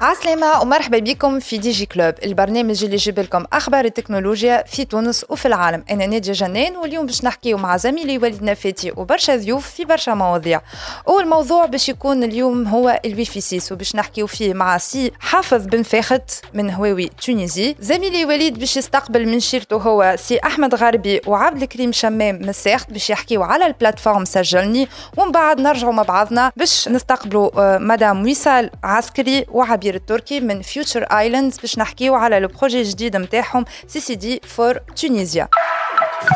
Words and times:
عسلامة 0.00 0.60
ومرحبا 0.62 0.98
بكم 0.98 1.40
في 1.40 1.58
دي 1.58 1.70
جي 1.70 1.86
كلوب 1.86 2.14
البرنامج 2.24 2.84
اللي 2.84 2.94
يجيب 2.94 3.18
لكم 3.20 3.44
أخبار 3.52 3.84
التكنولوجيا 3.84 4.62
في 4.66 4.84
تونس 4.84 5.24
وفي 5.28 5.46
العالم. 5.48 5.84
أنا 5.90 6.06
نادية 6.06 6.32
جنان 6.32 6.76
واليوم 6.76 7.06
باش 7.06 7.24
نحكيو 7.24 7.56
مع 7.58 7.76
زميلي 7.76 8.18
وليد 8.18 8.42
نفاتي 8.42 8.92
وبرشا 8.96 9.36
ضيوف 9.36 9.70
في 9.70 9.84
برشا 9.84 10.10
مواضيع. 10.10 10.60
والموضوع 11.06 11.66
باش 11.66 11.88
يكون 11.88 12.24
اليوم 12.24 12.66
هو 12.68 13.00
الويفي 13.04 13.40
6 13.40 13.74
وباش 13.74 13.96
نحكيو 13.96 14.26
فيه 14.26 14.54
مع 14.54 14.78
سي 14.78 15.12
حافظ 15.20 15.66
بن 15.66 15.82
فاخت 15.82 16.30
من 16.54 16.70
هواوي 16.70 17.08
تونيزي. 17.08 17.76
زميلي 17.80 18.24
وليد 18.24 18.58
باش 18.58 18.76
يستقبل 18.76 19.28
من 19.28 19.40
شيرته 19.40 19.76
هو 19.76 20.16
سي 20.18 20.38
أحمد 20.38 20.74
غربي 20.74 21.20
وعبد 21.26 21.62
الكريم 21.62 21.92
شمام 21.92 22.34
من 22.34 22.48
الساخت 22.48 22.90
باش 22.92 23.10
يحكيو 23.10 23.42
على 23.42 23.66
البلاتفورم 23.66 24.24
سجلني. 24.24 24.88
ومن 25.16 25.32
بعد 25.32 25.60
نرجعوا 25.60 25.92
مع 25.92 26.02
بعضنا 26.02 26.52
باش 26.56 26.88
نستقبلوا 26.88 27.50
آه، 27.74 27.78
مدام 27.78 28.28
وصال 28.30 28.70
عسكري 28.84 29.46
وعبير 29.48 29.87
الكبير 29.87 29.95
التركي 29.95 30.39
من 30.39 30.61
فيوتشر 30.61 31.03
ايلاندز 31.03 31.57
باش 31.57 31.79
نحكيو 31.79 32.15
على 32.15 32.39
لو 32.39 32.47
بروجي 32.47 32.81
الجديد 32.81 33.17
نتاعهم 33.17 33.65
سي 33.87 33.99
سي 33.99 34.15
دي 34.15 34.41
فور 34.43 34.77
تونيزيا 34.77 35.47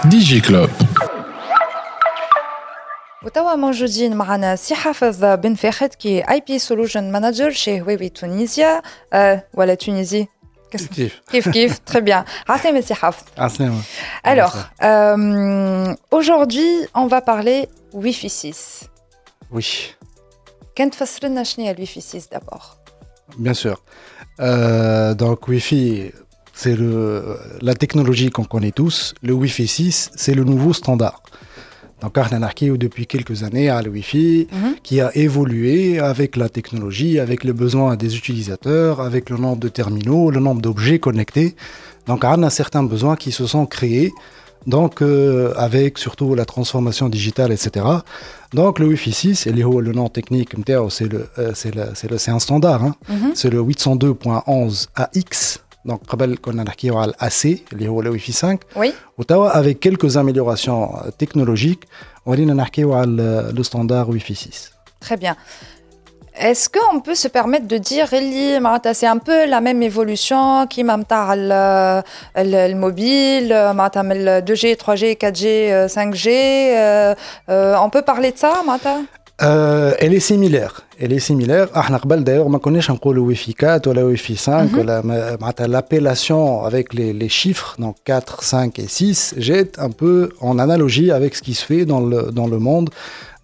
ديجي 0.05 0.41
كلوب 0.41 0.69
وتوا 3.23 3.55
موجودين 3.55 4.15
معنا 4.15 4.55
سي 4.55 4.75
حافظ 4.75 5.25
بن 5.25 5.55
فاخد 5.55 5.87
كي 5.93 6.21
اي 6.29 6.43
بي 6.47 6.59
سولوشن 6.59 7.11
مانجر 7.11 7.51
شي 7.51 7.81
هواوي 7.81 8.09
تونيزيا 8.09 8.81
أه 9.13 9.43
ولا 9.53 9.73
تونيزي 9.73 10.27
كيف 10.71 10.87
كيف 11.31 11.49
كيف 11.49 11.79
تري 11.79 12.01
بيان 12.01 12.23
عسلامة 12.49 12.81
سي 12.81 12.93
حافظ 12.93 13.23
عسلامة 13.37 13.81
Alors, 14.25 14.55
euh, 14.83 15.95
aujourd'hui, 16.11 16.71
on 16.93 17.07
va 17.07 17.21
parler 17.21 17.69
Wi-Fi 17.93 18.29
6. 18.29 18.83
Oui, 19.53 19.65
كان 20.75 20.91
تفسر 20.91 21.27
لنا 21.27 21.43
شنو 21.43 21.65
هي 21.65 21.71
الويفي 21.71 22.01
6 22.01 22.19
d'abord 22.35 22.63
Bien 23.38 23.54
sûr. 23.54 23.82
Euh, 24.40 25.14
donc 25.14 25.48
Wi-Fi, 25.48 26.10
c'est 26.54 26.76
la 27.60 27.74
technologie 27.74 28.30
qu'on 28.30 28.44
connaît 28.44 28.72
tous. 28.72 29.14
Le 29.22 29.32
Wi-Fi 29.32 29.66
6, 29.66 30.10
c'est 30.16 30.34
le 30.34 30.44
nouveau 30.44 30.72
standard. 30.72 31.22
Donc 32.00 32.16
on 32.18 32.34
depuis 32.78 33.06
quelques 33.06 33.44
années 33.44 33.68
à 33.68 33.80
le 33.80 33.90
Wi-Fi 33.90 34.48
Mhm. 34.52 34.74
qui 34.82 35.00
a 35.00 35.16
évolué 35.16 36.00
avec 36.00 36.36
la 36.36 36.48
technologie, 36.48 37.20
avec 37.20 37.44
les 37.44 37.52
besoins 37.52 37.94
des 37.94 38.16
utilisateurs, 38.16 39.00
avec 39.00 39.30
le 39.30 39.36
nombre 39.36 39.58
de 39.60 39.68
terminaux, 39.68 40.30
le 40.32 40.40
nombre 40.40 40.60
d'objets 40.60 40.98
connectés. 40.98 41.54
Donc 42.08 42.24
on 42.24 42.42
a 42.42 42.50
certains 42.50 42.82
besoins 42.82 43.14
qui 43.14 43.30
se 43.30 43.46
sont 43.46 43.66
créés. 43.66 44.12
Donc, 44.66 45.02
euh, 45.02 45.52
avec 45.56 45.98
surtout 45.98 46.34
la 46.34 46.44
transformation 46.44 47.08
digitale, 47.08 47.52
etc. 47.52 47.84
Donc, 48.52 48.78
le 48.78 48.86
Wi-Fi 48.86 49.12
6, 49.12 49.46
et 49.46 49.52
le 49.52 49.92
nom 49.92 50.08
technique, 50.08 50.54
c'est 50.90 51.10
le, 51.10 51.28
euh, 51.38 51.52
le, 51.74 52.18
c'est 52.18 52.30
un 52.30 52.38
standard, 52.38 52.84
hein. 52.84 52.94
mm-hmm. 53.10 53.32
c'est 53.34 53.50
le 53.50 53.60
802.11 53.60 54.86
AX. 54.94 55.60
Donc, 55.84 56.06
qu'on 56.06 56.58
a 56.58 56.64
parlé 56.64 57.14
AC, 57.18 57.64
le 57.72 58.10
Wi-Fi 58.10 58.32
5. 58.32 58.60
Oui. 58.76 58.94
avec 59.52 59.80
quelques 59.80 60.16
améliorations 60.16 60.94
euh, 60.96 61.10
technologiques, 61.10 61.84
on 62.24 62.34
a 62.34 62.54
parlé 62.54 63.04
le 63.06 63.62
standard 63.64 64.08
Wi-Fi 64.08 64.34
6. 64.34 64.72
Très 65.00 65.16
bien. 65.16 65.36
Est-ce 66.39 66.69
qu'on 66.69 66.99
peut 66.99 67.15
se 67.15 67.27
permettre 67.27 67.67
de 67.67 67.77
dire 67.77 68.13
اللي 68.13 68.59
معناتها 68.59 68.93
c'est 68.93 69.07
un 69.07 69.17
peu 69.17 69.45
la 69.49 69.59
même 69.61 69.81
évolution 69.91 70.63
كيما 70.69 70.95
نتاع 70.95 71.33
ال- 71.33 71.51
ال- 72.37 72.55
الموبيل 72.55 73.49
معناتها 73.73 74.01
من 74.03 74.11
ال 74.15 74.43
2G 74.47 74.75
3G 74.83 75.15
4G 75.25 75.43
euh, 75.43 75.87
5G 75.87 76.27
euh, 76.27 77.15
euh, 77.49 77.75
on 77.85 77.89
peut 77.89 78.01
parler 78.13 78.31
de 78.31 78.37
ça 78.37 78.63
معناتها 78.67 79.01
Euh, 79.39 79.93
elle 80.03 80.13
est 80.15 80.25
similaire. 80.31 80.73
Elle 80.99 81.13
est 81.13 81.19
similaire. 81.31 81.77
احنا 81.77 81.97
قبل 81.97 82.23
d'ailleurs 82.25 82.47
ما 82.47 82.57
كناش 82.57 82.91
نقولوا 82.91 83.33
Wi-Fi 83.33 83.53
4 83.53 83.87
ولا 83.87 84.15
Wi-Fi 84.15 84.35
5 84.35 84.77
ولا 84.77 85.01
ما- 85.01 85.37
معناتها 85.41 85.67
l'appellation 85.67 86.65
avec 86.65 86.93
les, 86.93 87.13
les 87.13 87.29
chiffres 87.29 87.75
donc 87.79 87.95
4, 88.05 88.43
5 88.43 88.79
et 88.79 88.87
6 88.87 89.35
jette 89.37 89.77
un 89.79 89.89
peu 89.91 90.29
en 90.41 90.57
analogie 90.59 91.11
avec 91.11 91.35
ce 91.35 91.41
qui 91.43 91.53
se 91.53 91.65
fait 91.65 91.85
dans 91.85 91.99
le 91.99 92.31
dans 92.31 92.47
le 92.47 92.57
monde 92.59 92.89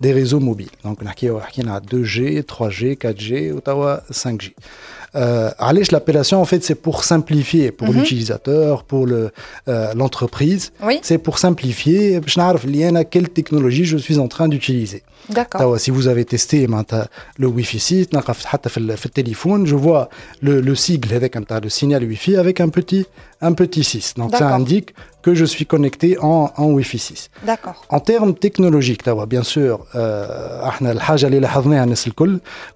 des 0.01 0.13
réseaux 0.13 0.41
mobiles. 0.41 0.71
Donc, 0.85 0.99
on 1.03 1.07
a 1.07 1.81
2G, 1.81 2.43
3G, 2.43 2.97
4G, 2.97 3.53
Ottawa 3.53 4.03
5G. 4.13 4.53
Euh, 5.17 5.51
l'appellation, 5.91 6.41
en 6.41 6.45
fait, 6.45 6.63
c'est 6.63 6.75
pour 6.75 7.05
simplifier 7.05 7.73
pour 7.73 7.89
mhm. 7.89 8.01
l'utilisateur, 8.01 8.85
pour 8.85 9.07
euh, 9.09 9.31
l'entreprise. 9.95 10.73
Oui. 10.83 11.01
C'est 11.03 11.19
pour 11.19 11.39
simplifier. 11.39 12.21
Je 12.25 12.33
sais 12.33 12.41
pas 12.41 13.05
quelle 13.05 13.29
technologie 13.29 13.85
je 13.85 13.97
suis 13.97 14.19
en 14.19 14.29
train 14.29 14.49
d'utiliser. 14.49 15.03
D'accord. 15.31 15.79
Si 15.79 15.91
vous 15.91 16.07
avez 16.07 16.25
testé 16.25 16.63
eh 16.63 16.67
ben, 16.67 16.85
le 17.37 17.47
Wi-Fi 17.47 17.81
site, 17.81 18.15
le 18.15 19.09
téléphone, 19.09 19.67
je 19.67 19.75
vois 19.75 20.09
le, 20.41 20.61
le 20.61 20.75
sigle, 20.75 21.09
le 21.63 21.69
signal 21.69 22.05
Wi-Fi 22.05 22.37
avec 22.37 22.61
un 22.61 22.69
petit, 22.69 23.07
un 23.41 23.53
petit 23.53 23.85
6. 23.85 24.15
Donc, 24.17 24.35
ça 24.37 24.55
indique 24.55 24.95
que 25.29 25.35
je 25.35 25.45
suis 25.45 25.67
connecté 25.67 26.17
en, 26.23 26.51
Wi-Fi 26.59 26.99
6. 26.99 27.31
D'accord. 27.47 27.85
En 27.91 28.01
termes 28.01 28.35
technologiques, 28.35 29.03
bien 29.29 29.43
sûr, 29.43 29.85
euh, 29.95 30.27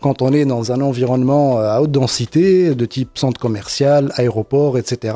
quand 0.03 0.23
on 0.23 0.33
est 0.35 0.45
dans 0.45 0.71
un 0.71 0.81
environnement 0.83 1.59
euh, 1.59 1.71
à 1.71 1.81
haute 1.81 1.93
densité, 1.93 2.75
de 2.75 2.85
type 2.85 3.17
centre 3.17 3.41
commercial, 3.41 4.13
aéroport, 4.17 4.77
etc., 4.77 5.15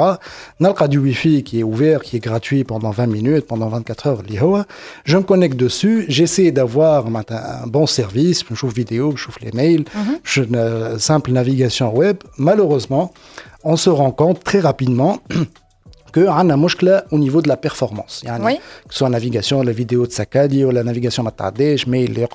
a 0.60 0.88
du 0.88 0.98
Wi-Fi 0.98 1.42
qui 1.42 1.60
est 1.60 1.62
ouvert, 1.62 2.00
qui 2.00 2.16
est 2.16 2.20
gratuit 2.20 2.64
pendant 2.64 2.90
20 2.90 3.06
minutes, 3.06 3.46
pendant 3.46 3.68
24 3.68 4.06
heures, 4.06 4.22
je 5.04 5.16
me 5.16 5.22
connecte 5.22 5.56
dessus, 5.56 6.06
j'essaie 6.08 6.52
d'avoir 6.52 7.06
un 7.06 7.66
bon 7.66 7.86
service, 7.86 8.44
je 8.48 8.54
trouve 8.54 8.72
vidéo, 8.72 9.12
je 9.12 9.16
chauffe 9.16 9.40
les 9.42 9.52
mails, 9.52 9.84
mhm. 9.94 10.18
je, 10.22 10.42
simple 10.98 11.32
navigation 11.32 11.94
web. 11.94 12.16
Malheureusement, 12.38 13.12
on 13.62 13.76
se 13.76 13.90
rend 13.90 14.10
compte 14.10 14.42
très 14.42 14.60
rapidement 14.60 15.18
qu'on 16.24 16.50
a 16.50 16.54
un 16.54 16.62
problème 16.68 17.02
au 17.10 17.18
niveau 17.18 17.42
de 17.42 17.48
la 17.48 17.56
performance. 17.56 18.22
Yani, 18.24 18.44
oui. 18.44 18.56
Que 18.88 18.92
ce 18.92 18.98
soit 18.98 19.08
la 19.08 19.12
navigation, 19.12 19.62
la 19.62 19.72
vidéo 19.72 20.06
de 20.06 20.12
Sakadi 20.12 20.64
ou 20.64 20.70
la 20.70 20.82
navigation 20.84 21.22
Matadej, 21.22 21.86
mais 21.86 22.04
il 22.04 22.18
est 22.18 22.28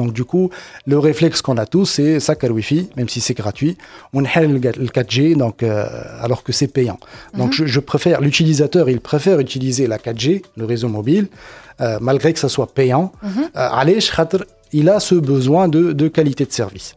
Donc, 0.00 0.12
du 0.12 0.24
coup, 0.24 0.50
le 0.86 0.98
réflexe 0.98 1.42
qu'on 1.42 1.56
a 1.56 1.66
tous, 1.66 1.86
c'est 1.86 2.20
Sakar 2.20 2.50
Wi-Fi, 2.50 2.90
même 2.96 3.08
si 3.08 3.20
c'est 3.20 3.34
gratuit. 3.34 3.76
On 4.12 4.24
a 4.24 4.40
le 4.40 4.58
4G, 4.58 5.36
donc, 5.36 5.62
euh, 5.62 5.86
alors 6.20 6.42
que 6.42 6.52
c'est 6.52 6.68
payant. 6.68 6.98
Donc, 7.36 7.58
mhm. 7.58 7.66
je, 7.66 7.80
préfère, 7.80 8.20
l'utilisateur, 8.20 8.88
il 8.88 9.00
préfère 9.00 9.38
utiliser 9.40 9.86
la 9.86 9.98
4G, 9.98 10.42
le 10.56 10.64
réseau 10.64 10.88
mobile, 10.88 11.28
euh, 11.80 11.98
malgré 12.00 12.32
que 12.32 12.38
ça 12.38 12.48
soit 12.48 12.72
payant. 12.72 13.12
Mm 13.22 13.28
-hmm. 13.28 14.44
il 14.72 14.88
a 14.88 14.98
ce 15.00 15.14
besoin 15.14 15.68
de 15.68 16.08
qualité 16.08 16.44
de 16.50 16.52
service. 16.52 16.96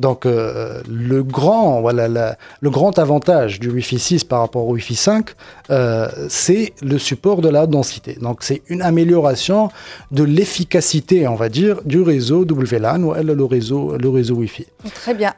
Donc 0.00 0.24
euh, 0.24 0.80
le, 0.88 1.22
grand, 1.22 1.80
voilà, 1.80 2.36
le 2.60 2.70
grand 2.70 2.98
avantage 2.98 3.60
du 3.60 3.70
Wi-Fi 3.70 3.98
6 3.98 4.24
par 4.24 4.40
rapport 4.40 4.66
au 4.66 4.72
Wi-Fi 4.72 4.94
5, 4.94 5.30
euh, 5.70 6.08
c'est 6.28 6.72
le 6.82 6.98
support 6.98 7.42
de 7.42 7.48
la 7.48 7.66
densité. 7.66 8.16
Donc 8.20 8.38
c'est 8.42 8.62
une 8.68 8.82
amélioration 8.82 9.68
de 10.10 10.24
l'efficacité, 10.24 11.28
on 11.28 11.34
va 11.34 11.48
dire, 11.48 11.82
du 11.84 12.00
réseau 12.00 12.44
WLAN 12.44 13.02
ou 13.02 13.12
le 13.12 13.44
réseau, 13.44 13.96
le 13.98 14.08
réseau 14.08 14.36
Wi-Fi. 14.36 14.66
Très 14.94 15.14
bien. 15.14 15.34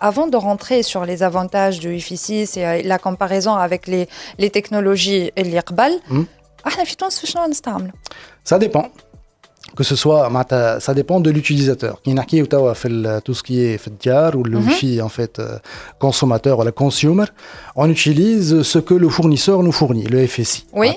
Avant 0.00 0.26
de 0.28 0.36
rentrer 0.36 0.82
sur 0.82 1.04
les 1.04 1.22
avantages 1.22 1.80
du 1.80 1.88
Wi-Fi 1.88 2.16
6 2.16 2.56
et 2.56 2.64
euh, 2.64 2.80
la 2.84 2.98
comparaison 2.98 3.54
avec 3.54 3.88
les, 3.88 4.08
les 4.38 4.50
technologies 4.50 5.32
et 5.34 5.42
l'IRBAL, 5.42 5.92
hmm. 6.10 6.22
ah, 6.64 6.70
ça 8.44 8.58
dépend 8.58 8.88
que 9.76 9.84
ce 9.84 9.96
soit 9.96 10.28
ça 10.80 10.94
dépend 10.94 11.20
de 11.20 11.30
l'utilisateur. 11.30 12.00
Qui 12.02 12.14
n'a 12.14 12.24
qui 12.24 12.42
tout 13.20 13.34
ce 13.34 13.42
qui 13.42 13.60
est 13.60 13.78
fait 13.78 13.92
diar 13.98 14.36
ou 14.36 14.42
le 14.44 14.58
mhm. 14.58 14.66
wifi 14.66 15.02
en 15.02 15.08
fait 15.08 15.38
euh, 15.38 15.58
consommateur 15.98 16.58
ou 16.60 16.64
le 16.64 16.72
consumer. 16.72 17.24
On 17.76 17.88
utilise 17.90 18.62
ce 18.62 18.78
que 18.78 18.94
le 18.94 19.08
fournisseur 19.08 19.62
nous 19.62 19.72
fournit 19.72 20.04
le 20.04 20.26
FSI 20.26 20.66
oui. 20.72 20.90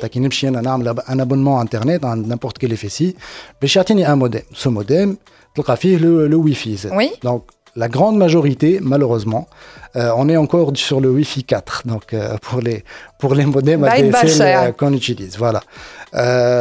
un 1.08 1.20
abonnement 1.20 1.60
internet 1.60 2.04
n'importe 2.04 2.58
quel 2.58 2.76
FSI 2.76 3.16
mais 3.62 3.68
chacun 3.68 3.98
un 3.98 4.16
modem. 4.16 4.42
Ce 4.54 4.70
modem 4.70 5.16
le, 5.58 6.28
le 6.28 6.36
wifi 6.36 6.80
oui. 6.94 7.12
donc 7.24 7.44
la 7.78 7.88
grande 7.88 8.18
majorité, 8.18 8.80
malheureusement, 8.82 9.48
euh, 9.96 10.12
on 10.18 10.28
est 10.30 10.36
encore 10.36 10.72
sur 10.76 11.00
le 11.00 11.10
Wi-Fi 11.12 11.44
4, 11.44 11.84
donc 11.86 12.14
euh, 12.14 12.36
pour 12.42 12.60
les 12.60 12.84
pour 13.20 13.36
les 13.36 13.46
modems 13.46 13.84
ADSL 13.84 14.42
euh, 14.42 14.72
qu'on 14.72 14.94
utilise, 14.94 15.38
voilà. 15.38 15.62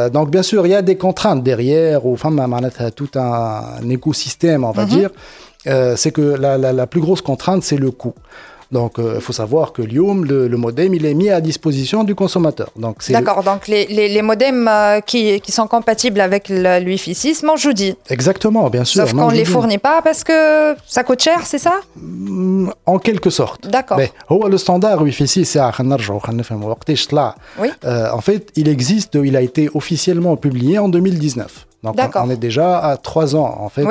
donc 0.09 0.29
bien 0.29 0.43
sûr, 0.43 0.65
il 0.67 0.69
y 0.69 0.75
a 0.75 0.83
des 0.83 0.95
contraintes 0.95 1.43
derrière, 1.43 2.05
ou 2.05 2.13
enfin, 2.13 2.31
tout 2.95 3.09
un, 3.15 3.89
écosystème, 3.89 4.63
on 4.63 4.71
va 4.71 4.83
mhm. 4.83 4.89
dire. 4.89 5.09
c'est 5.97 6.11
que 6.11 6.21
la, 6.21 6.57
la, 6.57 6.71
la, 6.71 6.87
plus 6.87 7.01
grosse 7.01 7.21
contrainte, 7.21 7.63
c'est 7.63 7.77
le 7.77 7.91
coût. 7.91 8.13
Donc, 8.71 8.93
il 8.97 9.03
euh, 9.03 9.19
faut 9.19 9.33
savoir 9.33 9.71
que 9.71 9.81
l'IOM, 9.81 10.25
le, 10.25 10.49
modem, 10.57 10.93
il 10.93 11.05
est 11.05 11.13
mis 11.13 11.29
à 11.29 11.39
disposition 11.41 12.03
du 12.03 12.15
consommateur. 12.15 12.71
D'accord, 13.09 13.43
donc 13.43 13.67
les, 13.67 13.85
les, 13.87 14.21
modems 14.21 14.67
euh, 14.67 14.99
qui, 14.99 15.39
qui, 15.41 15.51
sont 15.51 15.67
compatibles 15.67 16.19
avec 16.19 16.49
le, 16.49 16.83
Wi-Fi 16.85 17.15
6 17.15 17.45
dit. 17.73 17.95
Exactement, 18.09 18.69
bien 18.69 18.83
sûr. 18.83 19.01
Sauf 19.01 19.13
qu'on 19.13 19.31
ne 19.31 19.35
les 19.35 19.45
fournit 19.45 19.77
pas 19.77 20.01
parce 20.01 20.23
que 20.23 20.75
ça 20.85 21.03
coûte 21.03 21.21
cher, 21.21 21.45
c'est 21.45 21.59
ça? 21.59 21.79
Mm, 21.95 22.69
En 22.85 22.99
quelque 22.99 23.29
sorte. 23.29 23.67
D'accord. 23.67 23.97
Mais 23.97 24.11
le 24.29 24.57
standard 24.57 25.01
Wi-Fi 25.01 25.27
6, 25.27 25.57
oui. 27.59 27.69
Euh, 27.85 28.11
en 28.11 28.21
fait, 28.21 28.51
il 28.55 28.67
existe, 28.67 29.17
il 29.23 29.35
a 29.35 29.41
été 29.41 29.69
officiellement 29.73 30.35
publié 30.35 30.79
en 30.79 30.89
2019. 30.89 31.66
Donc 31.83 31.95
on, 32.15 32.29
est 32.29 32.37
déjà 32.37 32.79
à 32.79 32.97
trois 32.97 33.35
ans 33.35 33.57
en 33.59 33.69
fait 33.69 33.85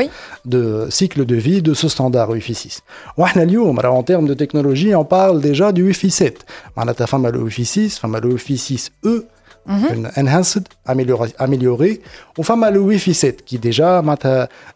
de 0.44 0.86
cycle 0.90 1.24
de 1.24 1.36
vie 1.36 1.62
de 1.62 1.72
ce 1.72 1.88
standard 1.88 2.30
Wi-Fi 2.30 2.54
6. 2.54 2.82
En 3.16 4.02
termes 4.02 4.26
de 4.26 4.34
technologie, 4.34 4.94
on 4.94 5.04
parle 5.04 5.40
déjà 5.40 5.72
du 5.72 5.84
Wi-Fi 5.84 6.10
7. 6.10 6.46
On 6.76 6.82
a 6.82 7.30
le 7.30 7.38
Wi-Fi 7.38 7.64
6, 7.64 8.02
le 8.02 8.28
Wi-Fi 8.32 8.54
6E, 8.54 9.22
mhm. 9.66 10.10
enhanced, 10.16 10.64
amélioré, 10.84 11.32
amélioré. 11.38 12.02
Enfin, 12.38 12.70
le 12.70 12.80
Wi-Fi 12.80 13.14
7 13.14 13.44
qui 13.44 13.58
déjà, 13.58 14.02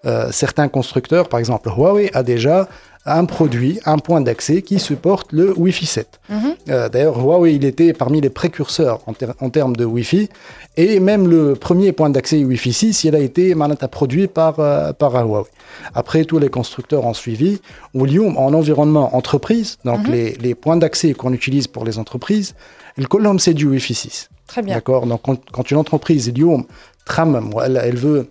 euh, 0.06 0.28
certains 0.30 0.68
constructeurs, 0.68 1.28
par 1.28 1.40
exemple 1.40 1.68
Huawei, 1.68 2.10
a 2.14 2.22
déjà 2.22 2.68
un 3.06 3.24
produit, 3.24 3.80
un 3.86 3.98
point 3.98 4.20
d'accès 4.20 4.62
qui 4.62 4.78
supporte 4.78 5.32
le 5.32 5.58
Wi-Fi 5.58 5.86
7. 5.86 6.20
Mhm. 6.28 6.54
Euh, 6.68 6.88
d'ailleurs, 6.88 7.18
Huawei, 7.18 7.54
il 7.54 7.64
était 7.64 7.92
parmi 7.92 8.20
les 8.20 8.28
précurseurs 8.28 9.00
en, 9.06 9.50
termes 9.50 9.74
de 9.74 9.84
Wi-Fi. 9.84 10.28
Et 10.76 11.00
même 11.00 11.26
le 11.26 11.54
premier 11.54 11.92
point 11.92 12.10
d'accès 12.10 12.44
Wi-Fi 12.44 12.72
6, 12.72 13.04
il 13.04 13.14
a 13.14 13.18
été 13.18 13.54
produit 13.90 14.26
par, 14.26 14.60
euh, 14.60 14.92
par 14.92 15.12
Huawei. 15.14 15.48
Après, 15.94 16.24
tous 16.24 16.38
les 16.38 16.50
constructeurs 16.50 17.06
ont 17.06 17.14
suivi. 17.14 17.60
William, 17.94 18.36
en 18.36 18.52
environnement 18.52 19.16
entreprise, 19.16 19.78
donc 19.84 20.06
mhm. 20.06 20.12
les, 20.12 20.32
les, 20.34 20.54
points 20.54 20.76
d'accès 20.76 21.14
qu'on 21.14 21.32
utilise 21.32 21.68
pour 21.68 21.84
les 21.84 21.98
entreprises, 21.98 22.54
le 22.96 23.06
colonne, 23.06 23.38
c'est 23.38 23.54
du 23.54 23.66
Wi-Fi 23.66 23.94
6. 23.94 24.28
Très 24.50 24.62
bien. 24.62 24.74
D'accord 24.74 25.06
Donc, 25.06 25.22
quand, 25.52 25.70
une 25.70 25.76
entreprise, 25.76 26.26
Ilium, 26.26 26.64
Tram, 27.04 27.52
elle, 27.64 27.80
elle 27.80 27.96
veut, 27.96 28.28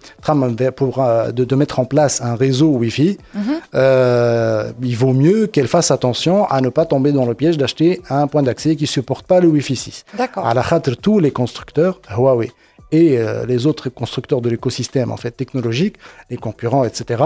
pour, 0.75 1.01
euh, 1.01 1.31
de, 1.31 1.45
de, 1.45 1.55
mettre 1.55 1.79
en 1.79 1.85
place 1.85 2.21
un 2.21 2.35
réseau 2.35 2.67
Wi-Fi, 2.71 3.17
mhm. 3.33 3.41
euh, 3.75 4.69
il 4.81 4.97
vaut 4.97 5.13
mieux 5.13 5.47
qu'elle 5.47 5.69
fasse 5.69 5.91
attention 5.91 6.45
à 6.47 6.59
ne 6.59 6.67
pas 6.67 6.85
tomber 6.85 7.13
dans 7.13 7.25
le 7.25 7.35
piège 7.35 7.57
d'acheter 7.57 8.01
un 8.09 8.27
point 8.27 8.43
d'accès 8.43 8.75
qui 8.75 8.83
ne 8.83 8.89
supporte 8.89 9.25
pas 9.27 9.39
le 9.39 9.47
Wi-Fi 9.47 9.77
6. 9.77 10.05
D'accord. 10.17 10.45
À 10.45 10.53
la 10.53 10.63
tous 11.01 11.19
les 11.19 11.31
constructeurs, 11.31 12.01
Huawei 12.13 12.51
et 12.92 13.18
euh, 13.18 13.46
les 13.46 13.66
autres 13.66 13.88
constructeurs 13.88 14.40
de 14.40 14.48
l'écosystème 14.50 15.10
en 15.10 15.16
fait 15.16 15.32
technologique, 15.32 15.96
les 16.30 16.36
concurrents, 16.36 16.84
etc. 16.84 17.24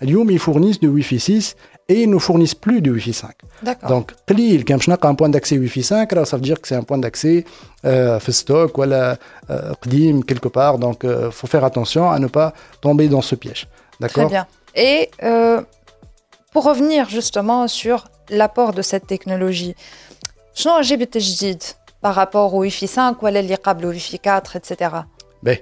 Lyoum, 0.00 0.30
ils 0.30 0.38
fournissent 0.38 0.80
du 0.80 0.88
Wi-Fi 0.88 1.18
6 1.18 1.56
et 1.88 2.02
ils 2.02 2.10
ne 2.10 2.18
fournissent 2.18 2.54
plus 2.54 2.80
du 2.82 2.90
Wi-Fi 2.90 3.12
5. 3.12 3.30
Donc, 3.88 4.12
قليل 4.28 4.62
كان 4.62 4.78
باش 4.78 4.90
un 4.90 5.14
point 5.14 5.28
d'accès 5.28 5.58
Wi-Fi 5.58 5.82
5 5.82 6.26
ça 6.26 6.36
veut 6.36 6.42
dire 6.42 6.60
que 6.60 6.68
c'est 6.68 6.76
un 6.76 6.82
point 6.82 6.98
d'accès 6.98 7.44
euh, 7.84 8.20
stock 8.20 8.78
ou 8.78 8.82
euh, 8.82 9.14
quelque 10.26 10.48
part 10.48 10.78
donc 10.78 10.98
il 11.02 11.10
euh, 11.10 11.30
faut 11.30 11.46
faire 11.46 11.64
attention 11.64 12.10
à 12.10 12.18
ne 12.18 12.28
pas 12.28 12.52
tomber 12.80 13.08
dans 13.08 13.22
ce 13.22 13.34
piège. 13.34 13.66
D'accord 14.00 14.24
Très 14.24 14.34
bien. 14.36 14.46
Et 14.74 15.10
euh, 15.22 15.60
pour 16.52 16.64
revenir 16.64 17.08
justement 17.08 17.66
sur 17.80 17.98
l'apport 18.30 18.72
de 18.72 18.82
cette 18.82 19.06
technologie, 19.06 19.74
شنو 20.54 20.72
عجب 20.72 21.02
التجديد 21.02 21.62
par 22.02 22.14
rapport 22.14 22.54
au 22.54 22.60
Wi-Fi 22.60 22.86
5 22.86 23.22
ou 23.22 23.26
à 23.26 23.30
au 23.30 23.88
Wi-Fi 23.88 24.18
4 24.18 24.56
etc. 24.56 24.90
Ben, 25.42 25.56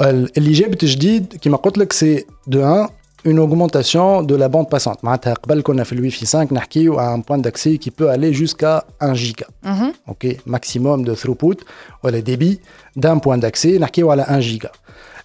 اللي 0.00 0.52
جاب 0.52 0.72
التجديد 0.72 1.38
كما 1.42 1.56
قلت 1.56 1.78
لك 1.78 1.92
c'est 1.92 2.24
de 2.50 2.58
1 2.58 2.88
une 3.26 3.38
augmentation 3.38 4.22
de 4.22 4.34
la 4.36 4.48
bande 4.48 4.68
passante. 4.68 4.98
قبل 5.42 5.62
كنا 5.62 5.84
في 5.84 5.92
الوي 5.92 6.10
في 6.10 6.26
5 6.26 6.52
نحكيو 6.52 6.98
à 6.98 7.02
un 7.02 7.20
point 7.20 7.38
d'accès 7.38 7.78
qui 7.78 7.90
peut 7.90 8.10
aller 8.10 8.32
jusqu'à 8.32 8.84
1 9.00 9.14
giga. 9.14 9.46
Mhm. 9.64 9.92
OK, 10.06 10.36
maximum 10.46 11.04
de 11.04 11.14
throughput 11.14 11.64
ولا 12.02 12.20
débit 12.20 12.58
d'un 12.96 13.18
point 13.18 13.38
d'accès 13.38 13.78
نحكيو 13.78 14.10
على 14.10 14.22
1 14.22 14.40
giga. 14.40 14.70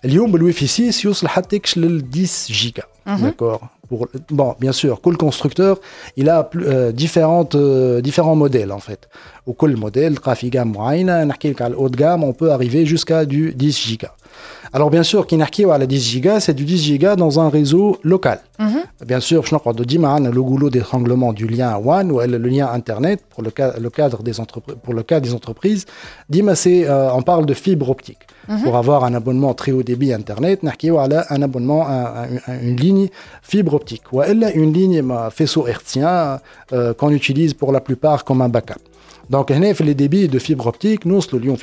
اليوم 0.05 0.31
بالوي 0.31 0.51
في 0.51 0.67
6 0.67 1.05
يوصل 1.05 1.27
حتى 1.27 1.61
لل 1.77 2.05
10 2.13 2.53
giga. 2.53 2.83
Mhm. 3.07 3.21
D'accord 3.21 3.61
bon, 4.30 4.54
bien 4.60 4.72
sûr, 4.72 5.00
le 5.10 5.16
constructeur, 5.16 5.78
il 6.16 6.28
a 6.28 6.48
euh, 6.56 6.92
différentes, 6.92 7.54
euh, 7.54 8.00
différents 8.00 8.36
modèles 8.36 8.72
en 8.72 8.78
fait. 8.78 9.08
Au 9.46 9.52
cool 9.52 9.76
modèle, 9.76 10.18
trafic 10.20 10.52
gamme 10.52 10.74
on 12.24 12.32
peut 12.32 12.50
arriver 12.50 12.86
jusqu'à 12.86 13.24
du 13.24 13.52
10 13.54 13.78
giga. 13.78 14.14
Alors 14.72 14.90
bien 14.90 15.04
sûr, 15.04 15.26
Kinarki 15.26 15.64
à 15.66 15.78
la 15.78 15.86
10 15.86 16.02
giga, 16.02 16.40
c'est 16.40 16.54
du 16.54 16.64
10 16.64 16.78
giga 16.82 17.16
dans 17.16 17.38
un 17.38 17.48
réseau 17.48 17.98
local. 18.02 18.40
Mhm. 18.58 18.82
Bien 19.06 19.20
sûr, 19.20 19.44
je 19.46 19.72
de 19.72 19.84
dire 19.84 20.18
le 20.18 20.42
goulot 20.42 20.68
d'étranglement 20.68 21.32
du 21.32 21.46
lien 21.46 21.76
WAN 21.76 22.10
ou 22.10 22.20
le 22.20 22.38
lien 22.38 22.68
Internet 22.72 23.20
pour 23.30 23.42
le, 23.42 23.52
le 23.80 23.90
cadre 23.90 24.22
des 24.22 24.40
entreprises. 24.40 24.76
Pour 24.82 24.94
le 24.94 25.02
cas 25.02 25.20
des 25.20 25.32
entreprises, 25.32 25.86
Dima, 26.28 26.54
c'est 26.54 26.88
euh, 26.88 27.12
on 27.12 27.22
parle 27.22 27.46
de 27.46 27.54
fibre 27.54 27.88
optique. 27.88 28.18
Mhm. 28.48 28.62
Pour 28.62 28.76
avoir 28.76 29.04
un 29.04 29.14
abonnement 29.14 29.54
très 29.54 29.72
haut 29.72 29.82
débit 29.82 30.12
Internet, 30.12 30.60
ou 30.62 30.98
un 30.98 31.42
abonnement, 31.42 31.86
une 32.48 32.76
ligne 32.76 33.08
fibre 33.42 33.74
optique. 33.74 34.12
Ou 34.12 34.22
une 34.22 34.72
ligne 34.72 35.02
faisceau 35.30 35.66
hertzien 35.66 36.40
euh, 36.72 36.94
qu'on 36.94 37.10
utilise 37.10 37.54
pour 37.54 37.72
la 37.72 37.80
plupart 37.80 38.24
comme 38.24 38.42
un 38.42 38.48
backup. 38.48 38.80
Donc, 39.30 39.50
les 39.84 39.94
débits 39.94 40.28
de 40.28 40.38
fibre 40.38 40.66
optique, 40.66 41.04
nous, 41.04 41.20
le 41.32 41.38
Lyon 41.38 41.56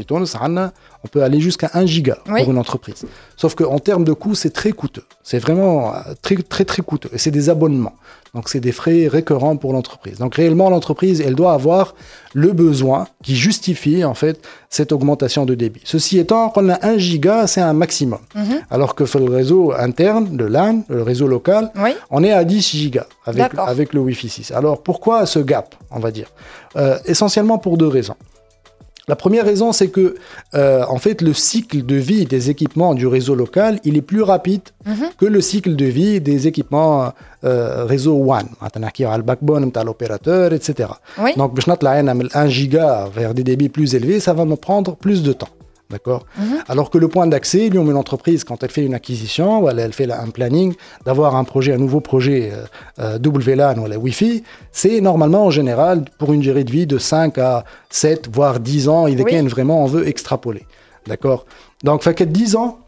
on 1.03 1.07
peut 1.07 1.23
aller 1.23 1.39
jusqu'à 1.39 1.69
1 1.73 1.85
giga 1.85 2.17
pour 2.25 2.51
une 2.51 2.57
entreprise. 2.57 3.05
Sauf 3.37 3.55
qu'en 3.55 3.79
termes 3.79 4.03
de 4.03 4.13
coût, 4.13 4.35
c'est 4.35 4.51
très 4.51 4.71
coûteux. 4.71 5.03
C'est 5.23 5.39
vraiment 5.39 5.93
euh, 5.93 5.99
très, 6.21 6.35
très, 6.35 6.65
très 6.65 6.81
coûteux. 6.81 7.09
Et 7.13 7.17
c'est 7.17 7.31
des 7.31 7.49
abonnements. 7.49 7.93
Donc, 8.33 8.47
c'est 8.47 8.61
des 8.61 8.71
frais 8.71 9.07
récurrents 9.07 9.57
pour 9.57 9.73
l'entreprise. 9.73 10.17
Donc, 10.19 10.35
réellement, 10.35 10.69
l'entreprise, 10.69 11.19
elle 11.19 11.35
doit 11.35 11.51
avoir 11.53 11.95
le 12.33 12.53
besoin 12.53 13.07
qui 13.23 13.35
justifie, 13.35 14.05
en 14.05 14.13
fait, 14.13 14.47
cette 14.69 14.93
augmentation 14.93 15.45
de 15.45 15.53
débit. 15.53 15.81
Ceci 15.83 16.17
étant, 16.17 16.49
quand 16.49 16.63
on 16.63 16.69
a 16.69 16.79
1 16.85 16.97
giga, 16.97 17.45
c'est 17.47 17.59
un 17.59 17.73
maximum. 17.73 18.19
Mhm. 18.35 18.61
Alors 18.69 18.95
que 18.95 19.03
le 19.17 19.25
réseau 19.29 19.73
interne, 19.77 20.37
le 20.37 20.47
LAN, 20.47 20.83
le 20.87 21.03
réseau 21.03 21.27
local, 21.27 21.71
on 22.09 22.23
est 22.23 22.31
à 22.31 22.45
10 22.45 22.61
gigas 22.61 23.07
avec, 23.25 23.51
avec 23.57 23.93
le 23.93 23.99
Wi-Fi 23.99 24.29
6. 24.29 24.51
Alors, 24.51 24.81
pourquoi 24.81 25.25
ce 25.25 25.39
gap, 25.39 25.75
on 25.91 25.99
va 25.99 26.11
dire? 26.11 26.31
Euh, 26.77 26.97
Essentiellement 27.05 27.57
pour 27.57 27.77
deux 27.77 27.87
raisons. 27.87 28.15
La 29.07 29.15
première 29.15 29.45
raison, 29.45 29.71
c'est 29.71 29.89
que 29.89 30.15
euh, 30.53 30.83
en 30.87 30.97
fait, 30.97 31.21
le 31.21 31.33
cycle 31.33 31.85
de 31.85 31.95
vie 31.95 32.25
des 32.25 32.49
équipements 32.49 32.93
du 32.93 33.07
réseau 33.07 33.35
local, 33.35 33.79
il 33.83 33.97
est 33.97 34.01
plus 34.01 34.21
rapide 34.21 34.61
mhm. 34.85 35.09
que 35.17 35.25
le 35.25 35.41
cycle 35.41 35.75
de 35.75 35.85
vie 35.85 36.21
des 36.21 36.47
équipements 36.47 37.11
euh, 37.43 37.85
réseau 37.85 38.13
WAN. 38.13 38.43
le 39.17 39.23
backbone, 39.23 39.71
l'opérateur, 39.83 40.53
etc. 40.53 40.89
Donc, 41.35 41.59
je 41.59 41.69
1 42.33 42.47
giga 42.47 43.09
vers 43.13 43.33
des 43.33 43.43
débits 43.43 43.69
plus 43.69 43.95
élevés, 43.95 44.19
ça 44.19 44.33
va 44.33 44.45
me 44.45 44.55
prendre 44.55 44.95
plus 44.95 45.23
de 45.23 45.33
temps. 45.33 45.49
D'accord 45.91 46.25
mhm. 46.37 46.63
Alors 46.67 46.89
que 46.89 46.97
le 46.97 47.07
point 47.07 47.27
d'accès, 47.27 47.69
lui, 47.69 47.79
une 47.79 47.95
entreprise, 47.95 48.43
quand 48.43 48.63
elle 48.63 48.71
fait 48.71 48.85
une 48.85 48.93
acquisition, 48.93 49.63
ou 49.63 49.69
elle, 49.69 49.93
fait 49.93 50.09
un 50.11 50.29
planning, 50.29 50.73
d'avoir 51.05 51.35
un 51.35 51.43
projet, 51.43 51.73
un 51.73 51.77
nouveau 51.77 51.99
projet 51.99 52.51
euh, 52.53 53.17
euh 53.17 53.19
WLAN 53.23 53.77
ou 53.77 53.87
la 53.87 53.97
Wi-Fi, 53.97 54.43
c'est 54.71 55.01
normalement 55.01 55.45
en 55.45 55.51
général 55.51 56.05
pour 56.17 56.33
une 56.33 56.41
durée 56.41 56.63
de 56.63 56.71
vie 56.71 56.87
de 56.87 56.97
5 56.97 57.37
à 57.37 57.65
7, 57.89 58.29
voire 58.31 58.59
10 58.59 58.87
ans. 58.89 59.07
Il 59.07 59.21
oui. 59.21 59.47
vraiment, 59.47 59.83
on 59.83 59.87
veut 59.87 60.07
extrapoler. 60.07 60.65
D'accord 61.07 61.45
Donc, 61.83 62.03
fait 62.03 62.13
que 62.13 62.23
10 62.23 62.55
ans, 62.55 62.79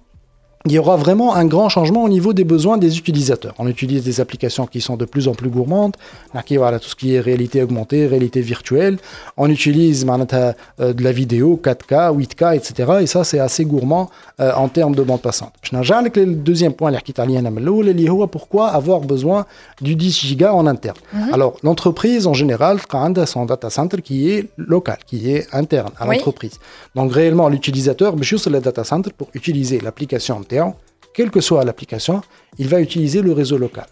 il 0.65 0.72
y 0.72 0.79
aura 0.79 0.96
vraiment 0.96 1.36
un 1.36 1.46
grand 1.46 1.67
changement 1.67 2.03
au 2.03 2.10
niveau 2.10 2.32
des 2.32 2.46
besoins 2.46 2.77
des 2.77 2.98
utilisateurs. 2.98 3.53
On 3.60 3.67
utilise 3.67 4.03
des 4.03 4.22
applications 4.22 4.65
qui 4.65 4.79
sont 4.79 4.96
de 4.96 5.03
plus 5.03 5.27
en 5.27 5.34
plus 5.34 5.50
gourmandes, 5.50 5.98
voilà, 6.55 6.79
tout 6.79 6.88
ce 6.88 6.96
qui 6.96 7.15
est 7.15 7.20
réalité 7.20 7.62
augmentée, 7.62 8.08
réalité 8.08 8.39
virtuelle. 8.39 8.98
On 9.36 9.50
utilise 9.50 10.05
euh, 10.79 10.93
de 10.93 11.03
la 11.03 11.12
vidéo 11.12 11.60
4K, 11.62 12.17
8K, 12.17 12.55
etc. 12.55 12.93
Et 13.01 13.08
ça, 13.08 13.25
c'est 13.25 13.39
assez 13.39 13.65
gourmand 13.65 14.10
euh, 14.39 14.53
en 14.55 14.70
termes 14.70 14.96
de 14.96 15.03
bande 15.03 15.22
passante. 15.22 15.51
Je 15.63 15.75
n'ai 15.75 15.82
le 16.25 16.36
deuxième 16.36 16.74
point, 16.74 16.91
pourquoi 18.27 18.70
avoir 18.70 19.01
besoin 19.01 19.46
du 19.82 19.96
10 19.98 20.38
Go 20.38 20.46
en 20.46 20.65
interne? 20.65 20.98
Mhm. 21.12 21.34
Alors, 21.34 21.58
l'entreprise, 21.63 22.25
en 22.25 22.34
général, 22.34 22.79
a 23.17 23.25
son 23.25 23.46
data 23.46 23.70
center 23.70 24.01
qui 24.01 24.32
est 24.32 24.48
local, 24.55 24.98
qui 25.05 25.29
est 25.29 25.53
interne 25.53 25.91
à 26.00 26.05
l'entreprise. 26.05 26.60
Donc, 26.96 27.12
réellement, 27.12 27.50
l'utilisateur, 27.50 28.15
je 28.22 28.50
le 28.50 28.62
data 28.62 28.86
center 28.86 29.12
pour 29.17 29.27
utiliser 29.34 29.82
l'application 29.82 30.41
quelle 31.13 31.29
que 31.29 31.41
soit 31.41 31.63
l'application, 31.63 32.22
il 32.57 32.67
va 32.67 32.81
utiliser 32.81 33.22
le 33.22 33.31
réseau 33.31 33.57
local. 33.57 33.86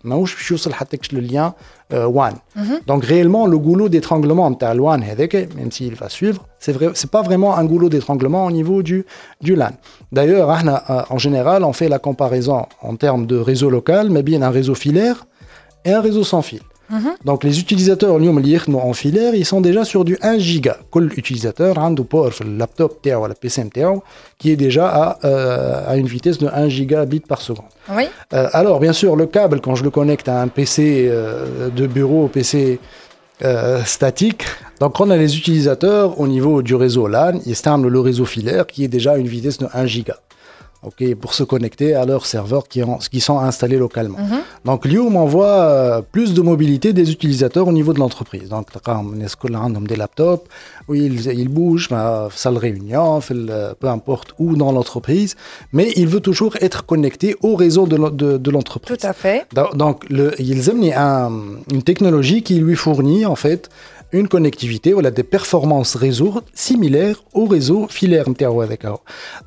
le 1.12 1.20
lien 1.20 1.54
euh, 1.94 2.06
WAN. 2.06 2.34
Mhm. 2.56 2.80
Donc 2.88 3.06
réellement, 3.06 3.48
le 3.48 3.58
goulot 3.58 3.90
d'étranglement 3.90 4.50
de 4.50 4.80
WAN, 4.80 5.00
même 5.56 5.72
s'il 5.72 5.96
va 5.96 6.10
suivre, 6.10 6.48
c'est 6.60 6.72
vrai, 6.72 6.90
c'est 6.94 7.12
pas 7.12 7.22
vraiment 7.22 7.58
un 7.58 7.66
goulot 7.66 7.90
d'étranglement 7.90 8.46
au 8.46 8.52
niveau 8.52 8.82
du, 8.82 9.06
du 9.40 9.56
LAN. 9.56 9.72
D'ailleurs, 10.12 10.50
euh, 10.50 11.02
en 11.10 11.18
général, 11.18 11.64
on 11.64 11.74
fait 11.74 11.90
la 11.90 12.00
comparaison 12.00 12.66
en 12.82 12.96
termes 12.96 13.26
de 13.26 13.38
réseau 13.38 13.70
local, 13.70 14.10
mais 14.10 14.24
bien 14.24 14.42
un 14.42 14.50
réseau 14.50 14.76
filaire 14.76 15.26
et 15.86 15.94
un 15.94 16.02
réseau 16.02 16.24
sans 16.24 16.42
fil. 16.42 16.62
Donc 17.26 17.44
les 17.44 17.60
utilisateurs 17.60 18.16
en 18.16 18.94
filaire, 18.94 19.36
ils 19.36 19.46
sont 19.46 19.62
déjà 19.62 19.84
sur 19.86 20.04
du 20.06 20.18
1 20.22 20.38
giga. 20.38 20.78
Quel 20.92 21.12
utilisateur 21.18 21.80
a 21.80 21.86
un 21.86 21.96
laptop 22.58 23.06
ou 23.06 23.28
le 23.28 23.34
PC 23.34 23.64
qui 24.38 24.52
est 24.52 24.56
déjà 24.56 24.88
à, 24.88 25.20
euh, 25.26 25.84
à, 25.88 25.98
une 25.98 26.08
vitesse 26.08 26.38
de 26.38 26.48
1 26.48 26.70
gigabit 26.70 27.22
par 27.22 27.42
seconde. 27.42 27.66
Oui. 27.96 28.04
Euh, 28.34 28.48
alors 28.54 28.80
bien 28.80 28.94
sûr, 28.94 29.16
le 29.16 29.26
câble, 29.26 29.62
quand 29.62 29.76
je 29.76 29.84
le 29.84 29.90
connecte 29.90 30.28
à 30.28 30.42
un 30.42 30.48
PC 30.48 31.08
euh, 31.10 31.70
de 31.70 31.88
bureau, 31.88 32.28
PC 32.28 32.80
statique, 33.86 34.44
donc 34.80 35.00
on 35.00 35.10
a 35.10 35.18
les 35.18 35.36
utilisateurs 35.36 36.20
au 36.20 36.28
niveau 36.28 36.62
du 36.62 36.76
réseau 36.76 37.08
LAN, 37.08 37.40
ils 37.48 37.54
installent 37.54 37.82
le 37.82 38.00
réseau 38.00 38.26
filaire 38.26 38.68
qui 38.68 38.84
est 38.84 38.88
déjà 38.88 39.14
à 39.14 39.18
une 39.18 39.28
vitesse 39.28 39.58
de 39.58 39.66
1 39.74 39.88
giga 39.88 40.18
pour 41.20 41.34
se 41.34 41.44
connecter 41.44 41.94
à 41.94 42.06
leurs 42.06 42.26
serveurs 42.26 42.68
qui, 42.68 42.82
qui 43.12 43.22
sont 43.22 43.40
installés 43.40 43.78
localement. 43.78 44.18
Mhm. 44.18 44.42
Donc, 44.66 44.86
Lium 44.86 45.16
envoie 45.16 45.46
euh, 45.46 46.02
plus 46.02 46.34
de 46.34 46.42
mobilité 46.42 46.92
des 46.92 47.12
utilisateurs 47.12 47.68
au 47.68 47.72
niveau 47.72 47.94
de 47.94 48.00
l'entreprise. 48.00 48.50
Donc, 48.50 48.68
des 49.88 49.96
laptops 49.96 50.48
où 50.88 50.96
ils, 50.96 51.28
ils 51.28 51.50
bougent, 51.50 51.90
salle 52.36 52.58
réunion, 52.58 53.20
peu 53.80 53.88
importe 53.88 54.34
où 54.40 54.56
dans 54.56 54.72
l'entreprise, 54.72 55.36
mais 55.72 55.92
il 55.96 56.08
veut 56.08 56.20
toujours 56.20 56.56
être 56.62 56.86
connecté 56.86 57.36
au 57.42 57.56
réseau 57.56 57.86
de 57.86 58.52
l'entreprise. 58.52 58.98
Tout 58.98 59.08
à 59.08 59.14
fait. 59.14 59.46
Donc, 59.76 60.10
le, 60.10 60.34
ils 60.40 60.70
aiment 60.70 61.62
une 61.72 61.84
technologie 61.84 62.42
qui 62.42 62.56
lui 62.56 62.76
fournit 62.76 63.26
en 63.26 63.36
fait 63.36 63.70
une 64.14 64.28
connectivité 64.28 64.94
ou 64.94 65.02
des 65.02 65.24
performances 65.24 65.96
réseau 65.96 66.42
similaires 66.54 67.24
au 67.34 67.46
réseau 67.46 67.88
filaire 67.90 68.26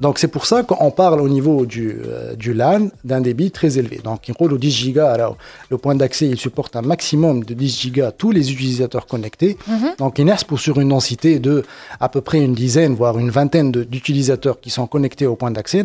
Donc 0.00 0.18
c'est 0.18 0.28
pour 0.28 0.47
ça 0.47 0.62
qu'on 0.62 0.90
parle 0.90 1.21
au 1.21 1.28
niveau 1.28 1.66
du, 1.66 1.97
euh, 2.06 2.35
du 2.35 2.54
LAN 2.54 2.88
d'un 3.04 3.21
débit 3.21 3.50
très 3.50 3.78
élevé. 3.78 4.00
Donc 4.02 4.28
il 4.28 4.35
roule 4.35 4.52
au 4.52 4.59
10 4.59 4.71
gigas, 4.71 5.11
alors 5.11 5.37
le 5.71 5.78
point 5.78 5.94
d'accès 5.94 6.26
il 6.26 6.38
supporte 6.38 6.76
un 6.76 6.83
maximum 6.83 7.44
de 7.44 7.54
10 7.54 7.80
gigas 7.80 8.12
tous 8.12 8.30
les 8.30 8.52
utilisateurs 8.52 9.06
connectés. 9.06 9.56
Mhm. 9.68 9.94
Donc 9.99 10.18
il 10.18 10.35
pour 10.47 10.59
sur 10.59 10.80
une 10.80 10.88
densité 10.88 11.38
de 11.38 11.62
à 12.00 12.09
peu 12.09 12.21
près 12.21 12.40
une 12.40 12.54
dizaine 12.54 12.94
voire 12.94 13.18
une 13.18 13.30
vingtaine 13.30 13.71
d'utilisateurs 13.71 14.61
qui 14.61 14.71
sont 14.71 14.87
connectés 14.87 15.26
au 15.26 15.37
point 15.37 15.50
d'accès 15.50 15.83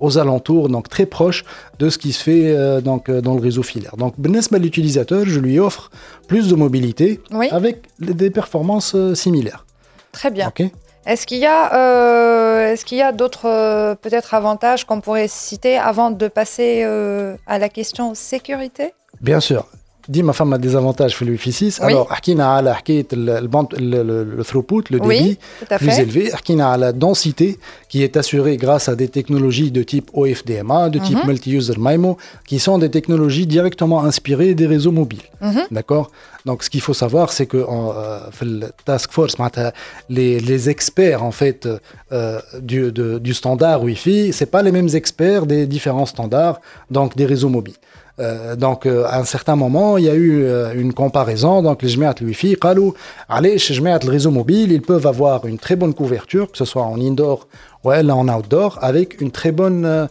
aux 0.00 0.18
alentours 0.18 0.68
donc 0.68 0.88
très 0.88 1.06
proche 1.06 1.44
de 1.78 1.88
ce 1.88 1.98
qui 1.98 2.12
se 2.12 2.22
fait 2.22 2.56
euh, 2.56 2.80
donc 2.80 3.08
euh, 3.08 3.20
dans 3.20 3.34
le 3.34 3.40
réseau 3.40 3.62
filaire. 3.62 3.96
Donc 3.96 4.14
l'utilisateur, 4.18 5.24
je 5.24 5.40
lui 5.40 5.58
offre 5.58 5.90
plus 6.26 6.48
de 6.48 6.54
mobilité 6.54 7.20
avec 7.50 7.73
des 7.99 8.29
performances 8.29 8.93
euh, 8.95 9.15
similaires. 9.15 9.65
Très 10.11 10.31
bien. 10.31 10.51
Est-ce 11.05 11.25
qu'il 11.25 11.39
y 11.39 11.45
a, 11.45 11.73
euh, 11.73 12.71
est-ce 12.71 12.85
qu'il 12.85 12.97
y 12.97 13.01
a 13.01 13.11
d'autres 13.11 13.47
euh, 13.47 13.95
peut-être 13.95 14.33
avantages 14.33 14.85
qu'on 14.85 15.01
pourrait 15.01 15.27
citer 15.27 15.77
avant 15.77 16.11
de 16.11 16.27
passer 16.27 16.83
à 17.47 17.59
la 17.59 17.69
question 17.69 18.13
sécurité 18.15 18.93
Bien 19.21 19.39
sûr. 19.39 19.65
ديما 20.09 20.31
فما 20.31 20.57
des 20.57 20.75
avantages 20.75 21.15
في 21.15 21.21
الويفي 21.21 21.51
6 21.51 21.81
alors 21.81 22.13
حكينا 22.13 22.45
على 22.45 22.75
حكايه 22.75 23.07
le 23.13 24.43
throughput 24.43 24.83
le 24.89 24.99
débit 24.99 25.37
plus 25.77 25.99
élevé 25.99 26.35
حكينا 26.35 26.65
على 26.65 26.93
densité 26.93 27.59
qui 27.89 28.03
est 28.03 28.17
assurée 28.17 28.57
grâce 28.57 28.89
à 28.89 28.95
des 28.95 29.07
technologies 29.07 29.71
de 29.71 29.83
type 29.83 30.09
OFDMA 30.13 30.89
de 30.89 30.99
type 30.99 31.17
mhm. 31.17 31.27
multi-user 31.27 31.77
MIMO 31.77 32.17
qui 32.47 32.57
sont 32.59 32.77
des 32.79 32.89
technologies 32.89 33.45
directement 33.45 34.03
inspirées 34.03 34.55
des 34.55 34.67
réseaux 34.75 34.91
mobiles 34.91 35.27
mhm. 35.41 35.63
d'accord 35.71 36.09
Donc 36.44 36.62
ce 36.62 36.68
qu'il 36.68 36.82
faut 36.82 36.94
savoir, 36.94 37.32
c'est 37.32 37.46
que 37.46 37.64
en, 37.64 37.94
euh, 37.96 38.68
task 38.84 39.12
force, 39.12 39.36
les, 40.10 40.68
experts 40.68 41.22
en 41.22 41.32
fait 41.32 41.66
euh, 42.12 42.40
du, 42.60 43.34
standard 43.34 43.82
Wi-Fi, 43.82 44.32
c'est 44.32 44.50
pas 44.50 44.62
les 44.62 44.72
mêmes 44.72 44.90
experts 44.92 45.46
des 45.46 45.66
différents 45.66 46.06
standards, 46.06 46.60
donc 46.90 47.16
des 47.16 47.24
réseaux 47.24 47.48
mobiles. 47.48 47.74
Euh, 48.20 48.54
donc 48.56 48.86
à 48.86 49.18
un 49.18 49.24
certain 49.24 49.56
moment, 49.56 49.96
il 49.96 50.04
y 50.04 50.10
a 50.10 50.14
eu 50.14 50.46
une 50.74 50.92
comparaison. 50.92 51.62
Donc 51.62 51.82
les 51.82 51.88
jmeiat 51.88 52.14
Wi-Fi, 52.20 52.56
allez, 53.28 53.58
chez 53.58 53.72
jmeiat 53.74 54.00
le 54.04 54.10
réseau 54.10 54.30
mobile, 54.30 54.70
ils 54.70 54.82
peuvent 54.82 55.06
avoir 55.06 55.46
une 55.46 55.58
très 55.58 55.76
bonne 55.76 55.94
couverture, 55.94 56.52
que 56.52 56.58
ce 56.58 56.66
soit 56.66 56.84
en 56.84 57.00
indoor 57.00 57.48
ou 57.84 57.90
en 57.90 58.28
outdoor, 58.28 58.78
avec 58.80 59.20
une 59.20 59.30
très 59.30 59.52
bonne 59.52 60.08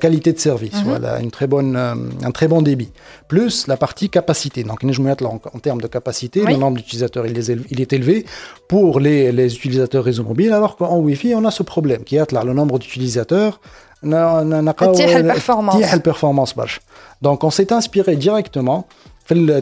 qualité 0.00 0.32
de 0.32 0.38
service, 0.38 0.74
mhm. 0.74 0.84
voilà, 0.84 1.20
une 1.20 1.30
très 1.30 1.46
bonne, 1.46 1.76
un 1.76 2.30
très 2.30 2.48
bon 2.48 2.62
débit. 2.62 2.90
Plus 3.28 3.66
la 3.66 3.76
partie 3.76 4.10
capacité. 4.10 4.62
Donc 4.64 4.84
en, 4.84 5.40
en 5.54 5.58
termes 5.58 5.80
de 5.80 5.86
capacité, 5.86 6.44
le 6.44 6.56
nombre 6.56 6.76
d'utilisateurs 6.76 7.26
il, 7.26 7.64
il, 7.70 7.80
est 7.80 7.92
élevé 7.92 8.26
pour 8.68 9.00
les, 9.00 9.32
les 9.32 9.54
utilisateurs 9.54 10.04
réseau 10.04 10.24
mobile, 10.24 10.52
alors 10.52 10.76
qu'en 10.76 10.98
Wi-Fi, 10.98 11.34
on 11.34 11.44
a 11.44 11.50
ce 11.50 11.62
problème 11.62 12.04
qui 12.04 12.16
est 12.16 12.32
là, 12.32 12.44
le 12.44 12.52
nombre 12.52 12.78
d'utilisateurs 12.78 13.60
performance 16.02 16.54
donc 17.22 17.44
on 17.44 17.50
s'est 17.50 17.72
inspiré 17.72 18.16
directement 18.16 18.86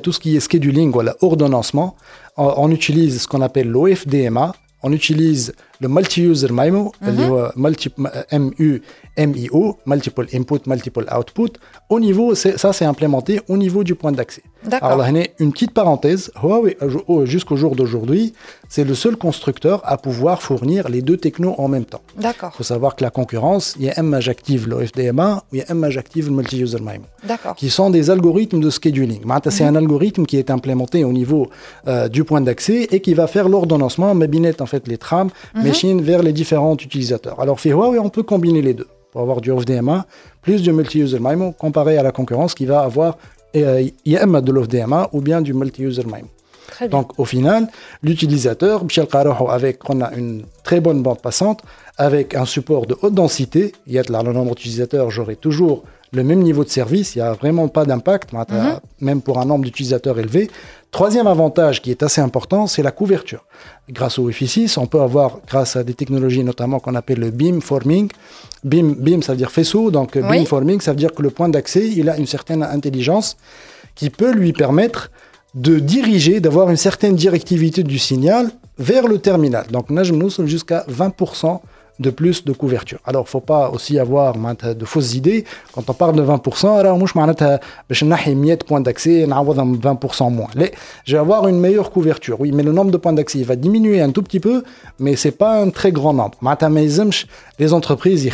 tout 0.02 0.12
ce 0.12 0.18
qui 0.18 0.36
est 0.36 0.40
scheduling 0.40 0.92
ou 0.94 1.02
ordonnancement 1.20 1.96
on 2.36 2.70
utilise 2.70 3.22
ce 3.22 3.28
qu'on 3.28 3.42
appelle 3.42 3.68
l'OFDMA 3.68 4.52
on 4.84 4.92
utilise 4.92 5.52
le 5.80 5.88
multi-user 5.88 6.48
MIMO, 6.50 6.92
mhm. 7.00 7.52
multi, 7.56 7.88
MU, 8.32 8.82
MIO, 9.18 9.76
multiple 9.86 10.26
input, 10.32 10.60
multiple 10.66 11.06
output, 11.18 11.58
au 11.88 11.98
niveau, 11.98 12.34
ça 12.34 12.72
c'est 12.72 12.84
implémenté 12.84 13.40
au 13.48 13.56
niveau 13.56 13.82
du 13.82 13.94
point 13.94 14.12
d'accès. 14.12 14.42
Alors 14.80 14.96
là, 14.96 15.08
une 15.38 15.52
petite 15.52 15.72
parenthèse, 15.72 16.30
Huawei, 16.42 16.76
jusqu'au 17.24 17.56
jour 17.56 17.76
d'aujourd'hui, 17.76 18.32
c'est 18.68 18.84
le 18.84 18.94
seul 18.94 19.16
constructeur 19.16 19.82
à 19.84 19.98
pouvoir 19.98 20.40
fournir 20.40 20.88
les 20.88 21.02
deux 21.02 21.18
technos 21.18 21.54
en 21.58 21.68
même 21.68 21.84
temps. 21.84 22.00
D'accord. 22.16 22.50
Il 22.54 22.56
faut 22.58 22.62
savoir 22.62 22.96
que 22.96 23.04
la 23.04 23.10
concurrence, 23.10 23.76
il 23.78 23.86
y 23.86 23.90
a 23.90 23.94
un 23.98 24.12
active 24.14 24.68
le 24.68 24.86
FDMA, 24.86 25.44
il 25.52 25.58
y 25.58 25.62
a 25.62 25.66
un 25.68 25.82
active 25.82 26.28
le 26.28 26.36
multi-user 26.36 26.78
MIMO. 26.80 27.04
D'accord. 27.24 27.54
Qui 27.56 27.68
sont 27.68 27.90
des 27.90 28.10
algorithmes 28.10 28.60
de 28.60 28.70
scheduling. 28.70 29.20
C'est 29.50 29.64
mhm. 29.64 29.76
un 29.76 29.78
algorithme 29.80 30.24
qui 30.24 30.38
est 30.38 30.50
implémenté 30.50 31.04
au 31.04 31.12
niveau 31.12 31.50
euh, 31.86 32.08
du 32.08 32.24
point 32.24 32.40
d'accès 32.40 32.88
et 32.90 33.00
qui 33.00 33.12
va 33.12 33.26
faire 33.26 33.48
l'ordonnancement, 33.48 34.14
mais 34.14 34.28
binette 34.28 34.62
en 34.62 34.66
fait 34.66 34.73
les 34.86 34.98
trams, 34.98 35.30
mhm. 35.54 35.64
machines 35.64 36.02
vers 36.02 36.22
les 36.22 36.32
différents 36.32 36.76
utilisateurs. 36.76 37.40
Alors, 37.40 37.60
fait 37.60 37.70
Huawei, 37.70 37.98
on 37.98 38.10
peut 38.10 38.22
combiner 38.22 38.62
les 38.62 38.74
deux 38.74 38.88
pour 39.12 39.22
avoir 39.22 39.40
du 39.40 39.50
FDMA 39.50 40.06
plus 40.42 40.62
du 40.62 40.72
multi-user 40.72 41.18
MIMO 41.20 41.52
comparé 41.52 41.96
à 41.98 42.02
la 42.02 42.12
concurrence 42.12 42.54
qui 42.54 42.66
va 42.66 42.80
avoir 42.80 43.16
euh, 43.56 43.88
de 44.04 44.52
l'OFDMA 44.52 45.08
ou 45.12 45.20
bien 45.20 45.40
du 45.40 45.54
multi-user 45.54 46.02
MIMO. 46.04 46.28
Donc 46.90 47.18
au 47.18 47.24
final, 47.24 47.68
l'utilisateur, 48.02 48.84
avec 49.50 49.88
on 49.88 50.00
a 50.00 50.12
une 50.14 50.44
très 50.64 50.80
bonne 50.80 51.02
bande 51.02 51.20
passante, 51.20 51.62
avec 51.96 52.34
un 52.34 52.44
support 52.44 52.86
de 52.86 52.96
haute 53.02 53.14
densité, 53.14 53.72
il 53.86 53.92
y 53.92 53.98
a 53.98 54.02
le 54.02 54.32
nombre 54.32 54.54
d'utilisateurs, 54.54 55.10
j'aurai 55.10 55.36
toujours 55.36 55.84
le 56.12 56.22
même 56.22 56.40
niveau 56.40 56.64
de 56.64 56.68
service, 56.68 57.14
il 57.14 57.18
n'y 57.18 57.24
a 57.24 57.32
vraiment 57.32 57.68
pas 57.68 57.84
d'impact, 57.84 58.32
mhm. 58.32 58.78
même 59.00 59.20
pour 59.20 59.38
un 59.40 59.44
nombre 59.44 59.64
d'utilisateurs 59.64 60.18
élevé. 60.18 60.50
Troisième 60.94 61.26
avantage 61.26 61.82
qui 61.82 61.90
est 61.90 62.04
assez 62.04 62.20
important, 62.20 62.68
c'est 62.68 62.84
la 62.84 62.92
couverture. 62.92 63.44
Grâce 63.90 64.16
au 64.20 64.26
Wi-Fi 64.26 64.46
6, 64.46 64.78
on 64.78 64.86
peut 64.86 65.00
avoir, 65.00 65.38
grâce 65.44 65.74
à 65.74 65.82
des 65.82 65.92
technologies 65.92 66.44
notamment 66.44 66.78
qu'on 66.78 66.94
appelle 66.94 67.18
le 67.18 67.32
beamforming, 67.32 68.08
beam, 68.62 68.94
beam 68.94 69.20
ça 69.20 69.32
veut 69.32 69.38
dire 69.38 69.50
faisceau, 69.50 69.90
donc 69.90 70.16
beamforming, 70.16 70.80
ça 70.80 70.92
veut 70.92 70.96
dire 70.96 71.12
que 71.12 71.22
le 71.22 71.30
point 71.30 71.48
d'accès, 71.48 71.88
il 71.88 72.08
a 72.08 72.16
une 72.16 72.28
certaine 72.28 72.62
intelligence 72.62 73.36
qui 73.96 74.08
peut 74.08 74.30
lui 74.30 74.52
permettre 74.52 75.10
de 75.56 75.80
diriger, 75.80 76.38
d'avoir 76.38 76.70
une 76.70 76.76
certaine 76.76 77.16
directivité 77.16 77.82
du 77.82 77.98
signal 77.98 78.52
vers 78.78 79.08
le 79.08 79.18
terminal. 79.18 79.66
Donc, 79.72 79.90
nous 79.90 80.30
sommes 80.30 80.46
jusqu'à 80.46 80.86
20% 80.88 81.58
de 82.00 82.10
plus 82.10 82.44
de 82.44 82.52
couverture. 82.52 82.98
Alors, 83.04 83.22
il 83.22 83.26
ne 83.26 83.30
faut 83.30 83.40
pas 83.40 83.70
aussi 83.70 83.98
avoir 83.98 84.34
de 84.34 84.84
fausses 84.84 85.14
idées. 85.14 85.44
Quand 85.72 85.88
on 85.88 85.94
parle 85.94 86.16
de 86.16 86.22
20%, 86.22 86.78
alors, 86.78 86.98
moi, 86.98 87.06
je 87.06 87.14
vais 87.14 87.20
points 88.64 88.80
d'accès, 88.80 89.26
20% 89.26 90.32
moins. 90.32 90.48
Je 91.04 91.12
vais 91.12 91.20
avoir 91.20 91.46
une 91.46 91.60
meilleure 91.60 91.90
couverture, 91.92 92.40
oui, 92.40 92.50
mais 92.52 92.64
le 92.64 92.72
nombre 92.72 92.90
de 92.90 92.96
points 92.96 93.12
d'accès 93.12 93.42
va 93.42 93.54
diminuer 93.54 94.00
un 94.00 94.10
tout 94.10 94.22
petit 94.22 94.40
peu, 94.40 94.64
mais 94.98 95.14
ce 95.14 95.28
n'est 95.28 95.32
pas 95.32 95.60
un 95.60 95.70
très 95.70 95.92
grand 95.92 96.12
nombre. 96.14 96.36
Les 97.58 97.72
entreprises, 97.72 98.24
ils 98.24 98.30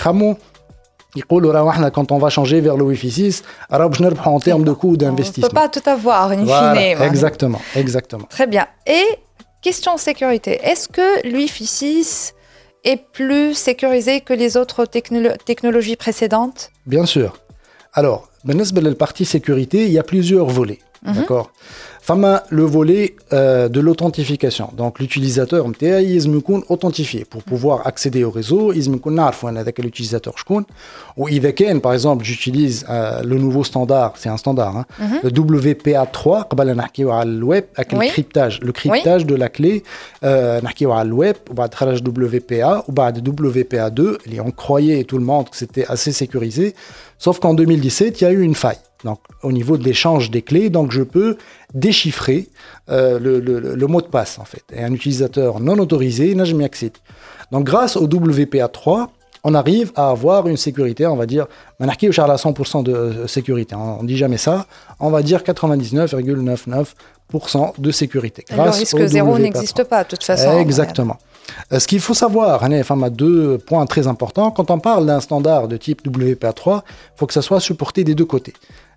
quand 1.90 2.12
on 2.12 2.19
va 2.19 2.31
changer 2.31 2.61
vers 2.61 2.76
le 2.76 2.85
Wi-Fi 2.85 3.11
6, 3.11 3.43
en 4.29 4.40
termes 4.40 4.64
de 4.64 4.73
coût 4.73 4.97
d'investissement. 4.97 5.49
On 5.52 5.61
ne 5.61 5.67
peut 5.67 5.69
pas 5.69 5.81
tout 5.81 5.90
avoir, 5.90 6.31
in 6.31 6.47
fine. 6.47 7.02
Exactement, 7.02 7.61
exactement. 7.75 8.26
Très 8.31 8.47
bien. 8.47 8.67
Et 8.87 9.05
question 9.61 9.97
sécurité, 9.99 10.61
est-ce 10.62 10.88
que 10.88 11.29
le 11.29 11.37
Wi-Fi 11.37 11.67
6 11.67 12.35
est 12.84 12.96
plus 13.12 13.54
sécurisé 13.54 14.20
que 14.20 14.32
les 14.32 14.56
autres 14.56 14.87
technologies 14.87 15.96
précédentes? 15.96 16.70
Bien 16.87 17.06
sûr. 17.06 17.38
Alors, 17.92 18.28
la 18.44 18.94
partie 18.94 19.25
sécurité, 19.25 19.87
il 19.87 19.92
y 19.92 19.99
a 19.99 20.02
plusieurs 20.02 20.46
volets. 20.46 20.78
Mhm. 21.02 21.14
D'accord? 21.14 21.52
Fama, 22.11 22.43
le 22.50 22.64
volet 22.64 23.14
euh, 23.33 23.69
de 23.69 23.79
l'authentification. 23.79 24.71
Donc, 24.76 24.99
l'utilisateur 24.99 25.64
il 26.02 26.17
est 26.17 26.26
authentifié. 26.69 27.25
Pour 27.25 27.45
pouvoir 27.45 27.87
accéder 27.87 28.25
au 28.25 28.33
réseau, 28.33 28.73
il 28.73 28.79
est 28.81 28.88
avec 29.57 29.79
l'utilisateur 29.79 30.37
Ou 31.17 31.29
par 31.81 31.93
exemple, 31.93 32.25
j'utilise 32.25 32.85
euh, 32.90 33.23
le 33.23 33.38
nouveau 33.38 33.62
standard, 33.62 34.14
c'est 34.17 34.29
un 34.29 34.38
standard, 34.38 34.76
hein, 34.76 34.87
mhm. 34.99 35.21
le 35.23 35.31
WPA3, 35.31 36.49
le 37.25 37.45
web, 37.45 37.67
avec 37.76 37.93
le 37.93 38.00
cryptage. 38.00 38.59
Le 38.61 38.73
cryptage 38.73 39.25
de 39.25 39.37
la 39.37 39.49
clé, 39.49 39.85
euh, 40.25 40.61
le 40.61 41.12
web, 41.12 41.37
ou 41.49 41.55
WPA, 42.11 42.85
ou 42.88 42.93
WPA2, 42.93 44.17
on 44.45 44.50
croyait 44.50 45.05
tout 45.05 45.19
le 45.19 45.25
monde 45.25 45.49
que 45.49 45.57
c'était 45.57 45.87
assez 45.87 46.11
sécurisé. 46.11 46.75
Sauf 47.19 47.38
qu'en 47.38 47.55
2017, 47.55 48.21
il 48.21 48.25
y 48.25 48.26
a 48.26 48.33
eu 48.33 48.40
une 48.43 48.57
faille. 48.57 48.79
donc 49.05 49.21
au 49.43 49.52
niveau 49.52 49.76
de 49.76 49.85
l'échange 49.85 50.31
des 50.31 50.43
clés, 50.43 50.71
donc 50.71 50.90
je 50.90 51.02
peux 51.02 51.37
déchiffrer 51.74 52.48
euh, 52.88 53.18
le, 53.18 53.40
le, 53.40 53.60
le, 53.60 53.86
mot 53.86 54.00
de 54.00 54.06
passe 54.06 54.38
en 54.38 54.44
fait. 54.44 54.64
Et 54.72 54.82
un 54.82 54.92
utilisateur 54.92 55.60
non 55.60 55.78
autorisé 55.78 56.34
n'a 56.34 56.44
jamais 56.44 56.64
accédé. 56.64 56.94
Donc 57.52 57.64
grâce 57.64 57.96
au 57.96 58.06
WPA3, 58.06 59.08
on 59.44 59.54
arrive 59.54 59.92
à 59.94 60.10
avoir 60.10 60.46
une 60.46 60.56
sécurité, 60.56 61.06
on 61.06 61.16
va 61.16 61.26
dire, 61.26 61.46
on 61.78 61.88
à 61.88 61.94
100% 61.94 62.82
de 62.82 63.26
sécurité, 63.26 63.74
on 63.74 64.04
dit 64.04 64.16
jamais 64.16 64.36
ça, 64.36 64.66
on 64.98 65.10
va 65.10 65.22
dire 65.22 65.40
99,99% 65.40 67.72
de 67.78 67.90
sécurité. 67.90 68.44
Grâce 68.50 68.76
le 68.76 68.80
risque 68.80 69.06
zéro 69.06 69.38
n'existe 69.38 69.84
pas, 69.84 70.04
de 70.04 70.10
toute 70.10 70.24
façon. 70.24 70.58
Exactement. 70.58 71.16
Euh, 71.72 71.78
ce 71.78 71.88
qu'il 71.88 72.00
faut 72.00 72.14
savoir, 72.14 72.62
enfin, 72.62 73.10
deux 73.10 73.58
points 73.58 73.86
très 73.86 74.06
importants. 74.06 74.50
Quand 74.50 74.70
on 74.70 74.78
parle 74.78 75.06
d'un 75.06 75.20
standard 75.20 75.68
de 75.68 75.76
type 75.76 76.06
WPA3, 76.06 76.82
il 76.84 77.16
faut 77.16 77.26
que 77.26 77.32
ça 77.32 77.42
soit 77.42 77.60
supporté 77.60 78.04
des 78.04 78.14
deux 78.14 78.24
côtés. 78.24 78.54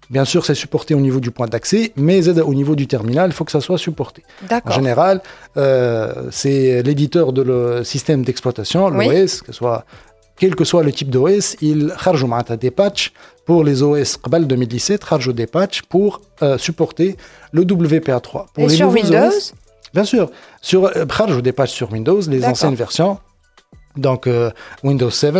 Bien 0.09 0.25
sûr, 0.25 0.45
c'est 0.45 0.55
supporté 0.55 0.93
au 0.93 0.99
niveau 0.99 1.19
du 1.19 1.31
point 1.31 1.47
d'accès, 1.47 1.91
mais 1.95 2.27
au 2.39 2.53
niveau 2.53 2.75
du 2.75 2.87
terminal, 2.87 3.29
il 3.29 3.33
faut 3.33 3.45
que 3.45 3.51
ça 3.51 3.61
soit 3.61 3.77
supporté. 3.77 4.23
En 4.65 4.71
général, 4.71 5.21
euh, 5.57 6.29
c'est 6.31 6.83
l'éditeur 6.83 7.33
de 7.33 7.41
le 7.41 7.83
système 7.83 8.23
d'exploitation, 8.23 8.89
l'OS, 8.89 9.43
quel 10.35 10.55
que 10.55 10.63
soit 10.63 10.83
le 10.83 10.91
type 10.91 11.09
d'OS, 11.09 11.57
il 11.61 11.93
charge 12.03 12.25
des 12.59 12.71
patchs 12.71 13.13
pour 13.45 13.63
les 13.63 13.83
OS 13.83 14.17
Qbal 14.17 14.47
2017, 14.47 15.05
charge 15.07 15.33
des 15.33 15.47
patchs 15.47 15.83
pour 15.83 16.21
supporter 16.57 17.17
le 17.51 17.63
WPA3. 17.63 18.45
Et 18.57 18.69
sur 18.69 18.89
Windows 18.89 19.31
Bien 19.93 20.05
sûr, 20.05 20.31
sur, 20.61 20.85
euh, 20.85 21.05
charge 21.07 21.41
des 21.43 21.51
patchs 21.51 21.71
sur 21.71 21.91
Windows, 21.91 22.19
les 22.27 22.43
anciennes 22.45 22.75
versions. 22.75 23.19
Donc 23.95 24.25
euh, 24.25 24.49
Windows 24.83 25.11
7, 25.11 25.35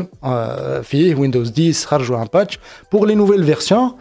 Windows 1.18 1.44
10, 1.44 1.88
charge 1.90 2.12
un 2.12 2.28
patch. 2.28 2.60
Pour 2.92 3.08
les 3.08 3.16
nouvelles 3.16 3.44
versions, 3.44 3.96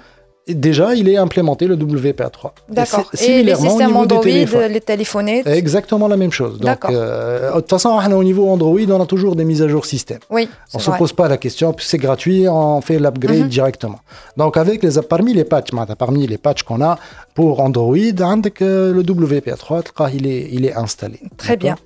déjà, 0.49 0.95
il 0.95 1.09
est 1.09 1.17
implémenté 1.17 1.67
le 1.67 1.77
WPA3. 1.77 2.51
D'accord. 2.69 3.11
Et 3.21 3.43
les 3.43 3.55
systèmes 3.55 3.97
Android, 3.97 4.25
les 4.25 4.81
téléphones 4.81 5.29
Exactement 5.29 6.09
la 6.09 6.17
même 6.17 6.33
chose. 6.33 6.59
Donc, 6.59 6.85
euh, 6.85 7.51
de 7.55 7.61
toute 7.61 7.71
façon, 7.71 7.91
au 7.91 8.25
niveau 8.25 8.49
Android, 8.49 8.81
on 8.89 9.01
a 9.01 9.07
toujours 9.07 9.37
des 9.37 9.45
mises 9.45 9.63
à 9.63 9.69
jour 9.69 9.87
système. 9.87 10.19
Oui. 10.31 10.49
On 10.75 10.79
ne 10.79 10.83
se 10.83 10.91
pose 10.91 11.13
pas 11.13 11.29
la 11.29 11.37
question, 11.37 11.75
c'est 11.79 11.99
gratuit, 11.99 12.49
on 12.49 12.81
fait 12.81 12.99
l'upgrade 12.99 13.39
mhm. 13.39 13.49
directement. 13.49 14.01
Donc, 14.37 14.57
avec 14.57 14.83
les, 14.83 15.01
parmi 15.03 15.33
les 15.33 15.45
patchs, 15.45 15.71
parmi 15.99 16.27
les 16.27 16.39
patchs 16.39 16.63
qu'on 16.63 16.83
a 16.83 16.99
pour 17.35 17.61
Android, 17.61 17.97
le 17.97 19.03
WPA3, 19.03 20.11
il 20.15 20.27
est, 20.27 20.49
il 20.53 20.65
est 20.67 20.75
installé. 20.75 21.21
Très 21.37 21.57
bien. 21.57 21.77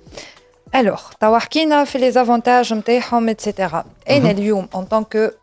Alors, 0.73 1.11
tu 1.19 1.25
as 1.25 1.85
fait 1.85 1.99
les 1.99 2.17
avantages, 2.17 2.71
etc. 2.71 3.53
Et 4.05 4.19
mm 4.19 4.67
en 4.73 4.83
tant 4.83 5.03
que 5.03 5.33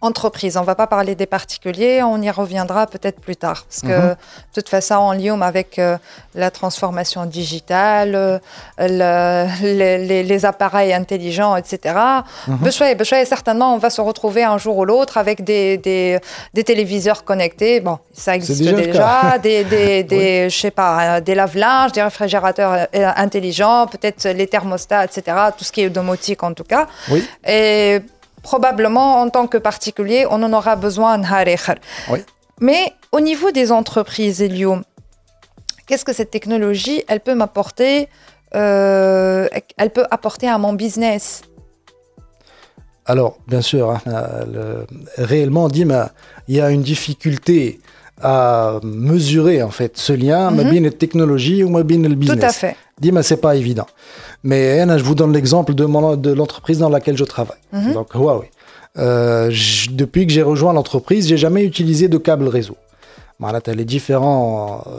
entreprise. 0.00 0.56
On 0.56 0.60
ne 0.60 0.66
va 0.66 0.74
pas 0.74 0.86
parler 0.86 1.14
des 1.14 1.26
particuliers, 1.26 2.02
on 2.02 2.20
y 2.22 2.30
reviendra 2.30 2.86
peut-être 2.86 3.20
plus 3.20 3.36
tard. 3.36 3.64
Parce 3.68 3.82
que 3.82 3.86
mhm. 3.86 4.10
de 4.10 4.16
toute 4.54 4.68
façon, 4.68 4.94
en 4.94 5.12
lien 5.12 5.40
avec 5.40 5.78
euh, 5.78 5.98
la 6.34 6.50
transformation 6.50 7.26
digitale, 7.26 8.40
euh, 8.80 9.46
les, 9.60 10.44
appareils 10.44 10.92
intelligents, 10.92 11.56
etc., 11.56 11.94
mm 12.46 12.68
certainement, 13.24 13.74
on 13.74 13.78
va 13.78 13.90
se 13.90 14.00
retrouver 14.00 14.44
un 14.44 14.58
jour 14.58 14.76
ou 14.78 14.84
l'autre 14.84 15.18
avec 15.18 15.42
des, 15.42 15.76
des, 15.78 16.64
téléviseurs 16.64 17.24
connectés. 17.24 17.80
Bon, 17.80 17.98
ça 18.12 18.34
existe 18.34 18.62
déjà, 18.62 19.38
des, 19.38 19.64
des, 19.64 20.48
je 20.50 20.56
sais 20.56 20.70
pas, 20.70 21.20
des 21.20 21.34
lave-linges, 21.34 21.92
des 21.92 22.02
réfrigérateurs 22.02 22.86
euh, 22.94 23.10
intelligents, 23.16 23.86
peut-être 23.86 24.28
les 24.28 24.46
thermostats, 24.46 25.04
etc., 25.04 25.36
tout 25.56 25.64
ce 25.64 25.72
qui 25.72 25.82
est 25.82 25.90
domotique 25.90 26.42
en 26.42 26.52
tout 26.52 26.64
cas. 26.64 26.86
Oui. 27.10 27.26
Et 27.46 28.00
probablement 28.50 29.08
en 29.22 29.28
tant 29.36 29.46
que 29.52 29.58
particulier, 29.70 30.20
on 30.34 30.38
en 30.46 30.52
aura 30.58 30.74
besoin 30.86 31.12
oui. 32.12 32.20
Mais 32.68 32.82
au 33.16 33.20
niveau 33.30 33.48
des 33.58 33.66
entreprises, 33.80 34.38
Elium, 34.46 34.80
qu'est-ce 35.86 36.04
que 36.08 36.14
cette 36.18 36.32
technologie, 36.38 37.00
elle 37.10 37.22
peut 37.28 37.36
m'apporter 37.42 37.94
euh, 38.54 39.46
Elle 39.82 39.90
peut 39.96 40.06
apporter 40.16 40.48
à 40.48 40.58
mon 40.64 40.72
business? 40.84 41.24
Alors, 43.12 43.32
bien 43.52 43.64
sûr, 43.70 43.84
hein, 43.90 44.00
le, 44.54 44.64
réellement, 45.32 45.66
il 46.48 46.54
y 46.58 46.60
a 46.66 46.68
une 46.76 46.84
difficulté 46.94 47.60
à 48.20 48.80
mesurer 49.12 49.58
en 49.68 49.72
fait 49.78 49.92
ce 50.08 50.14
lien, 50.24 50.42
mm 50.50 50.58
-hmm. 50.58 50.82
la 50.88 50.94
technologie 51.04 51.60
ou 51.64 51.68
le 52.12 52.18
business. 52.22 52.40
Tout 52.40 52.52
à 52.52 52.54
fait. 52.62 52.76
Dima, 53.00 53.22
c'est 53.22 53.40
pas 53.40 53.56
évident. 53.56 53.86
Mais 54.42 54.86
je 54.98 55.04
vous 55.04 55.14
donne 55.14 55.32
l'exemple 55.32 55.74
de, 55.74 55.84
de 56.16 56.32
l'entreprise 56.32 56.78
dans 56.78 56.88
laquelle 56.88 57.16
je 57.16 57.24
travaille. 57.24 57.58
Mhm. 57.72 57.92
Donc 57.92 58.14
Huawei. 58.14 58.50
Euh, 58.98 59.52
depuis 59.90 60.26
que 60.26 60.32
j'ai 60.32 60.42
rejoint 60.42 60.72
l'entreprise, 60.72 61.28
j'ai 61.28 61.36
jamais 61.36 61.64
utilisé 61.64 62.08
de 62.08 62.18
câble 62.18 62.48
réseau 62.48 62.76
les 63.68 63.84
différents, 63.84 64.82
euh, 64.86 64.90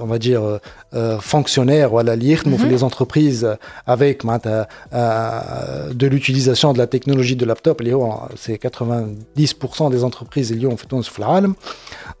on 0.00 0.06
va 0.06 0.18
dire, 0.18 0.42
euh, 0.42 0.58
euh, 0.94 1.18
fonctionnaires 1.20 1.92
ou 1.92 2.00
mhm. 2.00 2.68
les 2.68 2.82
entreprises 2.82 3.48
avec 3.86 4.24
de 4.24 6.06
l'utilisation 6.06 6.72
de 6.72 6.78
la 6.78 6.86
technologie 6.86 7.36
de 7.36 7.44
laptop, 7.44 7.82
c'est 8.36 8.60
90% 8.60 9.90
des 9.90 10.02
entreprises 10.02 10.54
qui 10.58 10.66
ont 10.66 10.76
fait 10.76 10.88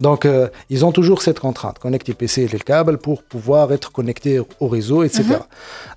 Donc, 0.00 0.28
ils 0.70 0.84
ont 0.84 0.92
toujours 0.92 1.22
cette 1.22 1.40
contrainte, 1.40 1.78
connecter 1.78 2.14
PC 2.14 2.42
et 2.42 2.48
les 2.48 2.58
câbles 2.58 2.98
pour 2.98 3.22
pouvoir 3.22 3.72
être 3.72 3.90
connectés 3.90 4.38
au 4.60 4.68
réseau, 4.68 5.02
etc. 5.02 5.24
Mhm. 5.24 5.36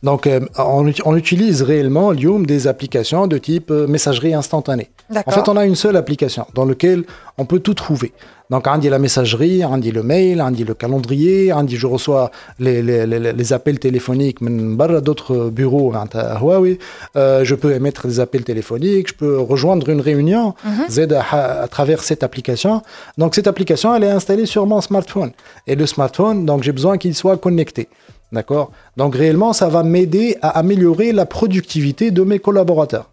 Donc, 0.03 0.29
on, 0.58 1.15
utilise 1.15 1.62
réellement 1.62 2.13
des 2.45 2.67
applications 2.67 3.27
de 3.27 3.38
type 3.38 3.69
messagerie 3.71 4.34
instantanée. 4.34 4.89
En 5.25 5.32
fait, 5.32 5.47
on 5.47 5.58
a 5.58 5.65
une 5.65 5.75
seule 5.75 5.97
application 5.97 6.45
dans 6.55 6.65
laquelle 6.65 7.03
on 7.38 7.45
peut 7.45 7.60
tout 7.60 7.73
trouver. 7.73 8.13
Donc, 8.49 8.65
on 8.67 8.77
dit 8.79 8.89
la 8.89 8.97
messagerie, 8.97 9.63
on 9.63 9.77
dit 9.77 9.91
le 9.91 10.01
mail, 10.01 10.41
on 10.41 10.49
dit 10.49 10.63
le 10.63 10.73
calendrier, 10.73 11.53
on 11.53 11.62
dit 11.62 11.75
je 11.75 11.85
reçois 11.85 12.31
les, 12.57 12.81
les, 12.81 13.05
les, 13.05 13.53
appels 13.53 13.77
téléphoniques 13.77 14.39
d'autres 14.41 15.49
bureaux 15.49 15.93
à 15.93 16.39
Huawei. 16.39 16.79
Euh, 17.15 17.43
je 17.43 17.53
peux 17.53 17.73
émettre 17.73 18.07
des 18.07 18.19
appels 18.19 18.43
téléphoniques, 18.43 19.09
je 19.09 19.13
peux 19.13 19.39
rejoindre 19.39 19.88
une 19.89 20.01
réunion 20.01 20.55
mhm. 20.65 21.13
à, 21.31 21.67
travers 21.67 22.03
cette 22.03 22.23
application. 22.23 22.81
Donc, 23.19 23.35
cette 23.35 23.47
application, 23.47 23.93
elle 23.95 24.05
est 24.05 24.09
installée 24.09 24.47
sur 24.47 24.65
mon 24.65 24.81
smartphone. 24.81 25.31
Et 25.67 25.75
le 25.75 25.85
smartphone, 25.85 26.47
donc 26.47 26.63
j'ai 26.63 26.71
besoin 26.71 26.97
qu'il 26.97 27.13
soit 27.13 27.38
connecté. 27.38 27.88
D'accord? 28.31 28.71
Donc, 28.97 29.15
réellement, 29.15 29.53
ça 29.53 29.69
va 29.69 29.83
m'aider 29.83 30.38
à 30.41 30.57
améliorer 30.57 31.12
la 31.12 31.27
productivité 31.27 32.09
de 32.09 32.23
mes 32.23 32.39
collaborateurs. 32.39 33.09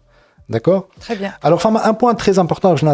D'accord 0.49 0.87
Très 0.99 1.15
bien. 1.15 1.33
Alors, 1.41 1.65
un 1.65 1.93
point 1.93 2.15
très 2.15 2.39
important 2.39 2.75
je 2.75 2.85
n'ai 2.85 2.91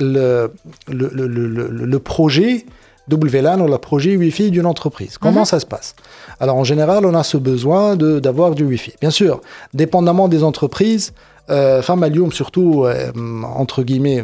le, 0.00 0.52
le, 0.88 1.08
le, 1.14 1.68
le, 1.68 1.98
projet 2.00 2.66
WLAN 3.10 3.60
ou 3.60 3.68
le 3.68 3.78
projet 3.78 4.16
Wi-Fi 4.16 4.50
d'une 4.50 4.66
entreprise. 4.66 5.16
Comment 5.18 5.40
mhm. 5.40 5.46
ça 5.46 5.60
se 5.60 5.66
passe 5.66 5.94
Alors, 6.40 6.56
en 6.56 6.64
général, 6.64 7.06
on 7.06 7.14
a 7.14 7.22
ce 7.22 7.36
besoin 7.36 7.96
d'avoir 7.96 8.54
du 8.54 8.64
Wi-Fi. 8.64 8.94
Bien 9.00 9.10
sûr, 9.10 9.40
dépendamment 9.74 10.28
des 10.28 10.42
entreprises, 10.42 11.12
euh, 11.50 11.82
Famalium, 11.82 12.32
surtout, 12.32 12.84
euh, 12.84 13.10
entre 13.44 13.82
guillemets, 13.82 14.22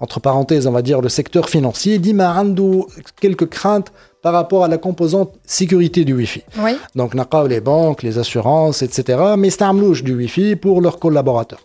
entre 0.00 0.20
parenthèses, 0.20 0.66
on 0.66 0.72
va 0.72 0.82
dire, 0.82 1.00
le 1.00 1.08
secteur 1.08 1.48
financier, 1.48 1.98
dit 1.98 2.14
quelques 3.20 3.48
craintes 3.48 3.92
par 4.22 4.32
rapport 4.32 4.64
à 4.64 4.68
la 4.68 4.78
composante 4.78 5.34
sécurité 5.44 6.04
du 6.04 6.12
Wi-Fi. 6.14 6.42
Oui. 6.58 6.76
Donc, 6.94 7.14
les 7.48 7.60
banques, 7.60 8.02
les 8.02 8.18
assurances, 8.18 8.82
etc. 8.82 9.34
Mais 9.36 9.50
c'est 9.50 9.62
un 9.62 9.72
du 10.02 10.14
Wi-Fi 10.14 10.56
pour 10.56 10.80
leurs 10.80 10.98
collaborateurs. 10.98 11.60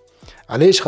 Allez, 0.50 0.72
je 0.72 0.82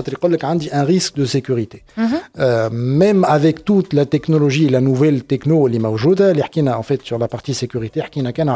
un 0.71 0.83
risque 0.83 1.15
de 1.15 1.25
sécurité. 1.25 1.83
Mhm. 1.97 2.07
Euh, 2.39 2.69
même 2.71 3.23
avec 3.23 3.63
toute 3.63 3.93
la 3.93 4.05
technologie, 4.05 4.69
la 4.69 4.81
nouvelle 4.81 5.23
techno, 5.23 5.67
en 6.77 6.83
fait, 6.83 7.01
sur 7.03 7.17
la 7.17 7.27
partie 7.27 7.53
sécurité, 7.53 8.01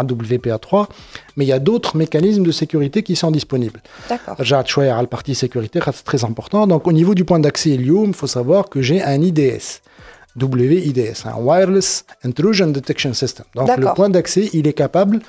WPA3, 0.03 0.87
mais 1.37 1.45
il 1.45 1.47
y 1.47 1.53
a 1.53 1.59
d'autres 1.59 1.95
mécanismes 1.95 2.43
de 2.43 2.51
sécurité 2.51 3.01
qui 3.01 3.15
sont 3.15 3.31
disponibles. 3.31 3.81
D'accord. 4.09 4.35
J'ai 4.39 4.55
la 5.01 5.07
partie 5.07 5.35
sécurité, 5.35 5.79
c'est 5.85 6.03
très 6.03 6.25
important. 6.25 6.67
Donc, 6.67 6.85
au 6.85 6.91
niveau 6.91 7.15
du 7.15 7.23
point 7.23 7.39
d'accès 7.39 7.71
Helium, 7.71 8.09
il 8.09 8.13
faut 8.13 8.27
savoir 8.27 8.69
que 8.69 8.81
j'ai 8.81 9.01
un 9.01 9.21
IDS. 9.21 9.81
WIDS, 10.35 11.25
un 11.25 11.39
Wireless 11.41 12.05
Intrusion 12.23 12.67
Detection 12.67 13.13
System. 13.13 13.45
Donc 13.55 13.75
le 13.77 13.93
point 13.93 14.09
d'accès, 14.09 14.49
il 14.53 14.67
est 14.67 14.73
capable 14.73 15.19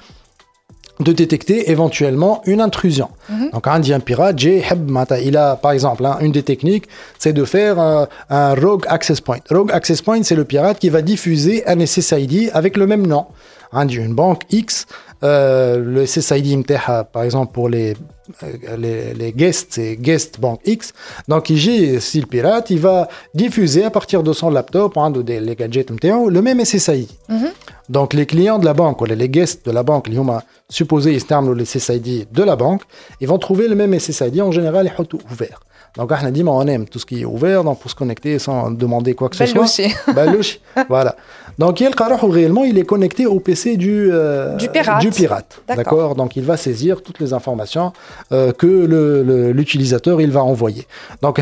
de 1.00 1.12
détecter 1.12 1.70
éventuellement 1.70 2.42
une 2.44 2.60
intrusion. 2.60 3.08
Mhm. 3.28 3.50
Donc 3.52 3.66
un 3.66 3.80
un 3.80 4.00
pirate, 4.00 4.42
il 4.42 5.36
a 5.36 5.56
par 5.56 5.72
exemple 5.72 6.04
hein, 6.04 6.18
une 6.20 6.32
des 6.32 6.42
techniques, 6.42 6.86
c'est 7.18 7.32
de 7.32 7.44
faire 7.44 7.78
un, 7.78 8.54
rogue 8.54 8.84
access 8.88 9.20
point. 9.20 9.38
Rogue 9.50 9.72
access 9.72 10.02
point, 10.02 10.22
c'est 10.22 10.34
le 10.34 10.44
pirate 10.44 10.78
qui 10.78 10.90
va 10.90 11.02
diffuser 11.02 11.66
un 11.66 11.84
SSID 11.84 12.50
avec 12.52 12.76
le 12.76 12.86
même 12.86 13.06
nom. 13.06 13.26
Un 13.72 13.88
une 13.88 14.14
banque 14.14 14.42
X, 14.50 14.86
euh, 15.22 15.78
le 15.78 16.06
SSID 16.06 16.66
par 17.12 17.24
exemple 17.24 17.52
pour 17.52 17.68
les 17.68 17.94
les, 18.78 19.14
les 19.14 19.33
guests, 19.33 19.74
c'est 19.74 19.96
guest 19.96 20.40
bank 20.40 20.61
X. 20.64 20.92
Donc, 21.28 21.50
il 21.50 22.00
si 22.00 22.20
le 22.20 22.26
pirate, 22.26 22.70
il 22.70 22.78
va 22.78 23.09
diffuser 23.35 23.85
à 23.85 23.90
partir 23.90 24.22
de 24.22 24.33
son 24.33 24.50
laptop, 24.50 24.96
hein, 24.96 25.11
de, 25.11 25.20
les 25.20 25.56
gadgets, 25.56 25.90
le 25.90 26.42
même 26.42 26.64
SSID. 26.64 27.09
Mhm. 27.28 27.48
Donc, 27.88 28.14
les 28.14 28.26
clients 28.26 28.59
de 28.59 28.64
la 28.64 28.74
banque, 28.74 29.00
ou 29.00 29.04
les 29.04 29.28
guests 29.28 29.66
de 29.66 29.72
la 29.72 29.83
banque, 29.83 30.09
les 30.09 30.16
supposés, 30.68 31.12
ils 31.12 31.37
le 31.52 31.64
SSID 31.64 32.28
de 32.30 32.42
la 32.42 32.56
banque, 32.56 32.83
ils 33.20 33.28
vont 33.28 33.38
trouver 33.38 33.68
le 33.68 33.74
même 33.74 33.98
SSID, 33.98 34.40
en 34.40 34.52
général, 34.52 34.92
ouvert. 35.30 35.61
Donc, 35.96 36.11
ah, 36.12 36.20
on 36.46 36.66
aime 36.66 36.87
tout 36.87 36.98
ce 36.98 37.07
qui 37.07 37.22
est 37.22 37.24
ouvert, 37.24 37.64
donc 37.64 37.81
pour 37.81 37.90
se 37.90 37.96
connecter 37.96 38.38
sans 38.38 38.70
demander 38.70 39.14
quoi 39.14 39.29
que 39.29 39.37
ce 39.37 39.46
soit. 39.46 39.66
Balouchi. 40.14 40.61
voilà. 40.88 41.16
Donc, 41.59 41.81
il 41.81 41.90
réellement, 42.31 42.64
il 42.64 42.79
est 42.79 42.85
connecté 42.85 43.26
au 43.26 43.40
PC 43.40 43.76
du, 43.76 44.09
euh, 44.12 44.57
du 44.57 44.68
pirate. 44.68 45.03
Du 45.03 45.11
pirate. 45.11 45.61
D'accord. 45.68 46.14
Donc, 46.14 46.37
il 46.37 46.44
va 46.44 46.57
saisir 46.57 47.03
toutes 47.03 47.18
les 47.20 47.33
informations 47.33 47.92
euh, 48.33 48.53
que 48.53 49.50
l'utilisateur 49.53 50.20
il 50.20 50.31
va 50.31 50.42
envoyer. 50.42 50.87
Donc, 51.22 51.40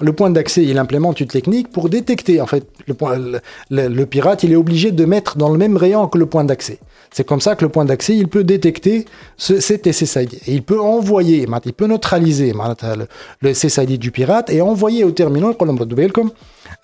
le 0.00 0.12
point 0.12 0.30
d'accès, 0.30 0.64
il 0.64 0.78
implémente 0.78 1.20
une 1.20 1.28
technique 1.28 1.70
pour 1.70 1.88
détecter. 1.88 2.40
En 2.40 2.46
fait, 2.46 2.66
le, 2.86 3.40
le 3.88 4.06
pirate, 4.06 4.42
il 4.42 4.52
est 4.52 4.56
obligé 4.56 4.90
de 4.90 5.04
mettre 5.04 5.36
dans 5.36 5.50
le 5.50 5.58
même 5.58 5.76
rayon 5.76 6.06
que 6.08 6.18
le 6.18 6.26
point 6.26 6.44
d'accès. 6.44 6.78
C'est 7.12 7.24
comme 7.24 7.40
ça 7.40 7.56
que 7.56 7.64
le 7.64 7.68
point 7.68 7.84
d'accès, 7.84 8.16
il 8.16 8.28
peut 8.28 8.42
détecter 8.42 9.04
ce, 9.36 9.60
cet 9.60 9.90
SSID. 9.90 10.40
Il 10.46 10.62
peut 10.62 10.80
envoyer, 10.80 11.46
il 11.64 11.72
peut 11.72 11.86
neutraliser 11.86 12.52
le, 12.52 13.06
le 13.40 13.54
SSID 13.54 13.98
du 13.98 14.10
pirate 14.10 14.50
et 14.50 14.62
envoyer 14.62 15.04
au 15.04 15.10
terminal, 15.10 15.54
comme 15.56 16.30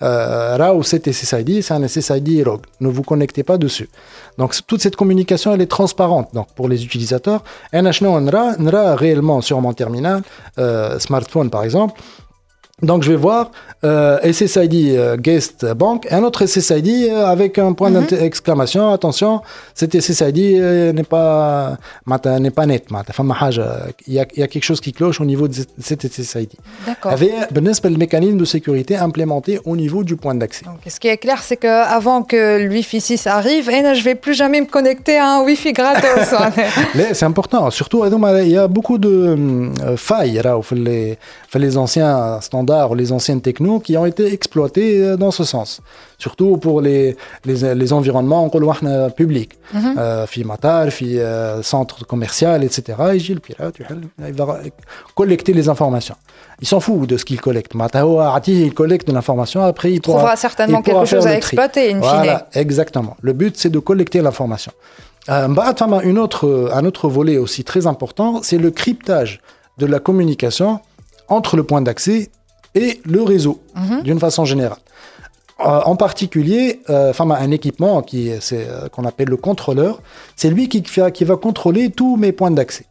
euh, 0.01 0.83
cet 0.83 1.11
SSID, 1.11 1.61
c'est 1.61 1.73
un 1.73 1.87
SSID 1.87 2.43
rogue. 2.45 2.61
Ne 2.79 2.89
vous 2.89 3.03
connectez 3.03 3.43
pas 3.43 3.57
dessus. 3.57 3.89
Donc 4.37 4.55
toute 4.67 4.81
cette 4.81 4.95
communication, 4.95 5.53
elle 5.53 5.61
est 5.61 5.67
transparente. 5.67 6.29
Donc 6.33 6.47
pour 6.55 6.69
les 6.69 6.83
utilisateurs, 6.85 7.43
NHN, 7.73 8.19
NRA, 8.19 8.57
NRA 8.57 8.95
réellement 8.95 9.41
sur 9.41 9.59
mon 9.61 9.73
terminal, 9.73 10.21
euh, 10.57 10.99
smartphone 10.99 11.49
par 11.49 11.63
exemple, 11.63 11.99
donc 12.81 13.03
je 13.03 13.11
vais 13.11 13.17
voir 13.17 13.51
euh, 13.83 14.19
SSID 14.31 14.95
euh, 14.95 15.17
guest 15.17 15.65
bank 15.73 16.05
et 16.09 16.13
un 16.13 16.23
autre 16.23 16.45
SSID 16.45 17.09
euh, 17.09 17.25
avec 17.25 17.57
un 17.57 17.73
point 17.73 17.89
mhm. 17.89 18.05
d'exclamation. 18.05 18.91
Attention, 18.91 19.41
cet 19.73 19.99
SSID 19.99 20.37
euh, 20.37 20.93
n'est 20.93 21.03
pas 21.03 21.77
n'est 22.39 22.51
pas 22.51 22.65
net. 22.65 22.87
Il 24.07 24.13
y, 24.13 24.19
a, 24.19 24.25
y 24.35 24.43
a 24.43 24.47
quelque 24.47 24.63
chose 24.63 24.81
qui 24.81 24.93
cloche 24.93 25.19
au 25.19 25.25
niveau 25.25 25.47
de 25.47 25.55
cet 25.81 26.07
SSID. 26.11 26.51
D'accord. 26.85 27.11
Avec 27.11 27.31
le 27.51 27.97
mécanisme 27.97 28.37
de 28.37 28.45
sécurité 28.45 28.95
implémenté 28.95 29.59
au 29.65 29.75
niveau 29.75 30.03
du 30.03 30.15
point 30.15 30.35
d'accès. 30.35 30.65
Ce 30.87 30.99
qui 30.99 31.07
est 31.07 31.17
clair, 31.17 31.41
c'est 31.43 31.57
que 31.57 31.67
avant 31.67 32.23
que 32.23 32.65
l'Wi-Fi 32.65 33.01
6 33.01 33.27
arrive, 33.27 33.69
et 33.69 33.95
je 33.95 34.03
vais 34.03 34.15
plus 34.15 34.33
jamais 34.33 34.61
me 34.61 34.65
connecter 34.65 35.17
à 35.17 35.35
un 35.35 35.43
Wi-Fi 35.43 35.73
gratos. 35.73 36.33
c'est 37.13 37.25
important. 37.25 37.69
Surtout, 37.69 38.03
il 38.05 38.49
y 38.49 38.57
a 38.57 38.67
beaucoup 38.67 38.97
de 38.97 39.69
failles 39.95 40.41
là, 40.43 40.59
les 40.71 41.17
les 41.57 41.77
anciens 41.77 42.39
standards, 42.41 42.93
les 42.93 43.11
anciennes 43.11 43.41
technos 43.41 43.79
qui 43.79 43.97
ont 43.97 44.05
été 44.05 44.31
exploitées 44.31 45.03
euh, 45.03 45.17
dans 45.17 45.31
ce 45.31 45.43
sens. 45.43 45.81
Surtout 46.19 46.57
pour 46.57 46.81
les, 46.81 47.15
les, 47.45 47.93
environnements 47.93 48.43
en 48.43 48.49
couloir 48.49 48.81
euh, 48.83 49.09
public. 49.09 49.53
Mhm. 49.73 49.95
Euh, 49.97 50.27
Fimatar, 50.27 50.87
mm 50.87 51.63
centre 51.63 52.05
commercial, 52.05 52.63
etc. 52.63 52.97
Il 53.15 54.33
va 54.33 54.59
collecter 55.15 55.53
les 55.53 55.69
informations. 55.69 56.15
Il 56.61 56.67
s'en 56.67 56.79
fout 56.79 57.07
de 57.07 57.17
ce 57.17 57.25
qu'il 57.25 57.39
collecte. 57.39 57.73
Matao 57.73 58.19
Arti, 58.19 58.65
il 58.65 58.73
collecte 58.73 59.07
de 59.07 59.13
l'information, 59.13 59.63
après 59.63 59.93
il 59.93 60.01
trouvera 60.01 60.21
pourra, 60.21 60.35
certainement 60.35 60.81
quelque 60.81 61.05
chose 61.05 61.25
à 61.25 61.35
exploiter, 61.35 61.93
in 61.93 62.01
fine. 62.01 62.09
Voilà, 62.09 62.47
exactement. 62.53 63.15
Le 63.21 63.33
but, 63.33 63.57
c'est 63.57 63.69
de 63.69 63.79
collecter 63.79 64.21
l'information. 64.21 64.73
Euh, 65.29 65.47
une 66.03 66.19
autre, 66.19 66.71
un 66.73 66.85
autre 66.85 67.07
volet 67.07 67.37
aussi 67.37 67.63
très 67.63 67.87
important, 67.87 68.41
c'est 68.43 68.57
le 68.57 68.71
cryptage 68.71 69.39
de 69.77 69.85
la 69.85 69.99
communication 69.99 70.81
entre 71.29 71.55
le 71.55 71.63
point 71.63 71.81
d'accès 71.81 72.29
et 72.75 72.99
le 73.05 73.23
réseau, 73.23 73.61
d'une 74.03 74.19
façon 74.19 74.45
générale. 74.45 74.77
Euh, 75.61 75.81
en 75.85 75.97
particulier, 75.97 76.79
euh, 76.89 77.11
un 77.19 77.51
équipement 77.51 78.01
qui 78.01 78.31
c'est, 78.39 78.65
euh, 78.69 78.87
qu'on 78.87 79.03
appelle 79.03 79.27
le 79.27 79.35
contrôleur, 79.35 80.01
c'est 80.37 80.49
lui 80.49 80.69
qui, 80.69 80.81
va 81.25 81.35
contrôler 81.35 81.89
tous 81.89 82.15
mes 82.15 82.31
points 82.31 82.51
d'accès. 82.51 82.85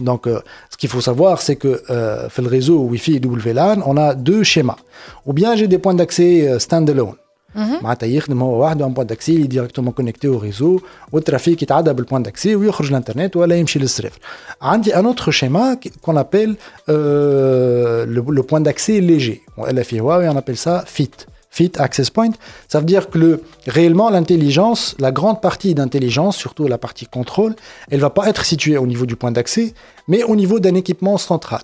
Donc, 0.00 0.28
ce 0.70 0.76
qu'il 0.76 0.88
faut 0.88 1.00
savoir, 1.00 1.42
c'est 1.42 1.56
que 1.56 1.82
fait 2.30 2.40
le 2.40 2.46
réseau 2.46 2.78
Wi-Fi 2.82 3.16
et 3.16 3.20
WLAN, 3.20 3.82
on 3.84 3.96
a 3.96 4.14
deux 4.14 4.44
schémas. 4.44 4.76
Ou 5.26 5.32
bien 5.32 5.56
j'ai 5.56 5.66
des 5.66 5.78
points 5.78 5.94
d'accès 5.94 6.56
standalone. 6.60 7.14
معناتها 7.57 8.07
يخدم 8.07 8.41
هو 8.43 8.63
وحده 8.63 8.87
un 8.89 8.91
point 8.99 9.05
d'accès 9.05 9.29
il 9.33 9.43
est 9.45 9.47
directement 9.47 9.91
connecté 9.91 10.27
au 10.27 10.37
réseau 10.39 10.81
والترافيك 11.11 11.63
يتعدى 11.63 11.93
بالبوان 11.93 12.23
d'accès 12.25 12.45
ويخرج 12.47 12.89
الانترنت 12.89 13.35
ولا 13.35 13.55
يمشي 13.55 13.79
للسيرفر. 13.79 14.19
عندي 14.61 14.93
un 14.93 15.05
autre 15.05 15.31
schéma 15.31 15.75
qui- 15.75 15.91
qu'on 16.01 16.15
appelle 16.17 16.55
euh, 16.89 18.05
le, 18.15 18.21
le 18.39 18.43
point 18.43 18.61
d'accès 18.67 18.95
léger. 19.11 19.37
Elle 19.67 19.79
a 19.79 19.83
fait 19.89 19.97
Huawei, 19.97 20.27
on 20.29 20.37
appelle 20.43 20.57
ça 20.67 20.75
FIT. 20.95 21.15
Fit 21.59 21.73
Access 21.87 22.09
Point, 22.17 22.33
ça 22.71 22.77
veut 22.81 22.89
dire 22.95 23.03
que 23.11 23.17
le, 23.23 23.31
réellement 23.77 24.09
l'intelligence, 24.17 24.81
la 25.05 25.11
grande 25.19 25.39
partie 25.49 25.71
d'intelligence, 25.77 26.35
surtout 26.45 26.65
la 26.75 26.79
partie 26.85 27.05
contrôle, 27.17 27.53
elle 27.91 27.99
va 28.07 28.09
pas 28.17 28.25
être 28.31 28.43
située 28.53 28.77
au 28.83 28.87
niveau 28.93 29.05
du 29.11 29.15
point 29.21 29.31
d'accès, 29.37 29.67
mais 30.11 30.21
au 30.31 30.35
niveau 30.41 30.57
d'un 30.63 30.75
équipement 30.83 31.17
central 31.31 31.61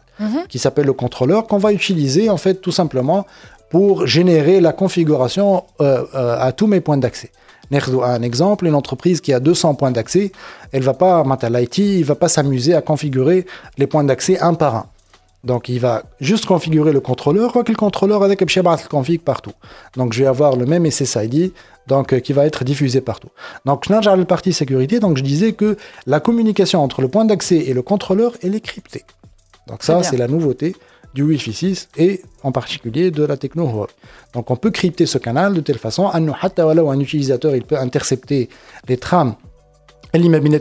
qui 0.52 0.60
s'appelle 0.64 0.86
le 0.94 0.98
contrôleur 1.04 1.42
qu'on 1.48 1.62
va 1.66 1.72
utiliser 1.82 2.24
en 2.36 2.40
fait 2.44 2.56
tout 2.66 2.76
simplement 2.82 3.22
pour 3.75 4.07
générer 4.07 4.61
la 4.61 4.73
configuration 4.73 5.65
euh, 5.81 6.05
euh, 6.15 6.37
à 6.39 6.53
tous 6.53 6.69
mes 6.69 6.81
points 6.81 6.97
d'accès. 6.97 7.33
Un 7.73 8.23
exemple, 8.23 8.67
une 8.67 8.77
entreprise 8.77 9.21
qui 9.21 9.33
a 9.33 9.41
200 9.41 9.75
points 9.75 9.91
d'accès, 9.91 10.31
elle 10.71 10.85
va 10.85 10.95
pas, 10.95 11.25
l'IT, 11.51 11.79
il 11.79 12.05
va 12.05 12.15
pas 12.15 12.29
s'amuser 12.29 12.77
à 12.77 12.83
configurer 12.83 13.47
les 13.77 13.89
points 13.89 14.05
d'accès 14.05 14.39
un 14.39 14.55
par 14.55 14.77
un. 14.77 14.87
Donc 15.43 15.69
il 15.69 15.81
va 15.81 16.05
juste 16.21 16.47
configurer 16.47 16.93
le 16.93 17.01
contrôleur, 17.01 17.53
quoique 17.53 17.73
le 17.73 17.77
contrôleur 17.77 18.23
avec 18.23 18.43
le 18.43 18.89
config 18.89 19.21
partout. 19.21 19.55
Donc 19.97 20.13
je 20.13 20.21
vais 20.21 20.29
avoir 20.29 20.55
le 20.55 20.67
même 20.67 20.89
SSID 20.89 21.53
donc, 21.89 22.13
euh, 22.13 22.21
qui 22.21 22.33
va 22.33 22.47
être 22.47 22.63
diffusé 22.63 23.01
partout. 23.01 23.31
Donc 23.65 23.87
je 23.89 24.09
à 24.09 24.15
la 24.15 24.25
partie 24.25 24.53
sécurité, 24.53 25.01
donc 25.01 25.17
je 25.17 25.25
disais 25.25 25.53
que 25.53 25.77
la 26.07 26.21
communication 26.21 26.81
entre 26.81 27.03
le 27.03 27.09
point 27.09 27.25
d'accès 27.25 27.57
et 27.57 27.75
le 27.75 27.83
contrôleur, 27.83 28.35
est 28.41 28.61
cryptée. 28.61 29.03
Donc 29.67 29.83
ça, 29.83 30.01
c'est 30.05 30.17
la 30.17 30.29
nouveauté 30.29 30.77
du 31.15 31.23
Wi-Fi 31.23 31.53
6 31.53 31.89
et 31.97 32.23
en 32.43 32.53
particulier 32.53 33.11
de 33.11 33.25
la 33.25 33.37
techno 33.37 33.67
Huawei. 33.67 33.89
Donc 34.33 34.51
on 34.51 34.57
peut 34.57 34.71
crypter 34.71 35.07
ce 35.07 35.19
canal 35.19 35.55
de 35.55 35.61
telle 35.61 35.79
façon 35.79 36.09
un 36.91 37.01
utilisateur 37.01 37.55
il 37.55 37.65
peut 37.65 37.79
intercepter 37.79 38.49
les 38.89 38.97
trames 38.97 39.37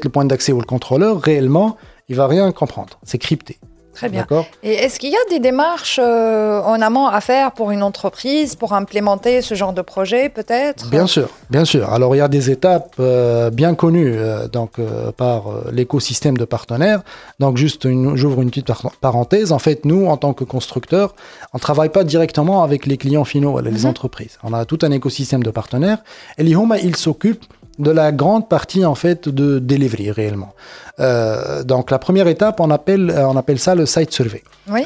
le 0.04 0.10
point 0.10 0.26
d'accès 0.26 0.52
ou 0.52 0.60
le 0.60 0.66
contrôleur, 0.66 1.22
réellement, 1.22 1.78
il 2.10 2.16
va 2.16 2.28
rien 2.28 2.52
comprendre. 2.52 3.00
C'est 3.04 3.20
crypté. 3.20 3.60
Très 3.94 4.10
bien. 4.10 4.26
Et 4.64 4.74
est-ce 4.74 5.00
qu'il 5.00 5.12
y 5.12 5.16
a 5.16 5.30
des 5.30 5.40
démarches 5.40 6.00
euh, 6.02 6.62
en 6.62 6.82
amont 6.82 7.06
à 7.08 7.22
faire 7.22 7.52
pour 7.52 7.72
une 7.72 7.84
entreprise, 7.84 8.56
pour 8.56 8.74
implémenter 8.74 9.42
ce 9.42 9.54
genre 9.54 9.74
de 9.74 9.82
projet, 9.82 10.30
peut-être? 10.30 10.90
Bien 10.90 11.06
sûr, 11.06 11.30
bien 11.50 11.64
sûr. 11.64 11.92
Alors 11.94 12.16
il 12.16 12.18
y 12.18 12.22
a 12.22 12.28
des 12.28 12.50
étapes 12.50 12.96
euh, 13.00 13.52
bien 13.52 13.76
connues 13.76 14.16
euh, 14.16 14.48
donc 14.48 14.74
par 15.16 15.44
l'écosystème 15.72 16.38
de 16.38 16.46
partenaires. 16.46 17.02
Donc 17.40 17.58
juste, 17.58 17.88
j'ouvre 18.16 18.42
une 18.42 18.50
petite 18.50 18.68
par- 18.68 18.92
parenthèse. 19.00 19.52
En 19.52 19.60
fait, 19.60 19.86
nous, 19.86 20.08
en 20.08 20.18
tant 20.18 20.34
que 20.34 20.44
constructeurs, 20.44 21.16
on 21.54 21.60
travaille 21.60 21.90
pas 21.90 22.04
directement 22.04 22.64
avec 22.64 22.86
les 22.86 22.98
clients 22.98 23.26
finaux, 23.26 23.60
les 23.60 23.86
entreprises. 23.86 24.38
On 24.44 24.54
a 24.54 24.66
tout 24.66 24.80
un 24.82 24.92
écosystème 24.92 25.44
de 25.44 25.52
partenaires. 25.52 26.00
Et 26.38 26.44
l'IHOMA, 26.44 26.80
il 26.80 26.96
s'occupe 26.96 27.44
de 27.80 27.92
la 27.92 28.12
grande 28.12 28.50
partie 28.50 28.86
en 28.86 28.96
fait 28.96 29.30
de 29.30 29.60
delivery 29.60 30.12
réellement. 30.12 30.54
Euh, 31.00 31.64
donc 31.64 31.92
la 31.92 32.00
première 32.00 32.28
étape, 32.28 32.60
on 32.60 32.70
appelle, 32.70 33.10
euh, 33.10 33.28
on 33.28 33.36
appelle 33.36 33.60
ça 33.60 33.76
le 33.76 33.86
site 33.86 34.12
survey. 34.12 34.44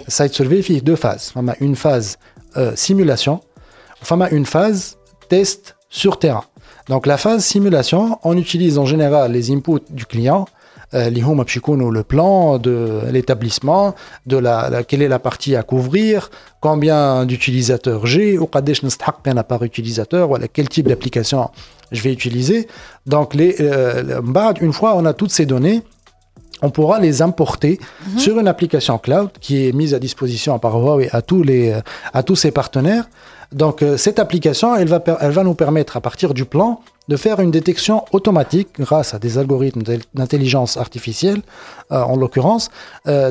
Site 0.07 0.33
survey 0.33 0.61
fait 0.61 0.81
deux 0.81 0.95
phases. 0.95 1.31
On 1.35 1.47
a 1.47 1.55
une 1.59 1.75
phase 1.75 2.17
euh, 2.55 2.71
simulation, 2.75 3.41
on 4.09 4.21
a 4.21 4.29
une 4.29 4.45
phase 4.45 4.97
test 5.29 5.75
sur 5.89 6.19
terrain. 6.19 6.43
Donc 6.87 7.05
la 7.05 7.17
phase 7.17 7.43
simulation, 7.43 8.17
on 8.23 8.37
utilise 8.37 8.77
en 8.77 8.85
général 8.85 9.31
les 9.33 9.51
inputs 9.51 9.83
du 9.89 10.05
client, 10.05 10.45
les 10.93 11.21
home 11.21 11.43
le 11.91 12.03
plan 12.03 12.57
de 12.57 13.01
l'établissement, 13.11 13.93
de 14.25 14.37
la, 14.37 14.83
quelle 14.87 15.01
est 15.01 15.09
la 15.09 15.19
partie 15.19 15.57
à 15.57 15.63
couvrir, 15.63 16.29
combien 16.61 17.25
d'utilisateurs 17.25 18.05
j'ai, 18.05 18.37
ou 18.37 18.47
par 19.43 19.63
utilisateur, 19.63 20.29
voilà, 20.29 20.47
quel 20.47 20.69
type 20.69 20.87
d'application 20.87 21.49
je 21.91 22.01
vais 22.01 22.11
utiliser. 22.11 22.67
Donc, 23.05 23.33
les, 23.33 23.55
euh, 23.59 24.21
une 24.61 24.73
fois 24.73 24.95
on 24.95 25.05
a 25.05 25.13
toutes 25.13 25.31
ces 25.31 25.45
données, 25.45 25.83
on 26.61 26.69
pourra 26.69 26.99
les 26.99 27.21
importer 27.21 27.79
mhm. 28.07 28.19
sur 28.19 28.39
une 28.39 28.47
application 28.47 28.97
cloud 28.97 29.29
qui 29.39 29.67
est 29.67 29.71
mise 29.71 29.93
à 29.93 29.99
disposition 29.99 30.57
par 30.59 30.75
Huawei 30.77 31.09
à 31.11 31.21
tous, 31.21 31.43
les, 31.43 31.71
euh, 31.71 31.81
à 32.13 32.23
tous 32.23 32.35
ses 32.35 32.51
partenaires. 32.51 33.09
Donc, 33.51 33.81
euh, 33.81 33.95
cette 33.95 34.19
application, 34.19 34.75
elle 34.75 34.89
va, 34.89 35.01
elle 35.21 35.31
va 35.31 35.43
nous 35.43 35.53
permettre, 35.53 35.95
à 35.95 36.01
partir 36.01 36.33
du 36.33 36.45
plan, 36.45 36.81
de 37.07 37.15
faire 37.15 37.39
une 37.39 37.51
détection 37.51 38.03
automatique 38.11 38.69
grâce 38.79 39.13
à 39.13 39.19
des 39.19 39.37
algorithmes 39.37 39.83
d'intelligence 40.13 40.75
artificielle, 40.75 41.41
euh, 41.91 42.01
en 42.01 42.17
l'occurrence, 42.17 42.69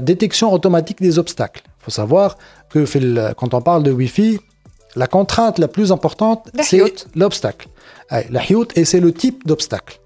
détection 0.01 0.53
automatique 0.53 1.03
des 1.03 1.19
obstacles. 1.19 1.63
Il 1.67 1.85
faut 1.85 1.91
savoir 1.91 2.39
que 2.71 2.87
quand 3.35 3.53
on 3.53 3.61
parle 3.61 3.83
de 3.83 3.93
Wi-Fi, 3.93 4.41
la 4.95 5.07
contrainte 5.07 5.59
la 5.59 5.69
plus 5.69 5.93
importante, 5.93 6.49
c'est 6.63 6.81
l'obstacle. 7.15 7.69
Ah, 8.10 8.22
La 8.30 8.42
hiout, 8.50 8.68
et 8.76 8.86
c'est 8.86 9.00
le 9.00 9.12
type 9.14 9.48
d'obstacle. 9.48 9.98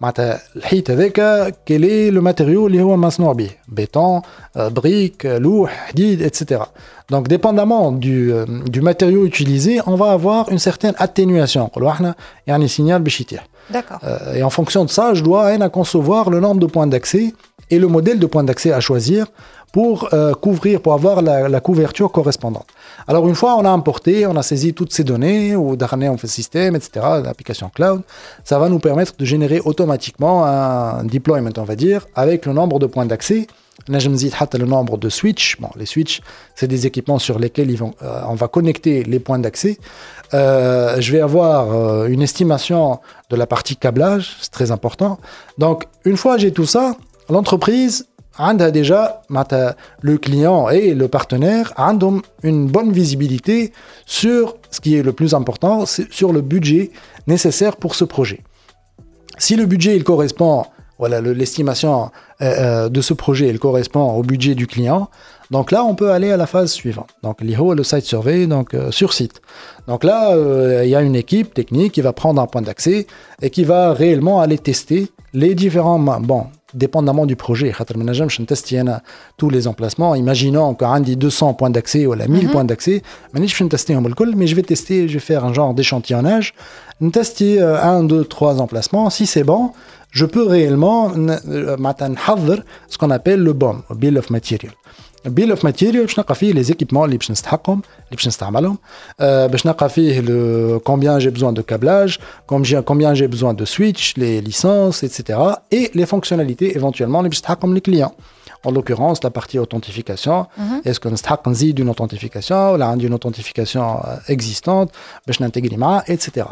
معناتها 0.00 0.40
الحيط 0.56 0.90
هذاك 0.90 1.20
quel 1.70 1.82
est 1.84 2.10
le 2.10 2.20
matériau 2.20 2.66
اللي 2.66 2.82
هو 2.82 2.96
مصنوع 2.96 3.32
به 3.32 3.50
béton 3.68 4.20
euh, 4.58 4.70
brique 4.70 5.26
لوح 5.26 5.70
حديد 5.88 6.22
etc 6.22 6.60
donc 7.12 7.28
dépendamment 7.28 7.92
du, 7.92 8.32
euh, 8.32 8.44
du 8.74 8.80
matériau 8.80 9.24
utilisé 9.24 9.80
on 9.86 9.94
va 9.94 10.12
avoir 10.12 10.48
une 10.52 10.58
certaine 10.58 10.94
atténuation 10.98 11.56
نقولوا 11.58 11.90
احنا 11.90 12.14
يعني 12.46 12.68
signal 12.68 12.98
باش 12.98 13.20
يتيح 13.20 13.46
Euh, 14.03 14.35
et 14.35 14.43
en 14.43 14.49
fonction 14.49 14.85
de 14.85 14.89
ça, 14.89 15.13
je 15.13 15.23
dois 15.23 15.47
à 15.47 15.69
concevoir 15.69 16.29
le 16.29 16.39
nombre 16.39 16.59
de 16.59 16.65
points 16.65 16.87
d'accès 16.87 17.33
et 17.69 17.79
le 17.79 17.87
modèle 17.87 18.19
de 18.19 18.25
points 18.25 18.43
d'accès 18.43 18.71
à 18.71 18.79
choisir 18.79 19.27
pour 19.71 20.09
euh, 20.13 20.33
couvrir, 20.33 20.81
pour 20.81 20.93
avoir 20.93 21.21
la, 21.21 21.59
couverture 21.59 22.11
correspondante. 22.11 22.65
Alors 23.07 23.27
une 23.27 23.35
fois 23.35 23.55
on 23.55 23.65
a 23.65 23.69
importé, 23.69 24.25
on 24.25 24.35
a 24.35 24.41
saisi 24.41 24.73
toutes 24.73 24.91
ces 24.91 25.03
données, 25.03 25.55
ou 25.55 25.75
dernier 25.75 26.09
on 26.09 26.17
fait 26.17 26.27
système, 26.27 26.75
etc., 26.75 27.05
l'application 27.23 27.69
cloud, 27.69 28.01
ça 28.43 28.57
va 28.57 28.69
nous 28.69 28.79
permettre 28.79 29.13
de 29.17 29.25
générer 29.25 29.59
automatiquement 29.63 30.45
un 30.45 31.03
deployment, 31.03 31.51
on 31.57 31.63
va 31.63 31.75
dire, 31.75 32.07
avec 32.15 32.45
le 32.45 32.53
nombre 32.53 32.79
de 32.79 32.87
points 32.87 33.05
d'accès. 33.05 33.47
Là, 33.87 33.99
je 33.99 34.09
me 34.09 34.15
dis 34.15 34.31
le 34.53 34.65
nombre 34.65 34.97
de 34.97 35.09
switches. 35.09 35.57
Bon, 35.59 35.69
les 35.75 35.85
switches, 35.85 36.21
c'est 36.55 36.67
des 36.67 36.85
équipements 36.85 37.17
sur 37.17 37.39
lesquels 37.39 37.69
euh, 37.71 38.21
on 38.27 38.35
va 38.35 38.47
connecter 38.47 39.03
les 39.03 39.19
points 39.19 39.39
d'accès. 39.39 39.77
Euh, 40.33 40.99
je 40.99 41.11
vais 41.11 41.21
avoir 41.21 42.05
une 42.05 42.21
estimation 42.21 42.99
de 43.29 43.35
la 43.35 43.47
partie 43.47 43.75
câblage, 43.75 44.37
c'est 44.41 44.51
très 44.51 44.71
important. 44.71 45.19
Donc, 45.57 45.85
une 46.05 46.17
fois 46.17 46.37
j'ai 46.37 46.51
tout 46.51 46.65
ça, 46.65 46.95
l'entreprise 47.29 48.09
a 48.39 48.71
déjà 48.71 49.21
le 50.01 50.17
client 50.17 50.69
et 50.69 50.93
le 50.93 51.07
partenaire 51.07 51.73
ont 51.77 52.21
une 52.43 52.67
bonne 52.67 52.91
visibilité 52.91 53.73
sur 54.05 54.55
ce 54.71 54.79
qui 54.79 54.95
est 54.95 55.03
le 55.03 55.13
plus 55.13 55.33
important, 55.33 55.85
sur 55.85 56.31
le 56.31 56.41
budget 56.41 56.91
nécessaire 57.27 57.75
pour 57.75 57.95
ce 57.95 58.05
projet. 58.05 58.41
Si 59.37 59.55
le 59.55 59.65
budget 59.65 59.95
il 59.95 60.03
correspond, 60.03 60.65
voilà, 60.97 61.21
l'estimation 61.21 62.11
euh, 62.41 62.85
euh, 62.85 62.89
de 62.89 63.01
ce 63.01 63.13
projet 63.13 63.47
il 63.49 63.59
correspond 63.59 64.11
au 64.11 64.21
budget 64.21 64.55
du 64.55 64.67
client, 64.67 65.09
donc 65.51 65.71
là 65.71 65.83
on 65.83 65.95
peut 65.95 66.11
aller 66.11 66.31
à 66.31 66.37
la 66.37 66.47
phase 66.47 66.71
suivante. 66.71 67.09
Donc 67.23 67.41
l'IHO, 67.41 67.73
le 67.73 67.83
site 67.83 68.05
survey, 68.05 68.47
donc 68.47 68.73
euh, 68.73 68.91
sur 68.91 69.13
site. 69.13 69.41
Donc 69.87 70.03
là 70.03 70.35
il 70.83 70.89
y 70.89 70.95
a 70.95 71.01
une 71.01 71.15
équipe 71.15 71.53
technique 71.53 71.93
qui 71.93 72.01
va 72.01 72.13
prendre 72.13 72.41
un 72.41 72.47
point 72.47 72.61
d'accès 72.61 73.07
et 73.41 73.49
qui 73.49 73.63
va 73.63 73.93
réellement 73.93 74.41
aller 74.41 74.57
tester 74.57 75.09
les 75.33 75.55
différents 75.55 75.99
bon 75.99 76.47
dépendamment 76.73 77.25
du 77.25 77.35
projet. 77.35 77.73
Je 77.77 78.43
teste 78.43 78.75
tous 79.37 79.49
les 79.49 79.67
emplacements. 79.67 80.15
Imaginons 80.15 80.73
qu'on 80.75 80.91
a 80.91 80.99
200 80.99 81.53
points 81.55 81.69
d'accès 81.69 82.05
ou 82.05 82.15
1000 82.15 82.49
points 82.49 82.63
d'accès. 82.63 83.01
Je 83.33 83.63
vais 83.63 83.69
tester 83.69 83.95
mais 84.35 84.47
je 84.47 84.55
vais 84.55 84.61
tester, 84.61 85.07
je 85.07 85.13
vais 85.13 85.19
faire 85.19 85.45
un 85.45 85.53
genre 85.53 85.73
d'échantillonnage. 85.73 86.53
Je 87.01 87.07
tester 87.07 87.61
un, 87.61 88.03
deux, 88.03 88.25
trois 88.25 88.61
emplacements. 88.61 89.09
Si 89.09 89.25
c'est 89.25 89.43
bon, 89.43 89.71
je 90.11 90.25
peux 90.25 90.45
réellement 90.45 91.11
ce 92.89 92.97
qu'on 92.97 93.11
appelle 93.11 93.41
le 93.41 93.53
BOM, 93.53 93.81
Bill 93.95 94.17
of 94.17 94.29
Material. 94.29 94.73
Bill 95.26 95.52
of 95.52 95.62
Material, 95.64 96.06
je 96.08 96.18
نلقى 96.18 96.34
فيه 96.34 96.54
les 96.54 96.66
équipements 96.70 96.96
اللي 97.04 97.16
باش 97.16 97.30
نستحقهم 97.30 97.82
اللي 97.96 98.16
باش 98.16 98.28
نستعملهم 98.28 98.78
باش 99.20 99.66
نلقى 99.66 99.88
فيه 99.88 100.20
le 100.20 100.80
combien 100.80 101.18
j'ai 101.24 101.30
besoin 101.30 101.52
de 101.52 101.62
câblage 101.62 102.18
combien 102.52 102.82
combien 102.82 103.14
j'ai 103.14 103.28
besoin 103.28 103.54
de 103.54 103.64
switch 103.64 104.14
les 104.16 104.40
licences 104.40 105.02
etc 105.02 105.38
et 105.72 105.90
les 105.94 106.06
fonctionnalités 106.06 106.78
éventuellement 106.78 107.18
اللي 107.18 107.28
باش 107.28 107.38
نستحقهم 107.38 107.78
les 107.78 107.80
clients 107.80 108.12
en 108.66 108.70
l'occurrence 108.70 109.18
la 109.24 109.30
partie 109.30 109.58
authentification 109.58 110.46
est-ce 110.86 111.00
qu'on 111.00 111.12
نستحق 111.12 111.48
نزيد 111.48 111.80
une 111.80 111.94
authentification 111.94 112.52
ولا 112.52 112.84
عندي 112.86 113.08
une 113.08 113.14
authentification 113.18 114.06
existante 114.28 114.88
باش 115.26 115.40
ننتقل 115.42 115.76
معاه 115.76 116.04
etc 116.08 116.46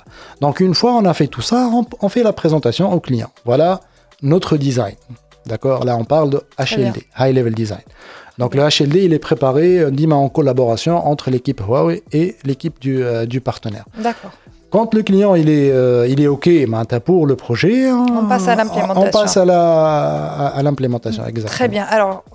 donc 0.44 0.60
une 0.60 0.74
fois 0.74 0.92
on 1.02 1.04
a 1.04 1.14
fait 1.14 1.28
tout 1.36 1.42
ça 1.42 1.70
on, 1.72 1.84
on 2.00 2.08
fait 2.08 2.22
la 2.22 2.32
présentation 2.32 2.92
au 2.92 3.00
client 3.00 3.30
voilà 3.44 3.80
notre 4.22 4.56
design 4.56 4.96
D'accord 5.46 5.84
Là, 5.84 5.96
on 5.96 6.04
parle 6.04 6.30
de 6.30 6.40
HLD, 6.58 6.98
High 7.18 7.34
Level 7.34 7.54
Design. 7.54 7.86
Donc 8.37 8.53
le 8.53 8.63
HLD, 8.63 9.03
il 9.03 9.13
est 9.13 9.19
préparé, 9.19 9.79
euh, 9.79 10.11
en 10.11 10.29
collaboration 10.29 11.05
entre 11.07 11.29
l'équipe 11.29 11.61
Huawei 11.61 12.03
et 12.11 12.35
l'équipe 12.43 12.79
du, 12.79 13.03
euh, 13.03 13.25
du 13.25 13.41
partenaire. 13.41 13.85
D'accord. 13.97 14.31
Quand 14.69 14.93
le 14.93 15.01
client 15.01 15.33
il 15.35 15.49
est, 15.49 15.71
euh, 15.71 16.07
il 16.09 16.21
est 16.21 16.27
OK 16.27 16.49
pour 17.05 17.25
le 17.25 17.35
projet, 17.37 17.89
on 17.91 18.27
passe 18.27 18.49
à 18.49 18.55
l'implémentation. 18.55 19.01
On 19.01 19.11
passe 19.11 19.37
à, 19.37 19.45
la, 19.45 20.47
à, 20.47 20.61
l'implémentation, 20.61 21.25
exactement. 21.25 21.55
Très 21.55 21.67
bien. 21.69 21.85
Alors, 21.89 22.25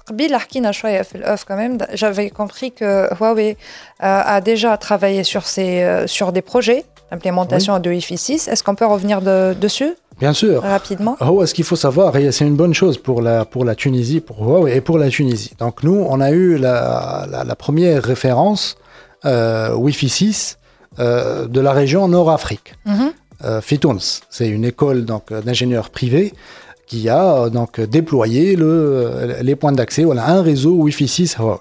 quand 1.47 1.57
même, 1.57 1.77
j'avais 1.93 2.31
compris 2.31 2.73
que 2.73 3.13
Huawei 3.15 3.59
a 4.01 4.41
déjà 4.41 4.79
travaillé 4.79 5.25
sur, 5.25 5.47
ces, 5.47 6.05
sur 6.07 6.33
des 6.33 6.41
projets 6.41 6.87
d'implémentation 7.11 7.79
de 7.79 7.91
Wi-Fi 7.91 8.17
6. 8.17 8.49
Est-ce 8.49 8.65
qu'on 8.65 8.75
peut 8.75 8.87
revenir 8.87 9.21
dessus? 9.21 9.93
Bien 10.21 10.33
sûr. 10.33 10.63
Rapidement. 10.63 11.17
Oh, 11.21 11.45
ce 11.47 11.55
qu'il 11.55 11.65
faut 11.65 11.77
savoir, 11.77 12.17
et 12.17 12.31
c'est 12.33 12.47
une 12.47 12.57
bonne 12.57 12.75
chose 12.75 12.99
pour 12.99 13.23
la, 13.23 13.45
pour 13.45 13.65
la 13.65 13.75
Tunisie, 13.75 14.21
pour 14.21 14.41
Huawei 14.43 14.77
et 14.77 14.81
pour 14.81 14.99
la 14.99 15.09
Tunisie. 15.09 15.53
Donc 15.59 15.83
nous, 15.83 16.07
on 16.09 16.21
a 16.21 16.31
eu 16.31 16.59
la, 16.59 17.27
la, 17.45 17.57
première 17.57 18.03
référence 18.03 18.77
euh, 19.25 19.75
Wi-Fi 19.75 20.09
6 20.09 20.59
euh, 20.99 21.47
de 21.47 21.61
la 21.61 21.73
région 21.73 22.09
Nord-Afrique. 22.09 22.75
Mm 22.85 23.11
-hmm. 23.41 24.19
c'est 24.31 24.49
une 24.49 24.65
école 24.65 25.05
donc 25.05 25.25
d'ingénieurs 25.47 25.91
privés 25.91 26.33
qui 26.87 27.09
a 27.09 27.49
donc 27.49 27.81
déployé 27.81 28.55
le, 28.55 28.71
les 29.49 29.57
points 29.57 29.73
d'accès, 29.81 30.05
voilà, 30.05 30.25
un 30.37 30.43
réseau 30.43 30.75
Wi-Fi 30.83 31.09
6 31.09 31.37
Huawei. 31.39 31.59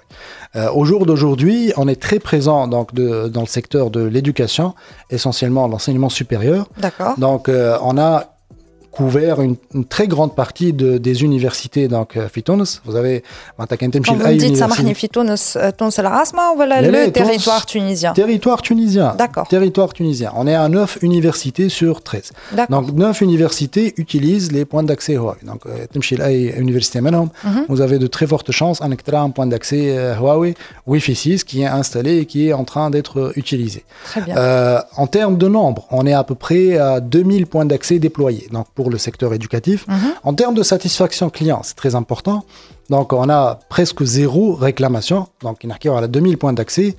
au 0.80 0.84
jour 0.90 1.02
d'aujourd'hui, 1.08 1.60
on 1.82 1.88
est 1.88 2.02
très 2.08 2.20
présent 2.20 2.68
donc 2.76 2.88
de, 2.94 3.08
dans 3.36 3.46
le 3.48 3.52
secteur 3.60 3.86
de 3.98 4.02
l'éducation, 4.16 4.68
essentiellement 5.10 5.68
l'enseignement 5.72 6.10
supérieur. 6.10 6.62
D'accord. 6.86 7.14
Donc 7.18 7.50
on 7.90 7.98
a 7.98 8.31
couvert 8.97 9.43
une, 9.43 9.57
une, 9.75 9.85
très 9.85 10.09
grande 10.09 10.35
partie 10.35 10.73
de, 10.73 10.97
des 10.97 11.23
universités 11.23 11.87
donc 11.87 12.19
Fitounes. 12.33 12.65
Vous 12.87 12.97
avez 12.97 13.23
Quand 13.59 13.67
vous 13.69 14.37
dites 14.45 14.57
Samahni 14.57 14.95
Fitounes, 14.95 15.35
Tunis 15.79 15.99
العاصمة 15.99 16.53
ولا 16.59 16.81
le 16.81 17.13
territoire 17.13 17.67
tunisien 17.67 18.13
Territoire 18.15 18.63
tunisien. 18.63 19.15
D'accord. 19.19 19.47
Territoire 19.49 19.93
tunisien. 19.93 20.33
On 20.35 20.47
est 20.47 20.55
à 20.55 20.69
9 20.69 20.99
universités 21.03 21.69
sur 21.69 22.03
13. 22.03 22.33
Donc 22.71 22.93
9 22.93 23.21
universités 23.21 23.93
utilisent 23.99 24.51
les 24.53 24.65
points 24.65 24.83
d'accès 24.83 25.15
Huawei. 25.15 25.45
Donc 25.45 25.69
تمشي 25.93 26.17
لأي 26.17 26.53
université 26.53 26.97
منهم, 26.97 27.29
vous 27.69 27.81
avez 27.81 27.99
de 27.99 28.07
très 28.07 28.27
fortes 28.27 28.51
chances 28.51 28.83
أنك 28.83 29.01
ترى 29.03 29.19
un 29.19 29.31
point 29.31 29.47
d'accès 29.47 30.17
Huawei 30.19 30.55
Wi-Fi 30.87 31.15
6 31.15 31.45
qui 31.45 31.63
est 31.63 31.67
installé 31.67 32.19
et 32.19 32.27
qui 32.27 32.49
est 32.49 32.53
en 32.53 32.65
train 32.65 32.89
d'être 32.91 33.33
utilisé. 33.37 33.85
Très 34.05 34.23
bien. 34.23 34.37
Euh, 34.37 34.81
en 34.97 35.07
termes 35.07 35.37
de 35.37 35.49
nombre, 35.49 35.87
on 35.91 36.07
est 36.07 36.15
à 36.15 36.25
peu 36.25 36.35
près 36.35 36.79
à 36.79 37.01
2000 37.01 37.47
points 37.47 37.67
d'accès 37.67 37.99
déployés. 37.99 38.49
Donc 38.53 38.67
pour 38.75 38.80
le 38.90 38.98
secteur 38.98 39.34
éducatif. 39.34 39.88
Mhm. 39.88 39.96
En 40.24 40.34
termes 40.34 40.56
de 40.56 40.64
satisfaction 40.64 41.30
client, 41.30 41.62
c'est 41.64 41.76
très 41.76 41.96
important. 41.96 42.46
Donc, 42.90 43.14
on 43.14 43.30
a 43.30 43.60
presque 43.70 44.04
zéro 44.04 44.54
réclamation. 44.54 45.28
Donc, 45.42 45.64
il 45.64 45.70
y 45.70 45.90
a 45.90 46.08
2000 46.08 46.38
points 46.38 46.54
d'accès. 46.54 46.96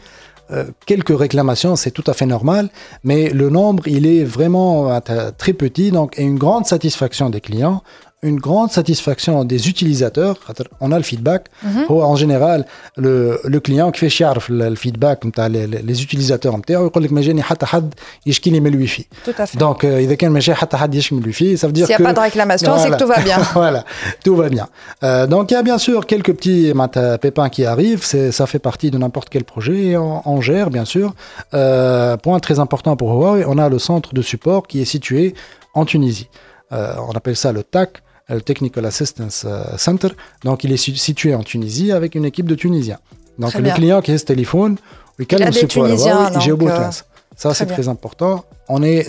Euh, 0.50 0.64
quelques 0.86 1.16
réclamations, 1.16 1.76
c'est 1.76 1.90
tout 1.90 2.04
à 2.06 2.14
fait 2.14 2.26
normal, 2.26 2.68
mais 3.04 3.30
le 3.30 3.48
nombre, 3.48 3.86
il 3.86 4.06
est 4.06 4.24
vraiment 4.24 4.90
euh, 4.90 5.30
très 5.36 5.52
petit, 5.52 5.90
donc 5.90 6.18
et 6.18 6.22
une 6.22 6.38
grande 6.38 6.66
satisfaction 6.66 7.30
des 7.30 7.40
clients 7.40 7.82
une 8.22 8.36
grande 8.36 8.70
satisfaction 8.70 9.44
des 9.44 9.68
utilisateurs. 9.68 10.36
On 10.80 10.92
a 10.92 10.96
le 10.96 11.02
feedback. 11.02 11.46
Mhm. 11.64 11.86
En 11.88 12.14
général, 12.14 12.66
le, 12.96 13.40
le 13.44 13.60
client 13.60 13.90
qui 13.90 14.00
fait 14.00 14.08
chier 14.08 14.28
le 14.48 14.74
feedback, 14.76 15.24
les, 15.50 15.66
les 15.66 16.02
utilisateurs, 16.02 16.54
il 16.54 16.60
dit 16.60 16.74
que 16.74 17.22
je 17.22 18.50
n'ai 18.50 18.60
pas 18.60 18.70
de 18.70 18.76
wifi. 18.76 19.06
Tout 19.24 19.32
à 19.36 19.46
fait. 19.46 19.58
Donc, 19.58 19.82
il 19.82 19.88
y 19.90 20.12
a 20.12 20.28
le 20.28 21.26
wifi, 21.26 21.58
ça 21.58 21.66
veut 21.66 21.72
dire. 21.72 21.86
S'il 21.86 21.96
n'y 21.96 22.02
a 22.02 22.08
pas 22.08 22.12
de 22.12 22.20
réclamation, 22.20 22.78
c'est 22.78 22.90
que 22.90 22.96
tout 22.96 23.06
va 23.06 23.20
bien. 23.20 23.38
voilà, 23.54 23.84
tout 24.24 24.36
va 24.36 24.48
bien. 24.48 24.68
Euh, 25.02 25.26
donc, 25.26 25.50
il 25.50 25.54
y 25.54 25.56
a 25.56 25.62
bien 25.62 25.78
sûr 25.78 26.06
quelques 26.06 26.34
petits 26.34 26.72
pépins 27.20 27.48
qui 27.48 27.64
arrivent. 27.64 28.04
Ça 28.04 28.46
fait 28.46 28.60
partie 28.60 28.90
de 28.90 28.98
n'importe 28.98 29.30
quel 29.30 29.44
projet. 29.44 29.96
On, 29.96 30.22
on, 30.24 30.40
gère, 30.40 30.70
bien 30.70 30.84
sûr. 30.84 31.14
Euh, 31.54 32.16
point 32.16 32.38
très 32.38 32.60
important 32.60 32.96
pour 32.96 33.12
Huawei, 33.12 33.44
on 33.46 33.58
a 33.58 33.68
le 33.68 33.78
centre 33.78 34.14
de 34.14 34.22
support 34.22 34.66
qui 34.66 34.80
est 34.80 34.84
situé 34.84 35.34
en 35.74 35.84
Tunisie. 35.84 36.28
Euh, 36.72 36.94
on 37.08 37.12
appelle 37.12 37.36
ça 37.36 37.52
le 37.52 37.62
TAC 37.62 38.02
le 38.28 38.40
Technical 38.40 38.84
Assistance 38.86 39.44
euh, 39.46 39.64
Center. 39.76 40.08
Donc, 40.44 40.64
il 40.64 40.72
est 40.72 40.76
situé 40.76 41.34
en 41.34 41.42
Tunisie 41.42 41.92
avec 41.92 42.14
une 42.14 42.24
équipe 42.24 42.46
de 42.46 42.54
Tunisiens. 42.54 42.98
Donc, 43.38 43.54
le 43.54 43.70
client 43.70 44.00
qui 44.02 44.12
a 44.12 44.18
ce 44.18 44.24
téléphone, 44.24 44.76
il 45.18 45.42
a 45.42 45.50
des 45.50 45.66
Tunisiens, 45.66 46.30
donc, 46.30 46.62
euh, 46.62 46.90
Ça, 47.36 47.54
c'est 47.54 47.66
très 47.66 47.88
important. 47.88 48.44
On 48.68 48.82
est, 48.82 49.08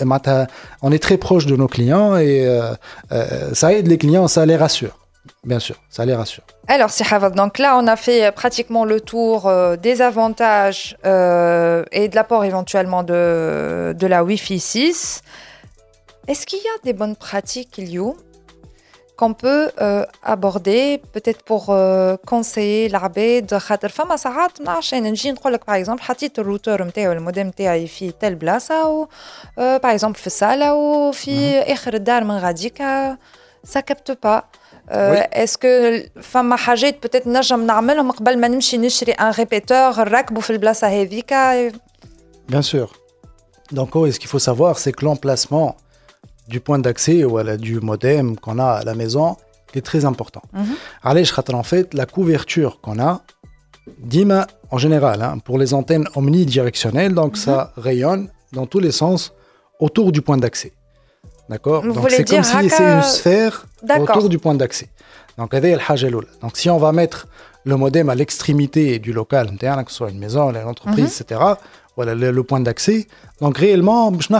on 0.82 0.92
est 0.92 0.98
très 0.98 1.18
proche 1.18 1.46
de 1.46 1.56
nos 1.56 1.68
clients 1.68 2.16
et 2.16 2.46
euh, 2.46 3.54
ça 3.54 3.72
aide 3.72 3.86
les 3.86 3.98
clients, 3.98 4.28
ça 4.28 4.44
les 4.46 4.56
rassure. 4.56 4.98
Bien 5.42 5.58
sûr, 5.58 5.76
ça 5.90 6.04
les 6.04 6.14
rassure. 6.14 6.42
Alors, 6.68 6.90
c'est 6.90 7.04
donc 7.34 7.58
là, 7.58 7.78
on 7.78 7.86
a 7.86 7.96
fait 7.96 8.32
pratiquement 8.32 8.84
le 8.84 9.00
tour 9.00 9.50
des 9.82 10.02
avantages 10.02 10.96
et 11.04 12.08
de 12.08 12.14
l'apport 12.14 12.44
éventuellement 12.44 13.02
de, 13.02 13.94
de 13.98 14.06
la 14.06 14.24
Wi-Fi 14.24 14.58
6. 14.58 15.22
Est-ce 16.26 16.46
qu'il 16.46 16.58
y 16.58 16.62
a 16.62 16.84
des 16.84 16.94
bonnes 16.94 17.16
pratiques, 17.16 17.76
Iliou, 17.76 18.16
qu'on 19.23 19.33
peut 19.33 19.69
euh, 19.81 20.05
aborder 20.23 21.01
peut-être 21.15 21.41
pour 21.43 21.63
euh, 21.69 22.15
conseiller 22.25 22.87
l'abed 22.89 23.57
خاطر 23.57 23.89
فما 23.89 24.15
ساعات 24.15 24.61
ما 24.61 24.65
نعرفش 24.65 24.93
انا 24.93 25.09
نجي 25.09 25.31
نقول 25.31 25.53
لك 25.53 25.67
باغ 25.67 25.77
اكزومبل 25.77 26.01
حطيت 26.01 26.39
الروتور 26.39 26.83
نتاعو 26.83 27.11
الموديم 27.11 27.47
نتاعي 27.47 27.87
في 27.87 28.11
تل 28.11 28.35
بلاصه 28.35 28.87
و 28.89 29.07
باغ 29.57 29.91
اكزومبل 29.91 30.19
في 30.19 30.27
الصاله 30.27 30.73
وفي 30.73 31.59
اخر 31.59 31.93
الدار 31.93 32.23
من 32.23 32.37
غاديكا 32.37 33.17
سا 33.63 33.79
كابتو 33.79 34.15
با 34.23 34.43
اسكو 34.89 35.99
فما 36.21 36.55
حاجات 36.55 37.03
بتيت 37.03 37.27
نجم 37.27 37.65
نعملهم 37.65 38.11
قبل 38.11 38.37
ما 38.37 38.47
نمشي 38.47 38.77
نشري 38.77 39.11
ان 39.11 39.31
ريبيتور 39.31 39.99
نركبه 39.99 40.41
في 40.41 40.49
البلاصه 40.49 40.87
هذيك 40.87 41.33
Bien 42.49 42.63
sûr. 42.63 42.87
Donc, 43.71 43.95
oh, 43.95 44.09
ce 44.11 44.19
qu'il 44.19 44.27
faut 44.27 44.39
savoir, 44.39 44.79
c'est 44.79 44.91
que 44.91 45.05
l'emplacement 45.05 45.77
du 46.48 46.60
point 46.60 46.78
d'accès 46.78 47.24
ou 47.24 47.42
du 47.56 47.80
modem 47.80 48.36
qu'on 48.36 48.58
a 48.58 48.66
à 48.66 48.84
la 48.84 48.94
maison 48.94 49.36
est 49.78 49.82
très 49.82 50.04
important. 50.04 50.42
Allez, 51.02 51.24
en 51.52 51.62
fait, 51.62 51.94
la 51.94 52.06
couverture 52.06 52.80
qu'on 52.80 52.98
a, 52.98 53.22
Dima, 53.98 54.46
en 54.70 54.78
général, 54.78 55.22
hein, 55.22 55.38
pour 55.44 55.58
les 55.58 55.74
antennes 55.74 56.08
omnidirectionnelles, 56.14 57.14
donc 57.14 57.36
ça 57.36 57.72
rayonne 57.76 58.30
dans 58.52 58.66
tous 58.66 58.80
les 58.80 58.92
sens 58.92 59.34
autour 59.78 60.10
du 60.10 60.22
point 60.22 60.38
d'accès. 60.38 60.72
D'accord 61.50 61.82
Donc 61.82 62.10
c'est 62.10 62.24
comme 62.24 62.42
si 62.42 62.70
c'est 62.70 62.82
une 62.82 63.02
sphère 63.02 63.66
autour 63.98 64.30
du 64.30 64.38
point 64.38 64.54
d'accès. 64.54 64.88
Donc, 65.36 65.54
donc 66.40 66.56
si 66.56 66.70
on 66.70 66.78
va 66.78 66.92
mettre 66.92 67.26
le 67.64 67.76
modem 67.76 68.08
à 68.08 68.14
l'extrémité 68.14 68.98
du 68.98 69.12
local, 69.12 69.50
que 69.58 69.90
ce 69.90 69.96
soit 69.96 70.10
une 70.10 70.18
maison, 70.18 70.50
une 70.50 70.56
entreprise, 70.56 71.20
etc., 71.20 71.40
voilà 71.96 72.14
le, 72.14 72.42
point 72.42 72.60
d'accès. 72.60 73.06
Donc 73.40 73.58
réellement, 73.58 74.12
je 74.18 74.32
n'ai 74.32 74.38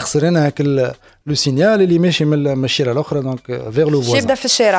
le 1.26 1.34
signal 1.34 1.80
et 1.80 1.86
l'image 1.86 2.20
donc 3.22 3.48
vers 3.48 3.88
le 3.90 3.96
voisin. 3.96 4.12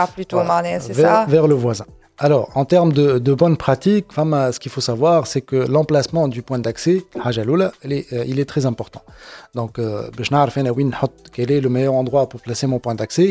plutôt, 0.07 0.37
c'est 0.79 0.93
ça 0.93 1.25
Vers 1.27 1.47
le 1.47 1.55
voisin. 1.55 1.85
Alors, 2.17 2.49
en 2.55 2.63
termes 2.63 2.93
de, 2.93 3.19
de 3.19 3.33
bonnes 3.33 3.57
pratiques, 3.57 4.05
ce 4.15 4.59
qu'il 4.59 4.71
faut 4.71 4.79
savoir, 4.79 5.27
c'est 5.27 5.41
que 5.41 5.57
l'emplacement 5.57 6.29
du 6.29 6.43
point 6.43 6.59
d'accès, 6.59 7.03
euh, 7.25 8.23
il 8.25 8.39
est 8.39 8.45
très 8.45 8.65
important. 8.65 9.01
Donc, 9.53 9.79
quel 11.33 11.51
est 11.51 11.59
le 11.59 11.67
meilleur 11.67 11.93
endroit 11.93 12.29
pour 12.29 12.39
placer 12.39 12.67
mon 12.67 12.79
point 12.79 12.95
d'accès. 12.95 13.25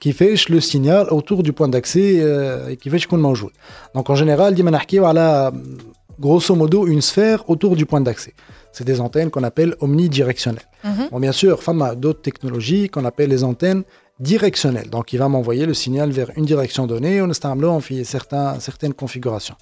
Qui 0.00 0.12
fait 0.12 0.34
le 0.48 0.60
signal 0.60 1.06
autour 1.10 1.42
du 1.42 1.52
point 1.54 1.68
d'accès 1.68 2.18
euh, 2.20 2.68
et 2.68 2.76
qui 2.76 2.90
fait 2.90 2.98
qu'on. 2.98 3.18
Donc, 3.94 4.10
en 4.10 4.14
général, 4.14 4.52
il 4.52 4.58
y 4.58 4.62
a 4.62 5.52
grosso 6.18 6.54
modo 6.54 6.86
une 6.86 7.02
sphère 7.02 7.48
autour 7.48 7.76
du 7.76 7.84
point 7.84 8.00
d'accès. 8.00 8.32
C'est 8.76 8.84
des 8.84 9.00
antennes 9.00 9.30
qu'on 9.30 9.42
appelle 9.42 9.74
omnidirectionnelles. 9.80 10.68
Mhm. 10.84 11.08
Bon, 11.10 11.18
bien 11.18 11.32
sûr, 11.32 11.62
y 11.62 11.80
a 11.80 11.94
d'autres 11.94 12.20
technologies 12.20 12.90
qu'on 12.90 13.06
appelle 13.06 13.30
les 13.30 13.42
antennes 13.42 13.84
directionnelles. 14.20 14.90
Donc, 14.90 15.14
il 15.14 15.18
va 15.18 15.28
m'envoyer 15.30 15.64
le 15.64 15.72
signal 15.72 16.10
vers 16.10 16.30
une 16.36 16.44
direction 16.44 16.86
donnée. 16.86 17.22
On 17.22 17.30
on 17.70 17.80
fait 17.80 18.04
certains, 18.04 18.60
certaines 18.60 18.92
configurations. 18.92 19.54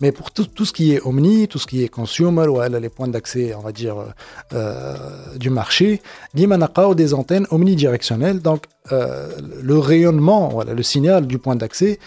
Mais 0.00 0.10
pour 0.10 0.30
tout, 0.30 0.46
tout, 0.46 0.64
ce 0.64 0.72
qui 0.72 0.94
est 0.94 1.02
omni, 1.02 1.48
tout 1.48 1.58
ce 1.58 1.66
qui 1.66 1.84
est 1.84 1.88
consumer, 1.88 2.46
ou 2.46 2.62
les 2.80 2.88
points 2.88 3.08
d'accès, 3.08 3.54
on 3.54 3.60
va 3.60 3.72
dire, 3.72 3.98
euh, 3.98 4.06
euh 4.54 4.96
du 5.36 5.50
marché, 5.50 6.00
il 6.32 6.40
y 6.40 6.44
a 6.44 6.68
des 6.94 7.12
antennes 7.12 7.46
omnidirectionnelles. 7.50 8.40
Donc, 8.40 8.64
euh, 8.90 9.30
le 9.62 9.78
rayonnement, 9.78 10.48
voilà, 10.48 10.74
le 10.74 10.82
signal 10.82 11.26
du 11.26 11.38
point 11.38 11.54
d'accès, 11.54 12.00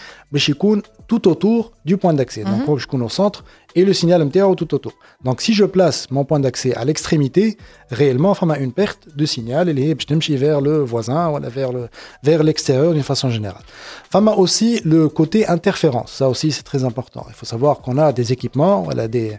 tout 1.06 1.26
autour 1.26 1.72
du 1.86 1.96
point 1.96 2.12
d'accès. 2.12 2.44
Donc, 2.44 2.68
mhm. 2.68 2.78
je 2.78 2.86
connais 2.86 3.04
au 3.04 3.08
centre 3.08 3.44
et 3.74 3.84
le 3.84 3.94
signal 3.94 4.22
MTA 4.24 4.46
tout 4.56 4.74
autour. 4.74 4.92
Donc, 5.24 5.40
si 5.40 5.54
je 5.54 5.64
place 5.64 6.10
mon 6.10 6.24
point 6.24 6.40
d'accès 6.40 6.74
à 6.74 6.84
l'extrémité, 6.84 7.56
réellement, 7.90 8.34
a 8.50 8.58
une 8.58 8.72
perte 8.72 9.08
de 9.16 9.24
signal 9.24 9.68
et 9.68 9.96
je 9.98 10.36
vers 10.36 10.60
le 10.60 10.78
voisin 10.80 11.30
ou 11.30 11.40
vers 11.48 11.72
le 11.72 11.88
vers 12.22 12.42
l'extérieur 12.42 12.92
d'une 12.92 13.02
façon 13.02 13.30
générale. 13.30 13.62
A 14.12 14.20
aussi 14.20 14.80
le 14.84 15.08
côté 15.08 15.46
interférence. 15.46 16.12
Ça 16.12 16.28
aussi, 16.28 16.52
c'est 16.52 16.62
très 16.62 16.84
important. 16.84 17.24
Il 17.28 17.34
faut 17.34 17.46
savoir 17.46 17.80
qu'on 17.80 17.96
a 17.96 18.12
des 18.12 18.32
équipements, 18.32 18.82
voilà, 18.82 19.08
des, 19.08 19.38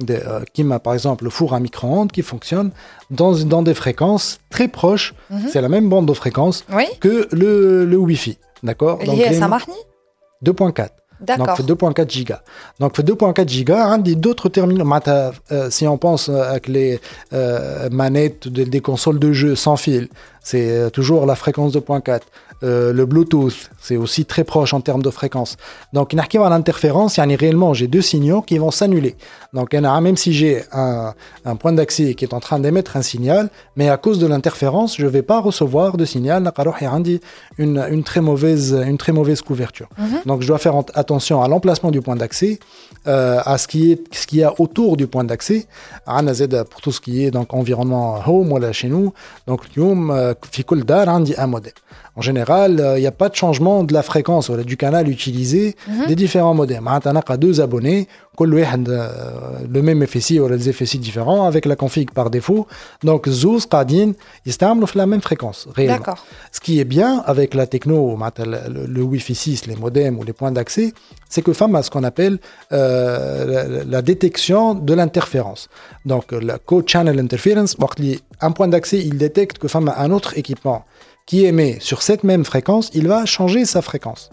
des 0.00 0.16
euh, 0.16 0.40
qui 0.52 0.64
m'a 0.64 0.78
par 0.78 0.94
exemple 0.94 1.24
le 1.24 1.30
four 1.30 1.54
à 1.54 1.60
micro-ondes 1.60 2.12
qui 2.12 2.22
fonctionne 2.22 2.70
dans, 3.10 3.32
dans 3.32 3.62
des 3.62 3.74
fréquences 3.74 4.40
très 4.50 4.68
proches. 4.68 5.14
Mhm. 5.30 5.48
C'est 5.50 5.60
la 5.60 5.68
même 5.68 5.88
bande 5.88 6.06
de 6.06 6.12
fréquences 6.12 6.64
que 7.00 7.28
le, 7.32 7.84
le 7.84 7.96
Wi-Fi. 7.96 8.38
D'accord? 8.62 8.98
Donc, 8.98 9.18
2.4. 10.44 10.88
Donc, 11.20 11.56
fait 11.56 11.62
2.4 11.64 12.10
gigas. 12.10 12.42
Donc, 12.78 12.96
fait 12.96 13.02
2.4 13.02 13.48
gigas. 13.48 13.86
Hein, 13.86 13.98
d'autres 13.98 14.48
terminaux. 14.48 14.88
Euh, 15.50 15.70
si 15.70 15.86
on 15.86 15.98
pense 15.98 16.28
euh, 16.28 16.42
avec 16.42 16.68
les 16.68 17.00
euh, 17.32 17.88
manettes 17.90 18.48
des 18.48 18.80
consoles 18.80 19.18
de 19.18 19.32
jeu 19.32 19.56
sans 19.56 19.76
fil, 19.76 20.08
c'est 20.42 20.90
toujours 20.92 21.26
la 21.26 21.34
fréquence 21.34 21.72
2.4. 21.72 22.20
Euh, 22.62 22.92
le 22.92 23.06
Bluetooth, 23.06 23.70
c'est 23.80 23.96
aussi 23.96 24.24
très 24.24 24.44
proche 24.44 24.74
en 24.74 24.80
termes 24.80 25.02
de 25.02 25.10
fréquence. 25.10 25.56
Donc, 25.92 26.12
il 26.12 26.16
y 26.16 26.38
a 26.38 26.48
l'interférence, 26.48 27.16
il 27.16 27.20
y 27.28 27.34
a 27.34 27.36
réellement, 27.36 27.74
j'ai 27.74 27.86
deux 27.86 28.02
signaux 28.02 28.42
qui 28.42 28.58
vont 28.58 28.70
s'annuler. 28.70 29.16
Donc, 29.52 29.72
même 29.72 30.16
si 30.16 30.32
j'ai 30.32 30.62
un, 30.72 31.14
un, 31.44 31.56
point 31.56 31.72
d'accès 31.72 32.14
qui 32.14 32.24
est 32.24 32.34
en 32.34 32.40
train 32.40 32.58
d'émettre 32.58 32.96
un 32.96 33.02
signal, 33.02 33.50
mais 33.76 33.88
à 33.88 33.96
cause 33.96 34.18
de 34.18 34.26
l'interférence, 34.26 34.96
je 34.96 35.04
ne 35.04 35.10
vais 35.10 35.22
pas 35.22 35.40
recevoir 35.40 35.96
de 35.96 36.04
signal. 36.04 36.52
Une, 37.58 37.86
une, 37.90 38.02
très 38.02 38.20
mauvaise, 38.20 38.76
une 38.86 38.98
très 38.98 39.12
mauvaise 39.12 39.42
couverture. 39.42 39.88
Mhm. 39.98 40.20
Donc, 40.26 40.42
je 40.42 40.48
dois 40.48 40.58
faire 40.58 40.74
attention 40.94 41.42
à 41.42 41.48
l'emplacement 41.48 41.90
du 41.90 42.00
point 42.00 42.16
d'accès, 42.16 42.58
euh, 43.06 43.40
à 43.44 43.58
ce 43.58 43.68
qui 43.68 43.92
est 43.92 44.14
ce 44.14 44.26
qu'il 44.26 44.38
y 44.38 44.44
a 44.44 44.52
autour 44.58 44.96
du 44.96 45.06
point 45.06 45.24
d'accès. 45.24 45.66
Pour 46.70 46.80
tout 46.80 46.92
ce 46.92 47.00
qui 47.00 47.24
est 47.24 47.30
donc 47.30 47.54
environnement 47.54 48.20
home, 48.26 48.48
voilà, 48.48 48.72
chez 48.72 48.88
nous. 48.88 49.12
Donc, 49.46 49.62
euh, 49.78 50.34
un 51.38 51.46
modèle. 51.46 51.72
En 52.18 52.20
général, 52.20 52.72
il 52.72 52.80
euh, 52.80 52.98
n'y 52.98 53.06
a 53.06 53.12
pas 53.12 53.28
de 53.28 53.36
changement 53.36 53.84
de 53.84 53.94
la 53.94 54.02
fréquence 54.02 54.50
du 54.50 54.76
canal 54.76 55.08
utilisé 55.08 55.76
mhm. 55.86 56.06
des 56.08 56.16
différents 56.16 56.52
modems. 56.52 56.88
On 56.88 57.16
a 57.16 57.36
deux 57.36 57.60
abonnés, 57.60 58.08
euh, 58.40 59.08
le 59.70 59.82
même 59.82 60.04
FSI 60.04 60.40
ou 60.40 60.48
des 60.48 60.72
FSI 60.72 60.98
différents 60.98 61.46
avec 61.46 61.64
la 61.64 61.76
config 61.76 62.10
par 62.10 62.30
défaut. 62.30 62.66
Donc, 63.04 63.28
Zouz, 63.28 63.66
Qadin, 63.66 64.12
ils 64.46 64.52
sont 64.52 64.80
la 64.96 65.06
même 65.06 65.20
fréquence, 65.20 65.68
réellement. 65.74 66.16
Ce 66.50 66.58
qui 66.58 66.80
est 66.80 66.84
bien 66.84 67.22
avec 67.24 67.54
la 67.54 67.68
techno, 67.68 68.18
le, 68.36 69.02
Wi-Fi 69.02 69.34
6, 69.34 69.66
les 69.66 69.76
modems 69.76 70.18
ou 70.18 70.24
les 70.24 70.32
points 70.32 70.50
d'accès, 70.50 70.92
c'est 71.28 71.42
que 71.42 71.52
femme 71.52 71.76
a 71.76 71.82
ce 71.84 71.90
qu'on 71.90 72.04
appelle 72.04 72.38
euh, 72.72 73.84
la, 73.86 74.02
détection 74.02 74.74
de 74.74 74.94
l'interférence. 74.94 75.68
Donc, 76.04 76.32
la 76.32 76.58
co-channel 76.58 77.18
interference, 77.20 77.76
un 78.40 78.50
point 78.52 78.68
d'accès, 78.68 78.98
il 78.98 79.18
détecte 79.18 79.58
que 79.58 79.68
femme 79.68 79.88
a 79.88 80.00
un 80.00 80.10
autre 80.10 80.36
équipement 80.36 80.84
qui 81.28 81.44
émet 81.44 81.76
sur 81.80 82.00
cette 82.00 82.24
même 82.24 82.44
fréquence, 82.44 82.90
il 82.94 83.06
va 83.06 83.26
changer 83.26 83.66
sa 83.66 83.82
fréquence. 83.82 84.30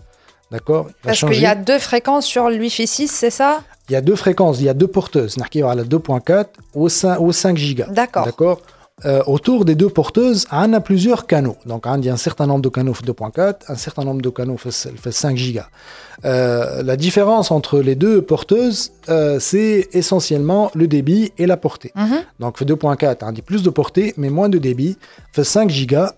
D'accord? 0.49 0.87
Parce 1.03 1.19
qu'il 1.19 1.41
y 1.41 1.45
a 1.45 1.53
deux 1.53 1.77
fréquences 1.77 2.25
sur 2.25 2.49
le 2.49 2.55
Wi-Fi 2.55 2.87
6, 2.87 3.09
c'est 3.09 3.29
ça? 3.29 3.63
Il 3.89 3.93
y 3.93 3.95
a 3.97 4.01
deux 4.01 4.15
fréquences, 4.15 4.59
il 4.61 4.65
y 4.65 4.69
a 4.69 4.73
deux 4.73 4.87
porteuses. 4.87 5.35
Il 5.35 5.59
y 5.59 5.61
a 5.61 5.75
2.4 5.75 6.45
ou 6.73 6.87
5, 6.87 7.19
ou 7.19 7.33
5 7.33 7.57
gigas. 7.57 7.87
D'accord. 7.87 8.25
D'accord? 8.25 8.61
Euh, 9.03 9.21
autour 9.27 9.65
des 9.65 9.75
deux 9.75 9.89
porteuses, 9.89 10.47
on 10.53 10.71
a 10.71 10.79
plusieurs 10.79 11.27
canaux. 11.27 11.57
Donc, 11.65 11.85
y 11.85 12.09
a 12.09 12.13
un 12.13 12.17
certain 12.17 12.47
nombre 12.47 12.61
de 12.61 12.69
canaux 12.69 12.93
2.4, 12.93 13.55
un 13.67 13.75
certain 13.75 14.05
nombre 14.05 14.21
de 14.21 14.29
canaux 14.29 14.55
fait 14.57 15.11
5 15.11 15.35
gigas. 15.35 15.67
Euh, 16.23 16.81
la 16.81 16.95
différence 16.95 17.51
entre 17.51 17.81
les 17.81 17.95
deux 17.95 18.21
porteuses, 18.21 18.93
euh, 19.09 19.37
c'est 19.41 19.89
essentiellement 19.91 20.71
le 20.75 20.87
débit 20.87 21.33
et 21.37 21.45
la 21.45 21.57
portée. 21.57 21.91
Mhm. 21.93 22.19
Donc, 22.39 22.57
fait 22.57 22.63
2.4, 22.63 23.17
on 23.23 23.33
dit 23.33 23.41
plus 23.41 23.63
de 23.63 23.69
portée, 23.69 24.13
mais 24.15 24.29
moins 24.29 24.47
de 24.47 24.59
débit. 24.59 24.97
Fait 25.35 25.43
5 25.43 25.69
gigas, 25.69 26.13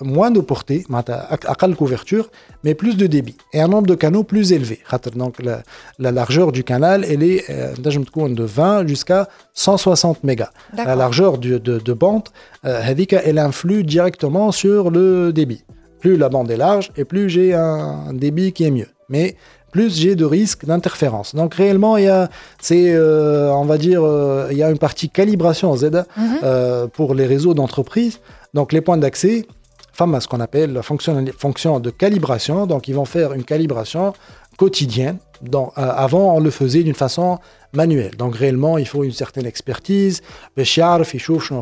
moins 0.00 0.30
de 0.30 0.38
portée, 0.38 0.86
à 0.88 1.74
couverture, 1.74 2.30
mais 2.62 2.74
plus 2.74 2.96
de 2.96 3.08
débit. 3.08 3.36
Et 3.52 3.60
un 3.60 3.66
nombre 3.66 3.88
de 3.88 3.96
canaux 3.96 4.22
plus 4.22 4.52
élevé. 4.52 4.78
Donc, 5.16 5.42
la, 5.42 6.12
largeur 6.12 6.52
du 6.52 6.62
canal, 6.62 7.04
elle 7.08 7.24
est 7.24 7.50
euh, 7.50 7.74
de 7.74 8.44
20 8.44 8.86
jusqu'à 8.86 9.28
160 9.54 10.22
mégas. 10.22 10.50
La 10.76 10.94
largeur 10.94 11.38
de, 11.38 11.58
de 11.58 11.92
bande, 11.92 12.28
elle 12.62 13.38
influe 13.40 13.82
directement 13.82 14.52
sur 14.52 14.92
le 14.92 15.32
débit. 15.32 15.64
Plus 15.98 16.16
la 16.16 16.28
bande 16.28 16.48
est 16.48 16.56
large 16.56 16.92
et 16.96 17.04
plus 17.04 17.28
j'ai 17.28 17.52
un 17.52 18.12
débit 18.12 18.52
qui 18.52 18.62
est 18.62 18.70
mieux 18.70 18.86
mais 19.08 19.36
plus 19.72 19.98
j'ai 19.98 20.14
de 20.14 20.24
risques 20.24 20.64
d'interférence. 20.64 21.34
Donc 21.34 21.54
réellement, 21.54 21.96
il 21.96 22.04
y 22.04 22.08
a, 22.08 22.30
c'est, 22.60 22.94
euh, 22.94 23.50
on 23.52 23.64
va 23.64 23.78
dire, 23.78 24.02
euh, 24.02 24.48
il 24.50 24.56
y 24.56 24.62
a 24.62 24.70
une 24.70 24.78
partie 24.78 25.10
calibration 25.10 25.76
Z 25.76 25.84
mhm. 25.84 26.04
euh, 26.42 26.86
pour 26.86 27.14
les 27.14 27.26
réseaux 27.26 27.52
d'entreprise. 27.52 28.20
Donc 28.56 28.72
les 28.72 28.80
points 28.80 28.96
d'accès, 28.96 29.46
enfin, 29.92 30.18
ce 30.18 30.26
qu'on 30.26 30.40
appelle 30.40 30.72
la 30.72 30.82
fonction 30.82 31.78
de 31.78 31.90
calibration. 31.90 32.66
Donc 32.66 32.88
ils 32.88 32.94
vont 32.94 33.04
faire 33.04 33.34
une 33.34 33.44
calibration 33.44 34.14
quotidienne. 34.56 35.18
Donc, 35.42 35.72
avant, 35.76 36.34
on 36.34 36.40
le 36.40 36.50
faisait 36.50 36.82
d'une 36.82 36.94
façon 36.94 37.38
manuel. 37.76 38.16
Donc 38.16 38.34
réellement, 38.34 38.78
il 38.78 38.86
faut 38.86 39.04
une 39.04 39.12
certaine 39.12 39.46
expertise. 39.46 40.22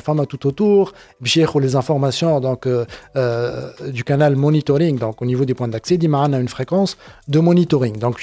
femme 0.00 0.24
tout 0.26 0.46
autour. 0.46 0.92
les 1.60 1.76
informations 1.76 2.40
donc, 2.40 2.66
euh, 2.66 2.86
euh, 3.16 3.70
du 3.88 4.04
canal 4.04 4.36
monitoring, 4.36 4.98
donc 4.98 5.20
au 5.20 5.26
niveau 5.26 5.44
des 5.44 5.54
points 5.54 5.68
d'accès, 5.68 5.98
on 6.28 6.32
a 6.32 6.38
une 6.38 6.48
fréquence 6.48 6.96
de 7.28 7.40
monitoring. 7.40 7.98
Donc 7.98 8.18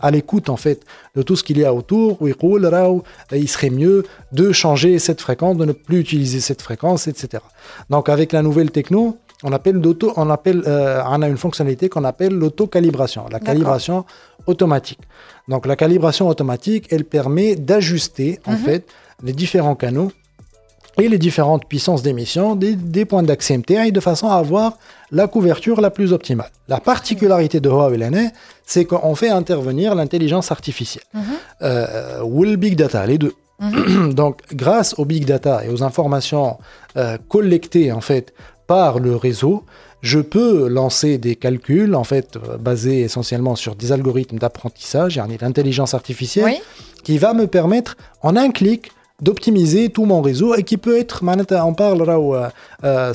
à 0.00 0.10
l'écoute 0.10 0.48
en 0.48 0.56
fait 0.56 0.84
de 1.14 1.22
tout 1.22 1.36
ce 1.36 1.44
qu'il 1.44 1.58
y 1.58 1.64
a 1.64 1.74
autour, 1.74 2.18
il 3.32 3.48
serait 3.48 3.70
mieux 3.70 4.04
de 4.32 4.52
changer 4.52 4.98
cette 4.98 5.20
fréquence, 5.20 5.56
de 5.56 5.64
ne 5.64 5.72
plus 5.72 6.00
utiliser 6.00 6.40
cette 6.40 6.62
fréquence, 6.62 7.08
etc. 7.08 7.42
Donc 7.90 8.08
avec 8.08 8.32
la 8.32 8.42
nouvelle 8.42 8.70
techno, 8.70 9.18
on 9.42 9.52
appelle 9.52 9.80
on 10.16 10.30
appelle, 10.30 10.62
euh, 10.66 11.02
on 11.06 11.20
a 11.20 11.28
une 11.28 11.36
fonctionnalité 11.36 11.88
qu'on 11.88 12.04
appelle 12.04 12.32
l'auto-calibration, 12.32 13.26
la 13.30 13.38
calibration 13.38 13.95
automatique. 14.46 15.00
Donc 15.48 15.66
la 15.66 15.76
calibration 15.76 16.28
automatique, 16.28 16.88
elle 16.90 17.04
permet 17.04 17.56
d'ajuster 17.56 18.40
en 18.46 18.52
mhm. 18.52 18.58
fait 18.58 18.88
les 19.22 19.32
différents 19.32 19.76
canaux 19.76 20.10
et 20.98 21.08
les 21.08 21.18
différentes 21.18 21.66
puissances 21.66 22.02
d'émission 22.02 22.56
des, 22.56 23.04
points 23.04 23.22
d'accès 23.22 23.58
MTI 23.58 23.92
de 23.92 24.00
façon 24.00 24.28
à 24.28 24.36
avoir 24.36 24.78
la 25.10 25.28
couverture 25.28 25.80
la 25.80 25.90
plus 25.90 26.12
optimale. 26.12 26.50
La 26.68 26.80
particularité 26.80 27.60
de 27.60 27.68
Huawei 27.68 27.98
c'est 28.64 28.84
qu'on 28.84 29.14
fait 29.14 29.28
intervenir 29.28 29.94
l'intelligence 29.94 30.50
artificielle 30.50 31.04
mhm. 31.14 31.22
euh, 31.62 32.22
ou 32.22 32.44
le 32.44 32.56
big 32.56 32.76
data, 32.76 33.06
les 33.06 33.18
deux. 33.18 33.34
Mhm. 33.60 34.14
Donc, 34.20 34.40
grâce 34.52 34.94
au 34.98 35.04
big 35.04 35.24
data 35.24 35.64
et 35.64 35.68
aux 35.68 35.82
informations 35.82 36.58
euh, 36.96 37.18
collectées 37.28 37.92
en 37.92 38.00
fait 38.00 38.32
par 38.66 38.98
le 38.98 39.14
réseau, 39.14 39.64
je 40.06 40.20
peux 40.20 40.68
lancer 40.68 41.18
des 41.18 41.34
calculs, 41.34 41.94
en 41.94 42.04
fait, 42.04 42.38
basés 42.60 43.00
essentiellement 43.00 43.56
sur 43.56 43.74
des 43.74 43.90
algorithmes 43.90 44.38
d'apprentissage, 44.38 45.20
l'intelligence 45.40 45.94
artificielle, 45.94 46.54
qui 47.02 47.18
va 47.18 47.34
me 47.34 47.46
permettre, 47.46 47.96
en 48.22 48.36
un 48.36 48.50
clic, 48.50 48.92
d'optimiser 49.22 49.88
tout 49.88 50.04
mon 50.04 50.20
réseau 50.20 50.54
et 50.54 50.62
qui 50.62 50.76
peut 50.76 50.96
être, 50.98 51.24
on 51.24 51.74
parle 51.74 52.04
là 52.04 52.20
où, 52.20 52.34
euh, 52.34 52.48
euh, 52.84 53.12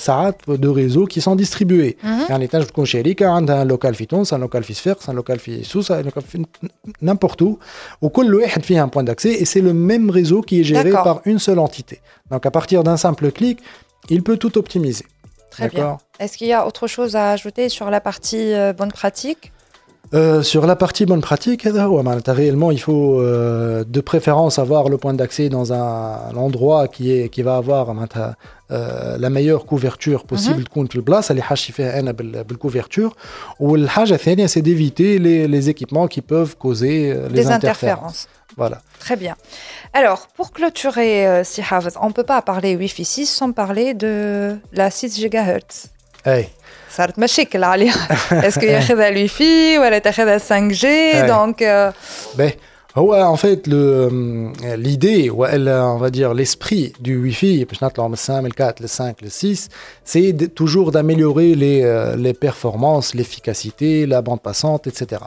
de 0.48 0.68
réseaux 0.68 1.06
qui 1.06 1.22
sont 1.22 1.36
distribués. 1.36 1.96
Il 2.04 2.26
y 2.28 2.32
a 2.32 3.36
un 3.36 3.66
local 3.66 3.96
fiton, 3.96 4.24
un 4.30 4.38
local 4.38 4.64
fisfer, 4.64 4.96
un 5.08 5.14
local 5.14 5.40
sous, 5.64 5.92
un 5.94 6.02
n'importe 7.02 7.42
où. 7.42 7.60
Où 8.02 8.12
chacun 8.14 8.62
fait 8.62 8.78
un 8.78 8.88
point 8.88 9.04
d'accès 9.04 9.34
et 9.34 9.46
c'est 9.46 9.62
le 9.62 9.74
même 9.74 10.10
réseau 10.10 10.42
qui 10.42 10.60
est 10.60 10.64
géré 10.64 10.92
par 10.92 11.22
une 11.26 11.40
seule 11.40 11.60
entité. 11.60 12.02
Donc 12.32 12.46
à 12.46 12.52
partir 12.52 12.84
d'un 12.84 12.98
simple 12.98 13.32
clic, 13.32 13.60
il 14.10 14.24
peut 14.24 14.38
tout 14.38 14.58
optimiser. 14.58 15.06
Très 15.52 15.70
bien. 15.70 15.98
Est-ce 16.20 16.38
qu'il 16.38 16.48
y 16.48 16.54
a 16.54 16.66
autre 16.66 16.88
chose 16.88 17.16
à 17.16 17.32
ajouter 17.32 17.70
sur 17.70 17.92
la 17.92 18.02
partie 18.02 18.54
euh, 18.54 18.74
bonne 18.74 18.92
pratique? 18.92 19.52
Euh, 20.14 20.44
sur 20.44 20.66
la 20.66 20.76
partie 20.76 21.06
bonne 21.06 21.22
pratique, 21.22 21.66
réellement, 22.34 22.72
il 22.72 22.82
faut 22.82 23.22
euh, 23.22 23.86
de 23.88 24.02
préférence 24.02 24.60
avoir 24.60 24.90
le 24.90 24.98
point 24.98 25.14
d'accès 25.14 25.48
dans 25.48 25.72
un, 25.72 26.36
endroit 26.36 26.90
qui, 26.90 27.14
est, 27.14 27.30
qui 27.30 27.44
va 27.44 27.56
avoir 27.56 27.96
euh, 28.72 29.18
la 29.18 29.30
meilleure 29.30 29.66
couverture 29.66 30.26
possible 30.26 30.68
contre 30.68 30.98
le 30.98 31.02
place, 31.02 31.32
les 31.32 31.42
couverture. 32.60 33.16
Ou 33.62 33.78
le 33.78 33.88
c'est 34.48 34.62
d'éviter 34.62 35.18
les, 35.18 35.48
les, 35.48 35.70
équipements 35.70 36.08
qui 36.08 36.22
peuvent 36.22 36.58
causer 36.58 37.16
les 37.30 37.48
interférences. 37.48 38.28
Voilà. 38.58 38.82
Très 39.00 39.16
bien. 39.16 39.36
Alors, 39.94 40.28
pour 40.28 40.52
clôturer, 40.52 41.28
euh, 41.28 41.44
si 41.44 41.62
on 42.02 42.08
ne 42.08 42.14
peut 42.14 42.24
pas 42.24 42.42
parler 42.42 42.76
Wi-Fi 42.76 43.06
6 43.06 43.26
sans 43.26 43.52
parler 43.52 43.94
de 43.94 44.58
la 44.74 44.92
6 44.92 45.20
GHz. 45.20 45.90
Hey. 46.26 46.50
Ça 46.90 47.04
va 47.04 47.10
être 47.10 47.18
là. 47.18 47.94
Est-ce 48.44 48.60
qu'il 48.60 48.70
y 48.70 48.74
a 48.74 48.82
la 48.96 49.12
Wi-Fi 49.12 49.78
ou 49.80 49.84
elle 49.84 49.94
est 49.94 50.06
la 50.26 50.38
5G 50.38 50.86
hey. 50.86 51.28
Donc. 51.28 51.62
Euh... 51.62 51.92
Ben, 52.36 52.52
هو 52.97 53.35
en 53.35 53.37
fait 53.37 53.67
l'idée 54.87 55.31
ou 55.31 55.45
on 55.45 55.99
va 55.99 56.11
dire 56.11 56.33
l'esprit 56.35 56.93
du 57.01 57.17
Wi-Fi 57.19 57.65
باش 57.65 57.83
نطلعوا 57.83 58.09
من 58.09 58.17
5 58.17 58.43
le 58.43 58.51
4 58.51 58.81
le 58.81 58.87
5 58.87 59.23
le 59.23 59.29
6 59.29 59.69
c'est 60.05 60.55
toujours 60.55 60.93
d'améliorer 60.93 61.55
les 61.55 61.83
euh, 61.83 62.17
les 62.17 62.33
performances 62.33 63.15
l'efficacité 63.15 64.07
la 64.07 64.23
bande 64.23 64.41
passante 64.41 64.87
etc 64.87 65.23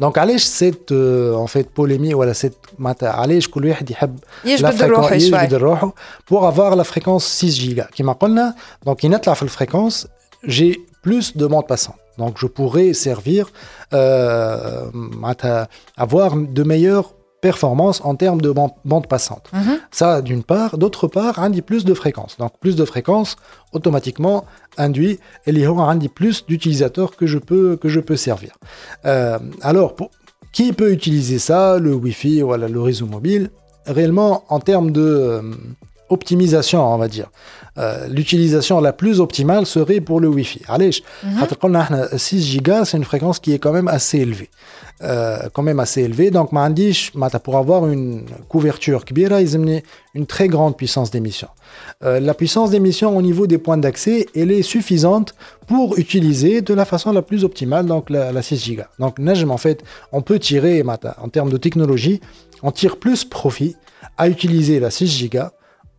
donc 0.00 0.18
علاش 0.18 0.44
cette 0.44 0.92
en 1.44 1.46
fait 1.46 1.66
polémique 1.80 2.16
ولا 2.16 2.32
cette 2.32 2.78
معناتها 2.78 3.08
علاش 3.10 3.48
كل 3.48 3.66
واحد 3.66 3.90
يحب 3.90 4.18
يجبد 4.44 4.82
روحه 4.82 5.14
يجبد 5.14 5.54
روحه 5.54 5.94
pour 6.30 6.46
avoir 6.46 6.76
la 6.76 6.84
fréquence 6.84 7.24
6 7.24 7.60
giga 7.60 7.86
كما 7.96 8.12
قلنا 8.12 8.54
donc 8.88 9.04
ينطلع 9.04 9.34
في 9.34 9.42
الفريكونس 9.42 10.06
j'ai 10.46 10.80
plus 11.02 11.36
de 11.36 11.46
bande 11.46 11.66
passante. 11.66 11.96
Donc 12.19 12.37
je 12.37 12.45
pourrais 12.45 12.93
servir, 12.93 13.51
euh, 13.93 14.91
avoir 15.97 16.35
de 16.35 16.63
meilleures 16.63 17.13
performances 17.41 18.01
en 18.03 18.15
termes 18.15 18.41
de 18.41 18.51
bande, 18.51 19.07
passante. 19.07 19.49
Mhm. 19.53 19.79
Ça, 19.91 20.21
d'une 20.21 20.43
part. 20.43 20.77
D'autre 20.77 21.07
part, 21.07 21.39
induit 21.39 21.61
plus 21.61 21.85
de 21.85 21.93
fréquences. 21.93 22.37
Donc 22.37 22.51
plus 22.59 22.75
de 22.75 22.85
fréquences, 22.85 23.37
automatiquement, 23.73 24.45
induit 24.77 25.19
et 25.45 25.51
il 25.51 25.57
y 25.57 25.65
aura 25.65 25.95
plus 26.13 26.45
d'utilisateurs 26.45 27.15
que, 27.15 27.25
je 27.25 27.37
peux, 27.37 27.77
que 27.77 27.89
je 27.89 27.99
peux 27.99 28.17
servir. 28.17 28.51
Euh, 29.05 29.39
alors, 29.61 29.95
qui 30.51 30.73
peut 30.73 30.91
utiliser 30.91 31.39
ça? 31.39 31.79
Le 31.79 31.93
Wi-Fi 31.93 32.43
ou 32.43 32.53
le 32.53 32.81
réseau 32.81 33.05
mobile 33.05 33.49
Réellement, 33.85 34.43
en 34.49 34.59
termes 34.59 34.91
de... 34.91 35.01
Euh, 35.01 35.41
optimisation, 36.09 36.85
on 36.85 36.97
va 36.97 37.07
dire. 37.07 37.29
Euh, 37.77 38.07
l'utilisation 38.07 38.81
la 38.81 38.93
plus 38.93 39.19
optimale 39.19 39.65
serait 39.65 40.01
pour 40.01 40.19
le 40.19 40.27
Wi-Fi. 40.27 40.61
Allez, 40.67 40.91
6 42.15 42.61
Go, 42.61 42.85
c'est 42.85 42.97
une 42.97 43.05
fréquence 43.05 43.39
qui 43.39 43.53
est 43.53 43.59
quand 43.59 43.71
même 43.71 43.87
assez 43.87 44.19
élevée. 44.19 44.49
Euh, 45.01 45.47
quand 45.53 45.63
même 45.63 45.79
assez 45.79 46.01
élevée. 46.01 46.29
Donc, 46.29 46.51
pour 47.39 47.55
avoir 47.55 47.87
une 47.87 48.25
couverture 48.49 49.05
ils 49.39 49.55
une 50.13 50.25
très 50.25 50.49
grande 50.49 50.75
puissance 50.75 51.09
d'émission. 51.09 51.47
Euh, 52.03 52.19
la 52.19 52.33
puissance 52.33 52.71
d'émission 52.71 53.15
au 53.15 53.21
niveau 53.21 53.47
des 53.47 53.59
points 53.59 53.77
d'accès, 53.77 54.25
elle 54.35 54.51
est 54.51 54.61
suffisante 54.61 55.35
pour 55.67 55.97
utiliser 55.97 56.61
de 56.61 56.73
la 56.73 56.83
façon 56.83 57.13
la 57.13 57.21
plus 57.21 57.45
optimale 57.45 57.85
donc 57.85 58.09
la, 58.09 58.41
6 58.41 58.75
Go. 58.75 58.83
Donc, 58.99 59.19
en 59.19 59.57
fait, 59.57 59.85
on 60.11 60.21
peut 60.21 60.37
tirer, 60.37 60.83
en 60.83 61.29
termes 61.29 61.49
de 61.49 61.57
technologie, 61.57 62.19
on 62.61 62.71
tire 62.71 62.97
plus 62.97 63.23
profit 63.23 63.77
à 64.17 64.27
utiliser 64.27 64.81
la 64.81 64.91
6 64.91 65.29
Go 65.29 65.43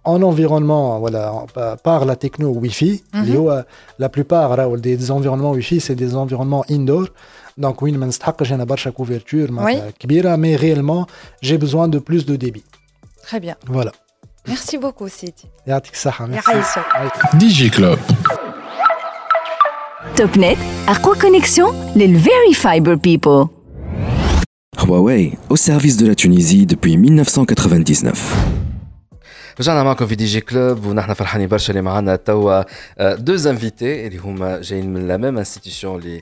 en 0.05 0.23
environnement, 0.23 0.99
voilà, 0.99 1.33
par 1.83 2.05
la 2.05 2.17
techno 2.17 2.49
Wi-Fi. 2.49 3.03
Mhm. 3.15 3.65
La 3.99 4.09
plupart 4.09 4.57
des 4.79 5.11
environnements 5.11 5.53
Wi-Fi, 5.53 5.81
c'est 5.81 5.95
des 5.95 6.15
environnements 6.15 6.65
indoor. 6.71 7.07
Donc, 7.59 7.83
oui, 7.83 7.95
j'ai 8.43 8.55
une 8.55 8.65
barre 8.65 8.95
couverture, 8.95 9.49
mais 10.39 10.57
réellement, 10.57 11.07
j'ai 11.43 11.59
besoin 11.59 11.89
de 11.89 11.99
plus 11.99 12.25
de 12.25 12.37
débit. 12.37 12.65
Très 13.23 13.41
bien. 13.41 13.57
Voilà. 13.67 13.93
Merci 14.49 14.79
beaucoup, 14.79 15.09
Sidi. 15.09 15.45
Merci. 15.67 16.09
DigiClub. 17.35 17.99
TopNet, 20.17 20.57
à 20.87 20.97
quoi 20.97 21.15
connexion 21.15 21.73
Les 21.95 22.07
Very 22.07 22.55
Fiber 22.55 22.97
People. 22.99 23.45
Huawei, 24.83 25.39
au 25.51 25.57
service 25.57 25.99
de 25.99 26.07
la 26.07 26.15
Tunisie 26.15 26.65
depuis 26.65 26.97
1999. 26.97 28.70
رجعنا 29.60 29.84
معكم 29.84 30.08
في 30.08 30.16
دي 30.16 30.26
جي 30.26 30.42
كلوب 30.42 30.86
ونحن 30.86 31.14
فرحانين 31.14 31.48
برشا 31.48 31.70
اللي 31.70 31.82
معنا 31.82 32.16
توا 32.16 32.64
دوز 33.16 33.48
انفيتي 33.48 34.08
اللي 34.08 34.18
هما 34.18 34.62
جايين 34.62 34.94
من 34.94 35.08
لا 35.08 35.18
ميم 35.18 35.38
انستيتيوشن 35.38 35.96
اللي 35.96 36.22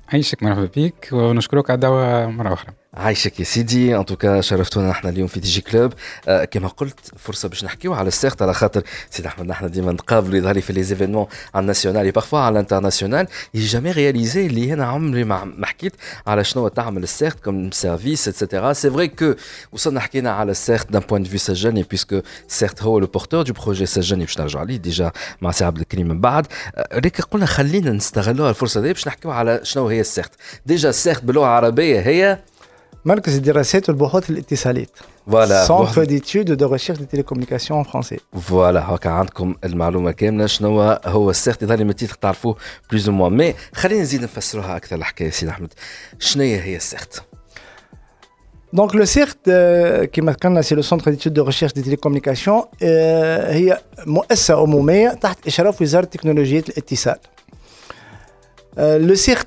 عايشك 0.13 0.43
مرحبا 0.43 0.69
بك 0.75 1.09
ونشكرك 1.11 1.69
على 1.69 1.75
الدعوة 1.75 2.25
مرة 2.25 2.53
أخرى. 2.53 2.73
عايشك 2.93 3.39
يا 3.39 3.45
سيدي. 3.45 3.97
ان 3.97 4.05
توكا 4.05 4.41
شرفتونا 4.41 4.89
نحن 4.89 5.07
اليوم 5.07 5.27
في 5.27 5.39
تي 5.39 5.49
جي 5.49 5.61
كلوب 5.61 5.93
آه 6.27 6.45
كما 6.45 6.67
قلت 6.67 6.99
فرصة 7.17 7.49
باش 7.49 7.63
نحكيو 7.63 7.93
على 7.93 8.07
السيرت 8.07 8.41
على 8.41 8.53
خاطر 8.53 8.83
سيدي 9.09 9.27
أحمد 9.27 9.47
نحن 9.47 9.71
ديما 9.71 9.91
نتقابلوا 9.91 10.37
يظهر 10.37 10.55
لي 10.55 10.61
في 10.61 10.73
لي 10.73 10.83
زيفينمون 10.83 11.25
على 11.53 11.61
الناسيونال 11.61 12.01
اي 12.05 12.11
بارفوا 12.11 12.39
على 12.39 12.53
الانترناسيونال 12.53 13.27
جامي 13.55 13.91
رياليزي 13.91 14.45
اللي 14.45 14.73
أنا 14.73 14.85
عمري 14.85 15.23
ما 15.23 15.65
حكيت 15.65 15.93
على 16.27 16.43
شنو 16.43 16.67
تعمل 16.67 17.03
السيرت 17.03 17.39
كوم 17.39 17.71
سيرفيس 17.71 18.27
اتسيتيرا 18.27 18.73
سي 18.73 18.91
فري 18.91 19.07
كو 19.07 19.33
وصلنا 19.71 19.99
حكينا 19.99 20.31
على 20.31 20.51
السيرت 20.51 20.91
دان 20.91 21.01
بوين 21.09 21.23
دو 21.23 21.29
في 21.29 21.37
سجلني 21.37 21.85
بيسكو 21.91 22.21
سيرت 22.47 22.83
هو 22.83 22.99
لو 22.99 23.07
بورتور 23.07 23.41
دو 23.41 23.53
بروجي 23.53 23.85
سجلني 23.85 24.25
باش 24.25 24.39
نرجع 24.39 24.59
عليه 24.59 24.77
ديجا 24.77 25.11
مع 25.41 25.51
سي 25.51 25.65
عبد 25.65 25.79
الكريم 25.79 26.07
من 26.07 26.21
بعد 26.21 26.47
لكن 26.93 27.23
قلنا 27.23 27.45
خلينا 27.45 27.91
نستغلوا 27.91 28.49
الفرصه 28.49 28.81
دي 28.81 28.93
باش 28.93 29.07
نحكيو 29.07 29.31
على 29.31 29.59
شنو 29.63 29.87
هي 29.87 30.00
السيرت 30.00 30.30
ديجا 30.66 30.88
السيرت 30.88 31.24
باللغه 31.24 31.44
العربيه 31.44 32.00
هي 32.00 32.38
مركز 33.04 33.36
الدراسات 33.36 33.88
والبحوث 33.88 34.30
الاتصالات 34.30 34.90
فوالا 35.26 35.64
سونتر 35.64 36.04
ديتود 36.04 36.52
دو 36.52 36.72
ريشيرش 36.72 36.98
دي 36.98 37.06
تيليكومونيكاسيون 37.06 37.78
ان 37.78 37.84
فرونسي 37.84 38.18
فوالا 38.42 38.94
هكا 38.94 39.10
عندكم 39.10 39.54
المعلومه 39.64 40.10
كامله 40.10 40.46
شنو 40.46 40.80
هو 41.06 41.30
السيرت 41.30 41.62
يظهر 41.62 41.78
لي 41.78 41.94
تعرفوه 41.94 42.56
بلوز 42.90 43.08
او 43.08 43.14
موان 43.14 43.32
مي 43.36 43.54
خلينا 43.74 44.02
نزيد 44.02 44.22
نفسروها 44.22 44.76
اكثر 44.76 44.96
الحكايه 44.96 45.30
سيدي 45.30 45.50
احمد 45.52 45.72
شنو 46.18 46.42
هي 46.44 46.76
السيرت 46.76 47.22
دونك 48.72 48.94
لو 48.94 49.04
سيرت 49.04 49.50
كما 50.12 50.32
ذكرنا 50.32 50.62
سي 50.62 50.74
لو 50.74 50.82
سونتر 50.82 51.10
ديتود 51.10 51.34
دو 51.34 51.44
ريشيرش 51.44 51.72
دي 51.72 51.82
تيليكومونيكاسيون 51.82 52.62
هي 52.82 53.78
مؤسسه 54.06 54.54
عموميه 54.54 55.08
تحت 55.08 55.46
اشراف 55.46 55.82
وزاره 55.82 56.04
تكنولوجيا 56.04 56.62
الاتصال 56.68 57.16
لو 58.78 59.14
سيرت 59.14 59.46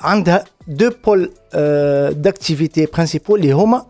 عندها 0.00 0.44
deux 0.66 0.90
pôles 0.90 1.30
euh, 1.54 2.12
d'activité 2.12 2.86
principaux, 2.86 3.36
les 3.36 3.52
HOMA. 3.52 3.86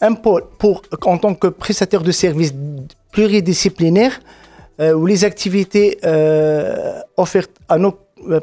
Un 0.00 0.14
pôle 0.14 0.44
pour, 0.58 0.82
en 1.04 1.18
tant 1.18 1.34
que 1.34 1.46
prestataire 1.46 2.02
de 2.02 2.12
services 2.12 2.54
pluridisciplinaires, 3.12 4.20
euh, 4.80 4.94
où 4.94 5.06
les 5.06 5.24
activités 5.24 5.98
euh, 6.04 7.00
offertes 7.16 7.52
à 7.68 7.78
nos 7.78 7.94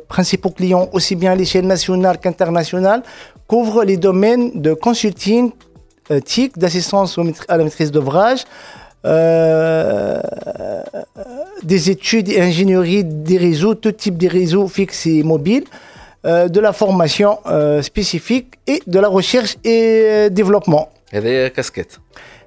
principaux 0.07 0.49
clients, 0.49 0.89
aussi 0.93 1.15
bien 1.15 1.31
à 1.31 1.35
l'échelle 1.35 1.67
nationale 1.67 2.17
qu'internationale, 2.17 3.01
couvrent 3.47 3.83
les 3.83 3.97
domaines 3.97 4.61
de 4.61 4.73
consulting, 4.73 5.51
TIC, 6.25 6.57
d'assistance 6.57 7.17
à 7.47 7.57
la 7.57 7.63
maîtrise 7.63 7.91
d'ouvrage, 7.91 8.43
des 11.71 11.89
études 11.89 12.29
et 12.29 12.39
ingénierie 12.41 13.03
des 13.03 13.37
réseaux, 13.37 13.75
tout 13.75 13.91
type 14.03 14.17
de 14.17 14.27
réseaux 14.27 14.67
fixes 14.67 15.05
et 15.05 15.23
mobiles, 15.23 15.65
euh, 16.25 16.47
de 16.55 16.59
la 16.59 16.73
formation 16.73 17.31
euh, 17.45 17.81
spécifique 17.81 18.47
et 18.67 18.79
de 18.93 18.99
la 18.99 19.07
recherche 19.07 19.53
et 19.63 19.83
euh, 20.03 20.29
développement. 20.29 20.85
هذه 21.13 21.47
كاسكيت 21.47 21.93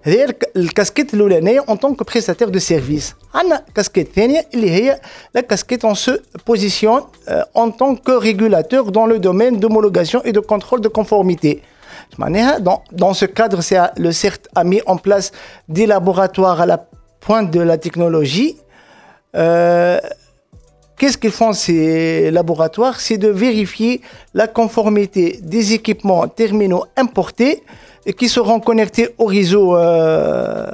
هذه 0.03 0.24
الك- 0.24 0.51
الكاسكيت 0.57 1.14
الاولانيه 1.14 1.61
en 1.61 1.76
tant 1.76 1.95
que 1.95 2.05
prestataire 2.05 2.51
de 2.51 2.59
service 2.59 3.14
عندنا 3.35 3.62
كاسكيت 3.74 4.09
ثانيه 4.16 4.47
اللي 4.55 4.70
هي 4.70 5.01
la 5.39 5.43
casquette 5.43 5.85
on 5.85 5.95
se 5.95 6.11
positionne 6.51 7.03
euh, 7.28 7.43
en 7.55 7.70
tant 7.70 7.95
que 7.97 8.12
régulateur 8.12 8.93
dans 8.93 9.07
le 9.07 9.18
domaine 9.18 9.57
d'homologation 9.61 10.20
et 10.24 10.33
de 10.33 10.41
contrôle 10.41 10.80
de 10.80 10.89
conformité 10.89 11.53
معناها 11.53 11.62
dans, 12.60 12.84
dans 12.92 13.14
ce 13.14 13.26
cadre 13.26 13.60
le 13.98 14.12
CERT 14.12 14.40
a 14.56 14.64
mis 14.64 14.82
en 14.86 14.98
place 14.98 15.32
des 15.68 15.86
laboratoires 15.86 16.62
à 16.62 16.66
la 16.66 16.80
pointe 17.20 17.52
de 17.52 17.60
la 17.60 17.78
technologie 17.78 18.58
Euh, 19.36 20.00
Qu'est-ce 20.98 21.20
qu'ils 21.20 21.32
font 21.32 21.54
ces 21.54 22.32
laboratoires? 22.32 23.00
C'est 23.00 23.20
de 23.20 23.28
vérifier 23.28 24.02
la 24.34 24.48
conformité 24.48 25.40
des 25.44 25.74
équipements 25.74 26.28
terminaux 26.28 26.86
importés 26.96 27.62
et 28.08 28.14
qui 28.14 28.28
seront 28.28 28.60
connectés 28.60 29.10
au 29.20 29.26
réseau 29.26 29.78
euh, 29.78 30.72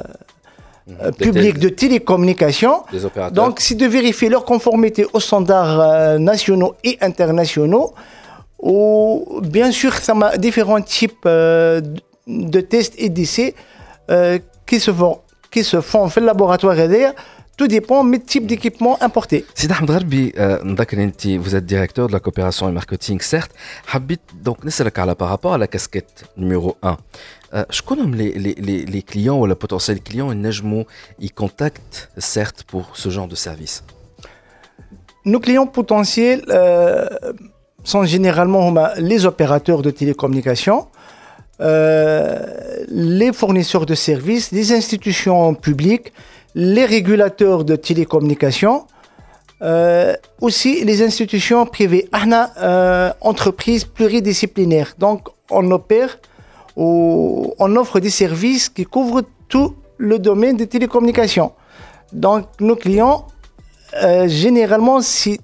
euh, 1.02 1.12
public 1.12 1.60
de 1.60 1.68
télécommunications. 1.68 2.84
Donc, 3.32 3.60
c'est 3.60 3.76
de 3.76 3.86
vérifier 3.86 4.30
leur 4.30 4.46
conformité 4.46 5.06
aux 5.12 5.20
standards 5.20 5.82
euh, 5.82 6.18
nationaux 6.20 6.76
et 6.86 6.98
internationaux. 7.02 7.94
Ou, 8.63 9.41
bien 9.43 9.71
sûr, 9.71 9.93
ça 9.95 10.15
m'a 10.15 10.37
différents 10.37 10.81
types 10.81 11.25
euh, 11.27 11.81
de 12.27 12.61
tests 12.61 12.95
et 12.99 13.09
d'essais 13.09 13.55
euh, 14.11 14.39
qui 14.67 14.81
se 14.81 14.93
font 14.93 15.21
qui 15.51 15.65
se 15.65 15.81
font 15.81 16.09
في 16.09 16.21
laboratoire 16.21 16.79
هذايا 16.79 17.15
tout 17.57 17.67
dépend 17.67 18.05
du 18.05 18.21
type 18.21 18.47
d'équipement 18.47 18.97
importé. 19.03 19.45
سيد 19.55 19.71
احمد 19.71 19.91
غربي 19.91 20.33
آه، 20.37 20.63
نذكر 20.65 21.03
انت 21.03 21.27
vous 21.27 21.55
êtes 21.55 21.67
directeur 21.67 22.09
de 22.09 22.13
la 22.13 22.21
coopération 22.21 22.69
et 22.69 22.81
marketing 22.81 23.19
certes 23.21 23.53
حبيت 23.87 24.21
دونك 24.35 24.67
نسالك 24.67 24.99
على 24.99 25.15
بارابور 25.15 25.53
على 25.53 25.67
كاسكيت 25.67 26.11
نيميرو 26.37 26.77
1 26.83 26.97
آه، 27.53 27.67
شكون 27.71 27.99
هم 27.99 28.15
لي 28.15 28.31
لي 28.31 28.53
لي 28.53 28.85
لي 28.85 29.01
كليون 29.01 29.39
ولا 29.39 29.55
بوتنسيال 29.55 30.03
كليون 30.03 30.37
ينجموا 30.37 30.85
يكونتاكت 31.21 32.09
certes 32.19 32.63
pour 32.73 32.97
ce 32.97 33.09
genre 33.09 33.29
de 33.29 33.37
service 33.37 33.83
Nos 35.27 35.41
clients 35.41 35.71
potentiels 35.79 36.45
euh, 36.49 37.09
sont 37.84 38.06
généralement 38.06 38.70
huma, 38.70 38.94
les 38.98 39.26
opérateurs 39.26 39.82
de 39.82 39.92
télécommunications, 39.92 40.88
euh, 41.62 42.84
les 42.90 43.32
fournisseurs 43.32 43.86
de 43.86 43.96
services, 43.96 44.52
les 44.52 44.74
institutions 44.74 45.54
publiques, 45.54 46.12
les 46.56 46.86
régulateurs 46.86 47.64
de 47.64 47.76
télécommunications, 47.76 48.86
euh, 49.62 50.16
aussi 50.42 50.84
les 50.84 51.04
institutions 51.04 51.66
privées. 51.66 52.10
Ahna, 52.12 52.52
euh, 52.58 53.12
entreprises 53.22 53.86
pluridisciplinaires. 53.86 54.96
Donc, 54.98 55.28
on 55.52 55.70
opère 55.72 56.20
ou 56.76 57.54
on 57.60 57.76
offre 57.76 58.00
des 58.00 58.10
services 58.10 58.68
qui 58.70 58.86
couvrent 58.86 59.24
tout 59.48 59.76
le 59.98 60.18
domaine 60.18 60.58
des 60.58 60.68
télécommunications. 60.68 61.52
Donc, 62.12 62.46
nos 62.60 62.76
clients 62.76 63.28
généralement, 64.26 65.02
c'est 65.02 65.38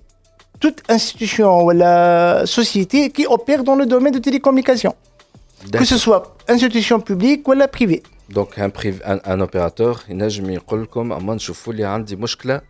toute 0.60 0.82
institution 0.88 1.64
ou 1.64 1.70
la 1.70 2.46
société 2.46 3.10
qui 3.10 3.26
opère 3.26 3.64
dans 3.64 3.74
le 3.74 3.86
domaine 3.86 4.14
de 4.18 4.18
télécommunications, 4.18 4.94
que 5.72 5.84
ce 5.84 5.98
soit 5.98 6.22
institution 6.48 7.00
publique 7.00 7.46
ou 7.48 7.52
la 7.52 7.68
privée. 7.68 8.02
دونك 8.30 8.58
ان 8.60 8.70
بريف 8.76 9.02
ان, 9.02 9.20
ان 9.26 9.40
اوبيراتور 9.40 10.00
ينجم 10.08 10.50
يقول 10.50 10.82
لكم 10.82 11.12
اما 11.12 11.34
نشوفوا 11.34 11.72
لي 11.72 11.84
عندي 11.84 12.16
مشكله 12.16 12.60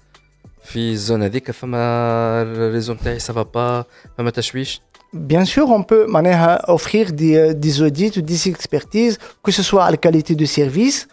في 0.65 0.93
الزون 0.93 1.23
هذيك 1.23 1.51
فما 1.51 1.79
الريزو 2.43 2.93
نتاعي 2.93 3.19
سافا 3.19 3.43
با 3.43 3.85
فما 4.19 4.31
تشويش 4.31 4.81
Bien 5.15 5.45
sûr, 5.45 5.71
on 5.71 5.83
peut 5.85 6.07
معناها, 6.09 6.75
offrir 6.75 7.13
des, 7.13 7.37
euh, 7.37 7.53
des 7.55 7.83
audits 7.83 8.19
ou 8.19 8.21
des 8.21 8.49
expertises, 8.49 9.19
que 9.45 9.53
ce 9.53 9.63
soit 9.63 9.85
à 9.85 9.91
la 9.93 9.97
qualité 9.97 10.35
de 10.35 10.45
service, 10.45 11.07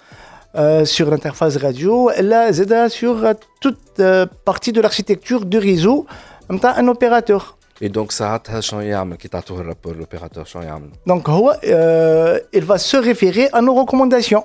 euh, 0.55 0.85
sur 0.85 1.09
l'interface 1.11 1.55
radio, 1.57 2.09
là, 2.19 2.51
ZA, 2.51 2.89
sur 2.89 3.23
euh, 3.23 3.33
toute 3.61 3.99
euh, 3.99 4.25
partie 4.43 4.71
de 4.71 4.81
l'architecture 4.81 5.45
du 5.45 5.59
réseau, 5.59 6.07
نتاع 6.51 6.75
un 6.81 6.93
opérateur. 6.95 7.41
اي 7.81 7.87
دونك 7.87 8.11
ساعتها 8.11 8.61
شنو 8.61 8.79
يعمل 8.81 9.15
كي 9.15 9.27
تعطوه 9.27 9.61
الرابور 9.61 9.93
الاوبيراتور 9.93 10.45
شنو 10.45 10.61
يعمل 10.61 10.89
Donc, 11.09 11.29
هو, 11.29 11.59
euh, 11.63 12.57
il 12.59 12.63
va 12.65 12.77
se 12.77 12.97
référer 12.97 13.49
à 13.53 13.61
nos 13.61 13.73
recommandations 13.85 14.43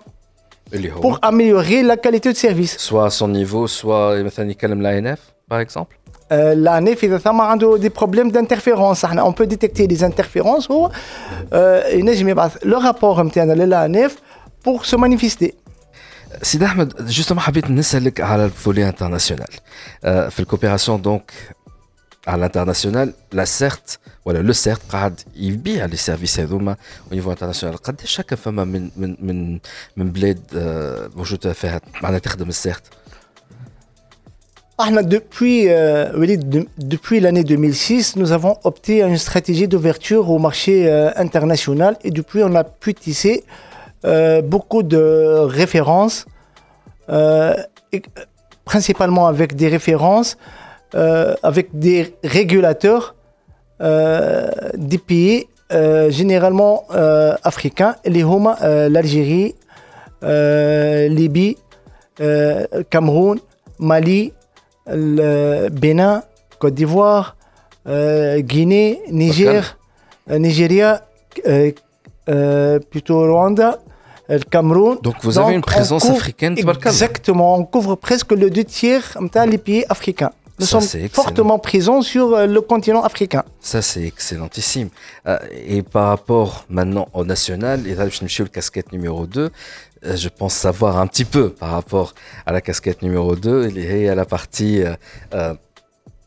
اللي 0.72 0.92
هو 0.92 1.00
pour 1.00 1.18
améliorer 1.22 1.82
la 1.82 1.96
qualité 1.96 2.32
de 2.32 2.36
service. 2.38 2.76
soit 2.78 3.06
à 3.06 3.10
son 3.10 3.28
niveau 3.28 3.66
soit 3.68 4.24
مثلا 4.24 4.50
يكلم 4.50 4.82
لا 4.82 4.98
ان 4.98 5.06
اف 5.06 5.18
par 5.54 5.56
exemple 5.66 5.94
Euh, 6.32 6.54
l'ANF 6.54 7.04
إذا 7.04 7.18
ثم 7.18 7.40
عنده 7.40 7.78
des 7.78 7.90
problèmes 7.90 8.30
d'interférence 8.32 9.04
احنا 9.04 9.24
on 9.24 9.32
peut 9.32 9.46
détecter 9.46 9.86
les 9.86 10.02
interférences 10.04 10.70
هو 10.70 10.90
euh, 10.90 11.86
ينجم 11.94 12.28
يبعث 12.28 12.56
le 12.56 12.76
rapport 12.76 13.18
نتاعنا 13.20 13.54
للANF 13.54 14.12
pour 14.68 14.84
se 14.86 14.96
manifester. 14.96 15.50
سيد 16.42 16.62
احمد 16.62 17.06
جوستومون 17.06 17.40
حبيت 17.42 17.70
نسالك 17.70 18.20
على 18.20 18.44
الفولي 18.44 18.88
انترناسيونال 18.88 19.46
آه، 20.04 20.28
في 20.28 20.40
الكوبيراسيون 20.40 21.02
دونك 21.02 21.32
à 22.25 22.37
l'international, 22.37 23.13
la 23.31 23.45
CERT, 23.45 23.99
voilà, 24.23 24.41
le 24.41 24.53
CERT, 24.53 24.79
il 25.35 25.57
bille 25.57 25.83
les 25.89 25.97
services 25.97 26.39
au 26.39 27.13
niveau 27.15 27.31
international. 27.31 27.75
Chaque 28.05 28.35
femme 28.35 28.59
a 28.59 28.63
une 28.63 29.59
bled, 29.97 30.39
bonjour, 31.15 31.39
tu 31.39 31.47
as 31.47 31.53
fait, 31.53 31.81
on 32.03 32.07
a 32.07 32.51
CERT. 32.51 32.81
Euh, 34.79 36.05
depuis, 36.77 37.19
l'année 37.19 37.43
2006, 37.43 38.15
nous 38.15 38.31
avons 38.31 38.57
opté 38.63 39.03
à 39.03 39.07
une 39.07 39.17
stratégie 39.17 39.67
d'ouverture 39.67 40.29
au 40.29 40.39
marché 40.39 40.89
euh, 40.89 41.11
international 41.15 41.97
et 42.03 42.11
depuis, 42.11 42.43
on 42.43 42.55
a 42.55 42.63
pu 42.63 42.93
tisser 42.93 43.43
euh, 44.05 44.41
beaucoup 44.41 44.83
de 44.83 45.37
références, 45.45 46.25
principalement 48.65 49.27
avec 49.27 49.55
des 49.55 49.67
références 49.67 50.37
euh, 50.95 51.35
avec 51.43 51.69
des 51.77 52.13
régulateurs 52.23 53.15
euh, 53.81 54.49
des 54.75 54.97
pays 54.97 55.47
euh, 55.71 56.09
généralement 56.11 56.83
euh, 56.93 57.33
africains, 57.43 57.95
les 58.05 58.23
Homa, 58.23 58.57
l'Algérie, 58.89 59.55
Libye, 60.21 61.57
Cameroun, 62.89 63.39
Mali, 63.79 64.33
le 64.87 65.69
Bénin, 65.69 66.23
Côte 66.59 66.75
d'Ivoire, 66.75 67.35
Guinée, 67.87 69.01
Niger, 69.09 69.77
Nigeria, 70.29 71.01
plutôt 72.91 73.19
Rwanda, 73.25 73.79
le 74.29 74.39
Cameroun. 74.39 74.97
Donc, 75.01 75.15
vous 75.23 75.39
avez 75.39 75.53
une 75.55 75.61
présence 75.61 76.03
couvre- 76.03 76.17
africaine. 76.17 76.55
Exactement, 76.91 77.55
on 77.55 77.63
couvre 77.63 77.95
presque 77.95 78.31
le 78.33 78.49
deux 78.51 78.63
tiers 78.63 79.17
les 79.47 79.57
pays 79.57 79.85
africains. 79.89 80.31
Nous 80.58 80.64
Ça, 80.66 80.80
c'est 80.80 80.86
sommes 80.92 81.00
excellent. 81.04 81.22
fortement 81.24 81.58
présents 81.70 82.02
sur 82.12 82.26
euh, 82.34 82.46
le 82.56 82.60
continent 82.72 83.02
africain. 83.10 83.44
Ça, 83.60 83.80
c'est 83.88 84.04
excellentissime. 84.12 84.88
Euh, 85.26 85.38
et 85.76 85.82
par 85.82 86.06
rapport 86.14 86.52
maintenant 86.78 87.06
au 87.18 87.24
national, 87.34 87.86
et 87.90 87.94
là, 87.94 88.04
je 88.08 88.18
me 88.24 88.28
suis 88.34 88.42
le 88.42 88.48
casquette 88.48 88.90
numéro 88.96 89.26
2, 89.26 89.50
euh, 89.50 90.16
je 90.24 90.28
pense 90.38 90.54
savoir 90.54 90.92
un 91.04 91.06
petit 91.12 91.26
peu 91.34 91.50
par 91.62 91.70
rapport 91.78 92.08
à 92.46 92.50
la 92.56 92.60
casquette 92.68 93.00
numéro 93.02 93.30
2, 93.36 93.68
il 93.70 93.78
est 93.78 94.08
à 94.08 94.14
la 94.14 94.24
partie 94.36 94.76
euh, 94.82 94.94
euh, 95.34 95.54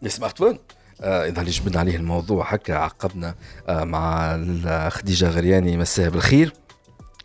les 0.03 0.11
smartphones. 0.19 0.59
آه، 1.01 1.25
اذا 1.27 1.39
اللي 1.41 1.51
جبنا 1.51 1.79
عليه 1.79 1.95
الموضوع 1.95 2.53
هكا 2.53 2.75
عقبنا 2.75 3.35
آه، 3.69 3.83
مع 3.83 4.35
ال- 4.35 4.91
خديجه 4.91 5.29
غرياني 5.29 5.77
مساها 5.77 6.09
بالخير 6.09 6.53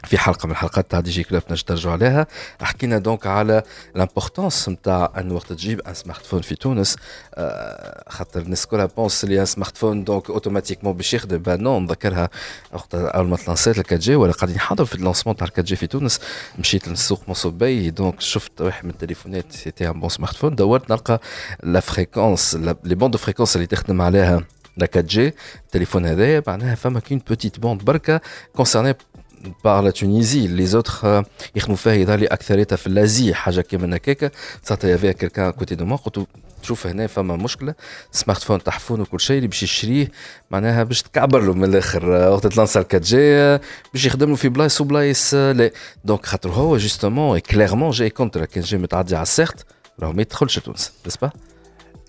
في 0.06 0.18
حلقة 0.18 0.46
من 0.46 0.52
الحلقات 0.52 0.92
تاع 0.92 1.00
دي 1.00 1.12
جي 1.12 1.24
كلوب 1.24 1.44
نجم 1.52 1.64
ترجعوا 1.66 1.94
عليها. 1.94 2.28
حكينا 2.62 2.98
دونك 2.98 3.28
على 3.28 3.64
لامبورتونس 3.96 4.70
نتاع 4.70 5.12
ان 5.18 5.32
وقت 5.32 5.54
تجيب 5.54 5.82
ان 5.82 5.94
سمارت 5.94 6.26
فون 6.26 6.42
في 6.42 6.56
تونس. 6.56 6.96
آه، 7.36 8.04
خاطر 8.10 8.42
الناس 8.42 8.66
كلها 8.66 8.86
بونس 8.86 9.24
اللي 9.24 9.40
ان 9.42 9.46
سمارت 9.46 9.78
فون 9.78 10.04
دونك 10.04 10.30
اوتوماتيكمون 10.30 10.94
باش 10.94 11.14
يخدم. 11.14 11.44
نو 11.48 11.80
نذكرها 11.80 12.30
وقت 12.74 12.96
أول 12.96 13.28
ما 13.28 13.38
تلانسيت 13.38 13.78
الكات 13.78 14.00
جي 14.00 14.16
ولا 14.16 14.32
قاعدين 14.32 14.56
نحضر 14.56 14.86
في 14.86 14.96
اللونسمون 14.96 15.36
تاع 15.36 15.48
الكات 15.48 15.66
جي 15.66 15.76
في 15.76 15.88
تونس. 15.88 16.20
مشيت 16.60 16.88
للسوق 16.88 17.22
مصوبي 17.28 17.90
دونك 17.90 18.22
شفت 18.22 18.62
واحد 18.62 18.86
من 18.86 18.92
التليفونات 18.92 19.52
سيتي 19.52 19.88
ان 19.90 20.00
بون 20.00 20.10
سمارت 20.10 20.36
فون 20.36 20.56
دورت 20.56 20.92
نلقى 20.92 21.20
لا 21.64 21.80
فريكونس 21.80 22.56
لي 22.56 22.96
بوند 22.96 23.16
فريكونس 23.16 23.56
اللي 23.56 23.68
تخدم 23.68 24.02
عليها 24.02 24.44
لا 24.78 24.88
4 24.96 25.08
جي 25.08 25.34
التليفون 25.66 26.06
هذايا 26.06 26.44
معناها 26.48 26.76
فما 26.76 27.00
كين 27.00 27.22
بوتيت 27.28 27.60
بوند 27.60 27.84
بركة 27.84 28.22
كونسيرني 28.56 28.96
بار 29.64 29.84
لا 29.84 29.90
تونيزي 29.90 30.48
لي 30.48 30.66
زوتر 30.66 31.24
يخدموا 31.56 31.78
فيها 31.78 31.94
يظهر 31.94 32.20
لي 32.20 32.26
اكثريتها 32.26 32.76
في 32.76 32.88
الازي 32.88 33.34
حاجة 33.34 33.62
كيما 33.62 33.96
هكاك 33.96 34.32
ساعتها 34.64 34.90
يافي 34.90 35.14
كيلكان 35.14 35.52
كوتي 35.52 35.76
دو 35.76 35.86
مون 35.86 35.98
قلت 35.98 36.18
له 36.18 36.28
شوف 36.62 36.88
هنا 36.88 37.08
فما 37.08 37.36
مشكله 37.36 37.74
سمارت 38.12 38.44
فون 38.44 38.64
تحفون 38.64 39.02
وكل 39.02 39.20
شيء 39.20 39.38
اللي 39.38 39.48
باش 39.48 39.64
يشريه 39.64 40.12
معناها 40.52 40.84
باش 40.84 41.02
تكعبر 41.02 41.42
له 41.42 41.54
من 41.54 41.64
الآخر 41.64 42.10
وقت 42.10 42.48
تلانسا 42.48 42.80
4 42.80 43.02
جي 43.02 43.58
باش 43.94 44.06
يخدم 44.06 44.30
له 44.30 44.36
في 44.36 44.50
بلايص 44.50 44.82
وبلايص 44.82 45.34
لا 45.34 45.72
دونك 46.06 46.26
خاطر 46.26 46.50
هو 46.50 46.78
جوستومون 46.78 47.40
كليرمون 47.40 47.92
جاي 47.92 48.10
كونتر 48.10 48.46
كان 48.46 48.64
جاي 48.64 48.80
متعدي 48.80 49.16
على 49.16 49.24
السيرت 49.24 49.66
راهو 50.00 50.14
ما 50.14 50.22
يدخلش 50.22 50.60
تونس 50.60 50.92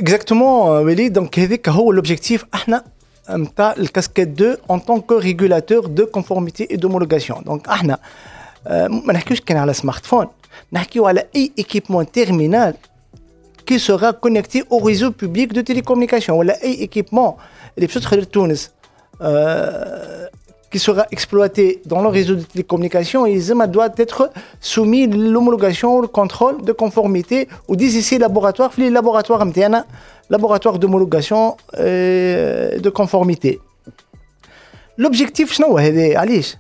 Exactement, 0.00 0.70
euh, 0.70 0.82
Willy. 0.82 1.10
Donc, 1.10 1.38
هذيك 1.38 1.68
هو 1.68 1.94
l'objectif 1.94 2.44
إحنا 2.54 2.84
le 3.29 3.87
casquette 3.87 4.33
2 4.33 4.59
en 4.67 4.79
tant 4.79 4.99
que 5.01 5.13
régulateur 5.13 5.89
de 5.89 6.03
conformité 6.03 6.73
et 6.73 6.77
d'homologation. 6.77 7.41
Donc, 7.41 7.63
ahna, 7.67 7.99
ما 8.89 9.13
نحكيوش 9.13 9.41
كان 9.41 9.57
على 9.57 9.73
سمارت 9.73 10.05
فون 10.05 10.27
نحكيو 10.73 11.05
على 11.05 11.23
اي 11.35 11.51
équipement 11.61 12.03
terminal 12.19 12.73
qui 13.69 13.79
sera 13.79 14.13
connecté 14.13 14.63
au 14.69 14.77
réseau 14.77 15.11
public 15.11 15.53
de 15.53 15.61
télécommunications 15.61 16.35
ou 16.37 16.49
اي 16.63 16.89
équipement 16.89 17.33
اللي 17.77 17.87
باش 17.87 17.93
تدخل 17.93 18.17
لتونس 18.17 18.71
qui 20.71 20.79
sera 20.79 21.05
exploité 21.11 21.81
dans 21.85 22.01
le 22.01 22.09
réseau 22.09 22.35
de 22.35 22.41
télécommunications, 22.41 23.25
il 23.25 23.41
doit 23.69 23.93
être 23.97 24.31
soumis 24.59 25.03
à 25.03 25.07
l'homologation, 25.07 25.99
au 25.99 26.07
contrôle 26.07 26.63
de 26.63 26.73
conformité 26.73 27.47
ou 27.67 27.75
des 27.75 27.97
essais 27.97 28.17
laboratoires, 28.17 28.71
les 28.77 28.89
laboratoires 28.89 29.45
MTN, 29.45 29.85
laboratoire 30.29 30.79
d'homologation 30.79 31.55
et 31.77 32.77
de 32.85 32.89
conformité. 32.89 33.59
L'objectif, 34.97 35.53
c'est 35.53 35.63
علاش 36.17 36.57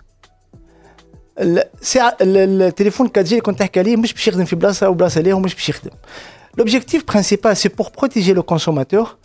التليفون 2.21 3.07
4G 3.07 3.17
اللي 3.17 3.41
كنت 3.41 3.59
تحكي 3.59 3.79
عليه 3.79 3.97
مش 3.97 4.13
باش 4.13 4.27
يخدم 4.27 4.45
في 4.45 4.55
بلاصه 4.55 4.85
او 4.85 4.93
بلاصه 4.93 5.21
ليه 5.21 5.33
ومش 5.33 5.55
باش 5.55 5.69
يخدم 5.69 5.91
L'objectif 6.57 7.03
principal, 7.05 7.53
c'est 7.55 7.73
pour 7.79 7.91
protéger 7.91 8.33
le 8.33 8.41
consommateur, 8.41 9.17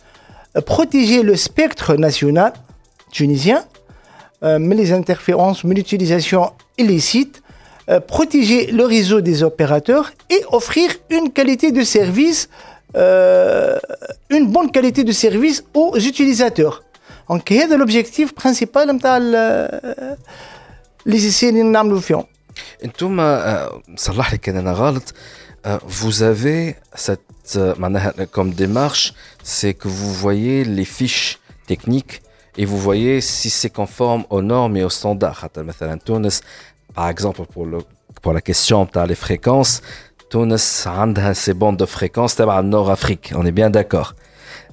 protéger 0.65 1.23
le 1.23 1.37
spectre 1.37 1.95
national 1.95 2.51
tunisien 3.11 3.59
euh, 3.59 3.74
euh, 4.42 4.58
mais 4.60 4.74
les 4.74 4.92
interférences, 4.92 5.64
l'utilisation 5.74 6.52
illicite, 6.76 7.42
euh, 7.88 8.00
protéger 8.00 8.66
le 8.66 8.84
réseau 8.84 9.20
des 9.20 9.42
opérateurs 9.42 10.12
et 10.28 10.42
offrir 10.50 10.90
une 11.08 11.32
qualité 11.32 11.72
de 11.72 11.82
service, 11.82 12.48
euh, 12.96 13.78
une 14.30 14.48
bonne 14.48 14.70
qualité 14.70 15.04
de 15.04 15.12
service 15.12 15.64
aux 15.72 15.96
utilisateurs. 15.96 16.82
Donc, 17.28 17.48
c'est 17.48 17.76
l'objectif 17.76 18.34
principal 18.34 18.90
de 18.90 19.70
l'ICC 21.06 21.52
vous 25.84 26.22
avez 26.22 26.76
cette 26.94 27.20
comme 28.32 28.52
démarche, 28.52 29.14
c'est 29.42 29.74
que 29.74 29.88
vous 29.88 30.12
voyez 30.12 30.64
les 30.64 30.84
fiches 30.84 31.38
techniques 31.66 32.22
et 32.57 32.65
vous 32.65 32.77
voyez 32.77 33.21
si 33.21 33.49
c'est 33.49 33.69
conforme 33.69 34.25
aux 34.29 34.41
normes 34.41 34.75
et 34.77 34.83
aux 34.83 34.89
standards. 34.89 35.47
Par 36.93 37.07
exemple, 37.07 37.41
pour, 37.53 37.65
le, 37.65 37.79
pour 38.21 38.33
la 38.33 38.41
question 38.41 38.87
les 39.07 39.15
fréquences, 39.15 39.81
Tunis 40.29 40.87
a 40.87 41.33
ses 41.33 41.53
bandes 41.53 41.77
de 41.77 41.85
fréquences 41.85 42.37
le 42.39 42.61
Nord-Afrique, 42.63 43.33
on 43.35 43.45
est 43.45 43.51
bien 43.51 43.69
d'accord. 43.69 44.15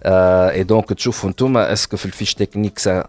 Euh, 0.07 0.53
et 0.53 0.64
donc, 0.64 0.91
est-ce 0.91 1.89
que 1.89 1.97
le 2.07 2.12
fiche 2.12 2.37
technique, 2.37 2.79
ça, 2.81 3.09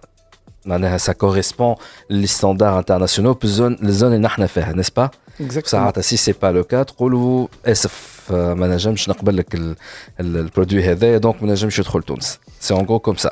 ça 0.97 1.13
correspond 1.13 1.75
aux 2.09 2.27
standards 2.27 2.77
internationaux, 2.77 3.37
les 3.43 3.91
zones 3.91 4.17
n'est-ce 4.19 4.91
pas 4.91 5.11
Exactement. 5.39 5.91
Si 6.01 6.17
ce 6.17 6.29
n'est 6.29 6.33
pas 6.33 6.51
le 6.51 6.63
cas, 6.63 6.83
تقولوا 6.83 7.47
اسف 7.65 8.31
ما 8.31 8.67
نجمش 8.67 9.09
نقبل 9.09 9.37
لك 9.37 9.75
البرودوي 10.19 10.83
هذا 10.83 11.19
donc 11.19 11.41
ما 11.41 11.51
نجمش 11.51 11.79
يدخل 11.79 12.03
تونس. 12.03 12.39
C'est 12.59 12.73
en 12.73 12.83
gros 12.83 12.99
comme 12.99 13.17
ça. 13.17 13.31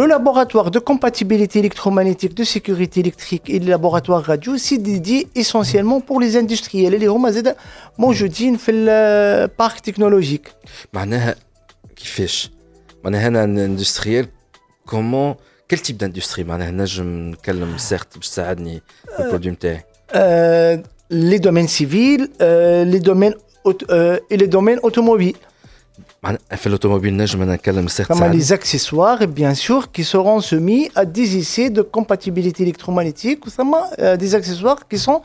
le 0.00 0.06
laboratoire 0.06 0.70
de 0.70 0.80
compatibilité 0.90 1.58
électromagnétique 1.58 2.34
de 2.34 2.44
sécurité 2.44 3.00
électrique 3.00 3.46
et 3.54 3.58
le 3.58 3.68
laboratoire 3.76 4.22
radio, 4.22 4.58
c'est 4.58 4.78
dédié 4.78 5.28
essentiellement 5.34 6.00
pour 6.00 6.20
les 6.20 6.36
industriels. 6.36 6.94
Les 6.98 7.08
هما 7.08 7.30
زاد 7.30 7.56
موجودين 7.98 8.56
في 8.56 8.70
البارك 8.70 9.80
تكنولوجيك. 9.80 10.52
معناها 10.92 11.34
كيفاش؟ 11.96 12.50
معناها 13.04 13.28
هنا 13.28 13.66
industriel 13.76 14.26
comment 14.90 15.36
quel 15.68 15.80
type 15.80 15.96
d'industrie 15.96 16.44
معناها 16.46 16.70
نجم 16.70 17.30
نتكلم 17.30 17.78
سيرت 17.78 18.16
باش 18.18 18.28
تساعدني 18.28 18.82
في 19.16 19.22
البرودوي 19.22 19.52
نتاعي؟ 19.52 19.84
les 21.10 21.38
domaines 21.38 21.68
civils, 21.78 22.28
les 22.94 23.00
domaines 23.00 23.36
et 24.30 24.36
les 24.42 24.48
domaines 24.56 24.80
automobiles. 24.82 25.38
في 26.56 26.68
l'automobile 26.68 27.12
نجم 27.12 27.52
نتكلم 27.52 27.88
Comme 27.88 28.32
les 28.32 28.52
accessoires 28.52 29.26
bien 29.26 29.54
sûr 29.54 29.90
qui 29.92 30.04
seront 30.04 30.40
soumis 30.40 30.90
à 30.94 31.04
des 31.04 31.36
essais 31.36 31.70
de 31.70 31.82
compatibilité 31.82 32.62
électromagnétique 32.62 33.46
ou 33.46 33.50
euh, 33.98 34.16
des 34.16 34.34
accessoires 34.34 34.88
qui 34.88 34.98
sont 34.98 35.20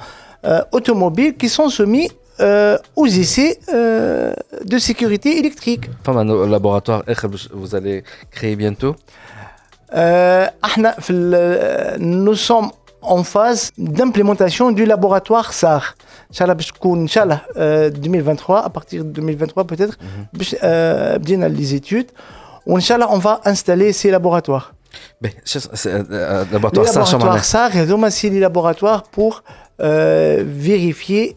euh, 0.45 0.61
automobiles 0.71 1.35
qui 1.35 1.49
sont 1.49 1.69
soumis 1.69 2.09
euh, 2.39 2.77
aux 2.95 3.05
essais 3.05 3.59
euh, 3.71 4.33
de 4.65 4.77
sécurité 4.79 5.37
électrique. 5.37 5.83
Enfin, 6.01 6.17
un 6.17 6.47
laboratoire 6.47 7.03
vous 7.53 7.75
allez 7.75 8.03
créer 8.31 8.55
bientôt 8.55 8.95
euh, 9.95 10.47
nous 11.99 12.35
sommes 12.35 12.71
en 13.02 13.22
phase 13.22 13.70
d'implémentation 13.78 14.72
du 14.72 14.84
laboratoire 14.84 15.52
SAR. 15.52 15.94
Inch'Allah, 16.30 17.42
2023, 17.56 18.64
à 18.64 18.70
partir 18.70 19.04
de 19.04 19.10
2023 19.10 19.64
peut-être, 19.64 19.98
bien 21.20 21.48
les 21.48 21.74
études. 21.74 22.10
Inch'Allah, 22.66 23.08
on 23.10 23.18
va 23.18 23.40
installer 23.44 23.92
ces 23.92 24.10
laboratoires. 24.10 24.74
Les 25.22 25.30
laboratoires 26.52 27.44
SAR, 27.44 27.70
c'est 28.10 28.30
les 28.30 28.40
laboratoires 28.40 29.04
pour 29.04 29.42
vérifier 29.78 31.36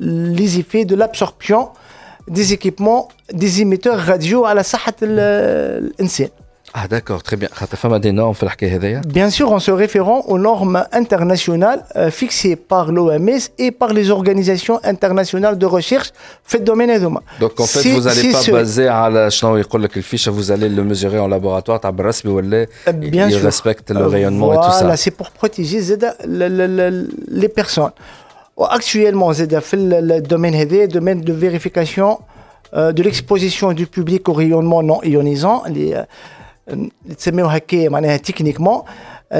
les 0.00 0.58
effets 0.58 0.84
de 0.84 0.94
l'absorption 0.94 1.70
des 2.28 2.52
équipements 2.52 3.08
des 3.32 3.62
émetteurs 3.62 3.98
radio 3.98 4.44
à 4.44 4.54
la 4.54 4.62
sahat 4.62 4.92
l'insane. 5.00 6.28
Ah 6.74 6.86
d'accord, 6.86 7.22
très 7.22 7.36
bien. 7.36 7.48
Bien 9.06 9.30
sûr, 9.30 9.52
en 9.52 9.58
se 9.58 9.70
référant 9.70 10.20
aux 10.26 10.38
normes 10.38 10.84
internationales 10.92 11.84
euh, 11.96 12.10
fixées 12.10 12.56
par 12.56 12.92
l'OMS 12.92 13.38
et 13.58 13.70
par 13.70 13.92
les 13.94 14.10
organisations 14.10 14.78
internationales 14.84 15.56
de 15.56 15.64
recherche 15.64 16.12
fait 16.44 16.60
domaine 16.60 16.90
Donc 17.40 17.58
en 17.58 17.64
fait, 17.64 17.88
vous 17.88 18.02
n'allez 18.02 18.32
pas 18.32 18.52
baser 18.52 18.86
à 18.86 19.08
la 19.08 19.30
vous 20.32 20.50
allez 20.50 20.68
le 20.68 20.84
mesurer 20.84 21.18
en 21.18 21.28
laboratoire, 21.28 21.80
euh, 22.86 22.92
bien 22.92 23.30
sûr. 23.30 23.42
respecte 23.42 23.90
le 23.90 24.06
rayonnement 24.06 24.52
et 24.52 24.56
tout 24.56 24.72
ça. 24.72 24.80
Voilà, 24.80 24.96
c'est 24.96 25.10
pour 25.10 25.30
protéger 25.30 25.80
les 26.26 27.48
personnes. 27.48 27.92
Actuellement, 28.60 29.30
le 29.30 30.20
domaine 30.20 30.54
le 30.82 30.88
domaine 30.88 31.20
de 31.22 31.32
vérification 31.32 32.18
euh, 32.74 32.92
de 32.92 33.02
l'exposition 33.02 33.72
du 33.72 33.86
public 33.86 34.28
au 34.28 34.34
rayonnement 34.34 34.82
non 34.82 35.00
ionisant, 35.02 35.62
les 35.68 35.94
تسميوها 37.17 37.57
هكايا 37.57 37.89
معناها 37.89 38.17
تكنيكمون 38.17 38.81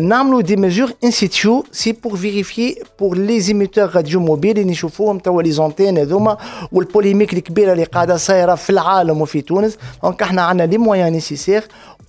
نعملوا 0.02 0.42
دي 0.42 0.56
ميزور 0.56 0.92
ان 1.04 1.12
سيتيو 1.12 1.66
سي 1.72 1.92
بور 1.92 2.18
فيريفي 2.18 2.76
بور 3.00 3.18
لي 3.18 3.40
زيميتور 3.40 3.96
راديو 3.96 4.20
موبيل 4.20 4.60
اللي 4.60 4.72
نشوفوهم 4.72 5.18
توا 5.20 5.42
لي 5.42 5.52
زونتين 5.52 5.98
هذوما 5.98 6.38
والبوليميك 6.72 7.34
الكبيره 7.34 7.72
اللي 7.74 7.84
قاعده 7.84 8.18
صايره 8.18 8.56
في 8.56 8.70
العالم 8.70 9.22
وفي 9.22 9.42
تونس 9.42 9.78
دونك 10.04 10.22
احنا 10.22 10.42
عندنا 10.42 10.68
لي 10.68 10.78
مويان 10.78 11.12
نيسيسير 11.12 11.64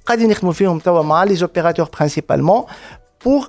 قاعدين 0.06 0.30
نخدموا 0.30 0.52
فيهم 0.52 0.78
توا 0.78 1.02
مع 1.02 1.24
لي 1.24 1.34
زوبيراتور 1.34 1.88
برينسيبالمون 1.98 2.64
بور 3.24 3.48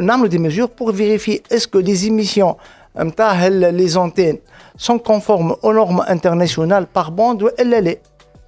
نعملوا 0.00 0.28
دي 0.28 0.38
ميزور 0.38 0.68
بور 0.78 0.92
فيريفي 0.92 1.40
اسكو 1.52 1.78
لي 1.78 1.94
زيميسيون 1.94 2.54
نتاع 2.98 3.46
لي 3.46 3.88
زونتين 3.88 4.38
sont 4.78 4.98
conformes 4.98 5.54
aux 5.62 5.72
normes 5.72 6.04
internationales 6.08 6.86
par 6.86 7.10
bande 7.10 7.42
ou 7.42 7.48
elle 7.58 7.98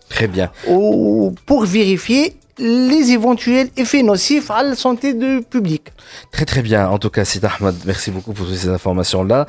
Très 0.09 0.27
bien. 0.27 0.51
Ou 0.69 1.35
pour 1.47 1.65
vérifier 1.65 2.37
les 2.59 3.07
éventuels 3.19 3.71
effets 3.83 4.03
nocifs 4.03 4.51
à 4.51 4.63
la 4.63 4.75
santé 4.75 5.15
du 5.15 5.31
public. 5.55 5.83
Très 6.35 6.45
très 6.45 6.63
bien. 6.69 6.83
En 6.95 6.99
tout 7.03 7.09
cas, 7.17 7.25
Sid 7.25 7.45
Ahmed, 7.53 7.77
merci 7.87 8.11
beaucoup 8.11 8.33
pour 8.37 8.45
toutes 8.47 8.63
ces 8.65 8.69
informations-là. 8.69 9.47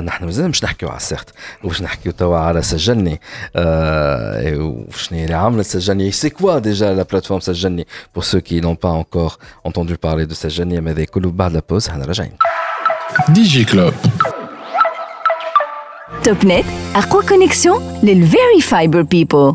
نحن 0.00 0.24
مازال 0.24 0.48
مش 0.48 0.64
نحكيو 0.64 0.88
على 0.88 0.96
السيرت 0.96 1.28
واش 1.64 1.82
نحكيو 1.82 2.12
توا 2.12 2.38
على 2.38 2.62
سجلني 2.62 3.20
وشنو 3.56 5.18
هي 5.18 5.24
اللي 5.24 5.34
عملت 5.34 5.66
سجلني 5.66 6.10
سي 6.10 6.30
كوا 6.30 6.58
ديجا 6.58 6.94
لا 6.94 7.02
بلاتفورم 7.02 7.40
سجلني 7.40 7.86
pour 8.18 8.24
ceux 8.24 8.40
qui 8.40 8.60
n'ont 8.60 8.76
pas 8.76 8.94
encore 9.02 9.38
entendu 9.64 9.96
parler 9.96 10.26
de 10.26 10.34
سجلني 10.34 10.80
mais 10.80 11.10
كله 11.10 11.30
بعد 11.30 11.52
لا 11.52 11.62
بوز 11.70 11.88
احنا 11.88 12.04
راجعين 12.04 12.32
دي 13.28 13.42
جي 13.42 13.64
كلوب 13.64 13.94
توب 16.24 16.46
نت 16.46 16.64
اقوى 16.94 17.22
كونيكسيون 17.22 18.00
للفيري 18.02 18.60
فايبر 18.62 19.02
بيبل 19.02 19.54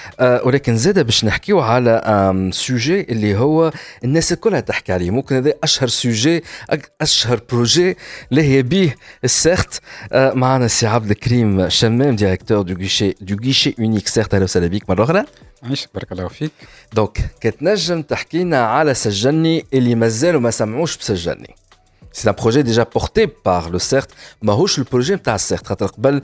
ولكن 0.21 0.77
زاد 0.77 0.99
باش 0.99 1.25
نحكيو 1.25 1.59
على 1.59 2.51
سوجي 2.53 3.01
اللي 3.01 3.37
هو 3.37 3.71
الناس 4.03 4.31
الكلها 4.33 4.59
تحكي 4.59 4.93
عليه. 4.93 5.11
ممكن 5.11 5.35
هذا 5.35 5.53
أشهر 5.63 5.87
سوجي 5.87 6.43
أشهر 7.01 7.41
بروجي 7.49 7.97
اللي 8.31 8.43
هي 8.43 8.61
به 8.63 8.93
السيرت 9.23 9.79
معنا 10.13 10.67
سي 10.67 10.87
عبد 10.87 11.09
الكريم 11.09 11.69
شمام 11.69 12.15
ديريكتور 12.15 12.61
دو 12.61 12.73
غيشي 12.73 13.15
دو 13.21 13.35
غيشي 13.43 13.75
اونيك 13.79 14.07
سيرت 14.07 14.33
أهلا 14.33 14.43
وسهلا 14.43 14.67
بك 14.67 14.89
مرة 14.89 15.03
أخرى. 15.03 15.23
عايشك 15.63 15.89
بارك 15.93 16.11
الله 16.11 16.27
فيك. 16.27 16.51
دونك 16.93 17.17
كتنجم 17.41 18.01
تحكي 18.01 18.43
لنا 18.43 18.65
على 18.65 18.93
سجلني 18.93 19.65
اللي 19.73 19.95
مازالوا 19.95 20.41
ما 20.41 20.51
سمعوش 20.51 20.97
بسجلني. 20.97 21.55
C'est 22.18 22.28
un 22.28 22.38
projet 22.42 22.62
déjà 22.70 22.84
porté 22.96 23.26
par 23.26 23.70
le 23.70 23.78
CERT. 23.78 24.08
ماهوش 24.42 24.78
البروجي 24.78 25.14
نتاع 25.14 25.34
السيرت 25.34 25.66
خاطر 25.66 25.86
قبل 25.86 26.22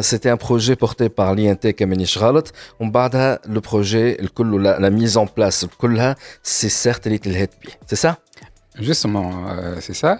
سيتي 0.00 0.32
ان 0.32 0.36
بروجي 0.36 0.74
بورتي 0.74 1.08
بار 1.08 1.34
لي 1.34 1.50
ان 1.50 1.60
تي 1.60 1.72
كمانيش 1.72 2.18
غلط 2.18 2.52
ومن 2.80 2.90
بعدها 2.90 3.38
لو 3.46 3.60
بروجي 3.60 4.20
الكل 4.20 4.62
لا 4.62 4.88
ميز 4.88 5.16
اون 5.16 5.28
بلاس 5.36 5.64
كلها 5.64 6.16
سي 6.42 6.68
سيرت 6.68 7.06
اللي 7.06 7.18
تلهت 7.18 7.50
بيه 7.62 7.72
سي 7.86 7.96
سا 7.96 8.14
جوستومون 8.80 9.80
سي 9.80 9.94
سا 9.94 10.18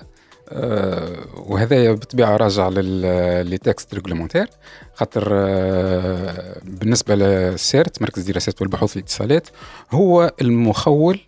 وهذا 1.35 1.93
بالطبيعه 1.93 2.37
راجع 2.37 2.69
للي 2.69 3.59
تكست 3.59 3.95
ريغلومونتير 3.95 4.47
خاطر 4.95 5.29
آه، 5.33 6.61
بالنسبه 6.65 7.15
للسيرت 7.15 8.03
مركز 8.03 8.23
الدراسات 8.23 8.61
والبحوث 8.61 8.97
الاتصالات 8.97 9.49
هو 9.93 10.33
المخول 10.41 11.21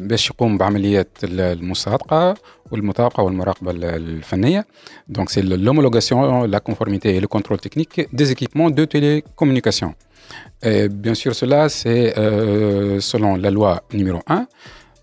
باش 0.00 0.30
يقوم 0.30 0.58
بعمليات 0.58 1.08
المصادقه 1.24 2.34
والمطابقه 2.70 3.22
والمراقبه 3.22 3.70
الفنيه 3.70 4.66
دونك 5.08 5.28
سي 5.28 5.40
لومولوغاسيون 5.42 6.50
لا 6.50 6.58
كونفورميتي 6.58 7.20
et 7.20 7.22
le 7.22 7.26
contrôle 7.26 7.60
technique 7.60 8.00
des 8.12 8.32
équipements 8.32 8.70
de 8.70 8.84
télécommunication 8.84 9.94
et 10.62 10.88
bien 10.88 11.14
sûr 11.14 11.34
cela 11.34 11.68
c'est 11.68 12.18
euh, 12.18 13.00
selon 13.00 13.36
la 13.36 13.50
loi 13.50 13.82
numéro 13.94 14.20
1 14.26 14.46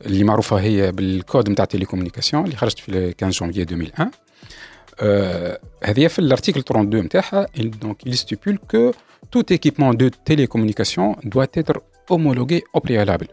اللي 0.05 0.24
معروفه 0.24 0.60
هي 0.60 0.91
بالكود 0.91 1.49
نتاع 1.49 1.64
التليكومونيكاسيون 1.64 2.45
اللي 2.45 2.55
خرجت 2.55 2.80
في 2.80 3.14
15 3.22 3.45
جانفي 3.51 3.62
2001 3.62 4.10
euh, 4.10 5.58
هذه 5.84 6.08
في 6.08 6.30
l'article 6.30 6.60
32 6.60 7.01
نتاعها 7.01 7.47
donc 7.58 8.10
il 8.10 8.18
stipule 8.18 8.58
que 8.74 8.91
tout 9.32 9.53
équipement 9.53 9.93
de 9.93 10.10
télécommunication 10.30 11.16
doit 11.24 11.51
être 11.53 11.76
homologué 12.10 12.64
au 12.74 12.80
préalable 12.80 13.28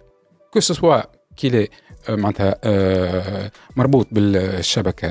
que 0.54 0.60
ce 0.60 0.74
soit 0.74 1.02
qu'il 1.36 1.54
est 1.54 1.70
معناتها 2.15 2.55
مربوط 3.75 4.07
بالشبكة 4.11 5.09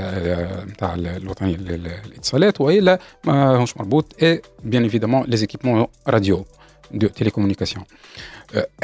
نتاع 0.64 0.94
الوطنية 0.94 1.56
للاتصالات 1.56 2.60
وإلا 2.60 2.98
ماهوش 3.24 3.76
مربوط 3.76 4.22
إي 4.22 4.42
بيان 4.64 4.82
ايفيدامون 4.82 5.24
لي 5.24 5.36
زيكيبمون 5.36 5.86
راديو 6.08 6.44
دو 6.90 7.06
تيليكومونيكاسيون 7.06 7.84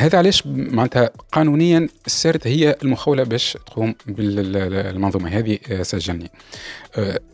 هذا 0.01 0.19
علاش 0.19 0.47
معناتها 0.47 1.11
قانونيا 1.33 1.89
السيرت 2.07 2.47
هي 2.47 2.77
المخولة 2.83 3.23
باش 3.23 3.59
تقوم 3.67 3.95
بالمنظومة 4.07 5.29
هذه 5.29 5.59
سجلني. 5.83 6.31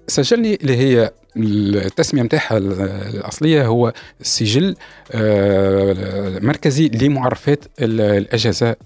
سجلني 0.09 0.55
اللي 0.55 0.77
هي 0.77 1.13
التسمية 1.37 2.23
متاعها 2.23 2.57
الأصلية 2.59 3.67
هو 3.67 3.93
سجل 4.23 4.77
مركزي 6.43 6.89
لمعرفات 6.89 7.65
الأجهزة 7.81 8.77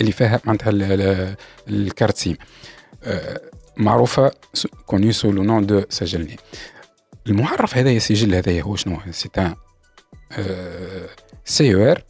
اللي 0.00 0.12
فيها 0.12 0.40
معناتها 0.44 1.36
الكارت 1.68 2.16
سيم 2.16 2.36
معروفة 3.76 4.30
كوني 4.86 5.12
سو 5.12 5.30
لو 5.30 5.42
نون 5.42 5.66
دو 5.66 5.82
سجلني 5.88 6.36
المعرف 7.26 7.76
هذايا 7.76 7.96
السجل 7.96 8.34
هذايا 8.34 8.62
هو 8.62 8.76
شنو؟ 8.76 8.98
سي 9.10 9.28
سي 11.44 11.74
أو 11.74 11.90
ار 11.90 12.04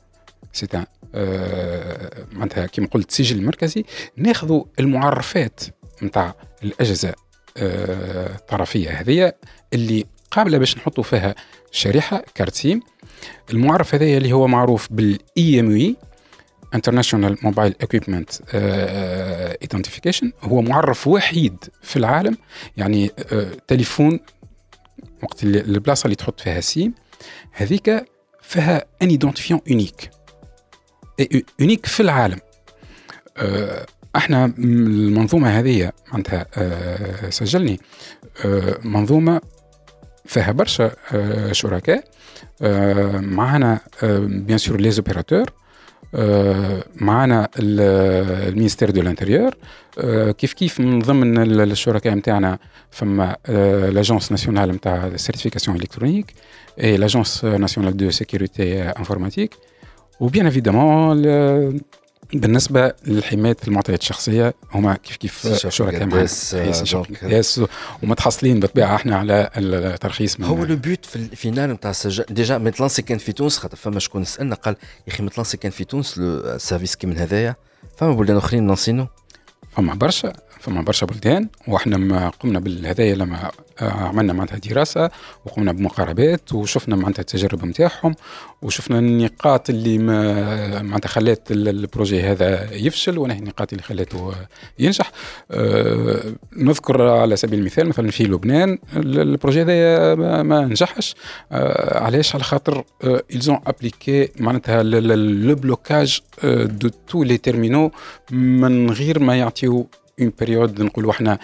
سي 0.52 0.66
ان 0.74 0.86
معناتها 2.32 2.66
كيما 2.66 2.86
قلت 2.86 3.10
سجل 3.10 3.36
المركزي 3.36 3.84
ناخذوا 4.16 4.64
المعرفات 4.80 5.60
نتاع 6.02 6.34
الأجهزة 6.64 7.14
الطرفيه 7.56 8.90
هذه 8.90 9.32
اللي 9.72 10.04
قابلة 10.30 10.58
باش 10.58 10.76
نحطوا 10.76 11.04
فيها 11.04 11.34
شريحة 11.70 12.24
كارتسيم 12.34 12.80
المعرف 13.50 13.94
هذايا 13.94 14.18
اللي 14.18 14.32
هو 14.32 14.46
معروف 14.46 14.92
بالاي 14.92 15.60
ام 15.60 15.70
اي 15.70 15.96
انترناشونال 16.74 17.38
موبايل 17.42 17.74
اكويبمنت 17.80 18.30
ايدنتيفيكيشن 19.62 20.32
هو 20.42 20.62
معرف 20.62 21.06
وحيد 21.06 21.64
في 21.82 21.96
العالم 21.96 22.36
يعني 22.76 23.08
uh, 23.08 23.34
تليفون 23.66 24.20
وقت 25.22 25.42
البلاصة 25.44 26.04
اللي 26.04 26.16
تحط 26.16 26.40
فيها 26.40 26.60
سيم 26.60 26.94
هذيك 27.52 28.04
فيها 28.42 28.84
ان 29.02 29.08
ايدونتيفيون 29.08 29.60
اونيك 29.70 30.10
اونيك 31.60 31.86
في 31.86 32.00
العالم. 32.00 32.38
أه 33.36 33.86
إحنا 34.16 34.52
المنظومة 34.58 35.48
هذه 35.58 35.92
معناتها 36.12 36.46
أه 36.56 37.30
سجلني 37.30 37.80
أه 38.44 38.78
منظومة 38.84 39.40
فيها 40.26 40.52
برشا 40.52 40.90
أه 41.12 41.52
شركاء 41.52 42.04
معنا 43.20 43.80
بيان 44.22 44.58
سور 44.58 44.80
لي 44.80 44.90
زوبيراتور 44.90 45.50
معنا 46.96 47.48
المينستير 47.58 48.90
دو 48.90 49.02
لانتيريور 49.02 49.54
كيف 50.38 50.52
كيف 50.52 50.80
من 50.80 50.98
ضمن 50.98 51.38
الشركاء 51.62 52.14
نتاعنا 52.14 52.58
فما 52.90 53.36
لاجونس 53.92 54.30
ناسيونال 54.30 54.70
نتاع 54.70 55.06
السيرتيفيكاسيون 55.06 55.76
الكترونيك 55.76 56.32
اي 56.80 56.96
لاجونس 56.96 57.44
ناسيونال 57.44 57.96
دو 57.96 58.10
سيكوريتي 58.10 58.82
انفورماتيك 58.82 59.54
وبيان 60.20 60.46
افيدامون 60.46 61.22
بالنسبة 62.34 62.92
لحمايه 63.06 63.56
المعطيات 63.68 64.00
الشخصية 64.00 64.54
هما 64.74 64.94
كيف 64.94 65.16
كيف 65.16 65.66
شركاء 65.68 66.06
معنا 66.06 66.22
يس 67.22 67.60
ومتحصلين 68.02 68.60
بالطبيعة 68.60 68.94
إحنا 68.94 69.16
على 69.16 69.50
الترخيص 69.56 70.40
من 70.40 70.46
هو 70.46 70.64
لو 70.64 70.76
بوت 70.76 71.06
في 71.06 71.16
الفينال 71.16 71.70
نتاع 71.70 71.90
السجل 71.90 72.24
ديجا 72.30 72.58
متلانسي 72.58 73.02
كان 73.02 73.18
في 73.18 73.32
تونس 73.32 73.58
خاطر 73.58 73.76
فما 73.76 74.00
شكون 74.00 74.24
سألنا 74.24 74.54
قال 74.54 74.76
يا 75.08 75.12
أخي 75.12 75.22
متلانسي 75.22 75.56
كان 75.56 75.70
في 75.72 75.84
تونس 75.84 76.18
لو 76.18 76.58
سيرفيس 76.58 76.96
كي 76.96 77.06
من 77.06 77.18
هذايا. 77.18 77.56
فما 77.96 78.12
بلدان 78.12 78.36
أخرين 78.36 78.66
لانسينو 78.66 79.06
فما 79.76 79.94
برشا 79.94 80.32
فما 80.60 80.82
برشا 80.82 81.06
بلدان 81.06 81.48
وإحنا 81.68 81.96
ما 81.96 82.28
قمنا 82.28 82.58
بالهدايا 82.58 83.14
لما 83.14 83.50
عملنا 83.80 84.32
معناتها 84.32 84.58
دراسة 84.58 85.10
وقمنا 85.44 85.72
بمقاربات 85.72 86.52
وشفنا 86.52 86.96
معناتها 86.96 87.20
التجارب 87.20 87.64
نتاعهم 87.64 88.14
وشفنا 88.62 88.98
النقاط 88.98 89.70
اللي 89.70 89.98
ما 89.98 90.82
معناتها 90.82 91.08
خلات 91.08 91.50
البروجي 91.50 92.22
هذا 92.22 92.74
يفشل 92.74 93.18
ونهي 93.18 93.38
النقاط 93.38 93.72
اللي 93.72 93.82
خلاته 93.82 94.32
ينجح. 94.78 95.10
أه 95.50 96.34
نذكر 96.56 97.02
على 97.02 97.36
سبيل 97.36 97.58
المثال 97.58 97.88
مثلا 97.88 98.10
في 98.10 98.24
لبنان 98.24 98.78
البروجي 98.96 99.62
هذا 99.62 100.14
ما 100.42 100.60
نجحش. 100.60 101.14
أه 101.52 101.98
علاش؟ 102.04 102.34
على 102.34 102.44
خاطر 102.44 102.84
ايزون 103.34 103.58
ابليكي 103.66 104.28
معناتها 104.40 104.82
لو 104.82 105.54
بلوكاج 105.54 106.20
دو 106.44 106.88
تو 107.08 107.22
لي 107.22 107.38
تيرمينو 107.38 107.90
من 108.30 108.90
غير 108.90 109.18
ما 109.18 109.38
يعطيو 109.38 109.86
اون 110.20 110.32
بيريود 110.38 110.82
نقولوا 110.82 111.10
إحنا 111.12 111.38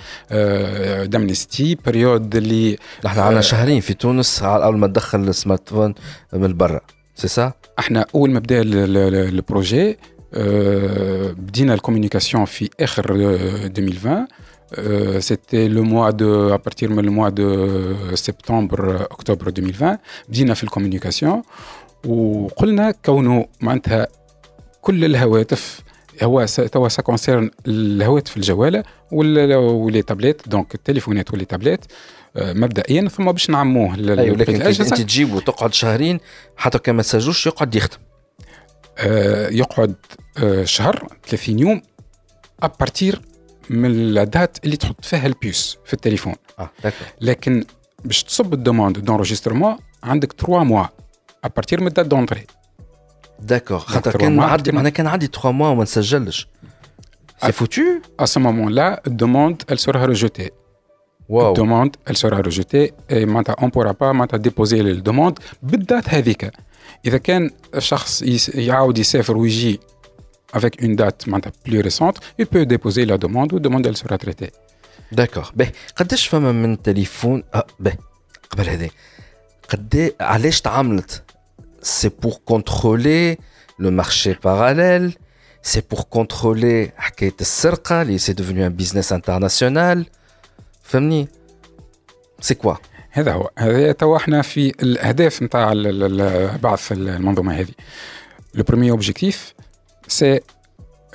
دامنستي 1.04 1.74
بيريود 1.84 2.36
اللي 2.36 2.78
إحنا 3.06 3.22
عندنا 3.22 3.40
شهرين 3.40 3.80
في 3.80 3.94
تونس 3.94 4.42
أول 4.42 4.78
ما 4.78 4.86
تدخل 4.86 5.18
السمارت 5.20 5.68
فون 5.68 5.94
من 6.32 6.56
برا 6.56 6.80
سي 7.14 7.28
سا 7.28 7.52
إحنا 7.78 8.06
أول 8.14 8.30
ما 8.30 8.38
بدأ 8.38 8.62
البروجي 8.62 9.98
بدينا 11.38 11.74
الكوميونيكاسيون 11.74 12.44
في 12.44 12.70
آخر 12.80 13.14
2020 13.14 14.26
سيتي 15.20 15.68
لو 15.68 15.82
موا 15.82 16.10
دو 16.10 16.54
ابارتير 16.54 16.90
من 16.90 16.98
الموا 17.04 17.28
دو 17.28 18.14
سبتمبر 18.14 19.02
اكتوبر 19.02 19.46
2020 19.46 19.98
بدينا 20.28 20.54
في 20.54 20.64
الكوميونيكاسيون 20.64 21.42
وقلنا 22.06 22.90
كونه 22.90 23.46
معناتها 23.60 24.06
كل 24.82 25.04
الهواتف 25.04 25.80
هو 26.22 26.46
توا 26.72 26.88
سا 26.88 27.02
كونسيرن 27.02 27.50
الهواتف 27.66 28.36
الجواله 28.36 28.82
ولي 29.12 30.02
تابليت 30.02 30.48
دونك 30.48 30.74
التليفونات 30.74 31.34
ولي 31.34 31.44
تابليت 31.44 31.84
مبدئيا 32.36 33.08
ثم 33.08 33.32
باش 33.32 33.50
نعموه 33.50 33.94
أيوه 33.94 34.36
لكن 34.36 34.62
أنت 34.62 34.82
تجيب 34.82 35.34
وتقعد 35.34 35.74
شهرين 35.74 36.20
حتى 36.56 36.78
كان 36.78 36.94
ما 36.94 37.02
تسجلش 37.02 37.46
يقعد 37.46 37.74
يخدم. 37.74 37.96
آه 38.98 39.48
يقعد 39.48 39.94
آه 40.38 40.64
شهر 40.64 41.08
30 41.26 41.58
يوم 41.58 41.82
ابارتير 42.62 43.20
من 43.70 43.90
الدات 43.90 44.58
اللي 44.64 44.76
تحط 44.76 45.04
فيها 45.04 45.26
البيوس 45.26 45.78
في 45.84 45.94
التليفون. 45.94 46.34
آه 46.58 46.70
لكن 47.20 47.64
باش 48.04 48.24
تصب 48.24 48.54
الدوموند 48.54 48.98
دونجسترمون 48.98 49.76
عندك 50.02 50.32
3 50.32 50.64
موا 50.64 50.86
ابارتير 51.44 51.80
من 51.80 51.86
الدات 51.86 52.06
دونتري 52.06 52.46
داكور 53.39 53.79
خاطر 53.79 54.17
كان 54.17 54.35
معدي 54.35 54.71
معناها 54.71 54.91
كان 54.91 55.07
عندي 55.07 55.27
3 55.27 55.51
موا 55.51 55.69
وما 55.69 55.83
نسجلش 55.83 56.47
سي 57.45 57.51
فوتو 57.51 57.81
ا 58.19 58.25
سو 58.25 58.39
مومون 58.39 58.71
لا 58.71 59.01
الدوموند 59.07 59.63
elle 59.71 59.79
sera 59.79 60.07
rejetée 60.07 60.51
واو 61.29 61.49
الدوموند 61.49 61.95
elle 62.09 62.17
sera 62.17 62.41
rejetée 62.41 62.93
et 63.09 63.25
معناتها 63.25 63.55
on 63.55 63.69
pourra 63.69 63.93
pas 63.93 64.03
معناتها 64.03 64.37
ديبوزي 64.37 64.81
الدوموند 64.81 65.39
بالدات 65.63 66.09
هذيك 66.09 66.51
اذا 67.05 67.17
كان 67.17 67.49
شخص 67.77 68.21
يعاود 68.55 68.97
يسافر 68.97 69.37
ويجي 69.37 69.79
avec 70.55 70.81
une 70.81 70.95
date 70.95 71.27
معناتها 71.27 71.51
plus 71.69 71.81
récente 71.81 72.17
il 72.41 72.45
peut 72.45 72.65
déposer 72.65 73.05
la 73.05 73.17
demande 73.17 73.53
ou 73.53 73.59
demande 73.59 73.87
elle 73.87 73.97
sera 73.97 74.17
traitée 74.17 74.51
داكور 75.11 75.51
باهي 75.55 75.71
قداش 75.95 76.27
فما 76.27 76.51
من 76.51 76.81
تليفون 76.81 77.43
اه 77.53 77.65
باهي 77.79 77.97
قبل 78.49 78.69
هذا 78.69 78.89
قد 79.69 80.13
علاش 80.21 80.61
تعاملت 80.61 81.23
سي 81.81 82.09
بور 82.09 82.33
كونترولي 82.45 83.37
لو 83.79 83.91
مارشي 83.91 84.33
باراليل 84.33 85.17
سي 85.61 85.81
بور 85.91 86.01
كونترولي 86.01 86.91
حكايه 86.97 87.33
السرقه 87.41 88.01
اللي 88.01 88.17
سي 88.17 88.33
دوفوني 88.33 88.67
ان 88.67 88.73
بيزنس 88.73 89.13
انترناسيونال 89.13 90.05
فهمني 90.83 91.27
سي 92.41 92.55
كوا 92.55 92.73
هذا 93.11 93.31
هو 93.33 93.49
هذا 93.57 93.91
توا 93.91 94.17
احنا 94.17 94.41
في 94.41 94.69
الاهداف 94.83 95.43
نتاع 95.43 95.73
بعث 96.63 96.91
المنظومه 96.91 97.59
هذه 97.59 97.71
لو 98.53 98.63
بروميي 98.63 98.91
اوبجيكتيف 98.91 99.53
سي 100.07 100.39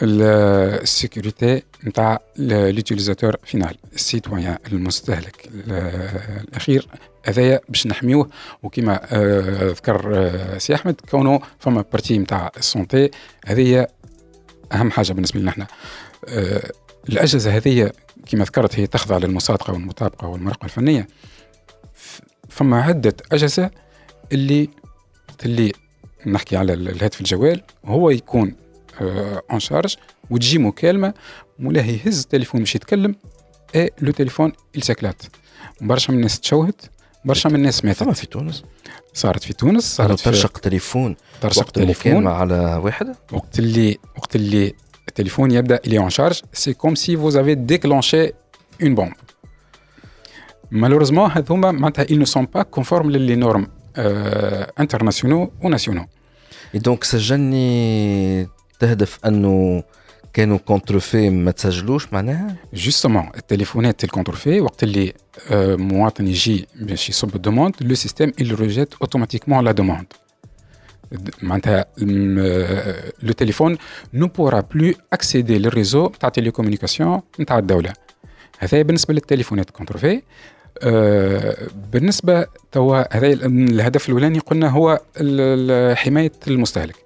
السيكوريتي 0.03 1.63
نتاع 1.85 2.21
لوتيليزاتور 2.37 3.37
فينال 3.45 3.77
السيتويان 3.95 4.59
المستهلك 4.73 5.49
الاخير 5.69 6.89
هذايا 7.26 7.60
باش 7.70 7.88
نحميوه. 7.88 8.30
وكما 8.64 9.00
آه 9.12 9.70
ذكر 9.70 10.12
آه 10.16 10.58
سي 10.58 10.76
أحمد 10.76 11.02
كونه 11.12 11.40
فما 11.60 11.86
بارتي 11.92 12.18
نتاع 12.18 12.52
السونتي. 12.58 13.12
هذه 13.46 13.88
أهم 14.72 14.92
حاجة 14.92 15.14
بالنسبة 15.14 15.40
لنا 15.40 15.50
إحنا. 15.50 15.68
آه 16.28 16.72
الأجهزة 17.10 17.58
هذه 17.58 17.92
كما 18.26 18.44
ذكرت 18.44 18.80
هي 18.80 18.88
تخضع 18.88 19.18
للمصادقة 19.18 19.74
والمطابقة 19.74 20.28
والمراقبه 20.28 20.66
الفنية. 20.66 21.08
فما 22.50 22.82
عدة 22.82 23.16
أجهزة 23.32 23.72
اللي 24.32 24.70
اللي 25.46 25.72
نحكي 26.26 26.58
على 26.58 26.74
الهاتف 26.74 27.20
الجوال 27.22 27.62
هو 27.86 28.10
يكون 28.10 28.56
اون 29.52 29.60
شارج 29.60 29.96
وتجي 30.30 30.58
مكالمة 30.58 31.14
مولاها 31.60 31.92
يهز 31.92 32.22
التليفون 32.22 32.60
باش 32.60 32.76
يتكلم 32.76 33.16
أي 33.76 33.92
لو 34.02 34.12
تليفون 34.12 34.52
ساكلات 34.82 35.22
برشا 35.82 36.12
من 36.12 36.18
الناس 36.18 36.40
تشوهت 36.40 36.82
برشا 37.26 37.48
من 37.50 37.56
الناس 37.56 37.86
ماتت. 37.86 38.04
صارت 38.04 38.18
في 38.18 38.28
تونس. 38.28 38.64
صارت 39.14 39.44
في 39.44 39.54
تونس 39.54 39.96
صارت 39.96 40.20
في 40.20 40.24
ترشق 40.24 40.58
تليفون. 40.58 41.16
ترشق 41.42 41.72
تليفون. 41.72 42.28
على 42.28 42.80
واحد. 42.84 43.16
وقت 43.32 43.60
اللي 43.60 43.98
وقت 44.18 44.36
اللي 44.36 44.74
التليفون 45.08 45.52
يبدأ 45.52 45.80
الي 45.88 45.98
اون 45.98 46.10
شارج 46.10 46.42
سي 46.54 46.74
كوم 46.74 46.96
سي 46.96 47.18
فوز 47.18 47.38
افي 47.38 47.56
ديكلونشي 47.56 48.32
اون 48.84 48.96
بومب 48.96 49.14
مالوريزمون 50.72 51.32
هذوما 51.32 51.72
معناتها 51.72 52.06
ils 52.06 52.20
ne 52.20 52.26
sont 52.26 52.46
pas 52.58 52.64
conformes 52.80 53.06
للي 53.06 53.36
نورم 53.36 53.68
انترناسيونو 54.80 55.52
وناسيونو 55.62 56.06
دونك 56.74 57.04
سجلني 57.04 58.48
تهدف 58.80 59.20
أنه 59.26 59.84
كانوا 60.33 60.59
كونترفي 60.59 61.31
ما 61.31 61.51
تسجلوش 61.51 62.13
معناها 62.13 62.57
جوستومون 62.75 63.31
التليفونات 63.37 64.05
الكونترفي 64.05 64.61
وقت 64.61 64.83
اللي 64.83 65.13
مواطن 65.77 66.27
يجي 66.27 66.67
باش 66.81 67.09
يصب 67.09 67.37
الدوموند 67.37 67.75
لو 67.81 67.95
سيستيم 67.95 68.33
il 68.41 68.47
rejette 68.47 69.07
automatiquement 69.07 69.63
la 69.69 69.73
demande 69.73 70.17
معناتها 71.43 71.87
لو 73.23 73.33
تليفون 73.33 73.79
نو 74.15 74.27
بورا 74.27 74.61
بلو 74.61 74.95
اكسيدي 75.13 75.59
للريزو 75.59 76.07
تاع 76.07 76.29
تيليكومونيكاسيون 76.29 77.21
نتاع 77.41 77.59
الدوله 77.59 77.93
هذا 78.59 78.83
بالنسبه 78.83 79.15
للتليفونات 79.15 79.71
كونترفي 79.71 80.23
آه 80.83 81.57
بالنسبه 81.93 82.47
توا 82.73 83.17
هذا 83.17 83.27
الهدف 83.27 84.09
الاولاني 84.09 84.39
قلنا 84.39 84.69
هو 84.69 85.01
حمايه 85.95 86.33
المستهلك 86.49 86.97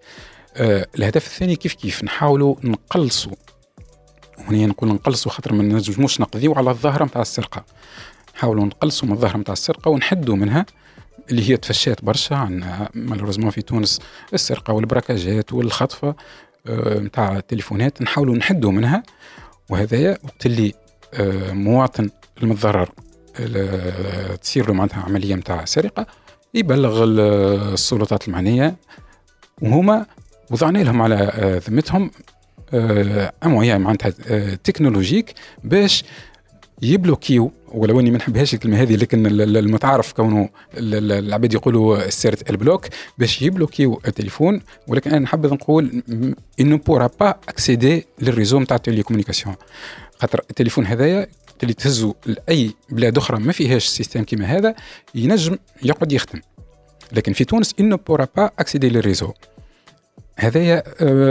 آه 0.58 0.88
الهدف 0.95 1.26
الثاني 1.28 1.55
كيف 1.55 1.74
كيف 1.74 2.03
نحاولوا 2.03 2.55
نقلصوا 2.64 3.32
هنا 4.38 4.66
نقول 4.66 4.89
نقلصوا 4.89 5.32
خاطر 5.32 5.53
ما 5.53 5.64
نجموش 5.64 6.22
نقضيو 6.22 6.53
على 6.53 6.70
الظاهرة 6.70 7.05
نتاع 7.05 7.22
السرقة. 7.22 7.66
نحاولوا 8.36 8.66
نقلصوا 8.66 9.08
من 9.08 9.14
الظاهرة 9.14 9.38
نتاع 9.38 9.53
السرقة 9.53 9.89
ونحدوا 9.89 10.36
منها 10.36 10.66
اللي 11.30 11.49
هي 11.49 11.58
تفشات 11.58 12.05
برشا 12.05 12.36
عندنا 12.36 12.89
مالوريزمون 12.93 13.49
في 13.49 13.62
تونس 13.62 13.99
السرقة 14.34 14.74
والبراكاجات 14.74 15.53
والخطفة 15.53 16.16
نتاع 16.70 17.36
آه 17.36 17.38
التليفونات 17.38 18.01
نحاولوا 18.01 18.36
نحدوا 18.36 18.72
منها. 18.72 19.03
وهذايا 19.70 20.18
وقت 20.24 20.45
اللي 20.45 20.74
آه 21.14 21.51
مواطن 21.51 22.10
المتضرر 22.43 22.89
تصير 24.41 24.68
له 24.68 24.74
معناتها 24.74 25.01
عملية 25.01 25.36
نتاع 25.36 25.66
سرقة 25.66 26.08
يبلغ 26.53 27.03
السلطات 27.03 28.28
المعنية 28.28 28.76
وهما 29.62 30.05
وضعنا 30.51 30.79
لهم 30.79 31.01
على 31.01 31.61
ذمتهم 31.69 32.11
امويا 33.45 33.77
معناتها 33.77 34.09
تكنولوجيك 34.55 35.33
باش 35.63 36.03
يبلوكيو 36.81 37.51
ولو 37.71 37.99
اني 37.99 38.11
ما 38.11 38.17
نحبهاش 38.17 38.53
الكلمة 38.53 38.81
هذه 38.81 38.95
لكن 38.95 39.25
المتعارف 39.41 40.13
كونه 40.13 40.49
العباد 40.77 41.53
يقولوا 41.53 42.09
سيرت 42.09 42.49
البلوك 42.49 42.85
باش 43.17 43.41
يبلوكيو 43.41 44.01
التليفون. 44.07 44.61
ولكن 44.87 45.11
أنا 45.11 45.19
نحب 45.19 45.45
نقول 45.45 46.03
إنه 46.59 46.77
بورا 46.77 47.09
با 47.19 47.29
أكسيدي 47.29 48.05
للريزو 48.21 48.59
نتاع 48.59 48.77
التليكومونيكاسيون. 48.77 49.55
خاطر 50.19 50.41
التليفون 50.49 50.85
هذايا 50.85 51.27
اللي 51.63 51.73
تهزوا 51.73 52.13
لأي 52.25 52.71
بلاد 52.89 53.17
أخرى 53.17 53.39
ما 53.39 53.51
فيهاش 53.51 53.85
سيستم 53.85 54.23
كيما 54.23 54.45
هذا 54.45 54.75
ينجم 55.15 55.57
يقعد 55.83 56.11
يخدم. 56.11 56.41
لكن 57.11 57.33
في 57.33 57.45
تونس 57.45 57.75
إنه 57.79 57.99
بورا 58.07 58.27
با 58.35 58.51
أكسيدي 58.59 58.89
للريزو. 58.89 59.33
هذايا 60.39 60.83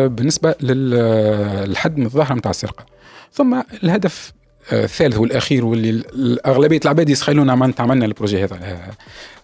بالنسبة 0.07 0.55
للحد 0.61 1.99
من 1.99 2.07
الظاهره 2.07 2.35
نتاع 2.35 2.51
السرقة. 2.51 2.87
ثم 3.33 3.63
الهدف 3.85 4.33
الثالث 4.73 5.19
والأخير 5.19 5.65
واللي 5.65 6.39
اغلبيه 6.47 6.81
العباد 6.85 7.11
يسخيلونا 7.11 7.55
معناتها 7.55 7.83
عملنا 7.83 8.05
البروجي 8.05 8.45
هذا 8.45 8.81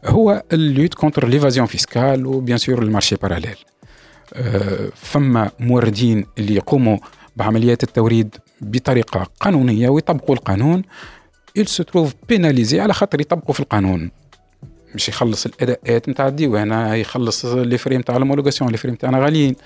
هو 0.07 0.43
اللوت 0.53 0.95
كونتر 0.95 1.29
ليفازيون 1.29 1.67
فيسكال 1.67 2.27
وبيان 2.27 2.59
سور 2.59 2.83
المارشي 2.83 3.17
باراليل. 3.17 3.57
فما 4.95 5.51
موردين 5.61 6.27
اللي 6.39 6.55
يقوموا 6.55 6.99
بعمليات 7.37 7.83
التوريد 7.83 8.37
بطريقة 8.61 9.27
قانونية 9.41 9.89
ويطبقوا 9.89 10.35
القانون 10.35 10.83
il 11.59 11.65
trouve 11.65 12.11
pénalisé 12.33 12.75
على 12.75 12.93
خاطر 12.93 13.21
يطبقوا 13.21 13.55
في 13.55 13.61
القانون. 13.61 14.11
مش 14.95 15.09
يخلص 15.09 15.47
الأداءات 15.47 16.09
نتاع 16.09 16.29
الديوانه 16.29 16.95
يخلص 16.95 17.45
لي 17.45 17.79
فريم 17.79 18.01
نتاع 18.01 18.17
المولوغاسيون 18.17 18.71
لي 18.71 18.77
فريم 18.77 18.95
تاعنا 18.95 19.19
غاليين. 19.25 19.57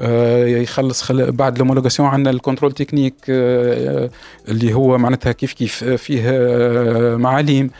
آه 0.00 0.46
يخلص 0.46 1.02
خل... 1.02 1.32
بعد 1.32 1.60
المولوغاسيون 1.60 2.08
عندنا 2.08 2.30
الكنترول 2.30 2.72
تكنيك 2.72 3.14
آه 3.30 4.10
اللي 4.48 4.74
هو 4.74 4.98
معناتها 4.98 5.32
كيف 5.32 5.52
كيف 5.52 5.84
فيه 5.84 6.22
آه 6.26 7.16
معاليم. 7.16 7.70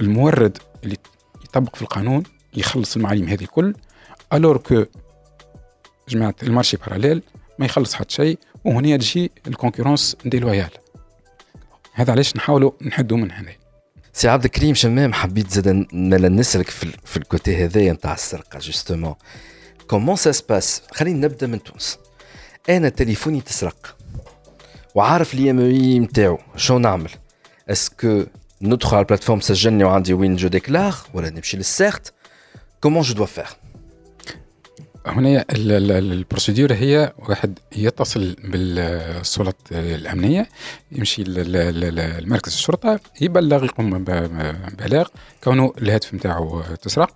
المورد 0.00 0.58
اللي 0.84 0.96
يطبق 1.44 1.76
في 1.76 1.82
القانون 1.82 2.22
يخلص 2.56 2.96
المعاليم 2.96 3.28
هذه 3.28 3.42
الكل 3.42 3.74
ألور 4.32 4.56
كو 4.56 4.84
جماعة 6.08 6.34
المارشي 6.42 6.76
باراليل 6.76 7.22
ما 7.58 7.66
يخلص 7.66 7.94
حتى 7.94 8.14
شيء 8.14 8.38
وهنا 8.64 8.96
تجي 8.96 9.30
الكونكورونس 9.46 10.16
ديلويال 10.24 10.70
هذا 11.92 12.12
علاش 12.12 12.36
نحاولوا 12.36 12.70
نحدوا 12.82 13.16
من 13.18 13.30
هنا. 13.30 13.52
سي 14.16 14.28
عبد 14.28 14.44
الكريم 14.44 14.74
شمام 14.74 15.12
حبيت 15.12 15.50
زاد 15.50 15.68
نسلك 15.92 16.70
في, 16.70 16.92
في 17.04 17.16
الكوتي 17.16 17.64
هذايا 17.64 17.92
نتاع 17.92 18.12
السرقة 18.12 18.58
جوستومون. 18.58 19.14
كومون 19.88 20.16
سا 20.16 20.32
سباس 20.32 20.82
خلينا 20.92 21.26
نبدأ 21.26 21.46
من 21.46 21.62
تونس. 21.62 21.98
أنا 22.68 22.88
تليفوني 22.88 23.40
تسرق. 23.40 23.96
وعارف 24.94 25.34
لي 25.34 25.50
إم 25.50 25.58
إي 25.58 25.98
نتاعو 25.98 26.38
شو 26.56 26.78
نعمل؟ 26.78 27.10
اسكو 27.70 28.24
ندخل 28.62 28.96
على 28.96 29.02
البلاتفورم 29.02 29.40
سجلني 29.40 29.84
وعندي 29.84 30.14
وين 30.14 30.36
جو 30.36 30.48
ديكلار 30.48 30.94
ولا 31.14 31.30
نمشي 31.30 31.56
للسيرت 31.56 32.12
كومون 32.80 33.02
جو 33.02 33.14
دوا 33.14 33.26
فير 33.26 33.48
هنا 35.06 35.44
البروسيدور 35.50 36.72
هي 36.72 37.12
واحد 37.28 37.58
يتصل 37.76 38.36
بالسلطات 38.44 39.56
الأمنية 39.72 40.48
يمشي 40.92 41.24
لمركز 41.24 42.52
الشرطة 42.52 43.00
يبلغ 43.20 43.64
يقوم 43.64 44.04
ببلاغ 44.04 45.08
كونه 45.44 45.72
الهاتف 45.78 46.14
نتاعو 46.14 46.62
تسرق 46.82 47.10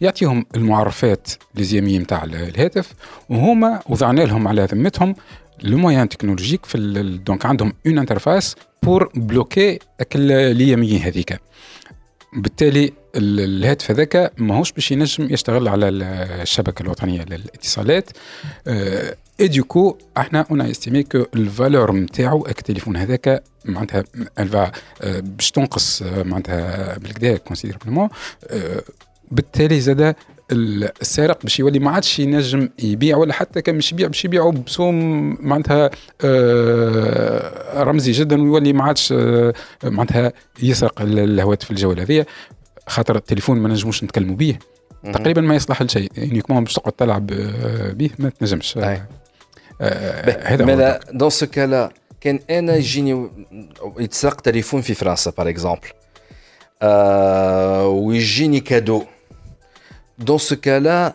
يعطيهم 0.00 0.46
المعرفات 0.56 1.28
ليزيامية 1.54 1.98
نتاع 1.98 2.24
الهاتف 2.24 2.92
وهما 3.28 3.80
وضعنا 3.88 4.20
لهم 4.20 4.48
على 4.48 4.64
ذمتهم 4.64 5.14
لو 5.62 5.78
مويان 5.78 6.08
تكنولوجيك 6.08 6.66
في 6.66 7.02
دونك 7.26 7.46
عندهم 7.46 7.72
اون 7.86 7.98
انترفاس 7.98 8.56
بور 8.82 9.10
بلوكي 9.14 9.78
اليمين 10.14 11.02
هذيك. 11.02 11.40
بالتالي 12.32 12.92
الهاتف 13.16 13.90
هذاك 13.90 14.32
ماهوش 14.38 14.72
باش 14.72 14.92
ينجم 14.92 15.28
يشتغل 15.30 15.68
على 15.68 15.88
الشبكة 15.88 16.82
الوطنية 16.82 17.24
للاتصالات. 17.24 18.10
اي 19.40 19.48
دوكو 19.48 19.96
إحنا 20.16 20.46
اون 20.50 20.60
استيمي 20.60 21.02
كو 21.02 21.24
الفالور 21.34 21.92
نتاعو 21.92 22.46
التليفون 22.46 22.96
هذاك 22.96 23.42
معناتها 23.64 24.04
الفا 24.38 24.72
باش 25.20 25.50
تنقص 25.50 26.02
معناتها 26.02 26.98
بالكدا 26.98 27.36
كونسيديربلمون 27.36 28.08
بالتالي 29.30 29.80
زاد 29.80 30.14
السارق 30.52 31.42
باش 31.42 31.60
يولي 31.60 31.78
ما 31.78 31.90
عادش 31.90 32.18
ينجم 32.18 32.68
يبيع 32.78 33.16
ولا 33.16 33.32
حتى 33.32 33.62
كان 33.62 33.74
مش 33.74 33.92
يبيع 33.92 34.06
باش 34.06 34.24
يبيعوا 34.24 34.52
بسوم 34.52 35.36
معناتها 35.40 35.90
آه 36.24 37.82
رمزي 37.82 38.12
جدا 38.12 38.42
ويولي 38.42 38.72
ما 38.72 38.84
عادش 38.84 39.12
آه 39.12 39.54
معناتها 39.84 40.32
يسرق 40.62 41.02
الهواتف 41.02 41.70
الجوال 41.70 42.00
هذه 42.00 42.26
خاطر 42.90 43.16
التليفون 43.16 43.58
ما 43.58 43.68
نجموش 43.68 44.04
نتكلموا 44.04 44.36
به 44.36 44.58
تقريبا 45.04 45.40
ما 45.40 45.54
يصلح 45.54 45.82
لشيء. 45.82 46.10
يعني 46.16 46.40
كمان 46.40 46.64
باش 46.64 46.74
تقعد 46.74 46.92
تلعب 46.92 47.26
به 47.96 48.10
ما 48.18 48.28
تنجمش. 48.28 48.78
آه 48.78 49.06
هذا 50.42 50.64
ماذا؟ 50.64 51.00
دون 51.12 51.30
سو 51.30 51.46
كالا 51.46 51.92
كان 52.20 52.40
أنا 52.50 52.76
يجيني 52.76 53.30
يتسرق 53.98 54.40
تليفون 54.40 54.80
في 54.80 54.94
فرنسا 54.94 55.32
باغ 55.38 55.48
اكزومبل 55.48 55.88
ويجيني 57.86 58.60
كادو. 58.60 59.04
Dans 60.20 60.38
ce 60.38 60.54
cas-là, 60.54 61.14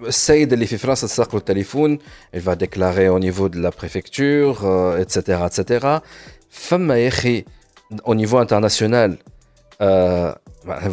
السيد 0.00 0.52
اللي 0.52 0.66
في 0.66 0.76
فرنسا 0.78 1.06
تسرق 1.06 1.34
له 1.34 1.38
التليفون 1.38 1.98
il 2.36 2.40
va 2.40 2.54
déclarer 2.54 3.08
au 3.08 3.18
niveau 3.18 3.48
de 3.48 3.58
la 3.60 3.70
préfecture 3.70 4.56
etc 4.98 5.18
etc 5.46 6.00
فما 6.50 6.98
يا 6.98 7.08
أخي 7.08 7.44
au 8.04 8.14
niveau 8.14 8.38
international 8.38 9.16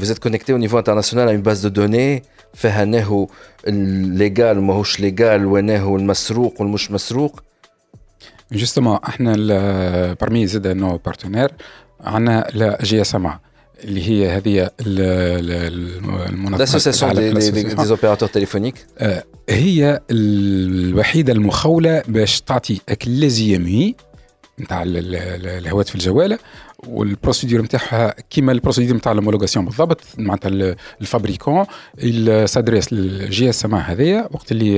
vous 0.02 0.12
êtes 0.12 0.20
connecté 0.20 0.54
au 0.54 0.58
niveau 0.66 0.78
international 0.78 1.26
à 1.30 1.34
une 1.34 1.42
base 1.42 1.62
de 1.62 1.70
données. 1.70 2.24
فيها 2.54 2.84
انه 2.84 3.28
الليغال 3.68 4.62
ماهوش 4.62 5.00
ليغال 5.00 5.46
وانه 5.46 5.96
المسروق 5.96 6.62
والمش 6.62 6.92
مسروق 6.92 7.44
جوستومون 8.52 9.00
إحنا 9.08 9.34
برمي 10.22 10.48
زاد 10.48 10.68
نو 10.68 10.98
بارتنير 10.98 11.52
عندنا 12.02 12.48
لا 12.54 12.78
جي 12.84 13.02
اس 13.02 13.16
ام 13.16 13.40
اللي 13.84 14.10
هي 14.10 14.30
هذه 14.30 14.70
المنظمة 16.30 17.14
دي 17.84 17.90
اوبيراتور 17.90 18.30
تليفونيك 18.30 18.86
هي 19.50 20.02
الوحيدة 20.12 21.34
المخولة 21.34 22.04
باش 22.08 22.42
تعطي 22.42 22.82
اكليزيامي 22.90 23.96
نتاع 24.60 24.84
الهواتف 24.86 25.96
الجوالة. 25.96 26.40
والبروسيدور 26.88 27.62
نتاعها 27.62 28.16
كيما 28.30 28.52
البروسيدور 28.52 28.98
نتاع 28.98 29.12
المولوغاسيون 29.12 29.66
بالضبط 29.66 30.02
معناتها 30.18 30.76
الفابريكون 31.02 31.66
سادريس 32.46 32.94
للجي 32.94 33.50
اس 33.50 33.66
ام 33.66 33.76
هذايا 33.76 34.28
وقت 34.32 34.52
اللي 34.52 34.76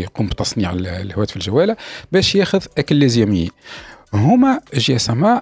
يقوم 0.00 0.26
بتصنيع 0.26 0.72
الهواتف 0.72 1.36
الجوالة 1.36 1.76
باش 2.12 2.34
ياخذ 2.34 2.62
اكليزيامي 2.78 3.50
هما 4.14 4.60
جي 4.74 4.96
اس 4.96 5.10
ام 5.10 5.40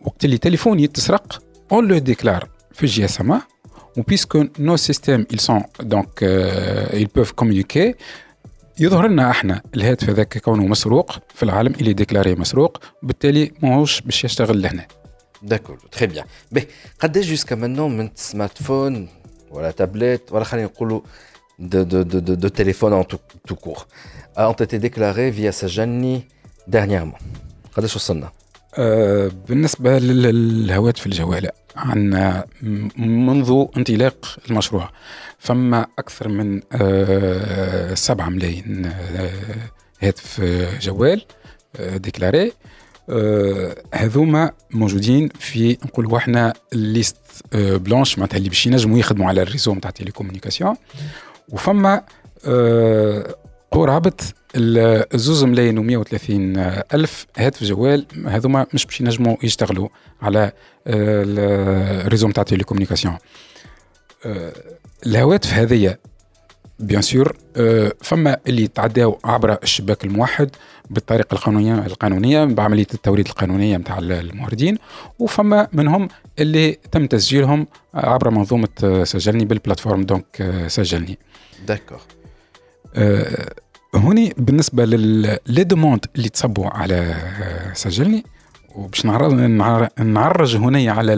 وقت 0.00 0.24
اللي 0.24 0.38
تليفون 0.38 0.80
يتسرق 0.80 1.42
on 1.72 1.82
le 1.82 2.00
déclare 2.00 2.46
في 2.72 3.06
GSMA 3.08 3.36
puisque 4.10 4.36
nos 4.58 4.76
systèmes 4.76 5.24
ils 5.34 5.40
sont 5.40 5.62
donc 5.94 6.10
euh, 6.22 7.02
ils 7.02 7.08
peuvent 7.08 7.34
communiquer 7.34 7.94
يظهر 8.80 9.06
لنا 9.08 9.30
إحنا 9.30 9.62
الهاتف 9.76 10.10
هذاك 10.10 10.38
كونه 10.38 10.66
مسروق 10.66 11.18
في 11.34 11.42
العالم 11.42 11.72
اللي 11.80 11.92
ديكلاري 11.92 12.34
مسروق 12.34 12.78
بالتالي 13.02 13.52
ماهوش 13.62 14.00
باش 14.00 14.24
يشتغل 14.24 14.62
لهنا. 14.62 14.86
داكور 15.43 15.77
تري 15.91 16.07
بيان 16.07 16.25
باهي 16.51 16.67
قداش 16.99 17.25
جوسكا 17.25 17.55
مانون 17.55 17.97
من 17.97 18.09
سمارت 18.15 18.63
فون 18.63 19.09
ولا 19.51 19.71
تابلت 19.71 20.31
ولا 20.31 20.43
خلينا 20.43 20.67
نقولوا 20.67 21.01
de, 21.59 21.83
de, 21.91 22.03
de, 22.11 22.19
de, 22.27 22.35
de 22.35 22.49
téléphone 22.49 22.93
en 22.93 23.03
tout, 23.03 23.19
tout 23.47 23.55
court 23.55 23.87
ont 24.37 24.59
été 24.65 24.79
déclarés 24.79 25.29
via 25.31 25.51
Sajani 25.51 26.23
dernièrement 26.67 27.19
قداش 27.75 27.95
وصلنا؟ 27.95 28.31
آه 28.77 29.31
بالنسبة 29.49 29.99
للهواتف 29.99 31.05
الجوالة 31.05 31.49
عندنا 31.75 32.45
منذ 32.97 33.65
انطلاق 33.77 34.37
المشروع 34.49 34.89
فما 35.39 35.87
أكثر 35.99 36.27
من 36.27 36.61
آه 36.73 37.93
سبعة 37.93 38.29
ملايين 38.29 38.85
آه 38.85 39.29
هاتف 40.01 40.41
جوال 40.81 41.25
ديكلاري 41.79 42.51
هذوما 43.94 44.50
موجودين 44.70 45.28
في 45.38 45.78
نقولوا 45.84 46.18
إحنا 46.18 46.52
ليست 46.72 47.16
بلانش 47.52 48.18
معناتها 48.18 48.36
اللي 48.38 48.48
باش 48.48 48.66
ينجموا 48.66 48.98
يخدموا 48.98 49.28
على 49.28 49.42
الريزو 49.42 49.74
نتاع 49.74 49.90
تيليكومونيكاسيون 49.90 50.76
وفما 51.48 52.02
قرابه 53.70 54.12
الزوز 54.56 55.44
ملايين 55.44 55.78
و 55.78 55.82
130 55.82 56.56
ألف 56.94 57.26
هاتف 57.36 57.64
جوال 57.64 58.06
هذوما 58.26 58.66
مش 58.74 58.86
باش 58.86 59.00
ينجموا 59.00 59.36
يشتغلوا 59.42 59.88
على 60.22 60.52
الريزو 60.86 62.28
نتاع 62.28 62.42
تيليكومونيكاسيون 62.42 63.16
الهواتف 65.06 65.54
هذه 65.54 65.96
بيان 66.78 67.02
سور 67.02 67.36
فما 68.02 68.36
اللي 68.46 68.68
تعداو 68.68 69.18
عبر 69.24 69.58
الشباك 69.62 70.04
الموحد. 70.04 70.50
بالطريقة 70.90 71.34
القانونيه 71.34 71.74
القانونية 71.74 72.44
بعملية 72.44 72.86
التوريد 72.94 73.26
القانونية 73.26 73.76
نتاع 73.76 73.98
الموردين. 73.98 74.78
وفما 75.18 75.68
منهم 75.72 76.08
اللي 76.38 76.78
تم 76.92 77.06
تسجيلهم 77.06 77.66
عبر 77.94 78.30
منظومة 78.30 79.02
سجلني 79.04 79.44
بالبلاتفورم. 79.44 80.02
دونك 80.02 80.64
سجلني. 80.66 81.18
داكور 81.66 82.00
هوني 83.94 84.34
بالنسبة 84.36 84.84
للي 84.84 85.64
دوموند 85.64 86.04
اللي 86.16 86.28
تصبوا 86.28 86.66
على 86.66 87.14
سجلني. 87.74 88.24
وباش 88.74 89.06
نعرج 89.98 90.56
هنا 90.56 90.92
على 90.92 91.16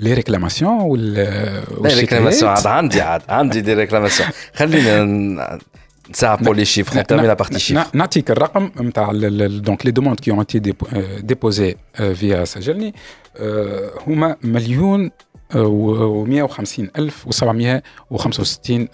لي 0.00 0.14
ريكلاماسيون 0.14 0.80
وال 0.80 1.64
ريكلاماسيون 1.84 2.50
عاد 2.50 2.66
عندي 2.66 3.00
عاد 3.00 3.22
عندي 3.28 3.60
دي 3.60 3.74
ريكلاماسيون. 3.74 4.28
خلينا 4.54 5.58
نساعة 6.10 6.44
بور 6.44 6.56
لي 6.56 6.64
شيفر 6.64 7.00
نترمي 7.00 7.26
لا 7.26 7.34
بارتي 7.34 7.58
شيفر 7.58 7.86
نعطيك 7.94 8.30
الرقم 8.30 8.70
نتاع 8.80 9.12
دونك 9.12 9.86
لي 9.86 9.92
دوموند 9.92 10.20
كي 10.20 10.30
اون 10.30 10.46
تي 10.46 10.58
ديبوزي 11.20 11.76
فيا 11.94 12.44
سجلني 12.44 12.94
هما 14.06 14.36
مليون 14.42 15.10
و 15.54 16.24
150 16.24 16.90
ألف 16.98 17.26
و 17.26 17.30
765 17.30 18.88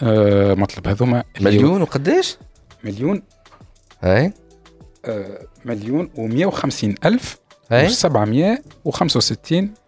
مطلب 0.61 0.89
هذوما 0.89 1.25
مليون 1.41 1.83
وقداش؟ 1.83 2.37
مليون 2.85 3.23
اي 4.05 4.33
مليون 5.65 6.11
و 6.15 6.27
150 6.27 6.95
ألف 7.05 7.37
و 7.73 7.89
765 7.89 9.59
آه 9.59 9.80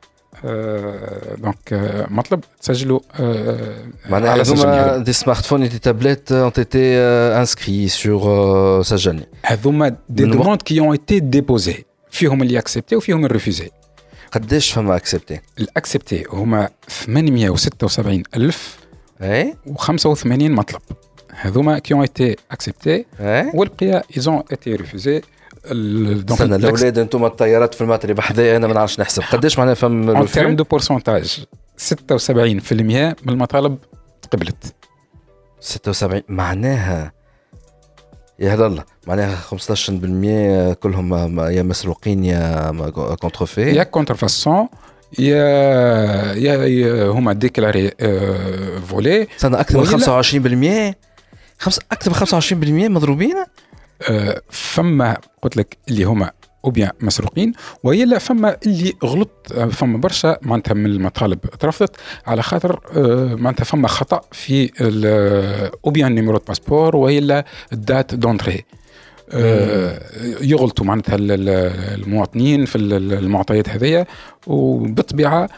دونك 1.38 1.74
آه 1.74 2.08
مطلب 2.10 2.44
تسجلوا 2.62 3.00
آه 3.20 3.86
معناها 4.10 4.42
هذوما 4.42 4.98
دي 4.98 5.14
سمارت 5.14 5.46
فون 5.46 5.70
دي 5.70 5.80
تابلت 5.80 6.32
اون 6.32 6.54
تيتي 6.54 7.00
انسكري 7.40 7.88
سور 7.88 8.82
سجلني 8.84 9.28
هذوما 9.46 9.96
دي 10.10 10.26
دوموند 10.26 10.62
كي 10.62 10.80
اون 10.80 10.92
ايتي 10.92 11.20
ديبوزي 11.20 11.86
فيهم 12.12 12.42
اللي 12.42 12.60
اكسبتي 12.60 12.96
وفيهم 12.96 13.26
الريفوزي 13.26 13.70
قداش 14.32 14.72
فما 14.72 14.96
اكسبتي؟ 14.96 15.40
الاكسبتي 15.60 16.24
هما 16.30 16.70
876 16.90 18.24
ألف 18.36 18.78
اي 19.22 19.56
و85 19.68 20.26
مطلب 20.26 20.82
هذوما 21.40 21.80
كي 21.80 21.94
اون 21.94 22.02
ايتي 22.02 22.36
اكسبتي 22.52 23.06
والبقيه 23.54 24.04
ايزون 24.18 24.44
ايتي 24.52 24.76
ريفوزي 24.76 25.22
استنى 25.67 26.57
الأولاد 26.57 26.99
أنتم 26.99 27.25
الطيارات 27.25 27.75
في 27.75 27.81
المغرب 27.81 28.21
حذايا 28.21 28.57
أنا 28.57 28.67
ما 28.67 28.75
نعرفش 28.75 29.01
نحسب. 29.01 29.23
قداش 29.23 29.59
معناها 29.59 29.75
فم 29.75 30.11
اون 30.11 30.27
تيرم 30.27 30.57
دو 30.57 30.65
بورسونتاج 30.65 31.45
76% 31.91 32.73
من 32.73 33.15
المطالب 33.29 33.79
تقبلت. 34.23 34.75
76 35.61 36.23
معناها؟ 36.29 37.13
يا 38.39 38.55
هلا 38.55 38.67
الله 38.67 38.85
معناها 39.07 39.37
15% 40.73 40.75
كلهم 40.75 41.41
يا 41.41 41.63
مسروقين 41.63 42.25
يا 42.25 42.73
كونترفي 43.21 43.63
يا 43.63 43.83
كونترفاسون 43.83 44.69
يا 45.19 45.45
يا 46.35 47.09
هما 47.09 47.33
ديكلاري 47.33 47.91
فولي 48.89 49.27
استنى 49.37 49.61
أكثر 49.61 49.79
من 49.79 50.93
25% 50.93 50.95
خمس 51.59 51.81
أكثر 51.93 52.11
من 52.11 52.87
25% 52.87 52.91
مضروبين؟ 52.91 53.37
فما 54.51 55.17
قلت 55.43 55.57
لك 55.57 55.79
اللي 55.89 56.05
هما 56.05 56.31
أو 56.65 56.71
بيان 56.71 56.91
مسروقين 57.01 57.53
والا 57.85 58.19
فما 58.19 58.57
اللي 58.67 58.93
غلط 59.05 59.31
آه، 59.55 59.67
فما 59.67 59.99
برشا 59.99 60.39
معناتها 60.43 60.75
من 60.75 60.87
المطالب 60.87 61.39
ترفضت 61.41 61.97
على 62.27 62.43
خاطر 62.43 62.81
آه، 62.97 63.35
معناتها 63.35 63.65
فما 63.65 63.89
خطأ 63.89 64.21
في 64.33 64.71
أو 65.87 65.91
بيان 65.91 66.15
نيميرو 66.15 66.41
باسبور 66.49 66.97
والا 66.97 67.45
الدات 67.73 68.15
دونتري 68.15 68.65
آه، 69.31 70.01
يغلطوا 70.41 70.87
معناتها 70.87 71.17
المواطنين 71.19 72.65
في 72.65 72.79
المعطيات 72.79 73.69
هذيا. 73.69 74.07
وبالطبيعة 74.47 75.49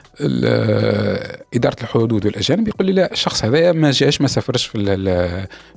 إدارة 1.54 1.76
الحدود 1.82 2.26
والأجانب 2.26 2.68
يقول 2.68 2.86
لي 2.86 2.92
لا 2.92 3.12
الشخص 3.12 3.44
هذايا 3.44 3.72
ما 3.72 3.90
جاش 3.90 4.20
ما 4.20 4.28
سافرش 4.28 4.66
في 4.66 4.78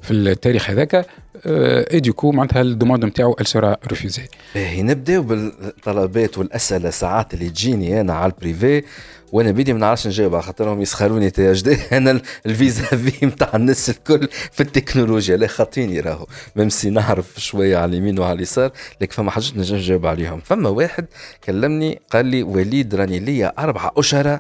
في 0.01 0.12
التاريخ 0.12 0.70
هذاك 0.70 1.05
اي 1.45 1.99
ديكو 1.99 2.32
معناتها 2.32 2.62
الدوموند 2.62 3.05
نتاعو 3.05 3.36
سورا 3.41 3.78
ريفوزي 3.88 4.24
باهي 4.55 4.82
نبداو 4.82 5.22
بالطلبات 5.22 6.38
والأسئلة 6.38 6.89
ساعات 6.89 7.34
اللي 7.34 7.49
تجيني 7.49 8.01
أنا 8.01 8.14
على 8.14 8.32
البريفي 8.32 8.84
وأنا 9.32 9.51
بيدي 9.51 9.74
ما 9.74 9.80
نعرفش 9.80 10.08
نجاوب 10.08 10.36
على 10.36 10.43
خاطرهم 10.43 10.82
يسخروني 10.82 11.30
تي 11.30 11.51
اش 11.51 11.64
دي 11.64 11.78
أنا 11.91 12.22
الفيزا 12.45 12.84
في 12.84 13.26
نتاع 13.26 13.51
الناس 13.55 13.89
الكل 13.89 14.28
في 14.51 14.64
التكنولوجيا 14.64 15.38
لا 15.38 15.47
خاطيني 15.47 15.99
راهو. 15.99 16.26
ميم 16.55 16.70
سي 16.70 16.89
نعرف 16.89 17.39
شوية 17.39 17.78
على 17.78 17.89
اليمين 17.89 18.20
وعلى 18.20 18.34
اليسار 18.34 18.72
لكن 19.01 19.14
فما 19.14 19.32
حاجات 19.32 19.58
نجم 19.58 19.76
نجاوب 19.76 20.05
عليهم. 20.05 20.39
فما 20.39 20.70
واحد 20.70 21.05
كلمني 21.43 21.99
قال 22.12 22.26
لي 22.26 22.43
وليد 22.43 22.95
راني 22.97 23.19
ليا 23.19 23.53
أربعة 23.59 23.91
أشهر. 23.97 24.39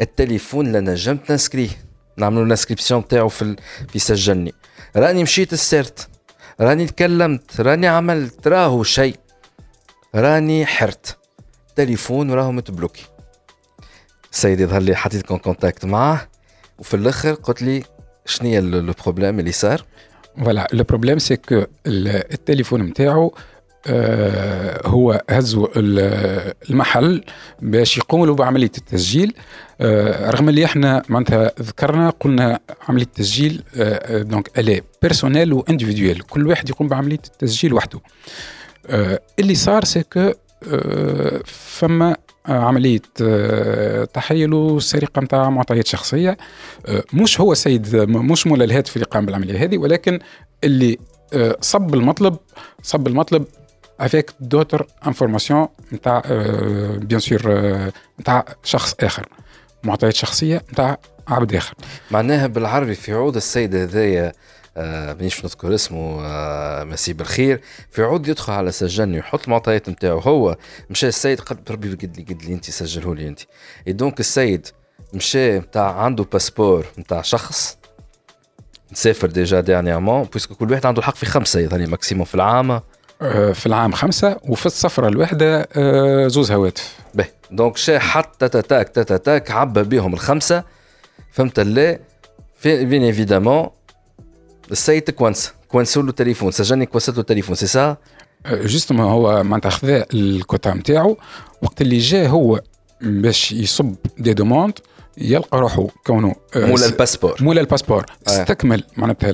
التليفون 0.00 0.72
لا 0.72 0.80
نجمت 0.80 1.32
نسكريه. 1.32 1.68
نعملوا 2.16 2.44
الانسكريبسيون 2.44 3.08
تاعو 3.08 3.28
في 3.28 3.56
في 3.88 3.98
سجلني. 3.98 4.54
راني 4.96 5.22
مشيت 5.22 5.52
السيرت. 5.52 6.08
راني 6.60 6.86
تكلمت 6.86 7.60
راني 7.60 7.86
عملت 7.86 8.48
راهو 8.48 8.82
شيء 8.82 9.16
راني 10.14 10.66
حرت. 10.66 11.16
تليفون 11.76 12.30
راهو 12.30 12.52
متبلوكي. 12.52 13.06
سيدي 14.30 14.66
ظهر 14.66 14.80
لي 14.82 14.96
حطيت 14.96 15.26
كونتاكت 15.26 15.84
معاه. 15.84 16.20
وفي 16.78 16.94
الآخر 16.94 17.34
قلت 17.34 17.62
لي 17.62 17.84
شنو 18.26 18.48
هي 18.48 18.58
البروبليم 18.58 19.38
اللي 19.40 19.52
صار؟ 19.52 19.84
فوالا 20.38 20.68
لو 20.72 20.84
بروبليم 20.84 21.18
سي 21.18 21.36
كو 21.36 21.64
التليفون 21.86 22.82
نتاعو 22.82 23.34
هو 24.86 25.22
هزوا 25.30 25.66
المحل 26.70 27.24
باش 27.62 27.98
يقوموا 27.98 28.34
بعمليه 28.34 28.70
التسجيل. 28.78 29.34
آه 29.80 30.30
رغم 30.30 30.48
اللي 30.48 30.64
إحنا 30.64 31.02
معناتها 31.08 31.52
ذكرنا 31.62 32.10
قلنا 32.10 32.60
عملية 32.88 33.04
التسجيل 33.04 33.62
آه 33.76 34.22
دونك 34.22 34.58
الي 34.58 34.82
بيرسونيل 35.02 35.52
وانديفيدويل 35.52 36.20
كل 36.20 36.46
واحد 36.46 36.68
يقوم 36.68 36.88
بعملية 36.88 37.20
التسجيل 37.26 37.74
وحده. 37.74 38.00
آه 38.86 39.20
اللي 39.38 39.54
صار 39.54 39.84
سي 39.84 40.02
كو 40.02 40.32
آه 40.72 41.40
فما 41.44 42.16
عملية 42.46 43.00
آه، 43.22 44.04
تحيل 44.04 44.54
وسرقة 44.54 45.20
نتاع 45.22 45.50
معطيات 45.50 45.86
شخصية. 45.86 46.36
آه، 46.86 47.04
مش 47.12 47.40
هو 47.40 47.52
السيد 47.52 47.96
مش 47.96 48.46
مولى 48.46 48.64
الهاتف 48.64 48.96
اللي 48.96 49.06
قام 49.06 49.26
بالعملية 49.26 49.64
هذه 49.64 49.78
ولكن 49.78 50.18
اللي 50.64 50.98
آه، 51.32 51.56
صب 51.60 51.94
المطلب 51.94 52.36
صب 52.82 53.06
المطلب 53.06 53.44
افيك 54.00 54.30
دوتر 54.40 54.86
انفورماسيون 55.06 55.68
نتاع 55.92 56.22
بيان 56.96 57.20
سور 57.20 57.40
نتاع 58.20 58.44
شخص 58.64 58.94
اخر 59.00 59.28
معطيات 59.84 60.14
شخصيه 60.14 60.62
نتاع 60.72 60.98
عبد 61.28 61.54
اخر 61.54 61.74
معناها 62.10 62.46
بالعربي 62.46 62.94
في 62.94 63.12
عود 63.12 63.36
السيد 63.36 63.74
هذايا 63.74 64.32
آه 64.76 65.12
مانيش 65.12 65.44
نذكر 65.44 65.74
اسمه 65.74 66.20
آه 66.24 66.84
مسي 66.84 67.12
بالخير. 67.12 67.60
في 67.90 68.02
عود 68.02 68.28
يدخل 68.28 68.52
على 68.52 68.72
سجلني 68.72 69.16
ويحط 69.16 69.44
المعطيات 69.44 69.88
نتاعو 69.88 70.18
هو 70.18 70.56
مشى 70.90 71.08
السيد 71.08 71.40
قال 71.40 71.58
ربي 71.70 71.88
قد 71.88 72.16
لي 72.16 72.22
قد 72.22 72.42
لي 72.42 72.54
انت 72.54 72.70
سجله 72.70 73.14
لي 73.14 73.28
انت 73.28 73.40
دونك 73.88 74.20
السيد 74.20 74.66
مشى 75.14 75.58
نتاع 75.58 76.00
عنده 76.00 76.24
باسبور 76.32 76.86
نتاع 76.98 77.22
شخص 77.22 77.78
مسافر 78.92 79.28
ديجا 79.28 79.60
ديرنيامون 79.60 80.22
بويسكو 80.22 80.54
كل 80.54 80.70
واحد 80.70 80.86
عنده 80.86 80.98
الحق 80.98 81.16
في 81.16 81.26
خمسة 81.26 81.60
يعني 81.60 81.86
ماكسيموم 81.86 82.24
في 82.24 82.34
العام. 82.34 82.70
آه، 82.70 82.82
في 83.52 83.66
العام 83.66 83.92
خمسة 83.92 84.36
وفي 84.48 84.66
السفرة 84.66 85.08
الواحدة 85.08 85.68
آه، 85.72 86.28
زوز 86.28 86.52
هواتف. 86.52 86.98
باهي 87.14 87.28
دونك 87.50 87.76
شا 87.76 87.98
حط 87.98 88.44
تاك 88.44 88.88
تاتا 88.88 89.16
تاك 89.16 89.50
عبى 89.50 89.82
بهم 89.82 90.14
الخمسة. 90.14 90.64
فهمت 91.32 91.60
لا؟ 91.60 91.98
بيان 92.64 93.02
ايفيدامون 93.02 93.68
السيد 94.70 95.10
كوانس. 95.10 95.52
كوانسوا 95.68 96.02
له 96.02 96.08
التليفون 96.08 96.50
سجلني 96.50 96.86
كوانسات 96.86 97.14
له 97.14 97.20
التليفون 97.20 97.54
سي 97.54 97.66
سا 97.66 97.96
جوستومون 98.50 99.06
هو 99.06 99.42
معناتها 99.42 99.70
خذا 99.70 100.06
الكوتا 100.14 100.74
نتاعو. 100.74 101.16
وقت 101.62 101.80
اللي 101.82 101.98
جا 101.98 102.28
هو 102.28 102.60
باش 103.00 103.52
يصب 103.52 103.94
دي 104.18 104.32
دوموند 104.34 104.78
يلقى 105.20 105.60
روحه 105.60 105.86
كونه 106.06 106.34
آه، 106.56 106.66
مولا 106.66 106.86
الباسبور. 106.86 107.36
مولا 107.40 107.60
الباسبور. 107.60 108.06
آه. 108.28 108.30
استكمل 108.30 108.84
معناتها 108.96 109.28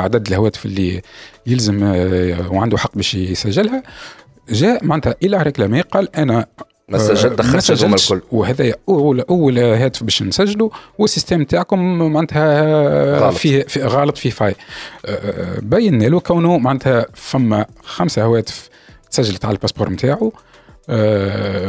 عدد 0.00 0.26
الهواتف 0.28 0.66
اللي 0.66 1.02
يلزم 1.46 1.84
آه، 1.84 2.52
وعنده 2.52 2.78
حق 2.78 2.90
باش 2.94 3.14
يسجلها. 3.14 3.82
جاء 4.50 4.84
معناتها 4.84 5.14
إلى 5.22 5.42
ريكلامي 5.42 5.80
قال 5.80 6.16
أنا 6.16 6.46
ما 6.88 6.98
سجلت 6.98 7.32
دخلت 7.32 7.70
الكل. 7.70 8.22
وهذا 8.32 8.74
أول 8.88 9.20
أول 9.20 9.58
هاتف 9.58 10.02
باش 10.02 10.22
نسجله 10.22 10.70
والسيستم 10.98 11.44
تاعكم 11.44 11.98
معناتها. 11.98 13.30
فيه 13.30 13.62
في 13.62 13.82
غالط 13.82 14.18
فيه 14.18 14.30
فاي 14.30 14.54
بين 15.62 16.02
له 16.02 16.20
كونه 16.20 16.58
معناتها 16.58 17.06
فما 17.14 17.66
خمسة 17.82 18.22
هواتف 18.22 18.68
تسجلت 19.10 19.44
على 19.44 19.54
الباسبور 19.54 19.90
نتاعو. 19.90 20.32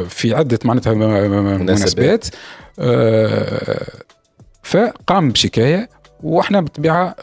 في 0.09 0.34
عدة 0.34 0.59
معناتها 0.65 0.93
مناسبات. 0.93 2.26
فقام 4.63 5.32
بشكاية 5.32 5.89
وإحنا 6.24 6.61
بالطبيعة 6.61 7.15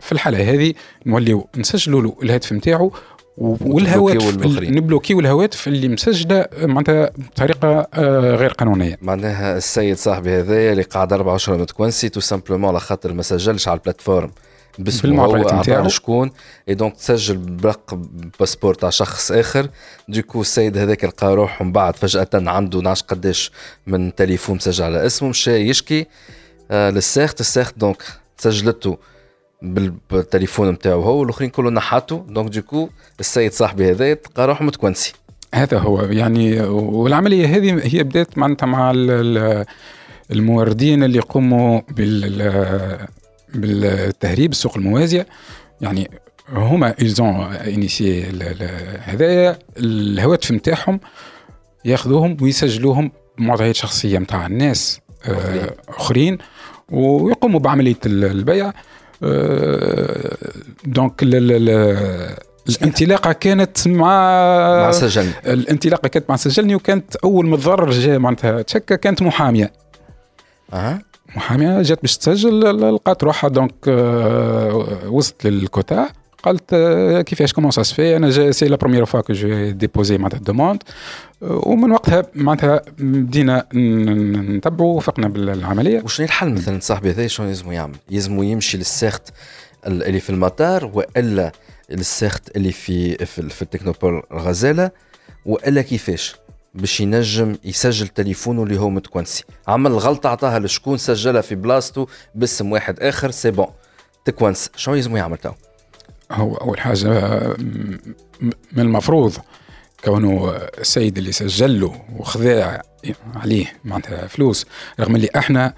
في 0.00 0.12
الحالة 0.12 0.54
هذه 0.54 0.74
نوليو 1.06 1.48
نسجلوا 1.56 2.02
له 2.02 2.16
الهاتف 2.22 2.52
نتاعو 2.52 2.92
والهواتف 3.38 4.36
نبلوكيو 4.62 5.20
الهواتف 5.20 5.68
اللي 5.68 5.88
مسجلة 5.88 6.46
معناتها 6.62 7.10
بطريقة 7.16 7.86
آه، 7.94 8.34
غير 8.34 8.52
قانونية. 8.52 8.98
معناها 9.02 9.56
السيد 9.56 9.96
صاحبي 9.96 10.30
هذايا 10.30 10.72
اللي 10.72 10.82
قاعد 10.82 11.12
أربع 11.12 11.36
اشهر 11.36 11.58
متكونسي 11.58 12.08
تو 12.08 12.20
سامبلومون 12.20 12.68
على 12.70 12.80
خاطر 12.80 13.12
ما 13.12 13.22
سجلش 13.22 13.68
على 13.68 13.78
البلاتفورم. 13.78 14.30
باسمه 14.78 15.24
هو 15.24 15.36
نتاعو 15.36 15.88
شكون. 15.88 16.30
اي 16.68 16.74
دونك 16.74 16.96
تسجل 16.96 17.36
برقم 17.36 18.08
باسبور 18.40 18.74
تاع 18.74 18.90
شخص 18.90 19.32
آخر. 19.32 19.68
دوكو 20.08 20.40
السيد 20.40 20.78
هذاك 20.78 21.04
لقى 21.04 21.34
روحه 21.34 21.64
من 21.64 21.72
بعد 21.72 21.96
فجأة 21.96 22.28
عنده 22.34 22.80
نعرفش 22.80 23.02
قداش 23.02 23.52
من 23.86 24.14
تليفون 24.14 24.56
مسجل 24.56 24.84
على 24.84 25.06
اسمه 25.06 25.28
مشى 25.28 25.56
يشكي. 25.56 26.06
آه 26.70 26.90
للساخت 26.90 27.40
الساخت 27.40 27.78
دونك 27.78 28.02
سجلته 28.38 28.98
بالتليفون 29.62 30.70
نتاعو 30.70 31.02
هو 31.02 31.18
والآخرين 31.18 31.50
كلهم 31.50 31.74
نحاتوا 31.74 32.22
دونك 32.28 32.50
دوكو 32.50 32.88
السيد 33.20 33.52
صاحبي 33.52 33.90
هذا 33.90 34.14
تلقى 34.14 34.46
روحه 34.46 34.64
متكونسي. 34.64 35.12
هذا 35.54 35.78
هو 35.78 36.00
يعني 36.00 36.60
والعملية 36.70 37.46
هذه 37.46 37.80
هي 37.82 38.02
بدات 38.02 38.38
معناتها 38.38 38.66
مع 38.66 38.92
الموردين 40.30 41.04
اللي 41.04 41.18
يقوموا 41.18 41.80
بال 41.90 43.08
بالتهريب 43.54 44.50
السوق 44.52 44.76
الموازية. 44.76 45.26
يعني 45.80 46.10
هما 46.52 46.94
ايزون 47.02 47.52
انيسي 47.52 48.24
هذايا 49.00 49.58
الهواتف 49.76 50.52
نتاعهم 50.52 51.00
ياخذوهم 51.84 52.36
ويسجلوهم 52.40 53.12
بمعطيات 53.38 53.74
شخصية 53.74 54.18
نتاع 54.18 54.46
الناس 54.46 55.00
آه، 55.24 55.74
أخرين 55.88 56.38
ويقوموا 56.90 57.60
بعملية 57.60 57.96
البيع. 58.06 58.72
دونك 60.84 61.22
الانطلاقة 62.68 63.32
كانت 63.32 63.88
مع 63.88 64.12
مع 64.82 64.90
سجلني 64.90 65.32
الانطلاقة 65.46 66.08
كانت 66.08 66.30
مع 66.30 66.36
سجلني 66.36 66.74
وكانت 66.74 67.16
أول 67.16 67.46
ما 67.46 67.56
تضرر 67.56 67.90
جا 67.90 68.18
معناتها 68.18 68.62
تشكى 68.62 68.96
كانت 68.96 69.22
محامية. 69.22 69.72
أها. 70.72 71.07
محامية 71.36 71.82
جات 71.82 72.02
باش 72.02 72.16
تسجل 72.16 72.60
لقات 72.94 73.24
روحها. 73.24 73.50
دونك 73.50 73.74
آه، 73.88 75.08
وصلت 75.10 75.46
للكوتا. 75.46 76.08
قالت 76.42 76.72
آه، 76.72 77.22
كيفاش 77.22 77.52
كومون 77.52 77.70
سا 77.70 77.82
سفي؟ 77.82 78.16
أنا 78.16 78.52
سي 78.52 78.68
لا 78.68 78.76
بروميير 78.76 79.04
فوا 79.04 79.20
كو 79.20 79.32
جو 79.32 79.70
ديبوزي 79.70 80.18
معناتها 80.18 80.38
الدوموند 80.38 80.82
ومن 81.40 81.90
وقتها 81.90 82.22
معناتها 82.34 82.82
بدينا 82.98 83.66
نتبعوا 83.74 84.96
وفقنا 84.96 85.28
بالعملية. 85.28 86.02
وشنو 86.02 86.26
الحل 86.26 86.52
مثلا؟ 86.52 86.80
صاحبي 86.80 87.10
هذا 87.10 87.26
شنو 87.26 87.48
يلزمو 87.48 87.72
يعمل؟ 87.72 87.96
يلزمو 88.10 88.42
يمشي 88.42 88.78
للساخت 88.78 89.28
اللي 89.86 90.20
في 90.20 90.30
المطار 90.30 90.90
وإلا 90.94 91.52
للساخت 91.90 92.56
اللي 92.56 92.72
في 92.72 93.26
في, 93.26 93.48
في 93.48 93.62
التكنوبول 93.62 94.22
غزالة 94.32 94.90
وإلا 95.46 95.82
كيفاش؟ 95.82 96.36
باش 96.74 97.00
ينجم 97.00 97.56
يسجل 97.64 98.08
تليفونه 98.08 98.62
اللي 98.62 98.80
هو 98.80 98.90
متكونسي. 98.90 99.44
عمل 99.68 99.92
غلطة 99.92 100.28
عطاها 100.28 100.58
لشكون 100.58 100.98
سجلها 100.98 101.40
في 101.40 101.54
بلاصتو 101.54 102.06
باسم 102.34 102.72
واحد 102.72 103.00
آخر 103.00 103.30
سي 103.30 103.50
بون. 103.50 103.66
تكونس 104.24 104.70
شنو 104.76 104.94
يلزم 104.94 105.16
يعمل 105.16 105.36
تو؟ 105.38 105.50
هو 106.32 106.76
م- 107.04 107.98
م- 108.40 108.50
من 108.72 108.82
المفروض 108.82 109.32
كونه 110.04 110.50
السيد 110.78 111.18
اللي 111.18 111.32
سجل 111.32 111.80
له 111.80 112.02
وخذا 112.16 112.82
عليه 113.34 113.72
معناتها 113.84 114.26
فلوس 114.26 114.66
رغم 115.00 115.16
اللي 115.16 115.28
إحنا 115.36 115.74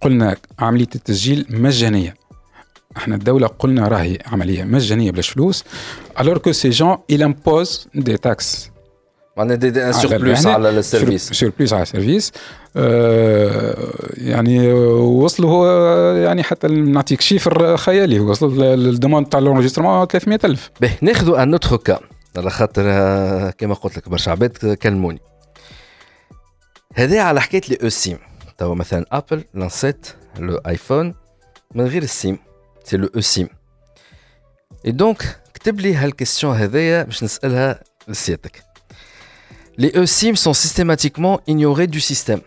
قلنا 0.00 0.36
عملية 0.58 0.86
التسجيل 0.94 1.46
مجانية. 1.50 2.14
إحنا 2.96 3.14
الدولة 3.14 3.46
قلنا 3.46 3.88
راهي 3.88 4.18
عملية 4.26 4.64
مجانية 4.64 5.10
بلاش 5.10 5.28
فلوس 5.28 5.64
الور 6.20 6.38
كو 6.38 6.52
سي 6.52 6.70
جون 6.70 6.96
il 7.12 7.16
impose 7.20 7.86
دي 7.94 8.16
تاكس 8.16 8.70
معناها 9.40 9.56
دي, 9.56 9.70
دي 9.70 9.84
ان 9.84 9.90
الرهنة، 9.90 10.50
على 10.50 10.70
السيرفيس 10.70 11.32
سور 11.32 11.52
بليس 11.58 11.72
على 11.72 11.82
السيرفيس 11.82 12.32
آه 12.76 13.74
يعني 14.16 14.72
وصلوا 14.72 15.50
هو 15.50 15.66
يعني 16.16 16.42
حتى 16.42 16.68
نعطيك 16.68 17.20
شيفر 17.20 17.76
خيالي. 17.76 18.20
وصلوا 18.20 18.74
الدوموند 18.74 19.26
تاع 19.26 19.40
الانجسترمون 19.40 20.06
300000 20.06 20.70
باهي 20.80 20.96
ناخذوا 21.02 21.42
ان 21.42 21.52
اوتر 21.52 21.76
كا 21.76 22.00
على 22.36 22.50
خاطر 22.50 22.82
آه، 22.86 23.50
كما 23.50 23.74
قلت 23.74 23.96
لك 23.96 24.08
برشا 24.08 24.30
عباد 24.30 24.76
كلموني. 24.82 25.20
هذا 26.94 27.22
على 27.22 27.40
حكاية 27.40 27.62
لي 27.68 27.78
أو 27.82 27.88
سيم 27.88 28.18
توا 28.58 28.74
مثلا 28.74 29.04
ابل 29.12 29.44
لانسيت 29.54 30.06
لو 30.38 30.56
ايفون 30.56 31.14
من 31.74 31.86
غير 31.86 32.02
السيم 32.02 32.38
سي 32.84 32.96
لو 32.96 33.08
أو 33.16 33.20
سيم 33.20 33.48
اي 34.86 34.90
دونك 34.90 35.40
كتب 35.54 35.80
لي 35.80 35.94
هالكيستيون 35.94 36.56
هذايا 36.56 37.02
باش 37.02 37.24
نسألها 37.24 37.80
لسيادتك. 38.08 38.69
Les 39.80 39.96
eSIM 39.96 40.36
sont 40.36 40.52
systématiquement 40.52 41.40
ignorés 41.46 41.86
du 41.86 42.00
système. 42.00 42.42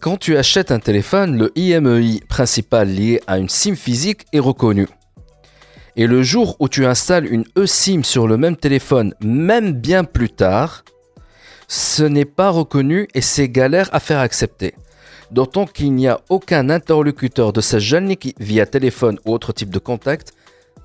Quand 0.00 0.16
tu 0.16 0.36
achètes 0.36 0.72
un 0.72 0.80
téléphone, 0.80 1.38
le 1.38 1.52
IMEI 1.54 2.22
principal 2.28 2.88
lié 2.88 3.20
à 3.28 3.38
une 3.38 3.48
SIM 3.48 3.76
physique 3.76 4.26
est 4.32 4.40
reconnu. 4.40 4.88
Et 5.94 6.08
le 6.08 6.24
jour 6.24 6.56
où 6.58 6.68
tu 6.68 6.86
installes 6.86 7.28
une 7.32 7.44
eSIM 7.56 8.02
sur 8.02 8.26
le 8.26 8.36
même 8.36 8.56
téléphone, 8.56 9.14
même 9.20 9.74
bien 9.74 10.02
plus 10.02 10.30
tard, 10.30 10.82
ce 11.68 12.02
n'est 12.02 12.24
pas 12.24 12.50
reconnu 12.50 13.06
et 13.14 13.20
c'est 13.20 13.48
galère 13.48 13.88
à 13.92 14.00
faire 14.00 14.18
accepter. 14.18 14.74
D'autant 15.30 15.66
qu'il 15.66 15.92
n'y 15.92 16.08
a 16.08 16.18
aucun 16.30 16.68
interlocuteur 16.68 17.52
de 17.52 17.60
ce 17.60 17.78
jeune 17.78 18.12
via 18.40 18.66
téléphone 18.66 19.20
ou 19.24 19.32
autre 19.32 19.52
type 19.52 19.70
de 19.70 19.78
contact 19.78 20.34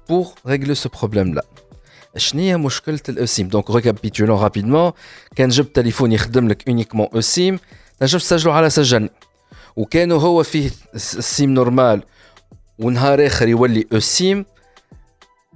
pour 0.05 0.35
régler 0.45 0.75
ce 0.75 0.89
problème-là. 0.89 1.41
شنو 2.17 2.41
هي 2.41 2.57
مشكلة 2.57 2.99
الأسيم؟ 3.09 3.47
دونك 3.47 3.71
ريكابيتولون 3.71 4.39
رابيدمون 4.39 4.91
كان 5.35 5.49
جبت 5.49 5.75
تليفون 5.75 6.11
يخدم 6.11 6.47
لك 6.47 6.67
اونيكمون 6.67 7.07
أسيم. 7.13 7.59
تنجم 7.99 8.17
تسجلو 8.19 8.51
على 8.51 8.69
سجلني. 8.69 9.09
وكانوا 9.75 10.19
هو 10.21 10.43
فيه 10.43 10.71
س- 10.95 11.17
سيم 11.17 11.49
نورمال 11.53 12.03
ونهار 12.79 13.25
آخر 13.25 13.47
يولي 13.47 13.87
أسيم. 13.93 14.45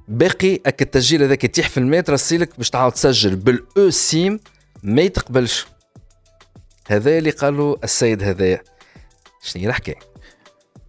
باقي 0.07 0.55
اك 0.65 0.81
التسجيل 0.81 1.23
هذاك 1.23 1.43
يتيح 1.43 1.69
في 1.69 1.77
المتر 1.79 2.13
رسيلك 2.13 2.57
باش 2.57 2.69
تعاود 2.69 2.91
تسجل 2.91 3.35
بالاو 3.35 3.89
سيم 3.89 4.39
ما 4.83 5.01
يتقبلش. 5.01 5.65
هذا 6.87 7.17
اللي 7.17 7.29
قالوا 7.29 7.75
السيد 7.83 8.23
هذايا. 8.23 8.61
شنو 9.43 9.61
هي 9.63 9.67
الحكاية؟ 9.69 9.99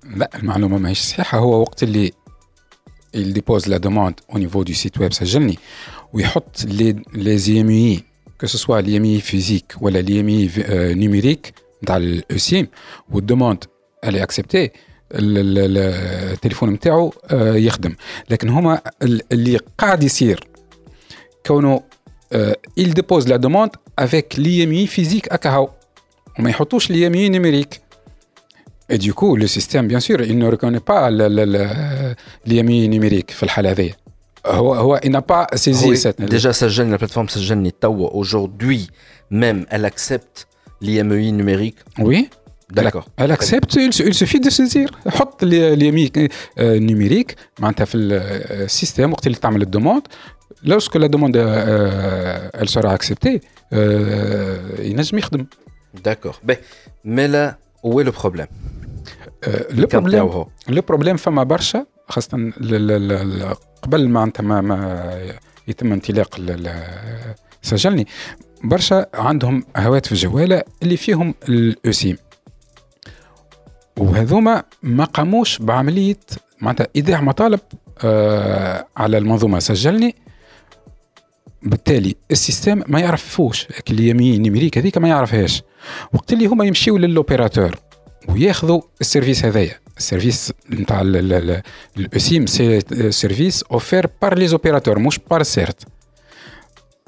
لا 0.05 0.31
المعلومة 0.35 0.79
ماهيش 0.79 1.01
صحيحة. 1.01 1.39
هو 1.39 1.61
وقت 1.61 1.83
اللي 1.83 2.13
il 3.16 3.34
dépose 3.34 3.68
la 3.68 3.80
demande 3.80 4.16
au 4.34 4.40
niveau 4.40 4.64
du 4.64 4.74
site 4.74 4.98
web 5.00 5.12
سجلني 5.14 5.58
ويحط 6.14 6.58
les 6.62 6.94
les 7.16 7.50
IMEI 7.50 8.00
que 8.44 8.48
ce 8.48 8.58
soit 8.58 8.82
l'IMEI 8.82 9.20
physique 9.22 9.72
ولا 9.82 10.02
l'IMEI 10.02 10.50
euh, 10.58 10.94
numérique 10.96 11.52
نتاع 11.84 11.98
الاوسيم 11.98 12.68
والدوموند 13.12 13.64
elle 14.06 14.16
est 14.16 14.22
acceptée 14.22 14.70
ال- 15.16 15.38
ال- 15.38 15.58
ال- 15.58 15.78
التليفون 16.34 16.70
نتاعو 16.70 17.14
آه، 17.32 17.56
يخدم 17.56 17.96
لكن 18.30 18.50
هما 18.50 18.82
ال- 19.04 19.22
اللي 19.34 19.60
قاعد 19.78 20.04
يصير 20.04 20.44
كونه 21.46 21.84
آه، 22.34 22.56
il 22.80 22.94
dépose 22.94 23.28
la 23.28 23.38
demande 23.38 23.72
avec 24.02 24.38
l'IMEI 24.38 24.88
physique 24.88 25.28
أكهو 25.34 25.70
وما 26.40 26.50
يحطوش 26.50 26.88
l'IMEI 26.92 27.30
numérique 27.30 27.80
Et 28.89 28.99
du 28.99 29.15
coup, 29.15 29.37
le 29.37 29.47
système, 29.47 29.89
bien 29.89 30.01
sûr, 30.01 30.21
il 30.21 30.39
ne 30.39 30.49
reconnaît 30.49 30.81
pas 30.81 31.11
l'IMI 31.11 32.89
numérique, 32.89 33.35
il 35.03 35.11
n'a 35.11 35.23
pas 35.23 35.47
saisi 35.55 35.91
oui, 35.91 35.97
cette. 35.97 36.21
Déjà, 36.21 36.53
ça 36.53 36.69
gêne, 36.69 36.91
la 36.91 36.99
plateforme 36.99 37.29
ça 37.29 37.41
gêne 37.41 37.69
Aujourd'hui, 37.83 38.89
même, 39.31 39.67
elle 39.71 39.85
accepte 39.85 40.47
l'IMEI 40.81 41.33
numérique. 41.33 41.79
Oui. 41.99 42.29
D'accord. 42.71 43.07
Elle 43.17 43.31
accepte, 43.31 43.75
il, 43.77 43.93
suffit 43.93 44.41
de 44.41 44.51
saisir. 44.51 44.89
Hop, 45.21 45.41
l'IMI 45.43 46.11
euh, 46.59 46.81
numérique, 46.81 47.37
le 47.61 48.13
euh, 48.13 48.69
système, 48.69 49.11
quand 49.11 49.21
tu 49.23 49.29
as 49.29 49.51
la 49.51 49.65
demande, 49.65 50.03
lorsque 50.65 50.97
la 50.97 51.09
demande 51.09 51.37
euh, 51.37 52.49
elle 52.53 52.69
sera 52.69 52.91
acceptée, 52.91 53.41
il 53.73 54.95
n'a 54.97 55.03
jamais 55.03 55.23
D'accord. 56.03 56.41
Ben, 56.43 56.57
mais 57.05 57.29
là, 57.29 57.57
où 57.85 58.01
est 58.01 58.05
le 58.05 58.13
problème? 58.13 58.49
لو 60.69 60.81
بروبليم 60.89 61.17
فما 61.17 61.43
برشا 61.43 61.87
ل- 62.61 63.55
قبل 63.83 64.09
معناتها 64.09 64.43
ما, 64.43 64.61
ما 64.61 65.31
يتم 65.69 65.93
انطلاق 65.93 66.41
سجلني 67.63 68.07
برشا 68.65 69.07
عندهم 69.15 69.65
هواتف 69.77 70.15
جوالة 70.15 70.63
اللي 70.83 70.97
فيهم 70.97 71.35
الأسيم 71.49 72.17
وهذوما 73.99 74.63
ما 74.83 75.05
قاموش 75.05 75.59
بعملية 75.59 76.17
معناتها 76.61 76.87
إيداع 76.97 77.21
مطالب 77.21 77.61
آه 78.05 78.87
على 78.97 79.19
المنظومة. 79.19 79.59
سجلني 79.59 80.15
بالتالي 81.63 82.15
السيستم 82.31 82.83
ما 82.87 83.01
يعرفوش 83.01 83.67
اليمين 83.91 84.43
نيميريك 84.43 84.79
هذيك 84.79 84.99
ما 84.99 85.09
يعرفهاش. 85.09 85.63
وقت 86.15 86.33
اللي 86.33 86.47
هما 86.47 86.65
يمشيو 86.65 86.97
للوبيراتور 86.97 87.75
وياخذوا 88.29 88.81
السيرفيس 89.01 89.45
هذايا. 89.45 89.75
السيرفيس 89.99 90.53
نتاع 90.71 91.01
الاسيم 91.97 92.47
سي 92.47 92.81
سيرفيس 93.11 93.63
اوفير 93.63 94.07
بار 94.23 94.39
لي 94.39 94.47
زوبيراتور 94.47 94.99
مش 94.99 95.19
بار 95.31 95.43
سيرت 95.43 95.83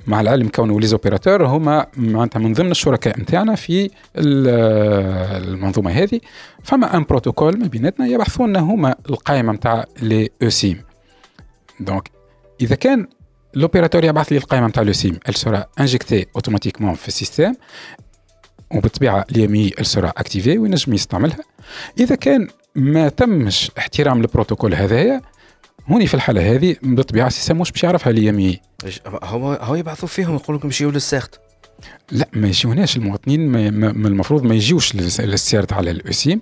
مع 0.07 0.21
العلم 0.21 0.49
كونه 0.49 0.81
لي 0.81 0.87
زوبيراتور 0.87 1.47
هما 1.47 1.87
معناتها 1.97 2.41
من 2.41 2.53
ضمن 2.53 2.71
الشركاء 2.71 3.21
نتاعنا 3.21 3.55
في 3.55 3.85
ال- 4.17 5.49
المنظومة 5.49 5.91
هذه. 5.91 6.21
فما 6.63 6.97
ان 6.97 7.03
بروتوكول 7.03 7.59
ما 7.59 7.67
بيناتنا 7.67 8.07
يبحثوا 8.07 8.47
لنا 8.47 8.59
هما 8.59 8.95
القائمة 9.11 9.53
نتاع 9.53 9.85
لي 10.03 10.31
اوسيم 10.43 10.83
دونك 11.81 12.11
إذا 12.61 12.75
كان 12.75 13.07
لوبيراتور 13.55 14.05
يبعث 14.05 14.33
لي 14.33 14.39
القائمه 14.39 14.67
نتاع 14.67 14.83
لو 14.83 14.93
سيم 14.93 15.19
elle 15.29 15.35
sera 15.35 15.83
injectée 15.85 16.25
automatiquement 16.39 16.95
في 16.95 17.09
السيستم. 17.09 17.53
وبالطبيعه 18.71 19.25
اليمي 19.31 19.71
sera 19.71 20.11
activée 20.23 20.47
وينجم 20.47 20.95
يستعملها؟ 20.95 21.39
إذا 22.01 22.15
كان 22.15 22.49
ما 22.75 23.09
تمش 23.09 23.71
احترام 23.79 24.21
البروتوكول 24.21 24.75
هذايا 24.75 25.23
هوني 25.87 26.07
في 26.07 26.15
الحالة 26.15 26.55
هذه 26.55 26.77
بالطبيعة 26.83 27.27
السيستم 27.27 27.59
مش 27.59 27.73
باش 27.73 27.85
يعرفها 27.85 28.11
اليمي 28.11 28.61
هو 29.07 29.53
هو 29.53 29.75
يبعثوا 29.75 30.09
فيهم 30.09 30.35
يقولوا 30.35 30.59
لكم 30.59 30.69
يمشيوا 30.69 30.91
للسيرت 30.91 31.41
لا 32.13 32.29
ما 32.33 32.49
يجيوناش 32.49 32.97
المواطنين 32.97 33.49
ما 33.49 34.09
المفروض 34.09 34.43
ما 34.43 34.55
يجيوش 34.55 34.93
للس- 34.97 35.21
للسيرت 35.21 35.73
على 35.73 35.91
الاسيم 35.91 36.41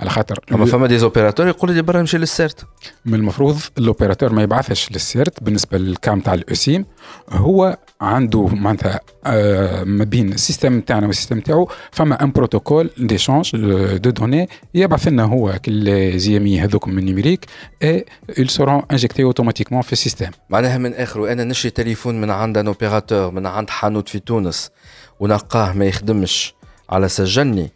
على 0.00 0.10
خاطر 0.10 0.38
أما 0.52 0.64
فما 0.66 0.86
دي 0.86 0.98
زوبيراتور 0.98 1.46
يقولوا 1.46 1.74
لي 1.74 1.82
برا 1.82 2.00
نمشي 2.00 2.18
للسيرت 2.18 2.64
من 3.06 3.14
المفروض 3.14 3.58
الاوبيراتور 3.78 4.32
ما 4.32 4.42
يبعثش 4.42 4.92
للسيرت 4.92 5.42
بالنسبة 5.42 5.78
للكام 5.78 6.20
تاع 6.20 6.34
الاسيم 6.34 6.84
هو 7.30 7.78
عنده 8.00 8.46
معناتها 8.46 9.00
آه 9.26 9.84
ما 9.84 10.04
بين 10.04 10.32
السيستم 10.32 10.80
تاعنا 10.80 11.06
والسيستم 11.06 11.40
تاعو 11.40 11.68
فما 11.92 12.22
ان 12.24 12.32
بروتوكول 12.32 12.90
ديشانج 12.98 13.56
دو 13.96 14.10
دوني 14.10 14.48
يبعث 14.74 15.08
لنا 15.08 15.22
هو 15.24 15.58
كل 15.64 16.18
زيامي 16.18 16.60
هذوك 16.60 16.88
من 16.88 17.04
نيميريك 17.04 17.46
اي 17.82 18.04
ils 18.30 18.50
seront 18.58 18.82
injectés 18.96 19.24
automatiquement 19.32 19.80
في 19.80 19.92
السيستم. 19.92 20.30
معناها 20.50 20.78
من 20.78 20.94
اخره 20.94 21.32
أنا 21.32 21.44
نشري 21.44 21.70
تليفون 21.70 22.20
من 22.20 22.30
عند 22.30 22.58
ان 22.58 22.66
اوبيراتور 22.66 23.30
من 23.30 23.46
عند 23.46 23.70
حانوت 23.70 24.08
في 24.08 24.18
تونس. 24.18 24.70
ونلقاه 25.22 25.72
ما 25.72 25.84
يخدمش. 25.84 26.54
على 26.90 27.08
سجلني. 27.08 27.70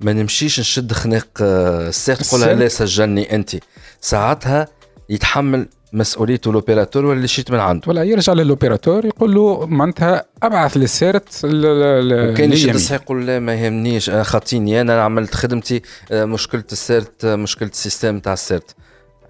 ما 0.00 0.12
نمشيش 0.12 0.60
نشد 0.60 0.92
خناق 0.92 1.28
آه، 1.42 1.88
السيرت 1.88 2.22
تقول 2.22 2.40
لها 2.40 2.52
السيرت؟ 2.52 2.62
لا 2.62 2.86
سجلني 2.86 3.34
أنت. 3.34 3.56
ساعتها 4.00 4.68
يتحمل 5.10 5.68
مسؤوليته 5.92 6.48
الاوبيراتور 6.48 7.04
ولا 7.04 7.16
اللي 7.16 7.28
شريت 7.28 7.50
من 7.50 7.58
عنده؟ 7.58 7.82
ولا 7.88 8.02
يرجع 8.02 8.32
للاوبيراتور 8.32 9.06
يقول 9.06 9.34
له 9.34 9.66
معناتها 9.66 10.24
أبعث 10.42 10.76
للسيرت 10.76 11.40
وكان 11.44 12.52
يشد. 12.52 12.74
الصحيح 12.74 13.02
يقول 13.02 13.26
لا 13.26 13.38
ما 13.38 13.54
يهمنيش. 13.54 14.10
أنا 14.10 14.22
خاطيني 14.22 14.80
أنا 14.80 15.02
عملت 15.02 15.34
خدمتي 15.34 15.82
آه، 16.10 16.24
مشكلة 16.24 16.64
السيرت 16.72 17.24
آه، 17.24 17.36
مشكلة 17.36 17.68
السيستم 17.68 18.20
تاع 18.20 18.32
السيرت. 18.32 18.74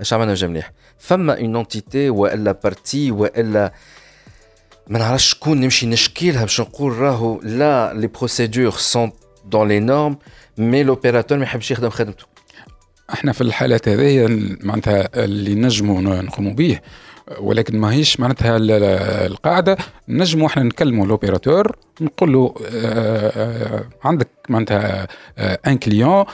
إيش 0.01 0.13
عملنا؟ 0.13 0.35
جا 0.35 0.47
مليح. 0.47 0.73
فما 0.99 1.41
اون 1.41 1.57
انتيتي 1.57 2.11
وإلا 2.11 2.53
بارتي 2.53 3.11
وإلا 3.11 3.73
ما 4.89 4.99
نعرفش 4.99 5.31
شكون 5.31 5.61
نمشي 5.61 5.87
نشكي 5.87 6.31
لها 6.31 6.43
باش 6.43 6.61
نقول 6.61 6.93
راهو 6.93 7.41
لا 7.43 7.95
لي 7.95 8.07
بروسيدور 8.07 8.71
سون 8.71 9.13
دون 9.45 9.69
لي 9.69 9.81
نورم 9.81 10.17
مي 10.59 10.83
لوبيراتور 10.83 11.39
ما 11.39 11.45
يحبش 11.45 11.71
يخدم 11.71 11.91
خدمته. 11.91 12.25
إحنا 13.13 13.33
في 13.33 13.41
الحالات 13.41 13.89
هذه 13.89 14.27
معناتها 14.61 15.25
اللي 15.25 15.55
نجموا 15.55 16.01
نقوموا 16.01 16.53
به 16.53 16.81
ولكن 17.39 17.79
ماهيش 17.79 18.21
معناتها 18.21 18.57
القاعدة. 19.27 19.77
نجموا 20.09 20.47
إحنا 20.47 20.63
نكلموا 20.63 21.07
لوبيراتور 21.07 21.77
نقول 22.01 22.33
له 22.33 22.55
آه، 22.75 23.33
آه، 23.37 23.85
عندك 24.05 24.29
معناتها 24.49 25.09
ان 25.39 25.79
كليون 25.79 26.25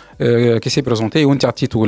كي 0.58 0.70
سي 0.70 0.80
بريزونتي 0.80 1.24
وانت 1.24 1.44
عطيته 1.44 1.80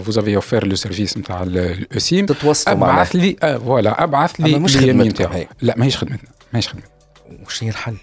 فوز 0.00 0.18
اوفير 0.18 0.66
لو 0.66 0.76
سيرفيس 0.76 1.18
نتاع 1.18 1.42
الاوسيم 1.42 2.26
معاه 2.68 2.92
أبعث 2.92 3.16
لي 3.16 3.36
فوالا 3.64 4.04
أبعث 4.04 4.40
لي 4.40 4.58
مش 4.58 4.76
خدمتنا 4.76 5.46
لا 5.62 5.74
ماهيش 5.76 5.96
خدمتنا 5.96 6.30
ماهيش 6.52 6.68
خدمتنا. 6.68 6.90
وش 7.46 7.64
هي 7.64 7.68
الحل؟ 7.68 7.96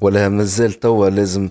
ولا 0.00 0.28
مازال 0.28 0.72
توا 0.72 1.10
لازم 1.10 1.50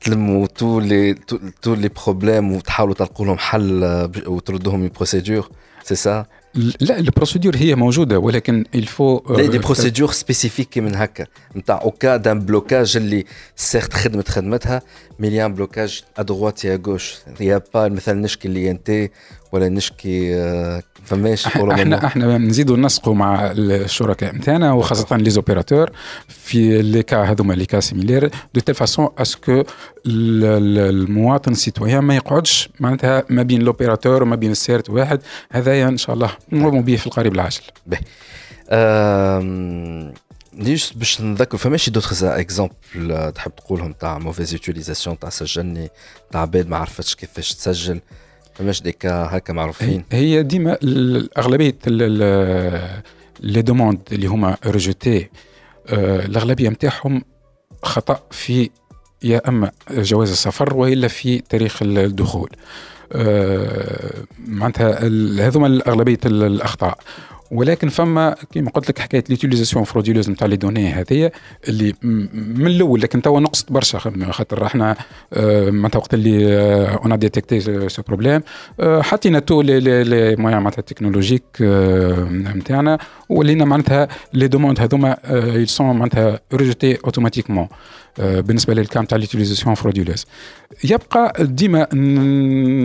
تلموا 0.00 0.46
تو 0.46 0.80
لي 0.80 1.14
تو 1.62 1.74
لي 1.74 1.88
بروبليم 1.88 2.52
وتحاولوا 2.52 2.94
تلقوا 2.94 3.26
لهم 3.26 3.38
حل 3.38 3.84
وتردوهم 4.26 4.88
بروسيدور 4.88 5.48
سي 5.84 5.94
سا 5.94 6.26
لا 6.54 6.98
البروسيدور 6.98 7.56
هي 7.56 7.74
موجودة 7.74 8.18
ولكن 8.18 8.64
الفو 8.74 9.20
لا 9.30 9.46
دي 9.46 9.58
بروسيدور 9.58 10.12
سبيسيفيك 10.12 10.78
من 10.78 10.94
هكا. 10.96 11.26
نتاع 11.56 11.80
أوكا 11.82 12.16
دان 12.16 12.40
بلوكاج 12.40 12.96
اللي 12.96 13.24
سيرت 13.56 13.92
خدمت 13.92 14.28
خدمتها 14.28 14.82
مليان 15.18 15.54
بلوكاج 15.54 16.02
ادغوات 16.16 16.64
يا 16.64 16.80
غوش 16.86 17.14
يا 17.40 17.62
با 17.74 17.88
مثلا 17.88 18.20
نشكي 18.20 18.48
اللي 18.48 18.70
انت 18.70 19.10
ولا 19.52 19.68
نشكي 19.68 20.32
فماش 21.04 21.46
إحنا 21.46 22.06
إحنا 22.06 22.38
نزيدوا 22.38 22.76
نسقوا 22.76 23.14
مع 23.14 23.52
الشركاء 23.52 24.34
نتاعنا 24.34 24.72
وخاصة 24.72 25.16
لي 25.16 25.30
زوبيراتور 25.30 25.90
في 26.28 26.82
لي 26.82 27.02
كا 27.02 27.22
هذوما 27.22 27.54
لي 27.54 27.66
كا 27.66 27.80
سيميلير 27.80 28.30
دو 28.54 28.60
تيل 28.60 28.74
فاسون 28.74 29.08
اسكو 29.18 29.64
المواطن 30.06 31.52
السيتويان 31.52 32.04
ما 32.04 32.16
يقعدش 32.16 32.68
معناتها 32.80 33.24
ما 33.28 33.42
بين 33.42 33.62
لوبيراتور 33.62 34.22
وما 34.22 34.36
بين 34.36 34.50
السيرت 34.50 34.90
واحد 34.90 35.20
هذايا 35.52 35.88
إن 35.88 35.96
شاء 35.96 36.14
الله 36.14 36.30
نقوموا 36.52 36.82
به 36.82 36.96
في 36.96 37.06
القريب 37.06 37.34
العاجل. 37.34 37.60
باهي. 37.86 38.02
ليش 40.52 40.92
باش 40.92 41.20
نذكر 41.20 41.58
فماشي 41.58 41.90
دوتر 41.90 42.40
اكزومبل 42.40 43.32
تحب 43.34 43.52
تقولهم 43.56 43.92
تاع 43.92 44.18
موفيز 44.18 44.52
يوتيليزاسيون 44.52 45.18
تاع 45.18 45.30
سجلني 45.30 45.90
تاع 46.32 46.40
عباد 46.40 46.68
ما 46.68 46.76
عرفتش 46.76 47.14
كيفاش 47.14 47.54
تسجل 47.54 48.00
كا 48.90 49.12
هكا 49.30 49.52
معروفين. 49.52 50.04
هي 50.12 50.42
ديما 50.42 50.76
اغلبيه 51.38 51.78
لي 53.40 53.62
دوموند 53.62 54.00
اللي 54.12 54.26
هما 54.26 54.56
ريجوتي 54.66 55.28
الأغلبية 55.92 56.68
نتاعهم 56.68 57.22
خطأ 57.82 58.22
في 58.30 58.70
يا 59.22 59.48
أما 59.48 59.70
جواز 59.90 60.30
السفر 60.30 60.76
وإلا 60.76 61.08
في 61.08 61.38
تاريخ 61.38 61.82
الدخول. 61.82 62.50
معناتها 64.46 64.98
هذوما 65.46 65.80
اغلبيه 65.86 66.18
الأخطاء. 66.24 66.98
ولكن 67.50 67.88
فما 67.88 68.34
كيما 68.52 68.70
قلت 68.70 68.88
لك 68.88 68.98
حكاية 68.98 69.24
ليتيليزاسيون 69.28 69.84
فروديلوز 69.84 70.30
نتاع 70.30 70.46
لي 70.46 70.56
دوني 70.56 70.88
هذه 70.88 71.30
اللي 71.68 71.94
من 72.02 72.66
الأول 72.66 73.00
لكن 73.00 73.22
توا 73.22 73.40
نقصت 73.40 73.72
برشا 73.72 73.98
خاطر 74.30 74.66
إحنا 74.66 74.96
آه، 75.32 75.70
معناتها 75.70 75.98
وقت 75.98 76.14
اللي 76.14 76.58
اون 76.88 77.18
ديتيكتي 77.18 77.88
سو 77.88 78.02
بروبليم 78.02 78.42
حطينا 78.80 79.38
تو 79.38 79.62
لي 79.62 79.80
لي 80.04 80.36
معناتها 80.36 80.82
تكنولوجيك 80.82 81.42
نتاعنا 82.56 82.98
ولينا 83.28 83.64
معناتها 83.64 84.08
لي 84.32 84.48
دوموند 84.48 84.80
هذوما 84.80 85.16
يسون 85.54 85.96
معناتها 85.96 86.40
ريجيتي 86.52 86.98
اوتوماتيكمون 87.04 87.68
بالنسبة 88.18 88.74
للكام 88.74 89.04
تاع 89.04 89.18
ليتيليزاسيون 89.18 89.74
فروديلوز 89.74 90.26
يبقى 90.84 91.32
ديما 91.40 91.94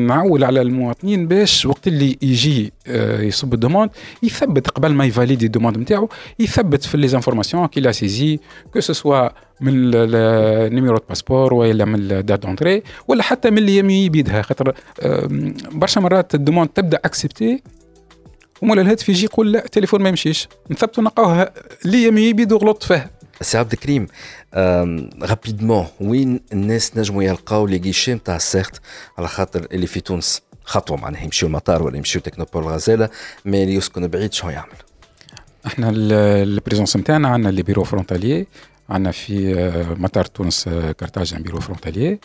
نعول 0.07 0.43
على 0.43 0.61
المواطنين 0.61 1.27
باش 1.27 1.65
وقت 1.65 1.87
اللي 1.87 2.17
يجي 2.21 2.73
آه، 2.87 3.21
يصب 3.21 3.53
الدوموند 3.53 3.89
يثبت 4.23 4.69
قبل 4.69 4.93
ما 4.93 5.05
يفاليدي 5.05 5.45
الدوموند 5.45 5.77
نتاعو 5.77 6.09
يثبت 6.39 6.83
في 6.83 6.97
لي 6.97 7.07
زانفورماسيون 7.07 7.67
كي 7.67 7.79
لا 7.79 7.91
سيزي 7.91 8.39
كو 8.73 8.79
سوا 8.79 9.29
من 9.61 9.73
النيميرو 9.73 10.99
باسبور 11.09 11.53
ولا 11.53 11.85
من 11.85 12.11
الدات 12.11 12.39
دونتري 12.39 12.83
ولا 13.07 13.23
حتى 13.23 13.49
من 13.49 13.57
اللي 13.57 13.77
يمي 13.77 14.09
بيدها 14.09 14.41
خاطر 14.41 14.73
برشا 15.71 15.99
مرات 15.99 16.35
الدوموند 16.35 16.69
تبدأ 16.69 16.99
اكسبتي 17.05 17.63
ومولا 18.61 18.81
الهاتف 18.81 19.09
يجي 19.09 19.25
يقول 19.25 19.51
لا 19.51 19.65
التليفون 19.65 20.01
ما 20.01 20.09
يمشيش. 20.09 20.47
نثبتوا 20.71 21.03
نلقاوها 21.03 21.53
اللي 21.85 22.03
يمي 22.03 22.33
بيدو 22.33 22.57
غلط 22.57 22.83
فيه 22.83 23.11
سي 23.41 23.57
عبد 23.57 23.71
الكريم 23.71 24.07
رابيدمون 25.21 25.87
وين 26.01 26.41
الناس 26.53 26.97
نجموا 26.97 27.23
يلقاو 27.23 27.67
لي 27.67 27.77
غيشي 27.77 28.13
نتاع 28.13 28.35
السيرت 28.35 28.81
على 29.17 29.27
خاطر 29.27 29.67
اللي 29.71 29.87
في 29.87 29.99
تونس 29.99 30.41
خطوة 30.63 30.97
معناها 30.97 31.23
يمشيو 31.23 31.47
المطار 31.47 31.83
ولا 31.83 31.97
يمشيو 31.97 32.21
تكنوبول 32.21 32.63
غزاله 32.63 33.09
مي 33.45 33.63
اللي 33.63 33.75
يسكن 33.75 34.07
بعيد 34.07 34.33
شنو 34.33 34.49
يعمل؟ 34.49 34.77
إحنا 35.65 35.89
البريزونس 35.95 36.97
نتاعنا 36.97 37.27
عندنا 37.27 37.51
لي 37.51 37.63
بيرو 37.63 37.83
فرونتاليي 37.83 38.47
عندنا 38.89 39.11
في 39.11 39.59
آه، 39.59 39.93
مطار 39.93 40.25
تونس 40.25 40.67
آه، 40.67 40.91
كرتاج 40.91 41.35
بيرو 41.35 41.59
فرونتاليي 41.59 42.19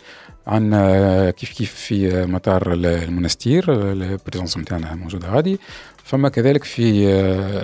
عندنا 0.47 0.77
آه، 0.87 1.29
كيف 1.29 1.53
كيف 1.53 1.73
في 1.73 2.25
مطار 2.25 2.73
المنستير 2.73 3.91
البريزونس 3.91 4.57
نتاعنا 4.57 4.95
موجوده 4.95 5.29
غادي 5.29 5.59
فما 6.03 6.29
كذلك 6.29 6.63
في 6.63 7.07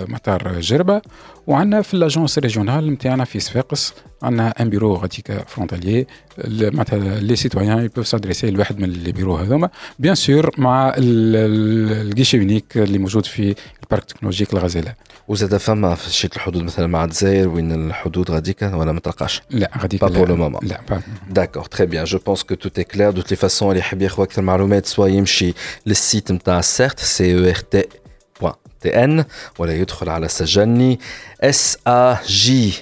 مطار 0.08 0.60
جربة 0.60 1.02
وعندنا 1.46 1.82
في 1.82 1.96
لاجونس 1.96 2.38
ريجيونال 2.38 2.92
نتاعنا 2.92 3.24
في 3.24 3.40
صفاقس 3.40 3.94
عندنا 4.22 4.54
ان 4.60 4.70
بيرو 4.70 4.94
غاديكا 4.94 5.44
فرونتاليي 5.44 6.06
معناتها 6.48 7.20
لي 7.20 7.36
سيتويان 7.36 7.84
يبوف 7.84 8.06
سادريسي 8.06 8.50
لواحد 8.50 8.78
من 8.78 8.90
لي 8.90 9.12
بيرو 9.12 9.36
هذوما. 9.36 9.70
بيان 9.98 10.14
سور 10.14 10.50
مع 10.58 10.94
الجيشي 10.96 12.36
يونيك 12.36 12.76
اللي 12.76 12.98
موجود 12.98 13.26
في 13.26 13.54
البارك 13.82 14.04
تكنولوجيك 14.04 14.52
الغزالة. 14.52 14.94
وزاد 15.28 15.56
فما 15.56 15.94
في 15.94 16.10
شيت 16.10 16.36
الحدود 16.36 16.62
مثلا 16.62 16.86
مع 16.86 17.04
الجزائر 17.04 17.48
وين 17.48 17.72
الحدود 17.88 18.30
غاديكا؟ 18.30 18.74
ولا 18.74 18.92
ما 18.92 19.00
تلقاش؟ 19.00 19.42
لا 19.50 19.70
غاديكا 19.78 20.06
با 20.06 20.12
بور 20.12 20.28
لو 20.28 20.36
مومون 20.36 20.60
لا 20.62 20.80
با 20.90 21.02
داكور 21.30 21.64
تري 21.64 21.86
بيان 21.86 22.04
جو 22.04 22.18
بونس 22.18 22.42
كو 22.42 22.54
تو 22.54 22.68
اي 22.78 22.84
كلير 22.84 23.10
دو 23.10 23.20
تلي 23.20 23.36
فاسون 23.36 23.68
اللي 23.68 23.80
يحب 23.80 24.02
ياخذ 24.02 24.22
أكثر 24.22 24.42
معلومات 24.42 24.86
سوا 24.86 25.08
يمشي 25.08 25.54
للسيت 25.86 26.32
نتاع 26.32 26.60
سيرت 26.60 27.00
سي 27.00 27.38
أو 27.38 27.44
ار 27.44 27.54
تي 27.54 27.84
تي 28.80 29.04
إن 29.04 29.24
ولا 29.58 29.72
يدخل 29.72 30.08
على 30.08 30.28
سجلني 30.28 30.98
إس 31.40 31.78
آ 31.86 32.16
جي. 32.26 32.74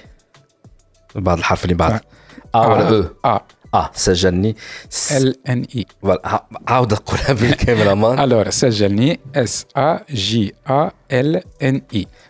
بعد 1.15 1.37
الحرف 1.37 1.63
اللي 1.63 1.75
بعد. 1.75 1.99
آ 2.55 2.59
ولا 2.67 3.09
أو 3.25 3.35
ا 3.35 3.39
آه. 3.73 3.91
سجلني. 3.95 4.55
إل 5.11 5.35
إن 5.49 5.65
إي. 5.75 5.85
عاود 6.67 6.93
قولها 6.93 7.33
بالكامل 7.33 7.87
أمان. 7.87 8.19
ألور 8.23 8.49
سجلني 8.49 9.19
إس 9.35 9.65
آ 9.77 9.99
جي 10.09 10.53
آ 10.69 10.89
إل 11.11 11.41
إن 11.63 11.81
إي. 11.93 12.07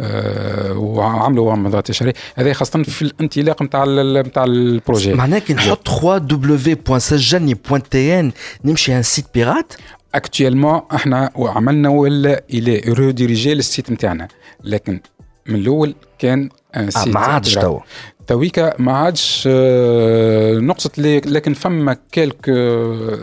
آه، 0.00 0.72
وعملوا 0.72 1.54
مضات 1.54 1.86
تشريع 1.86 2.12
هذا 2.36 2.52
خاصة 2.52 2.82
في 2.82 3.02
الانطلاق 3.02 3.62
نتاع 3.62 3.84
نتاع 4.22 4.44
البروجي. 4.44 5.14
معناها 5.14 5.38
كي 5.38 5.54
نحط 5.54 5.88
3 5.88 6.18
دبليو 6.18 6.76
بوان 6.86 7.00
سجلني 7.00 7.54
بوان 7.54 7.82
تي 7.82 8.20
ان 8.20 8.32
نمشي 8.64 8.96
ان 8.96 9.02
سيت 9.02 9.24
بيرات. 9.34 9.72
اكتويلمون 10.14 10.80
إحنا 10.94 11.30
وعملنا 11.34 11.88
ولا 11.88 12.42
إلى 12.50 12.92
ريديريجي 12.92 13.54
للسيت 13.54 13.90
نتاعنا 13.90 14.28
لكن 14.64 15.00
من 15.46 15.54
الأول 15.54 15.94
كان 16.18 16.48
ان 16.76 16.90
سيت 16.90 17.06
آه 17.08 17.10
ما 17.12 17.20
عادش 17.20 17.54
توا. 17.54 17.80
تويكا 18.26 18.74
ما 18.78 18.92
عادش 18.92 19.44
آه، 19.46 20.54
نقصت 20.58 20.98
لكن 20.98 21.54
فما 21.54 21.96
كيلك 22.12 22.50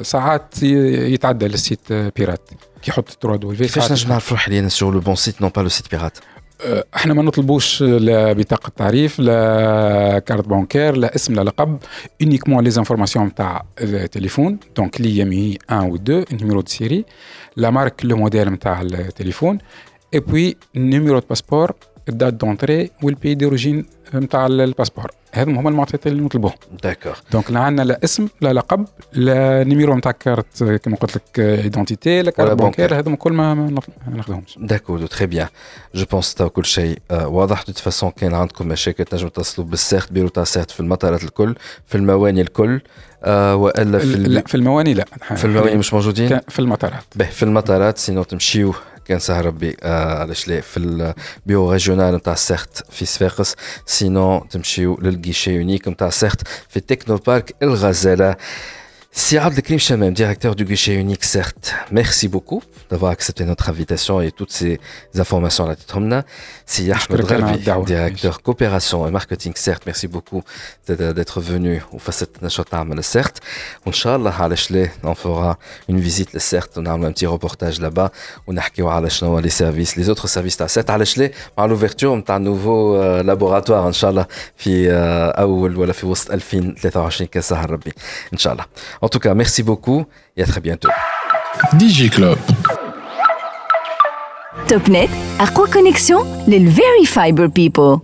ساعات 0.02 0.64
يتعدى 0.64 1.48
للسيت 1.48 1.94
بيرات. 1.94 2.50
كي 2.82 2.92
يحط 2.92 3.10
3 3.22 3.36
دبليو 3.38 3.58
كيفاش 3.58 3.92
نجم 3.92 4.10
نعرف 4.10 4.32
روحي 4.32 4.60
أنا 4.60 4.70
سور 4.70 4.94
لو 4.94 5.00
بون 5.00 5.16
سيت 5.16 5.42
نون 5.42 5.52
با 5.56 5.62
لو 5.62 5.70
سيت 5.70 5.92
بيرات 5.92 6.18
إحنا 6.96 7.14
ما 7.14 7.24
نطلبوش 7.24 7.82
لا 7.84 8.34
بطاقة 8.34 8.72
تعريف 8.76 9.20
لا 9.20 10.20
كارت 10.26 10.48
بانكير 10.48 10.96
لا 10.96 11.16
اسم 11.16 11.34
لا 11.34 11.42
لقب 11.42 11.78
اونيكمون 12.22 12.64
لي 12.64 12.70
زانفورماسيون 12.70 13.26
نتاع 13.26 13.66
التليفون. 13.82 14.60
دونك 14.78 15.02
لي 15.02 15.24
ام 15.24 15.58
1 15.70 15.92
و 15.92 15.96
2 15.96 16.26
نيميرو 16.32 16.62
دو 16.62 16.68
سيري 16.68 17.06
لا 17.56 17.70
مارك 17.70 18.06
لو 18.06 18.18
موديل 18.18 18.50
نتاع 18.50 18.82
التليفون. 18.82 19.58
اي 20.14 20.20
بوي 20.20 20.56
نيميرو 20.76 21.20
دو 21.20 21.26
باسبور 21.30 21.72
الدات 22.10 22.34
دونتري 22.34 22.92
والبي 23.04 23.36
دوريجين 23.36 23.86
نتاع 24.16 24.46
الباسبور. 24.48 25.12
هذم 25.32 25.58
هما 25.58 25.70
المعطيات 25.70 26.08
اللي 26.08 26.22
نطلبوهم. 26.22 26.54
داكور 26.84 27.18
دونك 27.32 27.52
لا 27.52 27.60
عندنا 27.60 27.86
لا 27.86 28.00
اسم 28.04 28.28
لا 28.42 28.54
لقب 28.54 28.86
لا 29.14 29.64
نيميرو 29.64 29.96
نتاع 29.96 30.12
كارت 30.12 30.64
كما 30.64 30.96
قلت 30.96 31.16
لك 31.16 31.40
ايدونتيتي 31.40 32.22
لا 32.22 32.32
كارت 32.32 32.52
بانكير 32.52 33.00
هذوما 33.00 33.16
كل 33.16 33.34
ما 33.34 33.54
ناخذهمش 34.08 34.58
داكور 34.62 35.06
تري 35.06 35.28
بيان 35.28 35.48
جو 35.96 36.06
بونس 36.12 36.34
تو 36.34 36.50
كل 36.50 36.66
شيء 36.66 37.00
واضح 37.12 37.64
دو 37.64 37.74
فاسون 37.74 38.10
كان 38.10 38.34
عندكم 38.34 38.68
مشاكل 38.68 39.06
تنجموا 39.06 39.30
تصلوا 39.30 39.68
بالسيرت 39.68 40.12
بيرو 40.12 40.28
تاع 40.28 40.44
سيرت 40.44 40.72
في 40.72 40.80
المطارات 40.80 41.24
الكل 41.24 41.56
في 41.86 41.96
المواني 41.96 42.42
الكل 42.42 42.82
آه 43.24 43.56
والا 43.56 44.00
في 44.00 44.06
لا 44.06 44.42
في 44.42 44.56
المواني 44.56 44.94
لا. 44.94 45.06
في 45.36 45.46
المواني 45.46 45.78
مش 45.78 45.94
موجودين 45.94 46.40
في 46.48 46.60
المطارات. 46.60 47.04
به 47.16 47.26
في 47.26 47.44
المطارات 47.44 47.98
سينو 47.98 48.24
تمشيو 48.24 48.74
كان 49.10 49.20
سهرة 49.20 49.48
آه، 49.84 50.26
بي 50.26 50.32
الشلاء 50.32 50.62
في 50.62 50.78
البيو 50.78 51.72
ريجيونال 51.72 52.16
نتاع 52.16 52.36
سيخت 52.36 52.92
في 52.92 53.06
صفاقس 53.06 53.56
سينون 53.86 54.50
تمشيو 54.50 54.98
للكيشي 55.02 55.52
يونيك 55.52 55.88
نتاع 55.88 56.10
سيخت 56.10 56.42
في 56.70 56.80
تكنو 56.80 57.18
بارك 57.18 57.56
الغزالة. 57.64 58.36
Si 59.20 59.38
Abdelkrim 59.38 59.80
Chamem, 59.80 60.14
directeur 60.14 60.56
du 60.56 60.64
guichet 60.64 60.96
unique, 60.96 61.26
certes, 61.26 61.76
merci 61.92 62.30
beaucoup 62.30 62.64
d'avoir 62.90 63.12
accepté 63.12 63.44
notre 63.44 63.70
invitation 63.70 64.22
et 64.22 64.32
toutes 64.32 64.50
ces 64.50 64.80
informations 65.18 65.66
à 65.66 65.68
la 65.68 65.76
tête 65.76 65.94
Si 66.66 66.90
Ahmed 66.90 67.26
Rabi, 67.26 67.58
directeur 67.86 68.42
coopération 68.42 69.06
et 69.06 69.12
marketing, 69.12 69.52
certes, 69.56 69.84
merci 69.86 70.08
beaucoup 70.08 70.42
d'être 70.88 71.42
venu 71.42 71.84
au 71.92 72.00
facette 72.00 72.42
Nashota 72.42 72.84
certes. 73.02 73.42
Inch'Allah, 73.86 74.34
on 75.04 75.16
fera 75.16 75.60
une 75.90 76.00
visite, 76.00 76.40
certes, 76.40 76.78
on 76.78 76.86
a 76.86 76.92
un 76.94 77.12
petit 77.12 77.28
reportage 77.28 77.82
là-bas, 77.82 78.12
on 78.48 78.56
a 78.56 79.42
les 79.42 79.50
services, 79.50 79.98
les 79.98 80.10
autres 80.10 80.28
services, 80.28 80.58
certes, 80.68 80.90
par 81.56 81.68
l'ouverture 81.68 82.24
d'un 82.24 82.40
nouveau 82.40 82.96
euh, 82.96 83.22
laboratoire, 83.22 83.86
Inch'Allah, 83.86 84.28
fi 84.56 84.88
euh, 84.88 85.30
Aoul 85.36 85.78
ou 85.78 85.84
la 85.84 85.94
fi 85.94 86.06
Wust 86.06 86.32
Alfin, 86.32 86.74
23 86.82 87.10
Inch'Allah. 88.34 88.66
en 89.09 89.09
tout 89.09 89.19
cas, 89.19 89.35
merci 89.35 89.63
beaucoup 89.63 90.05
et 90.37 90.43
à 90.43 90.47
très 90.47 90.61
bientôt. 90.61 90.91
DJ 91.79 92.11
Club. 92.11 92.39
Topnet, 94.69 95.09
quoi 95.55 95.67
Connexion, 95.69 96.21
les 96.47 96.59
Very 96.59 97.05
Fiber 97.07 97.49
People. 97.51 97.99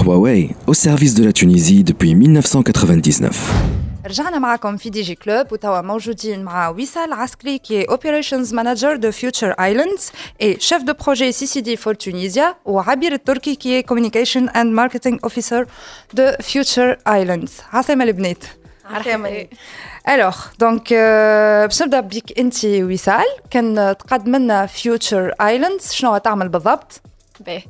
Huawei, 0.00 0.54
au 0.66 0.74
service 0.74 1.14
de 1.14 1.24
la 1.24 1.32
Tunisie 1.32 1.84
depuis 1.84 2.14
1999. 2.14 3.72
رجعنا 4.06 4.38
معكم 4.38 4.76
في 4.76 4.90
دي 4.90 5.02
جي 5.02 5.14
كلوب 5.14 5.52
وتوا 5.52 5.80
موجودين 5.80 6.44
مع 6.44 6.68
وصال 6.68 7.12
عسكري 7.12 7.58
كي 7.58 7.84
اوبريشنز 7.84 8.54
مانجر 8.54 8.96
دو 8.96 9.10
فيوتشر 9.10 9.50
ايلاندز 9.50 10.10
اي 10.42 10.56
شيف 10.60 10.82
دو 10.82 10.92
بروجي 10.92 11.32
سي 11.32 11.46
سي 11.46 11.60
دي 11.60 11.76
فور 11.76 11.94
تونيزيا 11.94 12.54
وعبير 12.64 13.12
التركي 13.12 13.54
كي 13.54 13.82
كوميونيكيشن 13.82 14.48
اند 14.48 14.72
ماركتينغ 14.74 15.18
اوفيسر 15.24 15.66
دو 16.14 16.32
فيوتشر 16.40 16.98
ايلاندز 17.08 17.52
عسلامة 17.72 18.04
البنات 18.04 18.44
مرحبا 18.44 18.62
الوغ 20.08 20.36
دونك 20.58 20.94
باش 21.64 21.82
نبدا 21.82 22.00
بيك 22.00 22.38
انت 22.38 22.64
وصال 22.64 23.24
كان 23.50 23.96
تقدم 23.98 24.36
لنا 24.36 24.66
فيوتشر 24.66 25.34
ايلاندز 25.40 25.92
شنو 25.92 26.16
تعمل 26.18 26.48
بالضبط؟ 26.48 27.00
باهي 27.40 27.62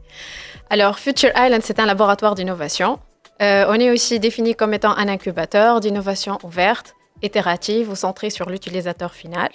Alors, 0.72 0.98
Future 0.98 1.32
Island, 1.36 1.60
c'est 1.62 1.80
un 1.80 1.84
laboratoire 1.84 2.34
d'innovation. 2.34 2.98
Euh, 3.42 3.66
on 3.68 3.74
est 3.74 3.90
aussi 3.90 4.18
défini 4.18 4.54
comme 4.54 4.72
étant 4.72 4.96
un 4.96 5.06
incubateur 5.06 5.80
d'innovation 5.80 6.38
ouverte, 6.44 6.94
itérative 7.22 7.90
ou 7.90 7.94
centrée 7.94 8.30
sur 8.30 8.48
l'utilisateur 8.48 9.12
final. 9.12 9.50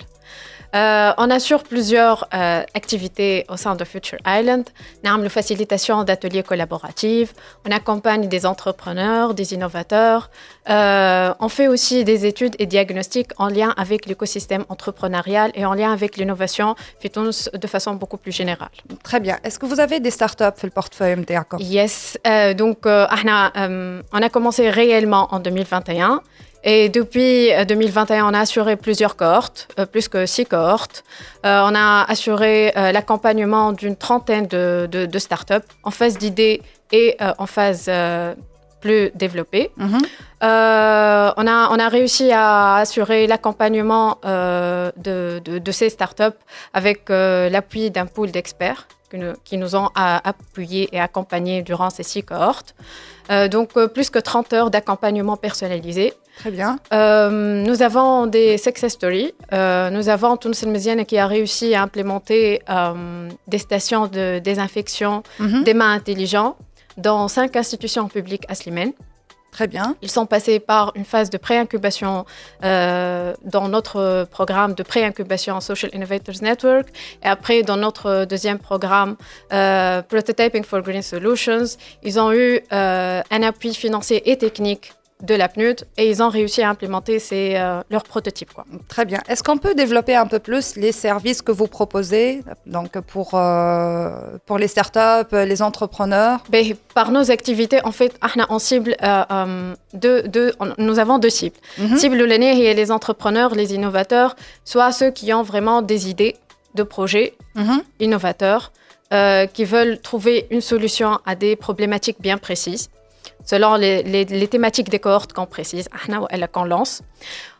Euh, 0.74 1.12
on 1.18 1.30
assure 1.30 1.62
plusieurs 1.62 2.26
euh, 2.34 2.62
activités 2.74 3.44
au 3.48 3.56
sein 3.56 3.74
de 3.74 3.84
Future 3.84 4.18
Island. 4.26 4.64
On 5.04 5.08
a 5.08 5.18
la 5.18 5.28
facilitation 5.28 6.02
d'ateliers 6.04 6.42
collaboratifs. 6.42 7.34
On 7.66 7.70
accompagne 7.70 8.28
des 8.28 8.46
entrepreneurs, 8.46 9.34
des 9.34 9.52
innovateurs. 9.52 10.30
Euh, 10.70 11.34
on 11.40 11.48
fait 11.48 11.68
aussi 11.68 12.04
des 12.04 12.24
études 12.24 12.54
et 12.58 12.66
diagnostics 12.66 13.30
en 13.36 13.48
lien 13.48 13.74
avec 13.76 14.06
l'écosystème 14.06 14.64
entrepreneurial 14.68 15.50
et 15.54 15.66
en 15.66 15.74
lien 15.74 15.92
avec 15.92 16.16
l'innovation 16.16 16.74
de 17.02 17.66
façon 17.66 17.94
beaucoup 17.94 18.16
plus 18.16 18.32
générale. 18.32 18.70
Très 19.02 19.20
bien. 19.20 19.38
Est-ce 19.44 19.58
que 19.58 19.66
vous 19.66 19.80
avez 19.80 20.00
des 20.00 20.10
startups 20.10 20.44
dans 20.44 20.52
le 20.62 20.70
portefeuille 20.70 21.16
Yes. 21.58 22.16
donc, 22.56 22.78
on 22.86 24.22
a 24.22 24.28
commencé 24.30 24.70
réellement 24.70 25.28
en 25.32 25.40
2021. 25.40 26.22
Et 26.64 26.88
depuis 26.88 27.50
2021, 27.66 28.24
euh, 28.24 28.28
on 28.30 28.34
a 28.34 28.40
assuré 28.40 28.76
plusieurs 28.76 29.16
cohortes, 29.16 29.68
euh, 29.78 29.86
plus 29.86 30.08
que 30.08 30.26
six 30.26 30.46
cohortes. 30.46 31.02
Euh, 31.44 31.62
on 31.64 31.74
a 31.74 32.04
assuré 32.08 32.72
l'accompagnement 32.76 33.72
d'une 33.72 33.96
trentaine 33.96 34.46
de, 34.46 34.88
de, 34.90 35.18
startups 35.18 35.66
en 35.82 35.90
phase 35.90 36.18
d'idées 36.18 36.62
et 36.92 37.16
en 37.38 37.46
phase 37.46 37.90
plus 38.80 39.10
développée. 39.14 39.70
Mhm. 39.76 39.98
on, 40.40 40.44
a, 40.44 41.68
on 41.70 41.78
a 41.78 41.88
réussi 41.88 42.32
à 42.32 42.76
assurer 42.76 43.26
l'accompagnement 43.26 44.18
de, 44.24 45.40
de, 45.40 45.72
ces 45.72 45.88
startups 45.88 46.38
avec 46.74 47.08
l'appui 47.08 47.90
d'un 47.90 48.06
pool 48.06 48.30
d'experts 48.30 48.86
qui 49.44 49.58
nous 49.58 49.76
ont 49.76 49.90
appuyés 49.94 50.88
et 50.92 51.00
accompagnés 51.00 51.62
durant 51.62 51.90
ces 51.90 52.02
six 52.02 52.22
cohortes. 52.22 52.74
Donc, 53.50 53.72
plus 53.88 54.10
que 54.10 54.18
30 54.18 54.52
heures 54.52 54.70
d'accompagnement 54.70 55.36
personnalisé. 55.36 56.14
Très 56.38 56.50
bien. 56.50 56.78
Euh, 56.92 57.62
nous 57.62 57.82
avons 57.82 58.26
des 58.26 58.58
success 58.58 58.92
stories. 58.92 59.32
Euh, 59.52 59.90
nous 59.90 60.08
avons 60.08 60.36
Tunis 60.36 60.64
Méziane 60.64 61.04
qui 61.04 61.18
a 61.18 61.26
réussi 61.26 61.74
à 61.74 61.82
implémenter 61.82 62.62
euh, 62.68 63.28
des 63.46 63.58
stations 63.58 64.06
de 64.06 64.38
désinfection 64.38 65.22
mhm. 65.38 65.64
des 65.64 65.74
mains 65.74 65.92
intelligents 65.92 66.56
dans 66.96 67.28
cinq 67.28 67.56
institutions 67.56 68.08
publiques 68.08 68.44
à 68.48 68.54
Slimane. 68.54 68.92
Très 69.52 69.68
bien. 69.68 69.96
Ils 70.00 70.10
sont 70.10 70.24
passés 70.24 70.60
par 70.60 70.92
une 70.94 71.04
phase 71.04 71.28
de 71.28 71.36
pré-incubation 71.36 72.24
dans 72.62 73.68
notre 73.68 74.26
programme 74.30 74.72
de 74.74 74.82
pré-incubation 74.82 75.60
Social 75.60 75.90
Innovators 75.94 76.40
Network 76.40 76.88
et 77.22 77.26
après 77.26 77.62
dans 77.62 77.76
notre 77.76 78.24
deuxième 78.24 78.58
programme 78.58 79.16
Prototyping 79.50 80.64
for 80.64 80.80
Green 80.80 81.02
Solutions. 81.02 81.76
Ils 82.02 82.18
ont 82.18 82.32
eu 82.32 82.60
un 82.70 83.42
appui 83.42 83.74
financier 83.74 84.30
et 84.30 84.38
technique 84.38 84.94
de 85.22 85.34
la 85.34 85.48
PNUD 85.48 85.84
et 85.96 86.10
ils 86.10 86.22
ont 86.22 86.28
réussi 86.28 86.62
à 86.62 86.68
implémenter 86.68 87.18
ces, 87.18 87.54
euh, 87.56 87.80
leurs 87.90 88.02
prototypes. 88.02 88.52
Quoi. 88.52 88.64
Très 88.88 89.04
bien. 89.04 89.20
Est-ce 89.28 89.42
qu'on 89.42 89.56
peut 89.56 89.74
développer 89.74 90.16
un 90.16 90.26
peu 90.26 90.40
plus 90.40 90.76
les 90.76 90.92
services 90.92 91.42
que 91.42 91.52
vous 91.52 91.68
proposez 91.68 92.42
donc 92.66 92.98
pour, 93.00 93.30
euh, 93.34 94.10
pour 94.46 94.58
les 94.58 94.68
startups, 94.68 95.32
les 95.32 95.62
entrepreneurs? 95.62 96.40
Ben, 96.50 96.74
Par 96.94 97.12
nos 97.12 97.30
activités, 97.30 97.80
en 97.84 97.92
fait, 97.92 98.12
on 98.50 98.58
cible 98.58 98.96
euh, 99.02 99.74
deux, 99.94 100.22
deux, 100.22 100.52
nous 100.78 100.98
avons 100.98 101.18
deux 101.18 101.30
cibles. 101.30 101.56
Mm 101.78 101.84
-hmm. 101.86 101.96
Cible 101.98 102.24
l'année 102.24 102.54
et 102.66 102.74
les 102.74 102.90
entrepreneurs, 102.90 103.54
les 103.54 103.68
innovateurs, 103.76 104.32
soit 104.64 104.90
ceux 104.92 105.10
qui 105.18 105.26
ont 105.36 105.44
vraiment 105.52 105.78
des 105.82 106.02
idées 106.12 106.34
de 106.78 106.84
projets 106.94 107.28
mhm. 107.54 107.80
innovateurs, 108.06 108.64
qui 109.54 109.64
veulent 109.74 109.98
trouver 110.10 110.36
une 110.54 110.64
solution 110.72 111.10
à 111.30 111.32
des 111.44 111.54
problématiques 111.66 112.20
bien 112.28 112.38
précises 112.46 112.86
selon 113.45 113.75
les, 113.75 114.47
thématiques 114.49 114.89
des 114.89 114.99
cohortes 114.99 115.33
qu'on 115.33 115.45
précise, 115.45 115.87
qu'on 116.53 116.63
lance. 116.63 117.01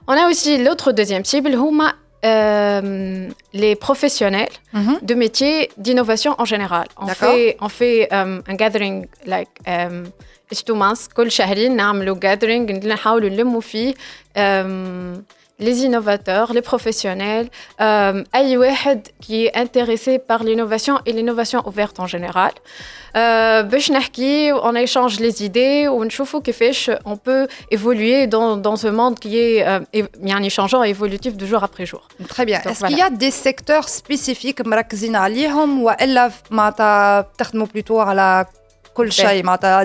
On 0.08 0.14
a 0.14 0.28
aussi 0.30 0.58
l'autre 0.58 0.92
deuxième 0.92 1.26
cible, 1.26 1.52
euh, 2.26 3.30
les 3.54 3.76
professionnels 3.76 4.56
mhm. 4.74 5.00
de 5.02 5.14
métiers 5.14 5.70
d'innovation 5.78 6.36
en 6.40 6.46
général. 6.46 6.88
On 6.98 7.08
fait, 7.08 7.58
on 7.62 7.70
fait 7.70 8.10
euh, 8.12 8.42
un 8.48 8.56
gathering, 8.56 9.06
like, 9.26 9.50
euh, 9.68 10.04
كل 11.16 11.32
شهرين 11.32 11.76
نعملوا 11.76 12.16
gathering 12.16 12.86
نحاولوا 12.86 13.30
نلموا 13.30 13.62
فيه 13.62 13.94
les 15.59 15.85
innovateurs, 15.85 16.53
les 16.53 16.63
professionnels, 16.63 17.49
euh, 17.81 18.23
qui 19.21 19.47
est 19.47 19.57
intéressé 19.57 20.19
par 20.19 20.43
l'innovation 20.45 20.99
et 21.07 21.13
l'innovation 21.13 21.63
ouverte 21.67 22.01
en 22.01 22.07
général. 22.07 22.53
Euh, 23.17 23.63
on 24.53 24.75
échange 24.75 25.21
les 25.21 25.45
idées, 25.45 25.87
on 25.89 26.09
on 27.05 27.17
peut 27.17 27.47
évoluer 27.71 28.27
dans, 28.27 28.57
dans 28.57 28.77
ce 28.77 28.89
monde 28.89 29.19
qui 29.19 29.39
est 29.39 29.67
euh, 29.67 29.81
changeant 30.51 30.83
et 30.83 30.91
évolutif 30.91 31.37
de 31.37 31.45
jour 31.47 31.63
après 31.63 31.85
jour. 31.87 32.09
Très 32.29 32.47
bien. 32.47 32.61
Est-ce 32.63 32.85
qu'il 32.87 32.97
y 32.97 33.03
a 33.03 33.11
des 33.11 33.31
secteurs 33.31 33.89
spécifiques 33.89 34.61
ou 37.63 37.67
plutôt 37.67 38.01
à 38.01 38.15
la 38.15 38.47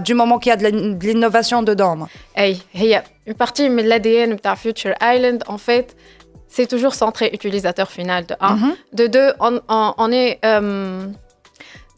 du 0.02 0.14
moment 0.14 0.40
qu'il 0.40 0.50
y 0.50 0.54
a 0.54 0.58
de 0.58 0.68
l'innovation 1.06 1.64
dedans 1.64 2.08
hey, 2.36 2.62
une 3.26 3.34
partie 3.34 3.70
de 3.70 3.82
l'ADN 3.82 4.36
de 4.36 4.56
Future 4.56 4.94
Island 5.02 5.44
en 5.48 5.58
fait 5.58 5.96
c'est 6.48 6.68
toujours 6.68 6.96
centré 6.96 7.30
utilisateur 7.34 7.90
final 7.90 8.26
de 8.26 8.36
un. 8.40 8.56
Mhm. 8.56 8.76
de 8.94 9.08
deux 9.08 9.34
on, 9.40 9.60
on, 9.70 10.12
est 10.12 10.40
euh, 10.46 11.06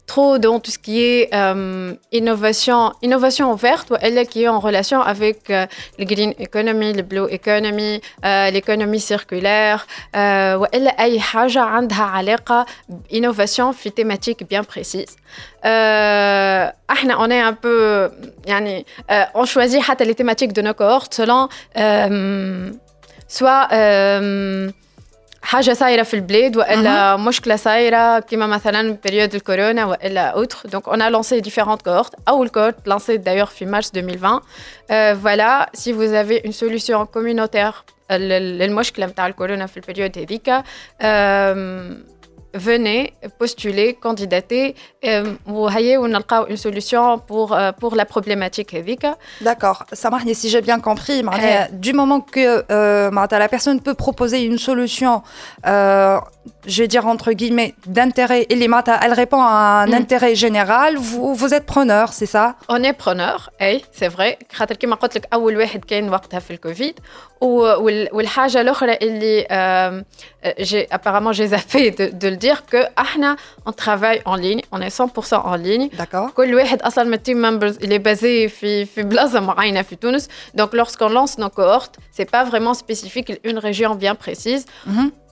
trop 0.09 0.37
dans 0.37 0.59
tout 0.59 0.71
ce 0.71 0.79
qui 0.79 1.03
est 1.03 1.29
euh, 1.33 1.93
innovation, 2.11 2.93
innovation 3.01 3.51
ouverte, 3.51 3.89
ou 3.91 3.95
elle 4.01 4.25
qui 4.27 4.43
est 4.43 4.47
en 4.47 4.59
relation 4.59 5.01
avec 5.01 5.49
euh, 5.49 5.65
le 5.97 6.05
green 6.05 6.33
economy, 6.39 6.93
le 6.93 7.01
blue 7.01 7.27
economy, 7.29 8.01
euh, 8.23 8.51
l'économie 8.51 8.99
circulaire, 8.99 9.87
ou 10.13 10.65
elle 10.71 10.87
a 10.87 11.57
عندها 11.57 12.65
innovation 13.11 13.71
في 13.71 13.89
thématique 13.89 14.47
bien 14.47 14.63
précise. 14.63 15.15
on 15.63 17.29
est 17.31 17.41
un 17.41 17.53
peu 17.53 18.11
يعني 18.45 18.85
on 19.33 19.45
choisit 19.45 19.81
les 19.99 20.15
thématiques 20.15 20.53
de 20.53 20.61
nos 20.61 20.73
cohortes 20.73 21.13
selon 21.13 21.49
soit 23.27 23.67
حاجه 25.41 25.73
صايره 25.73 26.03
في 26.03 26.13
البلاد 26.13 26.57
والا 26.57 27.17
مشكله 27.17 27.55
صايره 27.55 28.19
كيما 28.19 28.47
مثلا 28.47 28.97
بيريود 29.03 29.35
الكورونا 29.35 29.85
والا 29.85 30.21
اوتر 30.27 30.57
دونك 30.69 30.87
اون 30.87 31.01
ا 31.01 31.09
لانسي 31.09 31.39
ديفيرونت 31.39 31.81
كورت 31.81 32.15
اول 32.27 32.49
كورت 32.49 32.75
لانسي 32.87 33.17
دايوغ 33.17 33.45
في 33.45 33.65
مارس 33.65 33.91
2020 33.95 34.39
فوالا 35.23 35.69
سي 35.73 35.93
vous 35.93 36.11
avez 36.25 36.47
une 36.47 36.51
solution 36.53 37.05
communautaire 37.17 37.73
للمشكله 38.11 39.05
نتاع 39.05 39.27
الكورونا 39.27 39.65
في 39.65 39.77
البيريود 39.77 40.17
هذيك 40.17 40.49
venez 42.54 43.12
postuler, 43.38 43.94
candidater 43.94 44.74
euh, 45.04 45.34
vous 45.46 45.60
voyez 45.68 45.96
on 45.98 46.12
a 46.14 46.20
une 46.48 46.56
solution 46.56 47.18
pour, 47.18 47.52
euh, 47.52 47.72
pour 47.72 47.94
la 47.94 48.04
problématique 48.04 48.72
D'accord, 49.40 49.84
ça 49.92 50.10
marche 50.10 50.24
si 50.32 50.48
j'ai 50.48 50.60
bien 50.60 50.80
compris. 50.80 51.22
Du 51.72 51.92
moment 51.92 52.20
que 52.20 52.64
euh, 52.70 53.10
la 53.10 53.48
personne 53.48 53.80
peut 53.80 53.94
proposer 53.94 54.44
une 54.44 54.58
solution 54.58 55.22
je 56.67 56.83
vais 56.83 56.87
dire 56.87 57.05
entre 57.07 57.31
guillemets, 57.31 57.75
d'intérêt, 57.85 58.47
elle 58.49 59.13
répond 59.13 59.41
à 59.41 59.83
un 59.85 59.87
mm. 59.87 59.93
intérêt 59.93 60.35
général, 60.35 60.97
vous, 60.97 61.33
vous 61.35 61.53
êtes 61.53 61.65
preneur, 61.65 62.13
c'est 62.13 62.25
ça 62.25 62.55
On 62.69 62.83
est 62.83 62.93
preneur, 62.93 63.51
oui, 63.61 63.83
c'est 63.91 64.07
vrai. 64.07 64.37
خاطر 64.53 64.75
كما 64.75 64.95
قلت 64.95 65.15
لك 65.15 65.27
أول 65.33 65.57
واحد 65.57 65.85
كان 65.85 66.09
وقتها 66.09 66.39
في 66.39 66.51
الكوفيد 66.51 66.99
والحاجة 67.41 68.61
الأخرى 68.61 68.97
اللي 69.01 69.45
j'ai 70.59 70.87
apparemment 70.91 71.33
j'ai 71.33 71.47
zappé 71.47 71.91
de, 71.91 72.05
de 72.13 72.27
le 72.27 72.37
dire 72.37 72.65
que 72.71 72.87
احنا 72.99 73.35
on 73.65 73.71
travaille 73.71 74.21
en 74.25 74.35
ligne, 74.35 74.61
on 74.71 74.81
est 74.81 74.95
100% 74.99 75.35
en 75.35 75.55
ligne. 75.55 75.89
D'accord. 75.97 76.31
كل 76.33 76.55
واحد 76.55 76.81
أصلا 76.81 77.03
من 77.03 77.17
team 77.17 77.37
members 77.37 77.77
il 77.81 77.91
est 77.91 77.99
basé 77.99 78.47
في 78.47 78.85
في 78.85 79.03
بلاصة 79.03 79.39
معينة 79.39 79.81
في 79.81 79.95
تونس. 79.95 80.27
Donc 80.57 80.73
lorsqu'on 80.73 81.09
lance 81.09 81.37
nos 81.37 81.49
cohortes, 81.49 81.95
c'est 82.11 82.29
pas 82.29 82.43
vraiment 82.43 82.73
spécifique 82.73 83.39
une 83.43 83.59
région 83.59 83.95
bien 83.95 84.15
précise. 84.15 84.65
Mm 84.85 84.97
-hmm. 84.97 85.25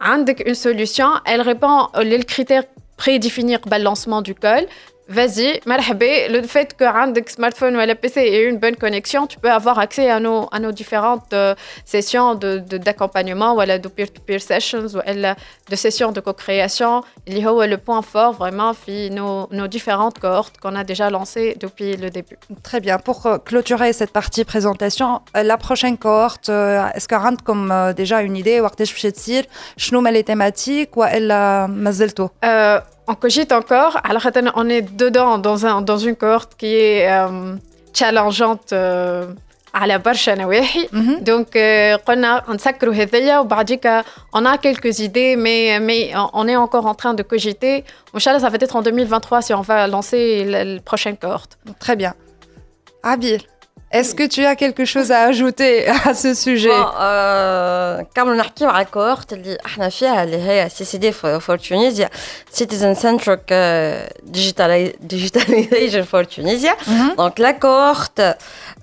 عندك 0.00 0.42
une 0.46 0.54
solution 0.54 1.08
elle 1.24 1.40
répond 1.40 1.88
aux 1.94 2.24
critères 2.24 2.64
prédéfinis 2.96 3.56
le 3.78 3.84
lancement 3.84 4.22
du 4.22 4.34
col 4.34 4.66
Vas-y, 5.09 5.59
le 5.65 6.43
fait 6.43 6.77
que 6.77 6.83
un 6.83 7.11
smartphone 7.27 7.75
ou 7.75 7.79
un 7.79 7.95
PC 7.95 8.21
ait 8.21 8.43
une 8.43 8.59
bonne 8.59 8.75
connexion, 8.75 9.25
tu 9.25 9.39
peux 9.39 9.49
avoir 9.49 9.79
accès 9.79 10.07
à 10.07 10.19
nos, 10.19 10.47
à 10.51 10.59
nos 10.59 10.71
différentes 10.71 11.33
euh, 11.33 11.55
sessions 11.83 12.35
d'accompagnement, 12.35 13.55
de, 13.55 13.65
de, 13.65 13.77
de 13.79 13.87
peer-to-peer 13.87 14.39
sessions, 14.39 14.85
ou 14.85 14.99
de 14.99 15.75
sessions 15.75 16.11
de 16.11 16.19
co-création. 16.19 17.03
Il 17.25 17.39
y 17.39 17.43
a 17.43 17.65
le 17.65 17.77
point 17.77 18.03
fort 18.03 18.33
vraiment 18.33 18.75
nos, 19.09 19.47
nos 19.51 19.67
différentes 19.67 20.19
cohortes 20.19 20.59
qu'on 20.59 20.75
a 20.75 20.83
déjà 20.83 21.09
lancées 21.09 21.57
depuis 21.59 21.97
le 21.97 22.11
début. 22.11 22.37
Très 22.61 22.79
bien. 22.79 22.99
Pour 22.99 23.25
euh, 23.25 23.39
clôturer 23.39 23.93
cette 23.93 24.11
partie 24.11 24.45
présentation, 24.45 25.21
euh, 25.35 25.41
la 25.41 25.57
prochaine 25.57 25.97
cohorte, 25.97 26.49
est-ce 26.49 27.07
qu'elle 27.07 27.17
rentre 27.17 27.43
comme 27.43 27.73
déjà 27.97 28.21
une 28.21 28.37
idée, 28.37 28.61
ou 28.61 28.65
les 30.11 30.23
thématiques, 30.23 30.95
ou 30.95 31.03
elle 31.03 31.31
a 31.31 31.67
on 33.08 33.14
cogite 33.14 33.52
encore. 33.52 34.00
Alors, 34.04 34.26
on 34.56 34.68
est 34.68 34.82
dedans, 34.82 35.38
dans, 35.38 35.66
un, 35.66 35.82
dans 35.82 35.98
une 35.98 36.16
cohorte 36.16 36.54
qui 36.56 36.74
est 36.74 37.10
euh, 37.10 37.56
challengeante 37.92 38.72
euh, 38.72 39.26
à 39.74 39.86
la 39.86 39.98
برشا 39.98 40.34
نواحي 40.34 40.88
دونك 41.20 41.58
قلنا 42.06 42.44
نسكروا 42.48 42.94
هذيا 42.94 43.38
وبعديك 43.38 43.88
on 44.36 44.44
a 44.46 44.56
quelques 44.58 45.00
idées 45.00 45.36
mais 45.36 45.80
mais 45.80 46.12
on 46.32 46.46
est 46.46 46.56
encore 46.56 46.86
en 46.86 46.94
train 46.94 47.14
de 47.14 47.24
cogiter 47.24 47.84
Inch'Allah 48.14 48.38
ça 48.38 48.50
va 48.50 48.56
être 48.60 48.76
en 48.76 48.82
2023 48.82 49.42
si 49.42 49.52
on 49.52 49.62
va 49.62 49.88
lancer 49.88 50.44
la 50.44 50.80
prochaine 50.80 51.16
cohorte 51.16 51.58
très 51.80 51.96
bien 51.96 52.14
Abil 53.02 53.40
Est-ce 53.91 54.13
que 54.13 54.27
tu 54.27 54.45
as 54.45 54.55
quelque 54.55 54.85
chose 54.85 55.11
à 55.11 55.21
ajouter 55.23 55.87
à 56.05 56.13
ce 56.13 56.35
sujet 56.35 56.69
euh, 56.99 58.01
Comme 58.15 58.29
on 58.29 58.39
a 58.39 58.43
dit, 58.43 58.63
la 58.63 58.85
cohorte 58.85 59.33
qui 59.41 59.49
est 59.49 60.69
CCD 60.69 61.11
for 61.11 61.57
Tunisia, 61.57 62.07
Citizen 62.51 62.93
Centric 62.95 63.51
euh, 63.51 64.05
Digitalization 64.23 66.05
for 66.05 66.27
Tunisia. 66.27 66.75
Mhm. 66.89 67.15
Donc 67.17 67.39
la 67.39 67.53
cohorte, 67.53 68.21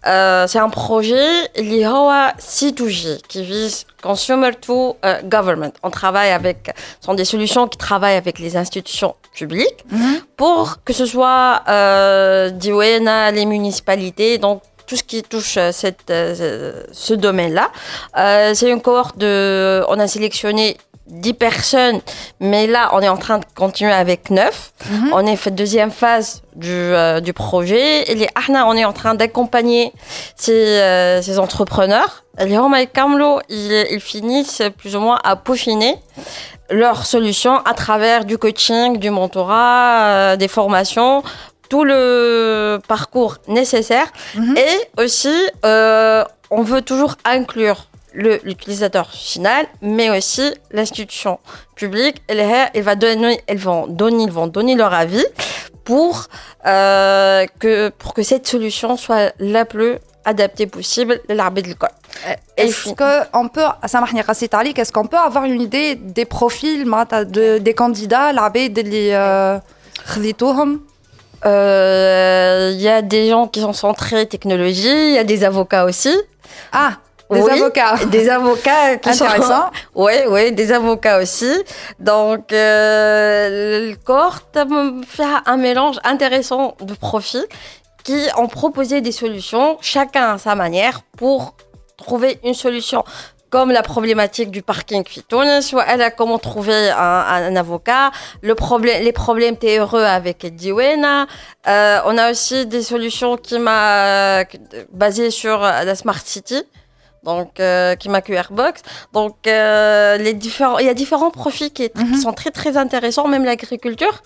euh, 0.07 0.47
c'est 0.47 0.59
un 0.59 0.69
projet 0.69 1.49
qui 1.55 1.81
est 1.81 1.85
C2G, 1.85 3.20
qui 3.27 3.43
vise 3.43 3.85
Consumer 4.03 4.51
to 4.61 4.97
Government. 5.24 5.73
On 5.83 5.91
travaille 5.91 6.31
avec, 6.31 6.70
ce 7.01 7.07
sont 7.07 7.15
des 7.15 7.24
solutions 7.24 7.66
qui 7.66 7.78
travaillent 7.78 8.16
avec 8.16 8.39
les 8.39 8.57
institutions 8.57 9.16
publiques 9.35 9.85
mhm. 9.91 10.20
pour 10.37 10.83
que 10.85 10.93
ce 10.93 11.07
soit 11.07 11.62
euh, 11.69 12.51
les 12.51 13.47
municipalités, 13.47 14.39
donc 14.39 14.62
tout 14.87 14.97
ce 14.97 15.03
qui 15.03 15.23
touche 15.23 15.57
euh, 15.57 15.73
cette, 15.73 16.11
euh, 16.11 16.83
ce 16.93 17.15
domaine-là. 17.15 17.71
Euh, 18.17 18.53
c'est 18.55 18.71
une 18.71 18.81
cohorte 18.81 19.19
de... 19.19 19.85
On 19.89 19.99
a 19.99 20.07
sélectionné 20.07 20.77
10 21.09 21.35
personnes, 21.35 22.01
mais 22.41 22.67
là, 22.67 22.91
on 22.93 23.01
est 23.01 23.09
en 23.09 23.17
train 23.17 23.39
de 23.39 23.45
continuer 23.55 23.93
avec 23.93 24.31
9. 24.31 24.73
Mhm. 24.91 25.11
On 25.13 25.27
est 25.27 25.37
fait 25.37 25.51
deuxième 25.51 25.91
phase 25.93 26.43
du, 26.57 26.93
du 27.23 27.33
projet. 27.33 28.11
Et 28.11 28.15
les 28.17 28.29
on 28.49 28.77
est 28.77 28.85
en 28.85 28.93
train 28.93 29.15
d'accompagner 29.15 29.93
ces, 30.35 31.21
ces 31.23 31.39
entrepreneurs. 31.39 32.25
Les 32.41 32.87
Kamlo, 32.93 33.39
ils, 33.49 33.87
ils 33.93 34.01
finissent 34.01 34.63
plus 34.77 34.97
ou 34.97 35.01
moins 35.01 35.21
à 35.23 35.37
peaufiner 35.37 35.95
leurs 36.71 37.07
solutions 37.07 37.59
à 37.59 37.75
travers 37.75 38.25
du 38.25 38.37
coaching, 38.37 38.99
du 38.99 39.11
mentorat, 39.11 40.37
des 40.37 40.49
formations 40.49 41.23
tout 41.68 41.84
le 41.84 42.78
parcours 42.88 43.36
nécessaire 43.48 44.12
mhm. 44.34 44.56
et 44.56 45.02
aussi 45.02 45.34
euh, 45.64 46.24
on 46.51 46.62
veut 46.62 46.82
toujours 46.82 47.16
inclure 47.24 47.88
l'utilisateur 48.14 49.10
final, 49.10 49.66
mais 49.82 50.09
aussi 50.16 50.55
l'institution 50.70 51.38
publique. 51.74 52.22
Et 52.28 52.80
va 52.80 52.94
donner, 52.94 53.40
elles 53.47 53.59
vont 53.59 53.86
donner, 53.86 54.24
ils 54.24 54.32
vont 54.32 54.47
donner 54.47 54.74
leur 54.74 54.94
avis 54.94 55.24
pour 55.84 56.26
euh, 56.66 57.47
que 57.59 57.90
pour 57.90 58.14
que 58.14 58.22
cette 58.22 58.47
solution 58.47 58.97
soit 58.97 59.32
la 59.38 59.64
plus 59.64 59.97
adaptée 60.24 60.66
possible 60.66 61.20
l'arbitre 61.28 61.68
de 61.68 61.72
l'école. 61.72 61.90
Euh, 62.26 62.34
est-ce 62.56 62.84
qu'on 62.94 63.48
peut, 63.48 63.62
est-ce 64.78 64.93
qu'on 64.93 65.06
peut 65.06 65.16
avoir 65.16 65.44
une 65.44 65.60
idée 65.60 65.94
des 65.94 66.24
profils 66.24 66.84
des 67.59 67.74
candidats, 67.74 68.32
l'arbitre 68.32 68.82
de 68.82 69.60
il 71.45 71.49
euh, 71.49 72.73
y 72.77 72.89
a 72.89 73.03
des 73.03 73.29
gens 73.29 73.47
qui 73.47 73.61
sont 73.61 73.73
centrés 73.73 74.27
technologie, 74.27 75.09
il 75.09 75.15
y 75.15 75.19
a 75.19 75.25
des 75.25 75.45
avocats 75.45 75.85
aussi. 75.85 76.15
Ah, 76.73 76.93
des 77.31 77.49
avocats. 77.49 77.97
Des 78.11 78.29
avocats 78.29 78.97
qui 79.03 79.15
sont. 79.15 79.27
Oui, 79.95 80.13
oui, 80.29 80.53
des 80.53 80.73
avocats 80.73 81.19
aussi. 81.19 81.53
Donc, 81.99 82.53
euh, 82.53 83.91
le 83.91 83.97
corps 83.97 84.41
fait 85.07 85.25
un 85.47 85.57
mélange 85.57 85.99
intéressant 86.05 86.77
de 86.81 86.95
profils 86.95 87.45
qui 88.05 88.27
ont 88.37 88.47
proposé 88.47 89.01
des 89.01 89.13
solutions, 89.13 89.79
chacun 89.81 90.35
à 90.35 90.39
sa 90.39 90.55
manière, 90.55 91.01
pour 91.17 91.57
trouver 91.97 92.39
une 92.45 92.55
solution 92.55 93.05
comme 93.51 93.70
la 93.70 93.82
problématique 93.82 94.51
du 94.51 94.62
parking 94.62 95.05
Fitounes, 95.06 95.62
soit 95.62 95.85
elle 95.89 96.02
a 96.02 96.10
comment 96.10 96.39
trouver 96.39 96.90
un, 96.90 97.55
avocat, 97.56 98.10
le 98.43 98.55
problème, 98.55 99.02
les 99.02 99.12
problèmes 99.12 99.56
heureux 99.64 100.02
avec 100.02 100.47
Diwena. 100.55 101.27
Euh, 101.66 102.01
on 102.06 102.18
a 102.18 102.31
aussi 102.31 102.66
des 102.66 102.82
solutions 102.82 103.36
qui 103.36 103.59
m'a 103.59 104.44
basées 104.93 105.31
sur 105.31 105.60
la 105.60 105.94
Smart 105.94 106.20
City. 106.24 106.62
Donc, 107.23 107.59
euh, 107.59 107.97
qui 107.97 108.09
m'a 108.09 108.20
QRbox. 108.20 108.82
Donc, 109.12 109.48
euh, 109.48 110.16
les 110.16 110.32
différents, 110.32 110.78
il 110.78 110.86
y 110.86 110.89
a 110.89 110.94
différents 110.94 111.32
profils 111.32 111.73
qui, 111.73 111.90
mhm. 111.93 112.20
sont 112.20 112.32
très 112.32 112.52
très 112.52 112.77
intéressants, 112.77 113.27
même 113.27 113.44
l'agriculture. 113.44 114.23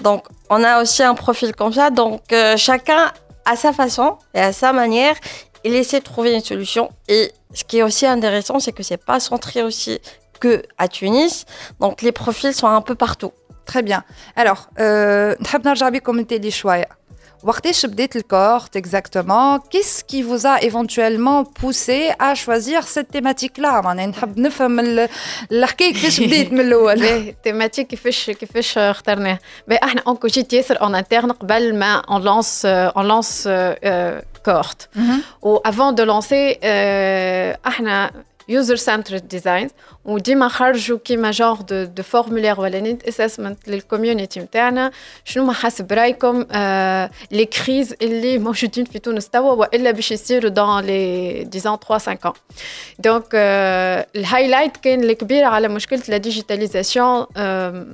Donc, 0.00 0.24
on 0.50 0.64
a 0.64 0.82
aussi 0.82 1.04
un 1.04 1.14
profil 1.14 1.54
comme 1.54 1.72
ça. 1.72 1.90
Donc, 1.90 2.22
chacun 2.56 3.12
à 3.44 3.54
sa 3.54 3.72
façon 3.72 4.16
et 4.34 4.40
à 4.40 4.52
sa 4.52 4.72
manière, 4.72 5.14
il 5.64 5.74
essaie 5.74 6.00
de 6.00 6.04
trouver 6.04 6.34
une 6.34 6.40
solution. 6.40 6.90
Et 7.06 7.30
ce 7.54 7.64
qui 7.64 7.78
est 7.78 7.82
aussi 7.82 8.06
intéressant, 8.06 8.60
c'est 8.60 8.72
que 8.72 8.82
c'est 8.82 9.04
pas 9.04 9.20
centré 9.20 9.62
aussi 9.62 10.00
que 10.40 10.62
à 10.78 10.88
Tunis. 10.88 11.44
Donc 11.80 12.02
les 12.02 12.12
profils 12.12 12.52
sont 12.54 12.66
un 12.66 12.80
peu 12.80 12.94
partout. 12.94 13.32
Très 13.64 13.82
bien. 13.82 14.04
Alors, 14.34 14.70
euh, 14.80 15.36
comme 16.00 16.18
les 16.18 16.50
choix? 16.50 16.78
وقتاش 17.43 17.85
بديت 17.85 18.15
الكورت 18.15 18.77
exactement 18.77 19.59
qu'est-ce 19.71 20.03
qui 20.03 20.21
vous 20.23 20.47
a 20.47 20.61
éventuellement 20.61 21.43
poussé 21.43 22.11
à 22.19 22.35
choisir 22.35 22.87
cette 22.87 23.11
thématique 23.11 23.57
là 23.57 23.81
معناها 23.81 24.05
نحب 24.05 24.39
نفهم 24.39 24.79
الحكايه 25.51 25.93
كيفاش 25.93 26.19
بديت 26.19 26.53
من 26.53 26.59
الاول 26.59 27.33
thématique 27.47 27.81
كيفاش 27.81 28.29
كيفاش 28.29 28.77
اخترناها 28.77 29.39
احنا 29.83 30.01
اونكو 30.07 30.27
جيت 30.27 30.53
ياسر 30.53 30.81
اون 30.81 30.95
انترن 30.95 31.31
قبل 31.31 31.75
ما 31.75 31.95
اون 31.95 32.21
لانس 32.21 32.65
اون 32.65 33.07
لانس 33.07 33.49
كورت 34.45 34.89
و 35.41 35.55
افون 35.57 35.95
دو 35.95 36.03
لانسي 36.03 36.59
احنا 37.67 38.11
يوزر 38.49 38.75
سنترد 38.75 39.27
ديزاين 39.27 39.69
وديما 40.05 40.47
خرجوا 40.47 40.97
كيما 41.05 41.31
جونغ 41.31 41.61
دو 41.61 41.83
دو 41.83 42.03
فورمولير 42.03 42.59
ولا 42.59 42.79
نيت 42.79 43.07
اسسمنت 43.07 43.67
للكوميونيتي 43.67 44.39
نتاعنا 44.39 44.91
شنو 45.25 45.45
ما 45.45 45.53
حسب 45.53 45.93
رايكم 45.93 46.45
آه 46.51 47.09
لي 47.31 47.45
كريز 47.45 47.95
اللي 48.01 48.37
موجودين 48.37 48.85
في 48.85 48.99
تونس 48.99 49.29
توا 49.29 49.53
والا 49.53 49.91
باش 49.91 50.11
يصيروا 50.11 50.49
دون 50.49 50.79
لي 50.79 51.43
ديزون 51.43 51.77
3 51.77 51.97
5 51.97 52.15
ans 52.15 52.37
دونك 52.99 53.25
آه 53.33 54.07
الهايلايت 54.15 54.77
كان 54.77 55.03
الكبير 55.03 55.43
على 55.43 55.67
مشكله 55.67 56.01
لا 56.07 56.17
ديجيتاليزاسيون 56.17 57.25
آه 57.37 57.87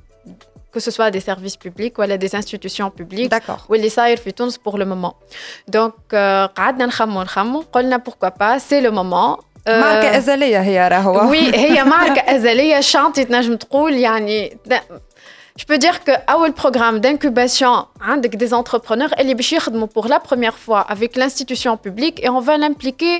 que 0.76 0.80
ce 0.80 0.92
soit 0.92 1.12
des 1.12 1.20
services 1.20 1.58
publics 1.66 1.96
ou 2.00 2.04
des 2.26 2.36
institutions 2.36 2.90
publiques 2.90 3.34
ou 3.70 3.74
les 3.74 3.88
صاير 3.88 4.18
في 4.18 4.32
تونس 4.32 4.58
pour 4.58 4.78
le 4.78 4.86
moment. 4.86 5.14
Donc 5.76 6.16
قعدنا 6.56 6.86
نخمو 6.86 7.24
نخمو 7.24 7.64
قلنا 7.74 8.04
pourquoi 8.10 8.32
pas 8.32 8.60
c'est 8.60 8.82
le 8.82 8.92
moment 8.92 9.47
ماركة 9.68 10.18
أزلية 10.18 10.62
هي 10.62 10.88
راهو 10.88 11.30
وي 11.30 11.56
هي 11.56 11.84
ماركة 11.84 12.36
أزلية 12.36 12.80
شانتي 12.80 13.26
تنجم 13.26 13.56
تقول 13.56 13.94
يعني 13.94 14.58
Je 15.56 15.66
peux 15.66 15.78
dire 15.78 16.04
que 16.04 16.12
le 16.48 16.52
programme 16.52 17.00
d'incubation 17.00 17.86
avec 18.14 18.38
des 18.38 18.54
entrepreneurs 18.54 19.20
اللي 19.20 19.34
باش 19.34 19.54
يخدموا 19.54 19.88
pour 19.88 20.08
la 20.08 20.20
première 20.20 20.58
fois 20.58 20.82
avec 20.82 21.16
l'institution 21.16 21.78
publique 21.78 22.24
et 22.24 22.30
on 22.30 22.40
va 22.40 22.58
l'impliquer 22.58 23.20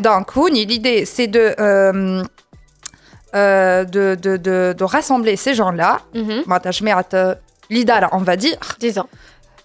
دونك 0.00 0.30
هوني 0.30 0.66
l'idée, 0.66 1.04
c'est 1.04 1.26
de, 1.26 1.54
euh, 1.58 2.22
euh, 3.34 3.84
de, 3.84 4.14
de, 4.14 4.36
de, 4.36 4.74
de, 4.76 4.84
rassembler 4.84 5.36
ces 5.36 5.54
gens-là, 5.54 6.00
l'IDAR, 7.70 8.08
on 8.12 8.18
va 8.18 8.36
dire. 8.36 8.58
Disons. 8.80 9.08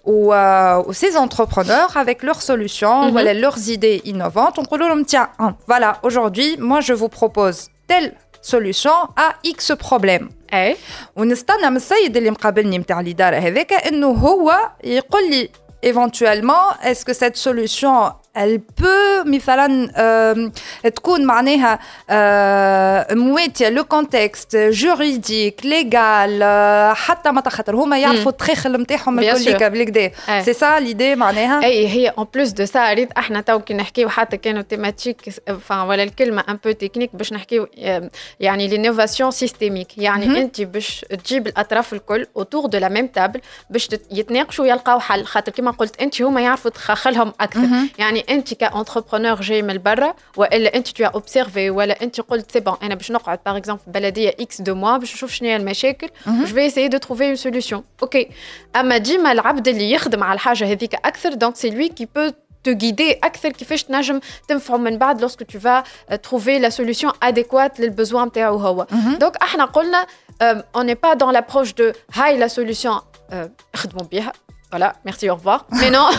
Ou, 0.04 0.32
euh, 0.32 0.82
ou, 0.86 0.92
ces 0.92 1.16
entrepreneurs 1.16 1.96
avec 1.96 2.22
leurs 2.22 2.42
solutions, 2.42 3.06
mm 3.06 3.10
voilà, 3.10 3.34
leurs 3.34 3.68
idées 3.68 4.00
innovantes. 4.04 4.56
On 4.58 4.96
dit, 4.96 5.04
tiens, 5.06 5.28
voilà, 5.66 5.98
aujourd'hui, 6.04 6.56
moi, 6.58 6.80
je 6.80 6.92
vous 6.92 7.08
propose 7.08 7.58
telle 7.88 8.14
solution 8.40 8.96
à 9.16 9.28
X 9.44 9.72
problème. 9.88 10.28
اي 10.54 10.76
ونستنى 11.16 11.70
من 11.70 11.76
السيد 11.76 12.16
اللي 12.16 12.30
مقابلني 12.30 12.78
نتاع 12.78 13.00
الاداره 13.00 13.36
هذاك 13.36 13.72
انه 13.72 14.06
هو 14.06 14.54
يقول 14.84 15.30
لي 15.30 15.50
éventuellement 15.86 16.64
est-ce 16.84 17.04
que 17.04 17.12
cette 17.12 17.36
solution 17.36 18.12
elle 18.37 18.59
peut 18.81 19.25
مثلا 19.25 20.51
تكون 20.83 21.25
معناها 21.25 21.79
مواتية 23.13 23.69
لو 23.69 23.83
كونتكست 23.83 24.55
جوريديك 24.55 25.65
ليغال 25.65 26.43
حتى 26.95 27.31
ما 27.31 27.49
خاطر 27.49 27.75
هما 27.75 27.99
يعرفوا 27.99 28.31
التخيخ 28.31 28.67
نتاعهم 28.67 29.15
بالكدا 29.15 30.11
سي 30.41 30.53
سا 30.53 30.79
ليدي 30.79 31.15
معناها؟ 31.15 31.63
أي 31.63 31.87
هي 31.87 32.07
اون 32.07 32.27
بلوس 32.33 32.49
دو 32.49 32.65
سا 32.65 32.93
ريت 32.93 33.11
إحنا 33.11 33.41
تو 33.41 33.59
كي 33.59 33.73
نحكيو 33.73 34.09
حتى 34.09 34.37
كانوا 34.37 34.61
تيماتيك 34.61 35.33
ولا 35.71 36.03
الكلمة 36.03 36.43
ان 36.49 36.59
بو 36.65 36.71
تكنيك 36.71 37.15
باش 37.15 37.33
نحكيو 37.33 37.67
يعني 38.39 38.67
لينوفاسيون 38.67 39.31
سيستيميك 39.31 39.97
يعني 39.97 40.41
انت 40.41 40.61
باش 40.61 41.05
تجيب 41.23 41.47
الأطراف 41.47 41.93
الكل 41.93 42.27
اوتور 42.37 42.65
دو 42.65 42.77
لا 42.77 42.89
ميم 42.89 43.07
تابل 43.07 43.41
باش 43.69 43.89
يتناقشوا 44.11 44.65
يلقاو 44.65 44.99
حل. 44.99 45.25
خاطر 45.25 45.51
كما 45.51 45.71
قلت 45.71 46.01
انت 46.01 46.21
هما 46.21 46.41
يعرفوا 46.41 46.71
تخخلهم 46.71 47.33
أكثر. 47.41 47.67
يعني 47.97 48.20
انت 48.20 48.54
كانتربرونور 48.54 49.40
جاي 49.40 49.62
من 49.62 49.78
برا 49.78 50.14
والا 50.36 50.74
انت 50.74 50.88
تو 50.88 51.04
اوبسيرفي 51.04 51.70
ولا 51.70 52.02
انت 52.02 52.20
قلت 52.20 52.52
سي 52.52 52.60
بون 52.60 52.76
انا 52.82 52.94
باش 52.94 53.10
نقعد 53.10 53.38
باغ 53.46 53.56
اكزومبل 53.56 53.82
بلديه 53.86 54.28
اكس 54.28 54.60
دو 54.60 54.74
موا 54.74 54.96
باش 54.96 55.14
نشوف 55.14 55.32
شنو 55.32 55.48
هي 55.48 55.56
المشاكل 55.56 56.08
جو 56.26 56.46
في 56.46 56.66
اسيي 56.66 56.88
دو 56.88 56.98
تروفي 56.98 57.26
اون 57.26 57.36
سوليوشن 57.36 57.82
اوكي 58.02 58.28
اما 58.76 58.96
ديما 58.96 59.32
العبد 59.32 59.68
اللي 59.68 59.92
يخدم 59.92 60.22
على 60.22 60.34
الحاجه 60.34 60.72
هذيك 60.72 60.94
اكثر 60.94 61.34
دونك 61.34 61.56
سي 61.56 61.70
لوي 61.70 61.88
كي 61.88 62.08
بو 62.16 62.30
te 62.68 62.74
guider 62.74 63.16
اكثر 63.24 63.52
كيفاش 63.52 63.84
تنجم 63.84 64.20
تنفعوا 64.48 64.78
من 64.78 64.98
بعد 64.98 65.24
lorsque 65.24 65.46
tu 65.52 65.58
vas 65.58 65.82
trouver 66.16 66.58
la 66.58 66.70
solution 66.70 67.10
adéquate 67.24 67.80
للبزوان 67.80 68.26
نتاعو 68.26 68.56
هو 68.56 68.86
دونك 69.20 69.36
احنا 69.36 69.64
قلنا 69.64 70.06
on 70.76 70.82
n'est 70.82 71.00
pas 71.06 71.14
dans 71.14 71.30
l'approche 71.30 71.74
de 71.74 71.94
هاي 72.14 72.48
la 72.48 72.52
solution 72.52 73.02
خدموا 73.74 74.06
بها 74.12 74.32
فوالا 74.71 74.95
ميرسي 75.05 75.29
أو 75.29 75.35
ريفوار 75.35 75.65
مي 75.71 75.89
نو 75.89 76.09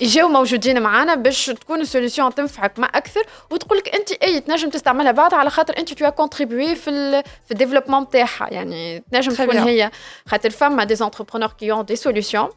يجيو 0.00 0.28
موجودين 0.28 0.82
معانا 0.82 1.14
باش 1.14 1.46
تكون 1.46 1.80
السوليسيون 1.80 2.34
تنفعك 2.34 2.78
ما 2.78 2.86
أكثر. 2.86 3.22
وتقول 3.50 3.78
لك 3.78 3.94
انت 3.94 4.12
اي 4.12 4.40
تنجم 4.40 4.70
تستعملها 4.70 5.12
بعد 5.12 5.34
على 5.34 5.50
خاطر 5.50 5.78
انت 5.78 5.92
تو 5.92 6.10
كونتريبيي 6.10 6.74
في 6.74 6.90
ال 6.90 7.22
في 7.44 7.50
الديفلوبمون 7.50 8.02
نتاعها 8.02 8.48
يعني 8.50 9.04
تنجم 9.12 9.32
تكون 9.32 9.58
هي 9.58 9.90
خاطر 10.26 10.50
فما 10.50 10.84
دي 10.84 10.94
زونتربرونور 10.94 11.48
كي 11.48 11.72
اون 11.72 11.84
دي 11.84 11.96
سوليسيون 11.96 12.48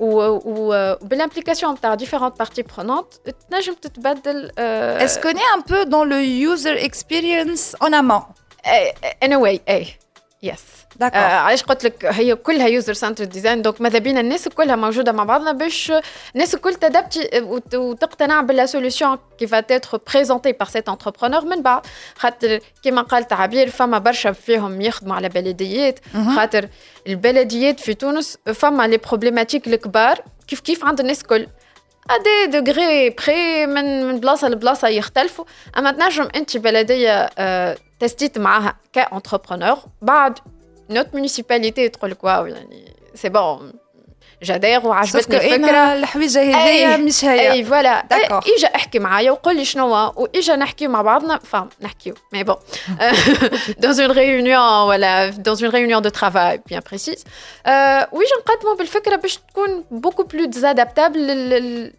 وبالامبليكاسيون 0.00 1.74
نتاع 1.74 1.94
ديفيرونت 1.94 2.38
بارتي 2.38 2.62
برونونت 2.62 3.14
تنجم 3.50 3.74
تتبدل 3.74 4.52
اسكو 4.58 5.28
ني 5.28 5.40
ان 5.54 5.60
بو 5.68 5.82
دون 5.82 6.08
لو 6.08 6.16
يوزر 6.16 6.84
اكسبيرينس 6.84 7.74
اون 7.74 7.94
امون 7.94 8.22
ان 9.22 9.34
واي 9.34 9.60
اي 9.68 9.86
يس 10.42 10.62
آه 11.02 11.18
علاش 11.18 11.62
قلت 11.62 11.84
لك 11.84 12.04
هي 12.04 12.34
كلها 12.34 12.66
يوزر 12.66 12.92
سنتر 12.92 13.24
ديزاين 13.24 13.62
دونك 13.62 13.80
ماذا 13.80 13.98
بينا 13.98 14.20
الناس 14.20 14.48
كلها 14.48 14.76
موجودة 14.76 15.12
مع 15.12 15.24
بعضنا 15.24 15.52
باش 15.52 15.92
الناس 16.34 16.54
الكل 16.54 16.74
تدبتي 16.74 17.30
وتقتنع 17.74 18.66
سوليسيون 18.66 19.18
كي 19.38 19.46
فا 19.46 19.60
تيتر 19.60 20.00
بريزونتي 20.14 20.52
بار 20.52 20.68
سيت 20.68 20.88
انتربرونور 20.88 21.44
من 21.44 21.62
بعد 21.62 21.82
خاطر 22.16 22.60
كيما 22.82 23.02
قال 23.02 23.28
تعبير 23.28 23.70
فما 23.70 23.98
برشا 23.98 24.32
فيهم 24.32 24.80
يخدموا 24.80 25.16
على 25.16 25.28
بلديات. 25.28 25.98
خاطر 26.36 26.68
البلديات 27.06 27.80
في 27.80 27.94
تونس 27.94 28.38
فما 28.54 28.86
لي 28.86 28.96
بروبليماتيك 28.96 29.66
الكبار 29.66 30.20
كيف 30.48 30.60
كيف 30.60 30.84
عند 30.84 31.00
الناس 31.00 31.22
الكل. 31.22 31.46
دي 32.24 32.60
دوغري 32.60 33.10
بخي 33.10 33.66
من 33.66 34.04
من 34.04 34.20
بلاصة 34.20 34.48
لبلاصة 34.48 34.88
يختلفوا. 34.88 35.44
أما 35.78 35.90
تنجم 35.92 36.28
أنت 36.36 36.56
بلدية 36.56 37.30
آه 37.38 37.76
تستيت 38.00 38.38
معاها 38.38 38.76
كانتربرونور 38.92 39.78
بعد 40.02 40.38
نوت 40.89 41.07
مونيسيباليتي 41.13 41.89
تقول 41.89 42.11
لك 42.11 42.23
واو 42.23 42.45
يعني 42.45 42.95
سي 43.15 43.29
بون 43.29 43.73
جدير 44.43 44.87
وعجبتني 44.87 45.37
الفكره 45.37 45.93
الحويجه 45.93 46.55
هذيا 46.55 46.97
مش 46.97 47.25
هي 47.25 47.51
اي 47.51 47.63
فوالا 47.63 48.05
اجا 48.57 48.67
احكي 48.75 48.99
معايا 48.99 49.31
وقول 49.31 49.55
لي 49.55 49.65
شنو 49.65 50.11
واجا 50.15 50.55
نحكي 50.55 50.87
مع 50.87 51.01
بعضنا 51.01 51.37
فهم 51.37 51.69
نحكيو 51.81 52.13
مي 52.33 52.43
بون 52.43 52.55
دون 53.79 54.01
اون 54.01 54.11
ريونيون 54.11 54.87
ولا 54.87 55.29
دون 55.29 55.55
اون 55.63 55.69
ريونيون 55.69 56.01
دو 56.01 56.09
ترافاي 56.09 56.61
بيان 56.67 56.81
بريسيز 56.89 57.23
واجا 58.11 58.35
نقدموا 58.39 58.75
بالفكره 58.75 59.15
باش 59.15 59.37
تكون 59.37 59.85
بوكو 59.91 60.23
بلو 60.23 60.45
ديزادابتابل 60.45 61.19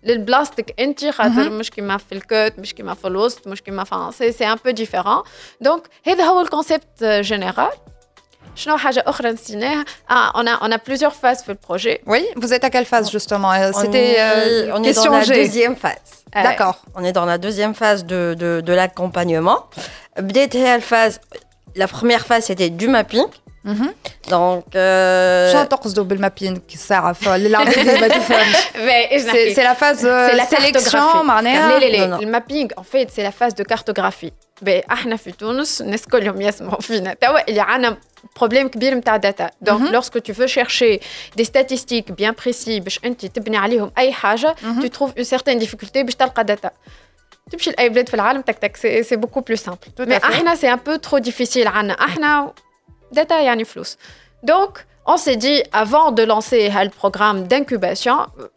للبلاستيك 0.03 0.81
انت 0.81 1.07
خاطر 1.07 1.51
مش 1.51 1.71
كيما 1.71 1.97
في 1.97 2.13
الكوت 2.13 2.59
مش 2.59 2.75
كيما 2.75 2.95
في 2.95 3.07
الوسط 3.07 3.49
مش 3.49 3.63
كيما 3.63 3.85
في 3.85 4.33
سي 4.33 4.47
ان 4.47 4.59
بو 4.65 4.71
ديفيرون 4.71 5.23
دونك 5.61 5.83
هذا 6.07 6.25
هو 6.25 6.41
الكونسيبت 6.41 7.05
جينيرال 7.05 7.71
شنو 8.57 8.77
حاجة 8.77 9.05
أخرى 9.07 9.31
نسيناها 9.31 9.85
Ah, 10.11 10.31
on 10.35 10.47
a, 10.47 10.59
on 10.61 10.71
a 10.73 10.79
plusieurs 10.79 11.15
phases 11.15 11.43
pour 11.43 11.53
le 11.59 11.63
projet. 11.69 12.01
Oui, 12.07 12.23
vous 12.37 12.53
êtes 12.55 12.65
à 12.65 12.71
quelle 12.71 12.85
phase 12.85 13.11
justement 13.11 13.53
C'était 13.73 14.17
euh, 14.19 14.77
on 14.77 14.83
est 14.85 14.93
dans 14.93 15.11
la 15.11 15.25
deuxième 15.25 15.77
phase. 15.77 16.11
D'accord. 16.47 16.77
On 16.95 17.03
est 17.05 17.13
dans 17.13 17.25
la 17.25 17.39
deuxième 17.39 17.75
phase 17.75 18.05
de, 18.05 18.21
de, 18.43 18.51
de 18.69 18.73
l'accompagnement. 18.73 19.59
phase, 20.81 21.15
la 21.83 21.89
première 21.97 22.25
phase 22.29 22.45
c'était 22.51 22.71
du 22.71 22.89
mapping. 22.89 23.29
Donc, 24.31 24.65
شنو 25.53 25.65
تقصدوا 25.71 26.05
بالمابينغ 26.05 26.59
ساعة 26.69 27.17
للعباد 27.25 28.01
ما 28.01 28.09
تفهمش 28.09 28.57
سي 29.55 29.63
لا 29.63 29.75
فاز 29.75 30.09
سيليكسيون 30.49 31.27
معناها 31.27 31.79
لا 31.79 31.87
لا 31.87 32.07
لا 32.07 32.19
المابينغ 32.19 32.71
ان 32.79 32.83
فيت 32.83 33.11
سي 33.11 33.23
لا 33.23 33.31
فاز 33.31 33.53
دو 33.53 33.65
كارتوغرافي 33.65 34.31
احنا 34.69 35.17
في 35.17 35.33
تونس 35.33 35.81
الناس 35.81 36.07
كلهم 36.07 36.41
يسمعوا 36.41 36.81
فينا 36.81 37.15
توا 37.15 37.49
اللي 37.49 37.61
عندنا 37.61 37.97
problème 38.41 38.67
كبير 38.67 38.95
نتاع 38.95 39.19
data. 39.21 39.45
Donc 39.69 39.81
Mhm. 39.81 39.93
lorsque 39.93 40.23
tu 40.23 40.33
veux 40.33 40.47
chercher 40.47 41.01
des 41.39 41.45
statistiques 41.45 42.11
bien 42.21 42.33
précises 42.45 42.83
باش 42.83 43.01
انت 43.05 43.27
تبني 43.27 43.57
عليهم 43.57 43.93
اي 43.99 44.13
حاجه 44.13 44.55
Mhm. 44.55 44.83
tu 44.85 44.89
trouves 44.89 45.21
une 45.21 45.25
certaine 45.37 45.65
difficulté 45.67 45.97
باش 45.99 46.15
تلقى 46.15 46.45
data. 46.57 46.69
تمشي 47.51 47.71
لاي 47.71 47.89
بلاد 47.89 48.09
في 48.09 48.15
العالم 48.15 48.41
تك 48.41 48.59
تك 48.59 48.77
سي 48.77 49.03
سي 49.03 49.17
بوكو 49.17 49.41
بلو 49.41 49.57
سامبل 49.57 49.79
Tout 50.01 50.05
à 50.05 50.09
مي 50.09 50.21
fait. 50.21 50.25
احنا 50.25 50.55
سي 50.55 50.73
ان 50.73 50.77
بو 50.87 50.97
ترو 50.97 51.19
ديفيسيل 51.19 51.67
عنا 51.69 51.93
احنا 51.93 52.53
داتا 53.13 53.41
يعني 53.41 53.65
فلوس 53.65 53.97
دونك 54.43 54.87
on 55.09 55.17
s'est 55.25 55.37
dit, 55.47 55.59
avant 55.83 56.09
de 56.19 56.23
lancer 56.33 56.63
le 56.87 56.91
programme 57.03 57.39
d'incubation, 57.51 58.17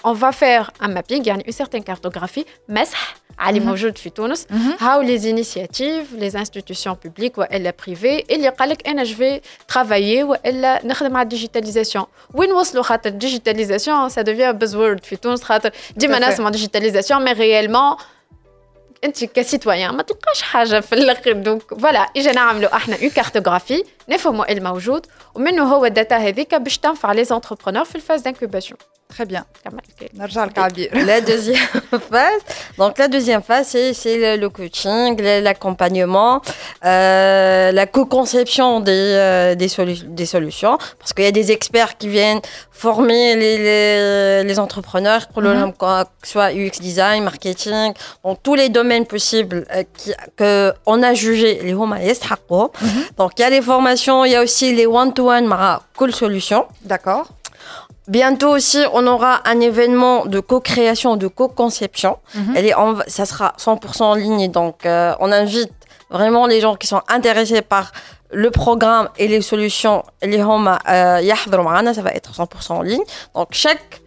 on 0.09 0.13
va 0.13 0.31
faire 0.31 0.71
un 0.81 0.87
mapping, 0.87 1.27
يعني 1.27 1.43
une 1.47 1.53
certaine 1.53 1.83
cartographie, 1.83 2.45
مسح 2.69 3.15
على 3.39 3.59
Mhm. 3.59 3.63
موجود 3.63 3.97
في 3.97 4.09
تونس 4.09 4.45
Mhm. 4.45 4.79
how 4.81 5.03
les 5.03 5.21
initiatives 5.25 6.19
les 6.19 6.35
institutions 6.35 6.95
publiques 7.07 7.37
والا 7.37 7.73
privées 7.85 8.25
اللي 8.31 8.49
قال 8.49 8.69
لك 8.69 8.87
انا 8.87 9.03
je 9.05 9.07
vais 9.17 9.41
travailler 9.73 10.23
والا 10.23 10.85
نخدم 10.85 11.17
على 11.17 11.23
الديجيتاليزاسيون 11.23 12.05
وين 12.33 12.51
وصلوا 12.51 12.83
خاطر 12.83 13.09
الديجيتاليزاسيون 13.09 14.09
ça 14.09 14.13
devient 14.23 14.53
buzzword 14.63 15.03
في 15.05 15.15
تونس 15.15 15.43
خاطر 15.43 15.71
ديما 15.95 16.15
fait. 16.17 16.19
ناس 16.21 16.39
مع 16.39 16.49
ديجيتاليزاسيون 16.49 17.23
مي 17.23 17.31
ريالمون 17.31 17.95
انت 19.04 19.24
كسيتويان 19.24 19.94
ما 19.96 20.02
تلقاش 20.02 20.42
حاجة 20.42 20.80
في 20.80 20.92
الآخر. 20.92 21.32
دونك 21.32 21.74
فوالا 21.74 21.98
اجينا 21.98 22.32
نعملوا 22.32 22.76
أحنا 22.76 22.96
اون 23.02 23.10
كارتوغرافي 23.10 23.84
نفهموا 24.08 24.52
الموجود 24.52 25.06
ومنه 25.34 25.62
هو 25.74 25.84
الداتا 25.84 26.16
هذيك 26.16 26.54
باش 26.54 26.78
تنفع 26.78 27.12
لي 27.12 27.24
زونتربرونور 27.24 27.84
في 27.84 27.94
الفاز 27.94 28.20
دانكوباسيون 28.20 28.78
Très 29.12 29.26
bien. 29.26 29.44
La 31.06 31.20
deuxième 31.20 31.56
phase, 32.10 32.40
donc 32.78 32.96
la 32.96 33.08
deuxième 33.08 33.42
phase, 33.42 33.66
c'est 33.92 34.36
le 34.38 34.48
coaching, 34.48 35.20
l'accompagnement, 35.20 36.40
euh, 36.84 37.72
la 37.72 37.86
co-conception 37.86 38.80
des, 38.80 38.90
euh, 38.92 39.54
des, 39.54 39.68
solutions, 40.26 40.78
parce 40.98 41.12
qu'il 41.12 41.24
y 41.24 41.28
a 41.28 41.32
des 41.32 41.52
experts 41.52 41.98
qui 41.98 42.08
viennent 42.08 42.40
former 42.70 43.36
les, 43.36 44.58
entrepreneurs 44.58 45.28
pour 45.28 45.42
le 45.42 45.52
mm 45.54 45.72
-hmm. 45.78 46.04
soit 46.32 46.48
UX 46.60 46.76
design, 46.88 47.18
marketing, 47.30 47.92
tous 48.46 48.56
les 48.62 48.70
domaines 48.78 49.06
possibles 49.14 49.60
euh, 49.76 49.84
que 50.38 50.72
on 50.92 50.98
a 51.02 51.12
jugé 51.24 51.50
les 51.68 51.74
mm 51.74 51.94
-hmm. 51.94 53.04
Donc 53.18 53.30
il 53.36 53.42
y 53.42 53.44
a 53.48 53.50
les 53.56 53.64
formations, 53.72 54.18
il 54.26 54.32
y 54.34 54.36
a 54.40 54.42
aussi 54.46 54.66
les 54.78 54.86
one-to-one, 55.00 55.46
-one, 55.48 55.78
cool 55.98 56.12
solution. 56.24 56.60
D'accord. 56.92 57.26
Bientôt 58.08 58.50
aussi, 58.50 58.78
on 58.92 59.06
aura 59.06 59.40
un 59.48 59.60
événement 59.60 60.26
de 60.26 60.40
co-création, 60.40 61.16
de 61.16 61.28
co-conception. 61.28 62.18
Mm 62.34 62.54
-hmm. 62.54 63.02
Ça 63.08 63.24
sera 63.26 63.54
100% 63.58 64.04
en 64.04 64.14
ligne. 64.14 64.50
Donc, 64.50 64.76
euh, 64.86 65.14
on 65.20 65.30
invite 65.30 65.72
vraiment 66.10 66.46
les 66.46 66.60
gens 66.60 66.74
qui 66.80 66.86
sont 66.86 67.02
intéressés 67.08 67.62
par 67.62 67.92
le 68.32 68.50
programme 68.50 69.08
et 69.18 69.28
les 69.28 69.42
solutions. 69.42 70.02
Les 70.22 70.42
hommes, 70.42 70.76
euh, 70.88 71.94
ça 71.94 72.02
va 72.02 72.10
être 72.20 72.30
100% 72.34 72.74
en 72.80 72.82
ligne. 72.82 73.04
Donc, 73.36 73.48
chaque, 73.52 74.00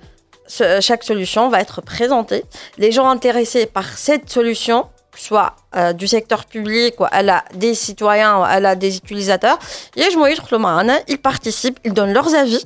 chaque 0.88 1.04
solution 1.04 1.50
va 1.50 1.60
être 1.66 1.82
présentée. 1.82 2.44
Les 2.78 2.92
gens 2.92 3.08
intéressés 3.18 3.66
par 3.78 3.88
cette 4.08 4.30
solution 4.30 4.80
soit 5.18 5.54
euh, 5.76 5.94
du 5.94 6.08
secteur 6.08 6.46
public 6.46 7.00
ou 7.00 7.06
à 7.12 7.44
des 7.54 7.76
citoyens 7.76 8.40
ou 8.40 8.44
à 8.44 8.76
des 8.76 8.98
utilisateurs. 8.98 9.60
Et 9.96 10.10
je 10.12 10.18
me 10.18 10.30
ils 11.08 11.18
participent, 11.18 11.80
ils 11.84 11.94
donnent 11.94 12.14
leurs 12.14 12.34
avis. 12.36 12.66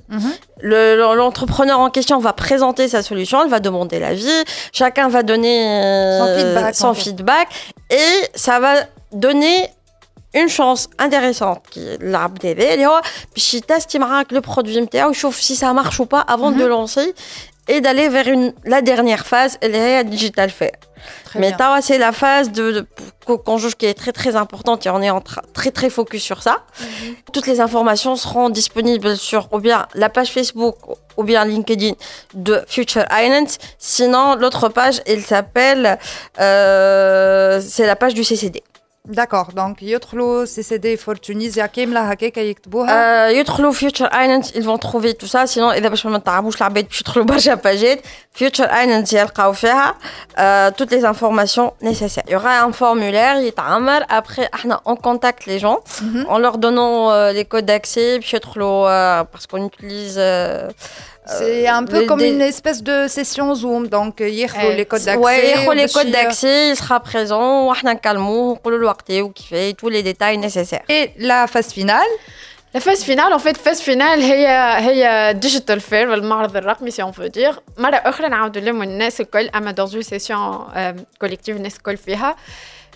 L'entrepreneur 0.61 1.79
en 1.79 1.89
question 1.89 2.19
va 2.19 2.33
présenter 2.33 2.87
sa 2.87 3.01
solution, 3.01 3.43
il 3.43 3.49
va 3.49 3.59
demander 3.59 3.99
l'avis, 3.99 4.43
chacun 4.73 5.07
va 5.07 5.23
donner 5.23 5.63
son, 6.73 6.89
euh, 6.89 6.93
feedback, 6.93 7.47
et 7.89 8.29
ça 8.35 8.59
va 8.59 8.75
donner 9.11 9.69
une 10.33 10.49
chance 10.49 10.89
intéressante 10.99 11.63
qui 11.71 11.85
l'arbre 12.01 12.37
DV, 12.39 12.77
puis 13.33 13.41
teste 13.61 13.97
le 14.31 14.41
produit, 14.41 14.75
je 14.75 15.13
chauffe 15.13 15.39
si 15.39 15.55
ça 15.55 15.73
marche 15.73 15.99
ou 15.99 16.05
pas 16.05 16.19
avant 16.19 16.51
de 16.51 16.63
lancer 16.65 17.13
et 17.69 17.81
d'aller 17.81 18.09
vers 18.09 18.25
la 18.65 18.81
dernière 18.81 19.25
phase, 19.25 19.57
elle 19.61 19.75
est 19.75 20.03
digital 20.03 20.49
fait. 20.49 20.73
Mais 21.35 21.53
c'est 21.81 21.97
la 21.97 22.11
phase 22.11 22.51
qu'on 23.25 23.57
juge 23.57 23.75
qui 23.75 23.85
est 23.85 23.93
très 23.93 24.11
très 24.11 24.35
importante 24.35 24.85
et 24.85 24.89
on 24.89 25.01
est 25.01 25.11
très 25.53 25.71
très 25.71 25.89
focus 25.89 26.23
sur 26.23 26.41
ça. 26.41 26.63
Mhm. 26.81 27.15
Toutes 27.31 27.47
les 27.47 27.61
informations 27.61 28.15
seront 28.15 28.49
disponibles 28.49 29.15
sur 29.15 29.47
ou 29.53 29.59
bien 29.59 29.87
la 29.93 30.09
page 30.09 30.31
Facebook 30.31 30.75
ou 31.15 31.23
bien 31.23 31.45
LinkedIn 31.45 31.93
de 32.33 32.63
Future 32.67 33.05
Islands. 33.11 33.53
Sinon, 33.77 34.35
l'autre 34.35 34.67
page, 34.69 35.01
elle 35.05 35.21
s'appelle, 35.21 35.99
euh, 36.39 37.61
c'est 37.65 37.85
la 37.85 37.95
page 37.95 38.15
du 38.15 38.23
CCD. 38.23 38.63
D'accord. 39.08 39.48
Donc 39.54 39.82
يدخلوا 39.82 40.44
CCD 40.46 40.96
for 40.96 41.14
Tunisia 41.18 41.66
كاملة 41.66 42.00
هكاكا 42.00 42.40
يكتبوها. 42.40 43.28
Euh, 43.28 43.32
يدخلوا 43.32 43.72
Future 43.72 44.08
Islands, 44.12 44.50
ils 44.54 44.64
vont 44.64 44.78
trouver 44.78 45.14
tout 45.14 45.26
ça. 45.26 45.46
Sinon, 45.46 45.72
إذا 45.72 45.88
باش 45.88 46.06
ما 46.06 46.18
نتعبوش 46.18 46.56
العباد 46.56 46.84
باش 46.88 47.00
يدخلوا 47.00 47.26
برشا 47.26 47.54
باجات. 47.54 48.00
Future 48.38 48.68
Islands 48.70 49.12
يلقاو 49.12 49.52
فيها 49.52 49.94
euh, 50.38 50.70
toutes 50.70 50.90
les 50.90 51.04
informations 51.04 51.72
nécessaires. 51.82 52.24
Il 52.26 52.32
y 52.32 52.36
aura 52.36 52.60
un 52.60 52.72
formulaire 52.72 53.36
يتعمر. 53.36 54.02
Après, 54.04 54.48
احنا 54.54 54.80
on 54.86 54.96
contacte 54.96 55.46
les 55.46 55.58
gens 55.58 55.78
Mhm. 56.00 56.26
en 56.28 56.38
leur 56.38 56.56
donnant 56.58 57.10
euh, 57.10 57.32
les 57.32 57.44
codes 57.44 57.66
d'accès 57.66 58.18
باش 58.18 58.34
يدخلوا 58.34 58.88
euh, 58.88 59.24
parce 59.32 59.46
qu'on 59.46 59.66
utilise 59.66 60.16
euh, 60.18 60.70
C'est 61.28 61.66
un 61.78 61.84
peu 61.92 62.00
les- 62.00 62.06
comme 62.10 62.18
des- 62.24 62.30
une 62.34 62.42
espèce 62.54 62.80
de 62.90 62.96
session 63.08 63.54
Zoom. 63.54 63.82
Donc 63.88 64.20
ياخذوا 64.20 64.70
Eh, 64.72 64.76
les 64.76 64.84
codes 64.86 65.04
d'accès. 65.04 65.24
Ouais, 65.24 65.44
ياخذوا 65.44 65.74
les 65.74 65.78
وباش 65.78 65.92
codes 65.98 66.06
ي- 66.06 66.12
d'accès, 66.12 66.70
il 66.72 66.76
sera 66.76 67.00
présent 67.00 67.32
واحنا 67.68 67.92
نكلموه 67.92 68.54
نقولوا 68.54 68.78
له 68.78 68.86
وقتي 68.86 69.22
وكيفاه 69.22 69.70
tous 69.70 69.88
les 69.90 70.02
détails 70.02 70.38
nécessaires. 70.38 70.84
Et 70.90 71.10
la 71.18 71.46
phase 71.46 71.72
finale. 71.72 72.12
La 72.76 72.80
phase 72.80 73.02
finale, 73.10 73.32
en 73.32 73.38
fait, 73.38 73.56
phase 73.66 73.80
finale 73.80 74.20
هي 74.22 74.46
هي 74.78 75.34
digital 75.42 75.78
fair 75.90 75.92
المعرض 76.12 76.56
الرقمي 76.56 76.90
si 76.90 76.94
on 77.02 77.10
veut 77.20 77.28
dire. 77.40 77.54
مرة 77.78 77.96
أخرى 77.96 78.28
نعاود 78.28 78.58
نلموا 78.58 78.84
الناس 78.84 79.20
الكل 79.20 79.48
أما 79.48 79.74
dans 79.80 79.90
une 79.90 80.02
session 80.02 80.74
euh, 80.76 81.26
collective 81.26 81.48
الناس 81.56 81.76
الكل 81.76 81.96
فيها. 81.96 82.36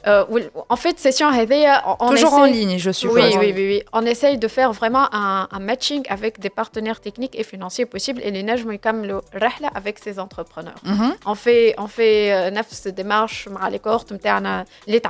Euh, 0.08 0.26
en 0.70 0.76
fait, 0.76 1.00
session 1.00 1.28
euh, 1.32 1.94
on, 2.00 2.10
toujours 2.10 2.34
en 2.34 2.46
ligne, 2.46 2.78
je 2.78 2.92
suppose. 2.92 3.16
Oui, 3.16 3.36
oui, 3.40 3.54
oui, 3.56 3.84
On 3.94 4.06
essaye 4.06 4.38
de 4.38 4.48
faire 4.48 4.74
vraiment 4.74 5.08
un, 5.14 5.48
matching 5.60 6.04
avec 6.10 6.40
des 6.40 6.50
partenaires 6.50 7.00
techniques 7.00 7.38
et 7.40 7.44
financiers 7.44 7.86
possibles. 7.86 8.22
Et 8.24 8.32
les 8.32 8.44
Najm 8.44 8.78
comme 8.80 9.04
le 9.04 9.22
rahla 9.34 9.70
avec 9.76 10.00
ces 10.00 10.20
entrepreneurs. 10.20 10.80
Mm 10.84 10.94
-hmm. 10.94 11.14
On 11.26 11.36
fait, 11.36 11.74
on 11.78 11.88
fait 11.98 12.20
euh, 12.34 12.52
démarche 12.90 13.48
avec 13.48 13.72
les 13.72 13.80
cohortes, 13.80 14.12
euh, 14.12 14.64
les 14.88 15.02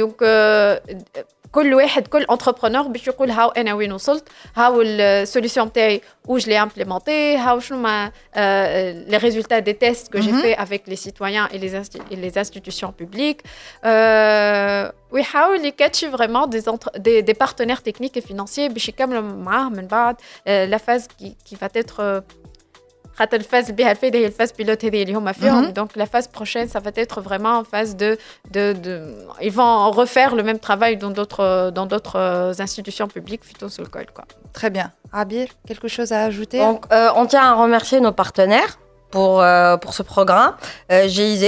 Donc, 0.00 0.14
euh, 0.22 0.78
كل 1.55 1.73
واحد 1.73 2.07
كل 2.07 2.25
entrepreneur 2.31 2.87
باش 2.87 3.07
يقول 3.07 3.31
هاو 3.31 3.49
انا 3.49 3.73
وين 3.73 3.91
وصلت 3.91 4.27
هاو 4.55 4.81
السوليسيون 4.81 5.67
نتاعي 5.67 6.01
où 6.29 6.39
je 6.39 6.43
l'ai 6.45 6.67
implémenté 6.69 7.09
هاو 7.09 7.59
شنو 7.59 7.77
ما 7.77 8.11
euh, 8.35 9.11
les 9.11 9.17
résultats 9.17 9.61
des 9.61 9.73
tests 9.75 10.09
que 10.13 10.21
j'ai 10.21 10.31
Mhm. 10.31 10.41
fait 10.41 10.55
avec 10.65 10.81
les 10.87 10.95
citoyens 11.07 11.47
et 11.53 11.57
les, 11.57 11.73
insti- 11.81 12.01
et 12.11 12.15
les 12.15 12.37
institutions 12.37 12.91
publiques 13.01 13.41
euh, 13.85 14.91
ويحاول 15.11 15.65
يكاتشي 15.65 16.11
vraiment 16.11 16.47
des, 16.47 16.69
entre- 16.69 16.97
des, 16.99 17.21
des 17.21 17.33
partenaires 17.33 17.81
techniques 17.81 18.17
et 18.17 18.21
financiers 18.31 18.69
باش 18.69 18.89
يكملوا 18.89 19.21
معاه 19.21 19.69
من 19.69 19.87
بعد 19.87 20.15
euh, 20.15 20.75
la 20.75 20.79
phase 20.79 21.07
qui, 21.19 21.35
qui 21.49 21.55
va 21.55 21.67
être 21.81 21.99
euh, 21.99 22.21
خاطر 23.15 23.37
الفاز 23.37 23.69
اللي 23.69 23.83
بها 23.83 23.91
الفايده 23.91 24.19
هي 24.19 24.25
الفاز 24.25 24.51
بيلوت 24.51 24.85
هذه 24.85 25.01
اللي 25.03 25.13
هما 25.13 25.31
فيهم 25.31 25.71
Mhm. 25.73 25.75
donc 25.75 26.01
la 26.01 26.05
phase 26.05 26.27
prochaine 26.39 26.67
ça 26.75 26.79
va 26.85 26.91
être 26.95 27.21
vraiment 27.21 27.55
en 27.59 27.63
phase 27.73 27.95
de, 27.95 28.17
de, 28.55 28.73
de 28.85 28.93
ils 29.41 29.51
vont 29.59 29.91
refaire 30.01 30.31
le 30.35 30.43
même 30.43 30.59
travail 30.59 30.93
dans 31.03 31.11
d'autres 31.17 31.47
dans 31.77 31.85
d'autres 31.91 32.17
euh, 32.19 32.63
institutions 32.65 33.07
publiques 33.15 33.41
plutôt 33.49 33.69
sur 33.75 33.83
le 33.83 33.89
col 33.95 34.07
quoi 34.17 34.25
Très 34.59 34.69
bien. 34.77 34.87
Abir, 35.23 35.47
quelque 35.69 35.89
chose 35.95 36.09
à 36.17 36.19
ajouter 36.31 36.59
Donc, 36.67 36.81
euh, 36.91 37.19
on 37.21 37.25
tient 37.31 37.45
à 37.51 37.53
remercier 37.63 37.99
nos 38.07 38.15
partenaires 38.23 38.73
pour, 39.15 39.33
euh, 39.41 39.75
pour 39.83 39.91
ce 39.97 40.03
programme. 40.13 40.53
Euh, 40.91 41.07
GIZ, 41.15 41.45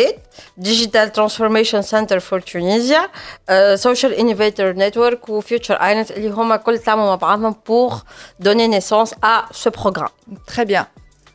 Digital 0.70 1.08
Transformation 1.20 1.82
Center 1.94 2.20
for 2.28 2.40
Tunisia, 2.52 3.02
euh, 3.50 3.78
Social 3.88 4.12
Innovator 4.22 4.70
Network 4.84 5.20
ou 5.30 5.36
Future 5.50 5.78
Islands, 5.90 6.12
اللي 6.18 6.30
هما 6.30 6.56
كل 6.58 6.80
تعملوا 6.80 7.06
مع 7.06 7.16
بعضهم 7.16 7.56
pour 7.70 7.92
donner 8.46 8.68
naissance 8.68 9.12
à 9.34 9.36
ce 9.64 9.70
programme. 9.70 10.14
Très 10.54 10.66
bien. 10.74 10.86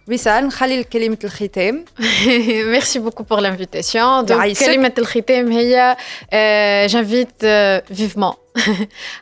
وصال 0.08 0.46
نخلي 0.46 0.80
لك 0.80 0.88
كلمة 0.88 1.18
الختام. 1.24 1.84
Merci 2.74 2.98
beaucoup 2.98 3.24
pour 3.24 3.40
l'invitation. 3.40 4.22
Donc, 4.22 4.30
يعيشك. 4.30 4.66
كلمة 4.66 4.92
الختام 4.98 5.52
هي 5.52 5.96
euh, 6.32 6.88
j'invite 6.88 7.42
euh, 7.44 7.80
vivement 7.90 8.36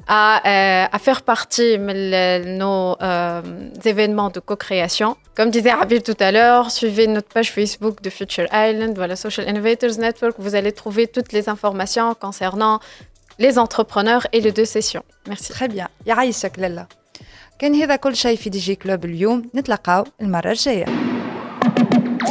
à, 0.09 0.23
euh, 0.47 0.97
à 0.97 0.99
faire 1.07 1.23
partie 1.23 1.77
de 1.79 2.57
nos 2.61 2.97
euh, 3.03 3.43
événements 3.85 4.31
de 4.31 4.41
co-création. 4.41 5.17
Comme 5.37 5.51
disait 5.51 5.75
Abir 5.83 6.03
tout 6.03 6.21
à 6.21 6.31
l'heure, 6.31 6.71
suivez 6.71 7.07
notre 7.09 7.31
page 7.37 7.51
Facebook 7.51 7.97
de 8.07 8.11
Future 8.19 8.47
Island, 8.67 8.93
voilà 8.97 9.17
Social 9.17 9.45
Innovators 9.51 9.97
Network. 10.07 10.37
Vous 10.39 10.55
allez 10.59 10.73
trouver 10.83 11.05
toutes 11.15 11.33
les 11.37 11.45
informations 11.55 12.09
concernant 12.27 12.77
les 13.45 13.59
entrepreneurs 13.65 14.25
et 14.33 14.41
les 14.41 14.53
deux 14.59 14.69
sessions. 14.77 15.05
Merci. 15.29 15.53
Très 15.53 15.69
bien. 15.69 15.89
يعيشك 16.07 16.59
لالا. 16.59 16.87
كان 17.62 17.76
هذا 17.76 17.96
كل 17.96 18.16
شيء 18.16 18.38
في 18.38 18.50
دي 18.50 18.60
جي 18.60 18.76
كلوب 18.76 19.06
اليوم 19.06 19.50
نتلاقاو 19.56 20.04
المرة 20.22 20.52
الجاية. 20.52 20.86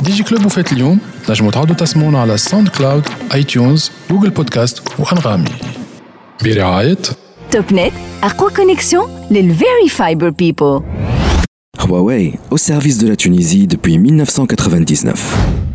دي 0.03 0.13
جي 0.13 0.23
كلوب 0.23 0.47
وفات 0.47 0.73
اليوم 0.73 0.99
تنجموا 1.27 1.51
تعودوا 1.51 1.75
تسمعونا 1.75 2.21
على 2.21 2.37
ساوند 2.37 2.69
كلاود 2.69 3.09
اي 3.35 3.45
تيونز 3.45 3.91
جوجل 4.11 4.31
بودكاست 4.31 4.83
وأنغامي 4.99 5.51
برعاية 6.45 6.99
TopNet, 7.51 7.93
quoi 8.39 8.51
connexion, 8.51 9.03
les 9.31 9.43
Very 9.43 9.89
Fiber 9.89 10.31
People. 10.33 10.83
Huawei, 11.79 12.39
au 12.51 12.57
service 12.57 12.99
de 12.99 13.09
la 13.09 13.17
Tunisie 13.17 13.67
depuis 13.67 13.99
1999. 13.99 15.70